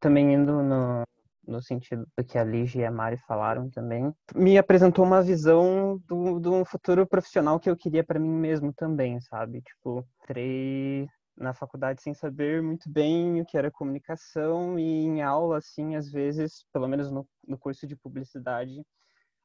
também 0.00 0.34
indo 0.34 0.62
no, 0.62 1.02
no 1.50 1.60
sentido 1.62 2.06
do 2.16 2.24
que 2.24 2.38
a 2.38 2.44
Ligia 2.44 2.82
e 2.82 2.84
a 2.84 2.90
Mari 2.90 3.16
falaram 3.26 3.68
também, 3.68 4.12
me 4.34 4.56
apresentou 4.56 5.04
uma 5.04 5.22
visão 5.22 6.00
do, 6.06 6.52
um 6.52 6.64
futuro 6.64 7.06
profissional 7.06 7.58
que 7.58 7.68
eu 7.68 7.76
queria 7.76 8.04
para 8.04 8.20
mim 8.20 8.30
mesmo 8.30 8.72
também, 8.72 9.20
sabe? 9.20 9.60
Tipo, 9.62 10.06
entrei 10.22 11.08
na 11.36 11.54
faculdade 11.54 12.02
sem 12.02 12.14
saber 12.14 12.62
muito 12.62 12.90
bem 12.90 13.40
o 13.40 13.46
que 13.46 13.56
era 13.56 13.70
comunicação 13.70 14.78
e 14.78 15.04
em 15.04 15.22
aula, 15.22 15.58
assim, 15.58 15.96
às 15.96 16.10
vezes, 16.10 16.64
pelo 16.72 16.86
menos 16.86 17.10
no, 17.10 17.26
no 17.46 17.58
curso 17.58 17.86
de 17.86 17.96
publicidade, 17.96 18.82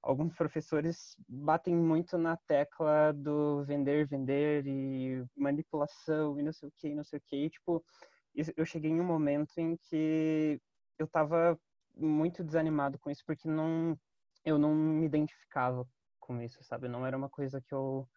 alguns 0.03 0.35
professores 0.35 1.15
batem 1.27 1.75
muito 1.75 2.17
na 2.17 2.37
tecla 2.47 3.11
do 3.13 3.63
vender, 3.63 4.05
vender 4.07 4.67
e 4.67 5.25
manipulação 5.35 6.39
e 6.39 6.43
não 6.43 6.53
sei 6.53 6.69
o 6.69 6.73
que, 6.77 6.93
não 6.93 7.03
sei 7.03 7.17
o 7.17 7.23
que, 7.25 7.49
tipo, 7.49 7.83
eu 8.55 8.65
cheguei 8.65 8.91
em 8.91 9.01
um 9.01 9.05
momento 9.05 9.57
em 9.57 9.77
que 9.89 10.59
eu 10.99 11.05
estava 11.05 11.57
muito 11.97 12.43
desanimado 12.43 12.99
com 12.99 13.09
isso 13.09 13.23
porque 13.25 13.47
não 13.47 13.97
eu 14.43 14.57
não 14.59 14.75
me 14.75 15.05
identificava 15.05 15.87
com 16.19 16.41
isso, 16.41 16.63
sabe? 16.63 16.87
Não 16.87 17.05
era 17.05 17.17
uma 17.17 17.29
coisa 17.29 17.61
que 17.61 17.73
eu 17.73 18.07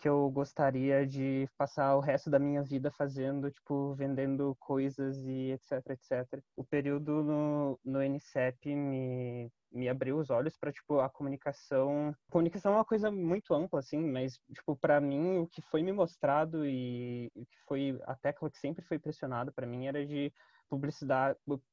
que 0.00 0.08
eu 0.08 0.30
gostaria 0.30 1.06
de 1.06 1.46
passar 1.58 1.94
o 1.94 2.00
resto 2.00 2.30
da 2.30 2.38
minha 2.38 2.62
vida 2.62 2.90
fazendo, 2.90 3.50
tipo, 3.50 3.94
vendendo 3.94 4.56
coisas 4.58 5.18
e 5.26 5.52
etc, 5.52 5.90
etc. 5.90 6.42
O 6.56 6.64
período 6.64 7.22
no, 7.22 7.78
no 7.84 8.02
NCEP 8.02 8.74
me, 8.74 9.52
me 9.70 9.90
abriu 9.90 10.18
os 10.18 10.30
olhos 10.30 10.56
para 10.56 10.72
tipo 10.72 11.00
a 11.00 11.10
comunicação. 11.10 12.14
A 12.28 12.32
comunicação 12.32 12.72
é 12.72 12.76
uma 12.76 12.84
coisa 12.84 13.10
muito 13.10 13.52
ampla 13.52 13.80
assim, 13.80 13.98
mas 14.10 14.40
tipo 14.54 14.74
para 14.74 15.00
mim 15.02 15.38
o 15.38 15.46
que 15.46 15.60
foi 15.60 15.82
me 15.82 15.92
mostrado 15.92 16.64
e 16.66 17.30
o 17.34 17.44
que 17.44 17.58
foi 17.66 18.00
a 18.04 18.14
tecla 18.16 18.50
que 18.50 18.58
sempre 18.58 18.82
foi 18.84 18.98
pressionada 18.98 19.52
para 19.52 19.66
mim 19.66 19.86
era 19.86 20.06
de 20.06 20.32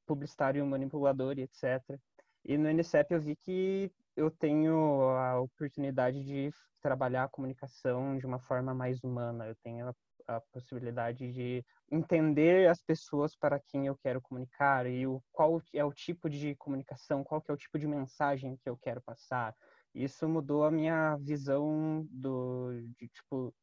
publicitário 0.05 0.65
manipulador 0.65 1.37
e 1.37 1.43
etc. 1.43 1.99
E 2.43 2.57
no 2.57 2.69
NCEP 2.69 3.13
eu 3.13 3.21
vi 3.21 3.35
que 3.35 3.91
eu 4.15 4.31
tenho 4.31 5.01
a 5.11 5.39
oportunidade 5.39 6.23
de 6.23 6.49
trabalhar 6.81 7.25
a 7.25 7.29
comunicação 7.29 8.17
de 8.17 8.25
uma 8.25 8.39
forma 8.39 8.73
mais 8.73 9.03
humana. 9.03 9.47
Eu 9.47 9.55
tenho 9.63 9.87
a, 9.87 9.93
a 10.35 10.41
possibilidade 10.51 11.31
de 11.31 11.63
entender 11.91 12.69
as 12.69 12.81
pessoas 12.81 13.35
para 13.35 13.59
quem 13.59 13.87
eu 13.87 13.97
quero 13.97 14.21
comunicar 14.21 14.87
e 14.87 15.05
o 15.05 15.21
qual 15.31 15.61
é 15.73 15.83
o 15.83 15.93
tipo 15.93 16.29
de 16.29 16.55
comunicação, 16.55 17.23
qual 17.23 17.43
é 17.47 17.53
o 17.53 17.57
tipo 17.57 17.77
de 17.77 17.87
mensagem 17.87 18.57
que 18.57 18.69
eu 18.69 18.77
quero 18.77 19.01
passar. 19.01 19.53
Isso 19.93 20.27
mudou 20.27 20.63
a 20.63 20.71
minha 20.71 21.17
visão 21.17 22.05
do 22.09 22.71
de, 22.97 23.07
tipo 23.09 23.53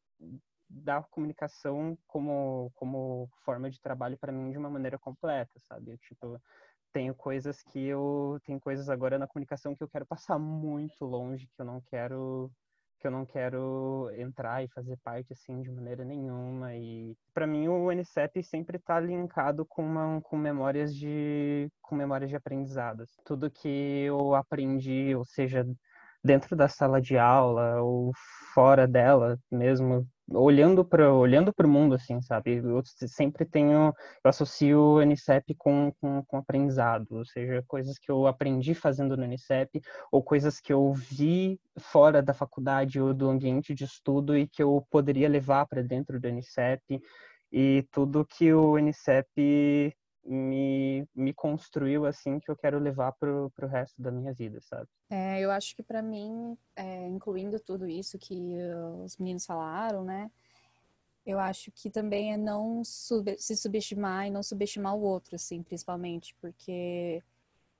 da 0.69 1.01
comunicação 1.03 1.97
como, 2.07 2.71
como 2.75 3.29
forma 3.43 3.69
de 3.69 3.79
trabalho 3.81 4.17
para 4.17 4.31
mim 4.31 4.51
de 4.51 4.57
uma 4.57 4.69
maneira 4.69 4.97
completa, 4.97 5.59
sabe? 5.59 5.91
Eu, 5.91 5.97
tipo, 5.97 6.39
tenho 6.91 7.13
coisas 7.13 7.61
que 7.61 7.79
eu 7.85 8.39
tenho 8.45 8.59
coisas 8.59 8.89
agora 8.89 9.19
na 9.19 9.27
comunicação 9.27 9.75
que 9.75 9.83
eu 9.83 9.89
quero 9.89 10.05
passar 10.05 10.39
muito 10.39 11.05
longe, 11.05 11.47
que 11.47 11.61
eu 11.61 11.65
não 11.65 11.81
quero 11.81 12.51
que 12.99 13.07
eu 13.07 13.11
não 13.11 13.25
quero 13.25 14.09
entrar 14.17 14.63
e 14.63 14.69
fazer 14.69 14.97
parte 15.03 15.33
assim 15.33 15.61
de 15.61 15.69
maneira 15.69 16.05
nenhuma 16.05 16.73
e 16.75 17.15
para 17.33 17.45
mim 17.45 17.67
o 17.67 17.91
NCEP 17.91 18.41
sempre 18.41 18.77
está 18.77 18.99
linkado 18.99 19.65
com 19.65 19.85
uma, 19.85 20.21
com 20.21 20.37
memórias 20.37 20.95
de 20.95 21.69
com 21.81 21.95
memórias 21.95 22.29
de 22.29 22.35
aprendizados 22.37 23.11
tudo 23.25 23.51
que 23.51 23.67
eu 23.67 24.33
aprendi 24.33 25.13
ou 25.13 25.25
seja 25.25 25.65
dentro 26.25 26.55
da 26.55 26.67
sala 26.67 26.99
de 26.99 27.17
aula 27.17 27.81
ou 27.81 28.11
fora 28.53 28.87
dela 28.87 29.37
mesmo 29.51 30.07
olhando 30.33 30.83
para 30.83 31.13
olhando 31.13 31.53
o 31.55 31.67
mundo 31.67 31.93
assim 31.93 32.19
sabe? 32.19 32.55
Eu 32.55 32.81
sempre 32.83 33.45
tenho 33.45 33.93
eu 34.23 34.29
associo 34.29 34.79
o 34.79 35.05
NCEP 35.05 35.53
com, 35.55 35.93
com, 36.01 36.23
com 36.25 36.37
aprendizado 36.37 37.07
ou 37.11 37.25
seja 37.25 37.63
coisas 37.67 37.99
que 37.99 38.11
eu 38.11 38.25
aprendi 38.25 38.73
fazendo 38.73 39.15
no 39.15 39.25
NCEP 39.27 39.79
ou 40.11 40.23
coisas 40.23 40.59
que 40.59 40.73
eu 40.73 40.91
vi 40.93 41.59
fora 41.79 42.23
da 42.23 42.33
faculdade 42.33 42.99
ou 42.99 43.13
do 43.13 43.29
ambiente 43.29 43.75
de 43.75 43.83
estudo 43.83 44.35
e 44.35 44.47
que 44.47 44.63
eu 44.63 44.83
poderia 44.89 45.29
levar 45.29 45.67
para 45.67 45.83
dentro 45.83 46.19
do 46.19 46.27
NCEP 46.27 46.99
e 47.51 47.87
tudo 47.91 48.25
que 48.25 48.51
o 48.51 48.79
NCEP 48.79 49.95
me, 50.25 51.07
me 51.15 51.33
construiu 51.33 52.05
assim 52.05 52.39
que 52.39 52.49
eu 52.49 52.55
quero 52.55 52.79
levar 52.79 53.11
pro, 53.13 53.51
pro 53.55 53.67
resto 53.67 54.01
da 54.01 54.11
minha 54.11 54.33
vida, 54.33 54.59
sabe? 54.61 54.87
É, 55.09 55.39
eu 55.39 55.51
acho 55.51 55.75
que 55.75 55.83
para 55.83 56.01
mim, 56.01 56.57
é, 56.75 57.07
incluindo 57.07 57.59
tudo 57.59 57.87
isso 57.87 58.17
que 58.17 58.57
os 59.03 59.17
meninos 59.17 59.45
falaram, 59.45 60.03
né? 60.03 60.31
Eu 61.25 61.39
acho 61.39 61.71
que 61.71 61.89
também 61.89 62.33
é 62.33 62.37
não 62.37 62.83
sub 62.83 63.35
se 63.39 63.55
subestimar 63.55 64.27
e 64.27 64.31
não 64.31 64.43
subestimar 64.43 64.95
o 64.95 65.01
outro, 65.01 65.35
assim, 65.35 65.63
principalmente, 65.63 66.35
porque 66.41 67.23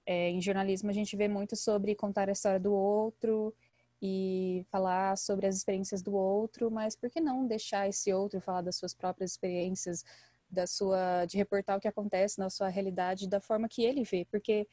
é, 0.05 0.30
em 0.30 0.41
jornalismo 0.41 0.89
a 0.89 0.93
gente 0.93 1.15
vê 1.15 1.27
muito 1.27 1.55
sobre 1.55 1.95
contar 1.95 2.30
a 2.30 2.31
história 2.31 2.59
do 2.59 2.73
outro 2.73 3.53
e 4.01 4.65
falar 4.72 5.17
sobre 5.17 5.47
as 5.47 5.55
experiências 5.55 6.01
do 6.01 6.13
outro, 6.13 6.69
mas 6.69 6.95
por 6.95 7.09
que 7.09 7.19
não 7.19 7.47
deixar 7.47 7.88
esse 7.88 8.13
outro 8.13 8.41
falar 8.41 8.61
das 8.61 8.76
suas 8.76 8.93
próprias 8.93 9.31
experiências, 9.31 10.03
da 10.49 10.67
sua 10.67 11.26
de 11.26 11.38
reportar 11.38 11.77
o 11.77 11.81
que 11.81 11.88
acontece 11.88 12.39
na 12.39 12.49
sua 12.49 12.69
realidade 12.69 13.27
da 13.27 13.39
forma 13.39 13.67
que 13.67 13.84
ele 13.84 14.03
vê, 14.03 14.26
porque 14.31 14.67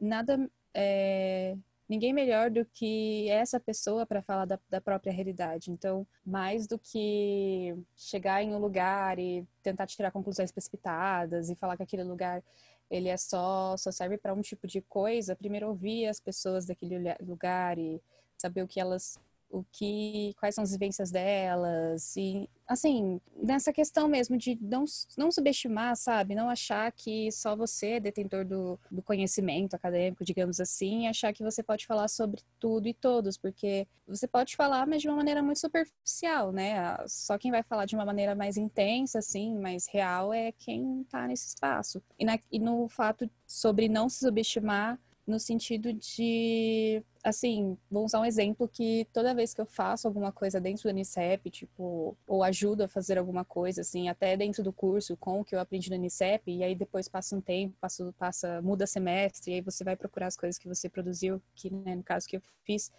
nada 0.00 0.50
é, 0.74 1.56
ninguém 1.88 2.12
melhor 2.12 2.50
do 2.50 2.64
que 2.66 3.28
essa 3.30 3.58
pessoa 3.58 4.04
para 4.04 4.22
falar 4.22 4.44
da, 4.44 4.58
da, 4.68 4.80
própria 4.80 5.12
realidade. 5.12 5.70
Então, 5.70 6.06
mais 6.24 6.66
do 6.66 6.78
que 6.78 7.74
chegar 7.96 8.42
em 8.42 8.54
um 8.54 8.58
lugar 8.58 9.18
e 9.18 9.46
tentar 9.62 9.86
tirar 9.86 10.10
conclusões 10.10 10.52
precipitadas 10.52 11.48
e 11.48 11.56
falar 11.56 11.76
que 11.76 11.82
aquele 11.82 12.04
lugar 12.04 12.42
ele 12.90 13.08
é 13.08 13.16
só 13.16 13.76
só 13.76 13.90
serve 13.90 14.16
para 14.18 14.34
um 14.34 14.40
tipo 14.40 14.66
de 14.66 14.80
coisa, 14.82 15.36
primeiro 15.36 15.68
ouvir 15.68 16.06
as 16.06 16.20
pessoas 16.20 16.66
daquele 16.66 16.98
lugar 17.20 17.78
e 17.78 18.00
saber 18.36 18.62
o 18.62 18.68
que 18.68 18.80
elas 18.80 19.18
o 19.50 19.64
que, 19.72 20.34
quais 20.38 20.54
são 20.54 20.62
as 20.62 20.72
vivências 20.72 21.10
delas 21.10 22.14
e 22.16 22.48
assim 22.66 23.20
nessa 23.34 23.72
questão 23.72 24.06
mesmo 24.06 24.36
de 24.36 24.58
não, 24.60 24.84
não 25.16 25.30
subestimar, 25.30 25.96
sabe, 25.96 26.34
não 26.34 26.50
achar 26.50 26.90
que 26.92 27.30
só 27.32 27.56
você 27.56 27.92
é 27.92 28.00
detentor 28.00 28.44
do, 28.44 28.78
do 28.90 29.02
conhecimento 29.02 29.74
acadêmico, 29.74 30.24
digamos 30.24 30.60
assim, 30.60 31.06
achar 31.06 31.32
que 31.32 31.42
você 31.42 31.62
pode 31.62 31.86
falar 31.86 32.08
sobre 32.08 32.42
tudo 32.60 32.88
e 32.88 32.94
todos, 32.94 33.38
porque 33.38 33.86
você 34.06 34.26
pode 34.26 34.56
falar, 34.56 34.86
mas 34.86 35.02
de 35.02 35.08
uma 35.08 35.16
maneira 35.16 35.42
muito 35.42 35.60
superficial, 35.60 36.52
né? 36.52 36.96
Só 37.06 37.38
quem 37.38 37.50
vai 37.50 37.62
falar 37.62 37.86
de 37.86 37.94
uma 37.94 38.04
maneira 38.04 38.34
mais 38.34 38.56
intensa, 38.56 39.18
assim, 39.18 39.58
mais 39.58 39.86
real 39.88 40.32
é 40.32 40.52
quem 40.52 41.02
está 41.02 41.26
nesse 41.26 41.48
espaço. 41.48 42.02
E, 42.18 42.24
na, 42.24 42.38
e 42.50 42.58
no 42.58 42.88
fato 42.88 43.30
sobre 43.46 43.88
não 43.88 44.08
se 44.08 44.18
subestimar 44.20 44.98
no 45.28 45.38
sentido 45.38 45.92
de, 45.92 47.02
assim, 47.22 47.76
vou 47.90 48.04
usar 48.04 48.20
um 48.20 48.24
exemplo 48.24 48.66
que 48.66 49.06
toda 49.12 49.34
vez 49.34 49.52
que 49.52 49.60
eu 49.60 49.66
faço 49.66 50.08
alguma 50.08 50.32
coisa 50.32 50.60
dentro 50.60 50.84
do 50.84 50.88
Unicep, 50.88 51.50
tipo, 51.50 52.16
ou 52.26 52.42
ajudo 52.42 52.84
a 52.84 52.88
fazer 52.88 53.18
alguma 53.18 53.44
coisa, 53.44 53.82
assim, 53.82 54.08
até 54.08 54.36
dentro 54.36 54.62
do 54.62 54.72
curso, 54.72 55.16
com 55.18 55.40
o 55.40 55.44
que 55.44 55.54
eu 55.54 55.60
aprendi 55.60 55.90
no 55.90 55.96
Unicep, 55.96 56.50
e 56.50 56.64
aí 56.64 56.74
depois 56.74 57.08
passa 57.08 57.36
um 57.36 57.40
tempo, 57.40 57.76
passa, 57.80 58.12
passa 58.18 58.62
muda 58.62 58.86
semestre, 58.86 59.52
e 59.52 59.54
aí 59.56 59.60
você 59.60 59.84
vai 59.84 59.96
procurar 59.96 60.28
as 60.28 60.36
coisas 60.36 60.58
que 60.58 60.66
você 60.66 60.88
produziu, 60.88 61.40
que, 61.54 61.70
né, 61.70 61.94
no 61.94 62.02
caso 62.02 62.26
que 62.26 62.38
eu 62.38 62.42
fiz, 62.64 62.90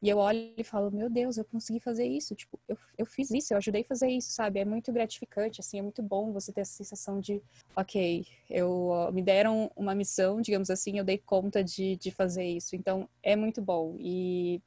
e 0.00 0.08
eu 0.08 0.18
olho 0.18 0.52
e 0.56 0.62
falo, 0.62 0.92
meu 0.92 1.10
Deus, 1.10 1.36
eu 1.38 1.44
consegui 1.44 1.80
fazer 1.80 2.06
isso. 2.06 2.34
Tipo, 2.34 2.58
eu, 2.68 2.78
eu 2.96 3.04
fiz 3.04 3.30
isso, 3.32 3.52
eu 3.52 3.58
ajudei 3.58 3.82
a 3.82 3.84
fazer 3.84 4.08
isso, 4.08 4.30
sabe? 4.30 4.60
É 4.60 4.64
muito 4.64 4.92
gratificante, 4.92 5.60
assim, 5.60 5.78
é 5.78 5.82
muito 5.82 6.02
bom 6.02 6.32
você 6.32 6.52
ter 6.52 6.60
essa 6.60 6.72
sensação 6.72 7.18
de, 7.18 7.42
ok, 7.74 8.24
eu 8.48 9.10
me 9.12 9.22
deram 9.22 9.70
uma 9.74 9.94
missão, 9.96 10.40
digamos 10.40 10.70
assim, 10.70 10.98
eu 10.98 11.04
dei 11.04 11.18
conta 11.18 11.64
de, 11.64 11.96
de 11.96 12.12
fazer 12.12 12.44
isso. 12.44 12.76
Então, 12.76 13.08
é 13.22 13.34
muito 13.34 13.60
bom. 13.60 13.96
E 13.98 14.62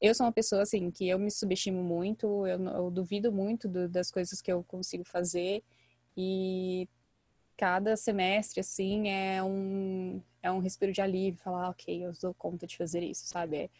eu 0.00 0.14
sou 0.14 0.26
uma 0.26 0.32
pessoa, 0.32 0.62
assim, 0.62 0.90
que 0.90 1.08
eu 1.08 1.18
me 1.18 1.30
subestimo 1.30 1.82
muito, 1.82 2.46
eu, 2.46 2.62
eu 2.62 2.90
duvido 2.90 3.32
muito 3.32 3.66
do, 3.66 3.88
das 3.88 4.10
coisas 4.10 4.42
que 4.42 4.52
eu 4.52 4.62
consigo 4.64 5.04
fazer. 5.04 5.62
E 6.16 6.86
cada 7.56 7.96
semestre, 7.96 8.60
assim, 8.60 9.08
é 9.08 9.42
um, 9.42 10.20
é 10.42 10.50
um 10.50 10.58
respiro 10.60 10.92
de 10.92 11.00
alívio, 11.02 11.40
falar, 11.42 11.68
ok, 11.70 12.04
eu 12.06 12.12
dou 12.20 12.34
conta 12.34 12.66
de 12.66 12.76
fazer 12.76 13.02
isso, 13.02 13.26
sabe? 13.26 13.56
É, 13.56 13.70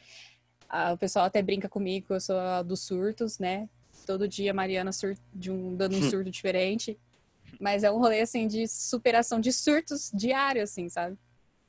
o 0.93 0.97
pessoal 0.97 1.25
até 1.25 1.43
brinca 1.43 1.69
comigo 1.69 2.15
eu 2.15 2.21
sou 2.21 2.39
a 2.39 2.63
dos 2.63 2.81
surtos, 2.81 3.39
né? 3.39 3.69
Todo 4.07 4.29
dia 4.29 4.53
a 4.53 4.55
Mariana 4.55 4.93
sur 4.93 5.17
de 5.33 5.51
um, 5.51 5.75
dando 5.75 5.97
um 5.97 6.03
surto 6.11 6.31
diferente. 6.31 6.99
Mas 7.59 7.83
é 7.83 7.91
um 7.91 7.99
rolê, 7.99 8.21
assim, 8.21 8.47
de 8.47 8.67
superação 8.69 9.41
de 9.41 9.53
surtos 9.53 10.11
diários, 10.15 10.71
assim, 10.71 10.89
sabe? 10.89 11.19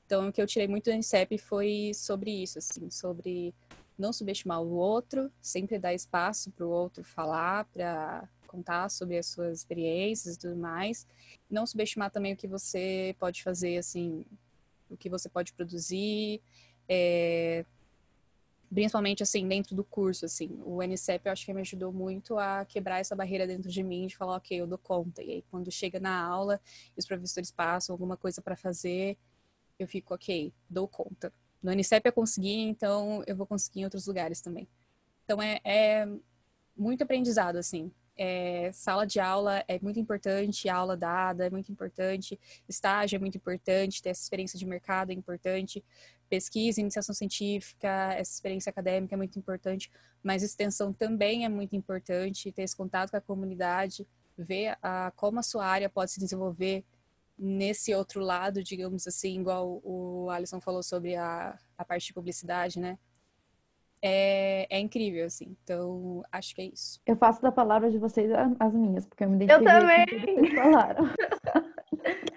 Então, 0.05 0.27
o 0.27 0.31
que 0.31 0.41
eu 0.41 0.47
tirei 0.47 0.67
muito 0.67 0.91
do 0.91 0.95
NCEP 0.95 1.37
foi 1.37 1.91
sobre 1.93 2.31
isso, 2.31 2.59
assim, 2.59 2.89
sobre 2.91 3.53
não 3.97 4.11
subestimar 4.11 4.61
o 4.61 4.71
outro, 4.71 5.31
sempre 5.41 5.79
dar 5.79 5.93
espaço 5.93 6.51
para 6.51 6.65
o 6.65 6.69
outro 6.69 7.03
falar, 7.03 7.65
para 7.65 8.27
contar 8.47 8.89
sobre 8.89 9.17
as 9.17 9.27
suas 9.27 9.59
experiências 9.59 10.35
e 10.35 10.39
tudo 10.39 10.55
mais. 10.55 11.07
Não 11.49 11.65
subestimar 11.65 12.11
também 12.11 12.33
o 12.33 12.37
que 12.37 12.47
você 12.47 13.15
pode 13.19 13.41
fazer, 13.41 13.77
assim, 13.77 14.25
o 14.89 14.97
que 14.97 15.09
você 15.09 15.29
pode 15.29 15.53
produzir, 15.53 16.41
é, 16.89 17.65
principalmente 18.73 19.21
assim 19.21 19.47
dentro 19.47 19.75
do 19.75 19.83
curso 19.83 20.25
assim. 20.25 20.59
O 20.63 20.81
NCEP 20.81 21.25
eu 21.25 21.31
acho 21.31 21.45
que 21.45 21.53
me 21.53 21.61
ajudou 21.61 21.91
muito 21.91 22.37
a 22.37 22.65
quebrar 22.65 22.99
essa 22.99 23.15
barreira 23.15 23.45
dentro 23.45 23.69
de 23.69 23.83
mim 23.83 24.07
de 24.07 24.15
falar 24.15 24.37
ok 24.37 24.59
eu 24.59 24.67
dou 24.67 24.77
conta. 24.77 25.21
E 25.21 25.31
aí 25.31 25.45
quando 25.51 25.71
chega 25.71 25.99
na 25.99 26.23
aula 26.23 26.59
e 26.95 26.99
os 26.99 27.05
professores 27.05 27.51
passam 27.51 27.93
alguma 27.93 28.15
coisa 28.15 28.41
para 28.41 28.55
fazer 28.55 29.17
eu 29.77 29.87
fico 29.87 30.13
ok 30.13 30.53
dou 30.69 30.87
conta. 30.87 31.33
No 31.61 31.71
NCEP 31.73 32.05
eu 32.05 32.13
consegui 32.13 32.59
então 32.59 33.23
eu 33.27 33.35
vou 33.35 33.45
conseguir 33.45 33.81
em 33.81 33.83
outros 33.83 34.07
lugares 34.07 34.41
também. 34.41 34.67
Então 35.25 35.41
é, 35.41 35.59
é 35.63 36.07
muito 36.75 37.03
aprendizado 37.03 37.57
assim 37.57 37.91
é, 38.17 38.71
sala 38.73 39.05
de 39.05 39.19
aula 39.19 39.63
é 39.67 39.79
muito 39.79 39.99
importante, 39.99 40.69
aula 40.69 40.95
dada 40.95 41.47
é 41.47 41.49
muito 41.49 41.71
importante, 41.71 42.39
estágio 42.67 43.15
é 43.17 43.19
muito 43.19 43.37
importante, 43.37 44.01
ter 44.01 44.09
essa 44.09 44.21
experiência 44.21 44.59
de 44.59 44.65
mercado 44.65 45.11
é 45.11 45.13
importante, 45.13 45.83
pesquisa, 46.29 46.79
iniciação 46.79 47.13
científica, 47.13 48.13
essa 48.13 48.31
experiência 48.31 48.69
acadêmica 48.69 49.15
é 49.15 49.17
muito 49.17 49.37
importante, 49.37 49.91
mas 50.23 50.43
extensão 50.43 50.93
também 50.93 51.45
é 51.45 51.49
muito 51.49 51.75
importante, 51.75 52.51
ter 52.51 52.63
esse 52.63 52.75
contato 52.75 53.11
com 53.11 53.17
a 53.17 53.21
comunidade, 53.21 54.07
ver 54.37 54.77
a, 54.81 55.11
como 55.15 55.39
a 55.39 55.43
sua 55.43 55.65
área 55.65 55.89
pode 55.89 56.11
se 56.11 56.19
desenvolver 56.19 56.85
nesse 57.37 57.93
outro 57.93 58.21
lado, 58.21 58.63
digamos 58.63 59.07
assim, 59.07 59.39
igual 59.39 59.81
o 59.83 60.29
Alisson 60.29 60.61
falou 60.61 60.83
sobre 60.83 61.15
a, 61.15 61.57
a 61.77 61.83
parte 61.83 62.07
de 62.07 62.13
publicidade, 62.13 62.79
né? 62.79 62.99
É, 64.03 64.67
é, 64.69 64.79
incrível, 64.79 65.25
assim. 65.25 65.55
Então, 65.63 66.23
acho 66.31 66.55
que 66.55 66.61
é 66.61 66.65
isso. 66.65 66.99
Eu 67.05 67.15
faço 67.15 67.41
da 67.41 67.51
palavra 67.51 67.91
de 67.91 67.99
vocês 67.99 68.31
as 68.59 68.73
minhas, 68.73 69.05
porque 69.05 69.23
eu 69.23 69.29
me 69.29 69.35
identifiquei 69.35 69.67
eu 69.67 69.79
também. 69.79 70.05
com 70.05 70.15
tudo 70.15 70.25
que 70.25 70.33
vocês 70.33 70.53
falaram. 70.55 71.09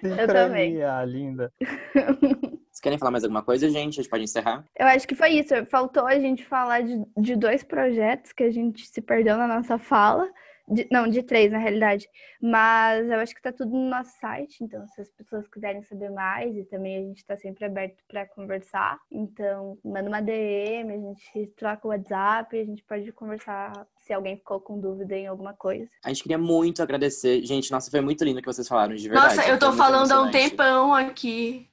eu 0.02 0.26
também. 0.26 0.76
linda. 1.06 1.52
Vocês 2.74 2.80
querem 2.82 2.98
falar 2.98 3.12
mais 3.12 3.22
alguma 3.22 3.42
coisa, 3.42 3.70
gente? 3.70 4.00
A 4.00 4.02
gente 4.02 4.10
pode 4.10 4.24
encerrar? 4.24 4.64
Eu 4.76 4.88
acho 4.88 5.06
que 5.06 5.14
foi 5.14 5.28
isso. 5.30 5.54
Faltou 5.66 6.08
a 6.08 6.18
gente 6.18 6.44
falar 6.44 6.82
de, 6.82 7.04
de 7.16 7.36
dois 7.36 7.62
projetos 7.62 8.32
que 8.32 8.42
a 8.42 8.50
gente 8.50 8.84
se 8.88 9.00
perdeu 9.00 9.36
na 9.36 9.46
nossa 9.46 9.78
fala. 9.78 10.28
De, 10.66 10.88
não, 10.90 11.06
de 11.06 11.22
três, 11.22 11.52
na 11.52 11.58
realidade. 11.58 12.08
Mas 12.40 13.06
eu 13.08 13.18
acho 13.18 13.34
que 13.34 13.42
tá 13.42 13.52
tudo 13.52 13.72
no 13.72 13.88
nosso 13.88 14.18
site. 14.18 14.64
Então, 14.64 14.86
se 14.88 15.00
as 15.00 15.10
pessoas 15.10 15.46
quiserem 15.48 15.82
saber 15.82 16.10
mais, 16.10 16.56
e 16.56 16.64
também 16.64 16.96
a 16.96 17.00
gente 17.00 17.18
está 17.18 17.36
sempre 17.36 17.64
aberto 17.66 18.02
para 18.08 18.26
conversar. 18.26 18.98
Então, 19.10 19.78
manda 19.84 20.08
uma 20.08 20.22
DM, 20.22 20.92
a 20.92 20.98
gente 20.98 21.52
troca 21.56 21.86
o 21.86 21.90
WhatsApp, 21.90 22.58
a 22.58 22.64
gente 22.64 22.82
pode 22.84 23.12
conversar 23.12 23.86
se 24.00 24.12
alguém 24.12 24.36
ficou 24.36 24.60
com 24.60 24.80
dúvida 24.80 25.14
em 25.14 25.26
alguma 25.26 25.54
coisa. 25.54 25.88
A 26.04 26.08
gente 26.08 26.22
queria 26.22 26.38
muito 26.38 26.82
agradecer. 26.82 27.44
Gente, 27.44 27.70
nossa, 27.70 27.90
foi 27.90 28.00
muito 28.00 28.24
lindo 28.24 28.38
o 28.38 28.42
que 28.42 28.52
vocês 28.52 28.68
falaram, 28.68 28.94
de 28.94 29.08
verdade. 29.08 29.36
Nossa, 29.36 29.48
eu 29.48 29.58
tô 29.58 29.72
falando 29.72 30.12
há 30.12 30.22
um 30.22 30.30
tempão 30.30 30.94
aqui 30.94 31.68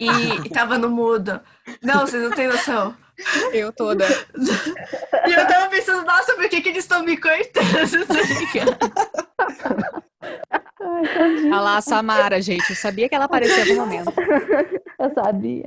e 0.00 0.48
tava 0.50 0.78
no 0.78 0.90
mudo. 0.90 1.40
Não, 1.82 2.00
vocês 2.00 2.22
não 2.22 2.30
têm 2.30 2.48
noção. 2.48 2.96
Eu 3.52 3.72
toda. 3.72 4.04
E 5.26 5.32
eu 5.32 5.46
tava 5.46 5.68
pensando, 5.68 6.04
nossa, 6.04 6.34
por 6.34 6.48
que, 6.48 6.60
que 6.60 6.68
eles 6.68 6.84
estão 6.84 7.02
me 7.02 7.16
cortando? 7.16 7.58
Tá. 10.78 10.80
Olha 10.80 11.60
lá 11.60 11.76
a 11.76 11.80
Samara, 11.80 12.40
gente. 12.40 12.70
Eu 12.70 12.76
sabia 12.76 13.08
que 13.08 13.14
ela 13.14 13.26
aparecia 13.26 13.62
algum 13.62 13.86
momento. 13.86 14.12
Eu 14.98 15.14
sabia. 15.14 15.64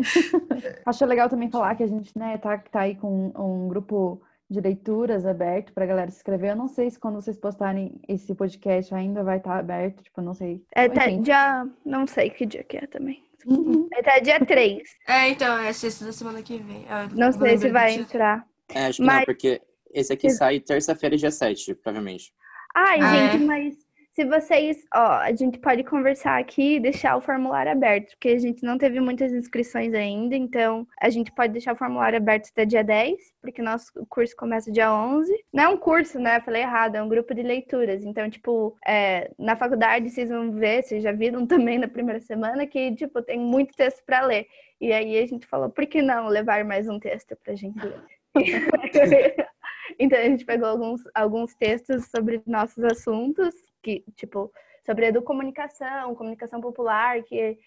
Acho 0.86 1.06
legal 1.06 1.30
também 1.30 1.50
falar 1.50 1.76
que 1.76 1.84
a 1.84 1.88
gente, 1.88 2.18
né, 2.18 2.38
tá, 2.38 2.58
tá 2.58 2.82
aí 2.82 2.96
com 2.96 3.32
um 3.38 3.68
grupo 3.68 4.22
de 4.50 4.60
leituras 4.60 5.26
aberto 5.26 5.72
pra 5.72 5.86
galera 5.86 6.12
se 6.12 6.18
inscrever. 6.18 6.52
Eu 6.52 6.56
não 6.56 6.68
sei 6.68 6.90
se 6.90 7.00
quando 7.00 7.16
vocês 7.16 7.38
postarem 7.38 8.02
esse 8.08 8.34
podcast 8.36 8.94
ainda 8.94 9.24
vai 9.24 9.38
estar 9.38 9.58
aberto, 9.58 10.04
tipo, 10.04 10.22
não 10.22 10.34
sei. 10.34 10.64
É, 10.74 10.90
tá, 10.90 11.10
Enfim. 11.10 11.22
dia. 11.22 11.68
Não 11.86 12.06
sei 12.06 12.30
que 12.30 12.46
dia 12.46 12.64
que 12.64 12.78
é 12.78 12.88
também. 12.88 13.24
Uhum. 13.46 13.88
É 13.94 14.00
até 14.00 14.20
dia 14.20 14.40
3. 14.46 14.84
É, 15.08 15.30
então, 15.30 15.58
é 15.58 15.72
sexta 15.74 16.06
da 16.06 16.12
semana 16.14 16.42
que 16.42 16.58
vem. 16.58 16.86
Eu 16.90 17.16
Não 17.16 17.32
vou 17.32 17.48
sei 17.48 17.58
se 17.58 17.70
vai 17.70 17.94
dia. 17.94 18.02
entrar. 18.02 18.46
É, 18.70 18.86
acho 18.88 18.98
que 18.98 19.04
Mas- 19.06 19.18
não, 19.20 19.26
porque 19.26 19.62
esse 19.94 20.14
aqui 20.14 20.30
sai 20.30 20.60
terça-feira, 20.60 21.18
dia 21.18 21.32
7, 21.32 21.74
provavelmente. 21.76 22.34
Ai, 22.76 23.00
Ah, 23.02 23.14
gente, 23.32 23.44
é? 23.44 23.46
mas 23.46 23.76
se 24.14 24.26
vocês, 24.26 24.86
ó, 24.94 25.20
a 25.20 25.34
gente 25.34 25.58
pode 25.58 25.84
conversar 25.86 26.38
aqui 26.38 26.76
e 26.76 26.80
deixar 26.80 27.16
o 27.16 27.22
formulário 27.22 27.72
aberto, 27.72 28.10
porque 28.10 28.30
a 28.30 28.40
gente 28.40 28.62
não 28.62 28.78
teve 28.78 29.00
muitas 29.00 29.32
inscrições 29.32 29.94
ainda, 29.94 30.36
então 30.36 30.86
a 31.00 31.10
gente 31.10 31.32
pode 31.32 31.54
deixar 31.54 31.74
o 31.74 31.78
formulário 31.78 32.18
aberto 32.18 32.50
até 32.52 32.66
dia 32.66 32.84
10, 32.84 33.18
porque 33.42 33.62
nosso 33.62 33.92
curso 34.10 34.36
começa 34.36 34.72
dia 34.72 34.94
11. 34.94 35.32
Não 35.54 35.64
é 35.64 35.70
um 35.70 35.78
curso, 35.78 36.20
né? 36.20 36.42
Falei 36.42 36.62
errado, 36.62 36.96
é 36.96 37.04
um 37.04 37.08
grupo 37.08 37.34
de 37.34 37.42
leituras. 37.42 38.04
Então, 38.04 38.30
tipo, 38.30 38.76
é, 38.86 39.32
na 39.40 39.56
faculdade 39.56 40.10
vocês 40.10 40.30
vão 40.30 40.52
ver, 40.52 40.84
vocês 40.84 41.02
já 41.02 41.14
viram 41.14 41.46
também 41.48 41.80
na 41.80 41.88
primeira 41.88 42.20
semana 42.20 42.68
que, 42.68 42.94
tipo, 42.96 43.22
tem 43.22 43.40
muito 43.40 43.74
texto 43.76 44.04
para 44.06 44.26
ler. 44.26 44.46
E 44.82 44.92
aí 44.92 45.18
a 45.20 45.26
gente 45.26 45.48
falou, 45.48 45.70
por 45.70 45.86
que 45.86 46.02
não 46.02 46.28
levar 46.28 46.66
mais 46.66 46.90
um 46.90 47.00
texto 47.00 47.38
pra 47.42 47.56
gente 47.56 47.80
ler? 47.80 48.04
Então 50.00 50.18
a 50.18 50.24
gente 50.24 50.46
pegou 50.46 50.68
alguns, 50.68 51.02
alguns 51.14 51.54
textos 51.54 52.06
sobre 52.06 52.42
nossos 52.46 52.84
assuntos, 52.84 53.54
que, 53.82 54.04
tipo, 54.16 54.52
sobre 54.86 55.08
educomunicação, 55.08 56.16
comunicação 56.16 56.62
popular, 56.62 57.22
que 57.24 57.58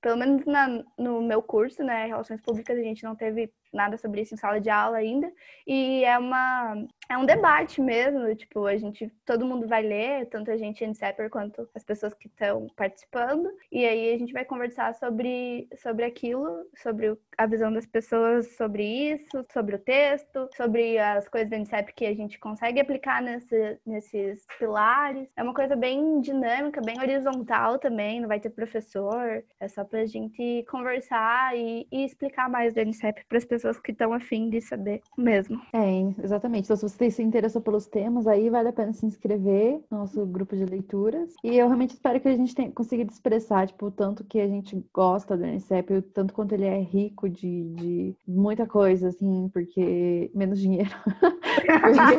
pelo 0.00 0.16
menos 0.16 0.44
na- 0.46 0.84
no 0.98 1.22
meu 1.22 1.42
curso, 1.42 1.82
né, 1.82 2.06
Relações 2.06 2.40
Públicas, 2.40 2.78
a 2.78 2.82
gente 2.82 3.02
não 3.04 3.16
teve 3.16 3.52
nada 3.76 3.96
sobre 3.96 4.22
isso 4.22 4.34
em 4.34 4.38
sala 4.38 4.60
de 4.60 4.70
aula 4.70 4.96
ainda. 4.96 5.32
E 5.66 6.04
é 6.04 6.18
uma 6.18 6.84
é 7.08 7.16
um 7.16 7.24
debate 7.24 7.80
mesmo, 7.80 8.34
tipo, 8.34 8.66
a 8.66 8.76
gente 8.76 9.08
todo 9.24 9.46
mundo 9.46 9.68
vai 9.68 9.82
ler, 9.82 10.26
tanto 10.26 10.50
a 10.50 10.56
gente 10.56 10.84
NCEPER 10.84 11.30
quanto 11.30 11.68
as 11.74 11.84
pessoas 11.84 12.12
que 12.14 12.26
estão 12.26 12.66
participando, 12.76 13.48
e 13.70 13.84
aí 13.84 14.12
a 14.12 14.18
gente 14.18 14.32
vai 14.32 14.44
conversar 14.44 14.94
sobre 14.94 15.68
sobre 15.76 16.04
aquilo, 16.04 16.66
sobre 16.82 17.16
a 17.38 17.46
visão 17.46 17.72
das 17.72 17.86
pessoas 17.86 18.56
sobre 18.56 18.84
isso, 18.84 19.44
sobre 19.52 19.76
o 19.76 19.78
texto, 19.78 20.48
sobre 20.56 20.98
as 20.98 21.28
coisas 21.28 21.50
do 21.50 21.56
NCEP 21.56 21.92
que 21.94 22.06
a 22.06 22.14
gente 22.14 22.38
consegue 22.38 22.80
aplicar 22.80 23.22
nesse, 23.22 23.78
nesses 23.84 24.46
pilares. 24.58 25.28
É 25.36 25.42
uma 25.42 25.54
coisa 25.54 25.76
bem 25.76 26.20
dinâmica, 26.20 26.80
bem 26.80 26.98
horizontal 27.00 27.78
também, 27.78 28.20
não 28.20 28.28
vai 28.28 28.40
ter 28.40 28.50
professor, 28.50 29.44
é 29.60 29.68
só 29.68 29.84
pra 29.84 30.06
gente 30.06 30.64
conversar 30.68 31.56
e, 31.56 31.86
e 31.90 32.04
explicar 32.04 32.48
mais 32.48 32.74
do 32.74 32.80
NCEP 32.80 33.24
para 33.28 33.38
as 33.38 33.44
pessoas 33.44 33.65
que 33.72 33.92
estão 33.92 34.12
afim 34.12 34.48
de 34.50 34.60
saber 34.60 35.00
mesmo. 35.16 35.60
É, 35.72 36.00
exatamente. 36.24 36.64
Então, 36.64 36.76
se 36.76 36.82
você 36.88 37.10
se 37.10 37.22
interessou 37.22 37.60
pelos 37.60 37.86
temas, 37.86 38.26
aí 38.26 38.50
vale 38.50 38.68
a 38.68 38.72
pena 38.72 38.92
se 38.92 39.06
inscrever 39.06 39.80
no 39.90 39.98
nosso 39.98 40.24
grupo 40.26 40.56
de 40.56 40.64
leituras. 40.64 41.32
E 41.44 41.56
eu 41.56 41.66
realmente 41.66 41.90
espero 41.94 42.20
que 42.20 42.28
a 42.28 42.36
gente 42.36 42.54
tenha 42.54 42.70
conseguido 42.70 43.12
expressar, 43.12 43.66
tipo, 43.66 43.86
o 43.86 43.90
tanto 43.90 44.24
que 44.24 44.40
a 44.40 44.48
gente 44.48 44.82
gosta 44.92 45.36
do 45.36 45.44
NCEP, 45.44 45.92
o 45.94 46.02
tanto 46.02 46.34
quanto 46.34 46.52
ele 46.52 46.64
é 46.66 46.80
rico 46.80 47.28
de, 47.28 47.64
de 47.74 48.14
muita 48.26 48.66
coisa, 48.66 49.08
assim, 49.08 49.48
porque 49.52 50.30
menos 50.34 50.58
dinheiro. 50.60 50.90
Porque- 51.66 52.16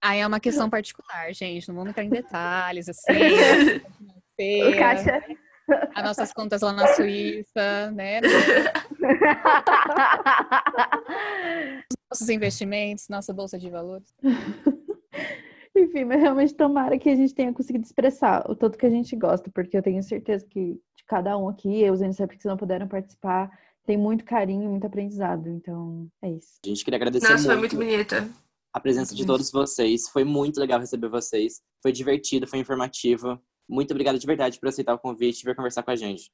Aí 0.00 0.20
é 0.20 0.26
uma 0.26 0.38
questão 0.40 0.70
particular, 0.70 1.32
gente. 1.32 1.68
Não 1.68 1.74
vamos 1.74 1.90
entrar 1.90 2.04
em 2.04 2.08
detalhes, 2.10 2.88
assim. 2.88 3.12
O 4.36 4.76
Caixa. 4.76 5.22
As 5.94 6.04
nossas 6.04 6.32
contas 6.32 6.62
lá 6.62 6.72
na 6.72 6.88
Suíça, 6.94 7.90
né? 7.92 8.20
Nossos 12.10 12.28
investimentos, 12.28 13.08
nossa 13.08 13.32
bolsa 13.32 13.58
de 13.58 13.70
valores. 13.70 14.14
Enfim, 15.76 16.04
mas 16.04 16.20
realmente 16.20 16.54
tomara 16.54 16.96
que 16.98 17.08
a 17.08 17.16
gente 17.16 17.34
tenha 17.34 17.52
conseguido 17.52 17.84
expressar 17.84 18.48
o 18.48 18.54
tanto 18.54 18.78
que 18.78 18.86
a 18.86 18.90
gente 18.90 19.16
gosta, 19.16 19.50
porque 19.52 19.76
eu 19.76 19.82
tenho 19.82 20.00
certeza 20.02 20.46
que 20.48 20.74
de 20.96 21.04
cada 21.06 21.36
um 21.36 21.48
aqui, 21.48 21.90
os 21.90 22.00
NCEP 22.00 22.38
que 22.38 22.46
não 22.46 22.56
puderam 22.56 22.86
participar, 22.86 23.50
tem 23.84 23.96
muito 23.96 24.24
carinho, 24.24 24.70
muito 24.70 24.86
aprendizado. 24.86 25.48
Então, 25.48 26.08
é 26.22 26.30
isso. 26.30 26.60
A 26.64 26.68
gente 26.68 26.84
queria 26.84 26.96
agradecer 26.96 27.28
Nossa, 27.28 27.44
foi 27.46 27.56
muito 27.56 27.76
muito 27.76 27.90
bonita. 27.90 28.28
a 28.72 28.80
presença 28.80 29.14
de 29.14 29.26
todos 29.26 29.50
vocês. 29.50 30.08
Foi 30.08 30.22
muito 30.24 30.60
legal 30.60 30.78
receber 30.78 31.08
vocês. 31.08 31.60
Foi 31.82 31.90
divertido, 31.90 32.46
foi 32.46 32.60
informativo. 32.60 33.40
Muito 33.68 33.90
obrigado 33.92 34.18
de 34.18 34.26
verdade 34.26 34.58
por 34.58 34.68
aceitar 34.68 34.94
o 34.94 34.98
convite 34.98 35.40
e 35.40 35.44
vir 35.44 35.56
conversar 35.56 35.82
com 35.82 35.90
a 35.90 35.96
gente. 35.96 36.30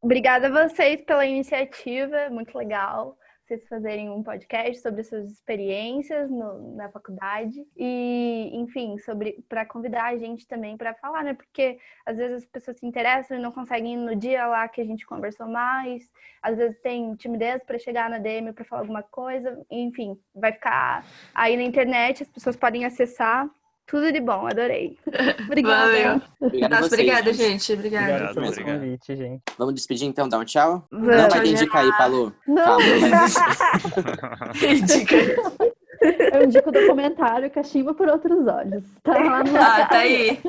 Obrigada 0.00 0.48
a 0.48 0.68
vocês 0.68 1.00
pela 1.04 1.26
iniciativa, 1.26 2.28
muito 2.30 2.56
legal 2.56 3.16
vocês 3.46 3.66
fazerem 3.68 4.10
um 4.10 4.24
podcast 4.24 4.82
sobre 4.82 5.04
suas 5.04 5.30
experiências 5.30 6.28
no- 6.28 6.74
na 6.74 6.88
faculdade 6.90 7.64
e, 7.76 8.50
enfim, 8.52 8.98
sobre 8.98 9.44
para 9.48 9.64
convidar 9.64 10.06
a 10.06 10.16
gente 10.16 10.46
também 10.48 10.76
para 10.76 10.94
falar, 10.94 11.22
né? 11.22 11.34
Porque 11.34 11.78
às 12.04 12.16
vezes 12.16 12.38
as 12.38 12.46
pessoas 12.46 12.76
se 12.78 12.84
interessam 12.84 13.38
e 13.38 13.40
não 13.40 13.52
conseguem 13.52 13.94
ir 13.94 13.96
no 13.98 14.16
dia 14.16 14.46
lá 14.48 14.66
que 14.66 14.80
a 14.80 14.84
gente 14.84 15.06
conversou 15.06 15.46
mais, 15.46 16.10
às 16.42 16.56
vezes 16.56 16.80
tem 16.80 17.14
timidez 17.14 17.62
para 17.62 17.78
chegar 17.78 18.10
na 18.10 18.18
DM 18.18 18.52
para 18.52 18.64
falar 18.64 18.82
alguma 18.82 19.02
coisa, 19.04 19.64
enfim, 19.70 20.18
vai 20.34 20.52
ficar 20.52 21.06
aí 21.32 21.56
na 21.56 21.62
internet, 21.62 22.24
as 22.24 22.28
pessoas 22.28 22.56
podem 22.56 22.84
acessar. 22.84 23.48
Tudo 23.86 24.12
de 24.12 24.20
bom, 24.20 24.46
adorei. 24.46 24.98
Obrigada. 25.46 25.86
Valeu. 25.86 26.20
Obrigado 26.40 26.70
Nossa, 26.72 26.86
obrigada, 26.86 27.32
gente. 27.32 27.50
gente. 27.52 27.72
Obrigada. 27.72 28.06
Obrigado 28.12 28.34
pelo 28.34 28.46
obrigado. 28.48 28.80
convite, 28.80 29.16
gente. 29.16 29.42
Vamos 29.56 29.74
despedir 29.74 30.08
então, 30.08 30.28
dar 30.28 30.38
um 30.38 30.44
tchau? 30.44 30.84
Vamos. 30.90 31.06
Não 31.06 31.14
vai 31.16 31.28
Tchau, 31.28 31.40
ter 31.42 31.48
indica 31.50 31.78
aí, 31.78 31.92
Palu. 31.96 32.32
Não, 32.48 32.64
Calma, 32.64 32.84
Dica. 34.86 35.16
eu 36.34 36.44
indico 36.44 36.68
o 36.68 36.72
documentário 36.72 37.48
Cachimba 37.50 37.94
por 37.94 38.08
Outros 38.08 38.46
Olhos. 38.48 38.82
Tá 39.04 39.12
lá 39.12 39.44
no 39.44 39.56
Ah, 39.56 39.86
tá 39.86 39.98
aí. 39.98 40.40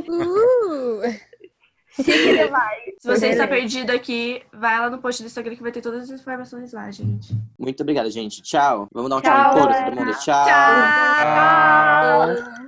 Chique 1.95 2.37
demais. 2.37 2.83
Se 2.99 3.07
você 3.07 3.29
está 3.29 3.47
perdido 3.47 3.91
aqui, 3.91 4.41
vai 4.53 4.79
lá 4.79 4.89
no 4.89 4.99
post 4.99 5.21
do 5.23 5.27
Instagram 5.27 5.55
que 5.55 5.63
vai 5.63 5.71
ter 5.71 5.81
todas 5.81 6.03
as 6.11 6.19
informações 6.19 6.71
lá, 6.73 6.89
gente. 6.91 7.33
Muito 7.57 7.81
obrigado, 7.81 8.09
gente. 8.11 8.41
Tchau. 8.41 8.87
Vamos 8.91 9.09
dar 9.09 9.17
um 9.17 9.21
tchau, 9.21 9.31
Tchau, 9.31 9.51
em 9.51 9.59
coro, 9.61 9.73
todo 9.73 9.95
mundo. 9.95 10.11
Tchau. 10.19 10.45
Tchau! 10.45 12.66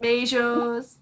Beijos! 0.00 0.96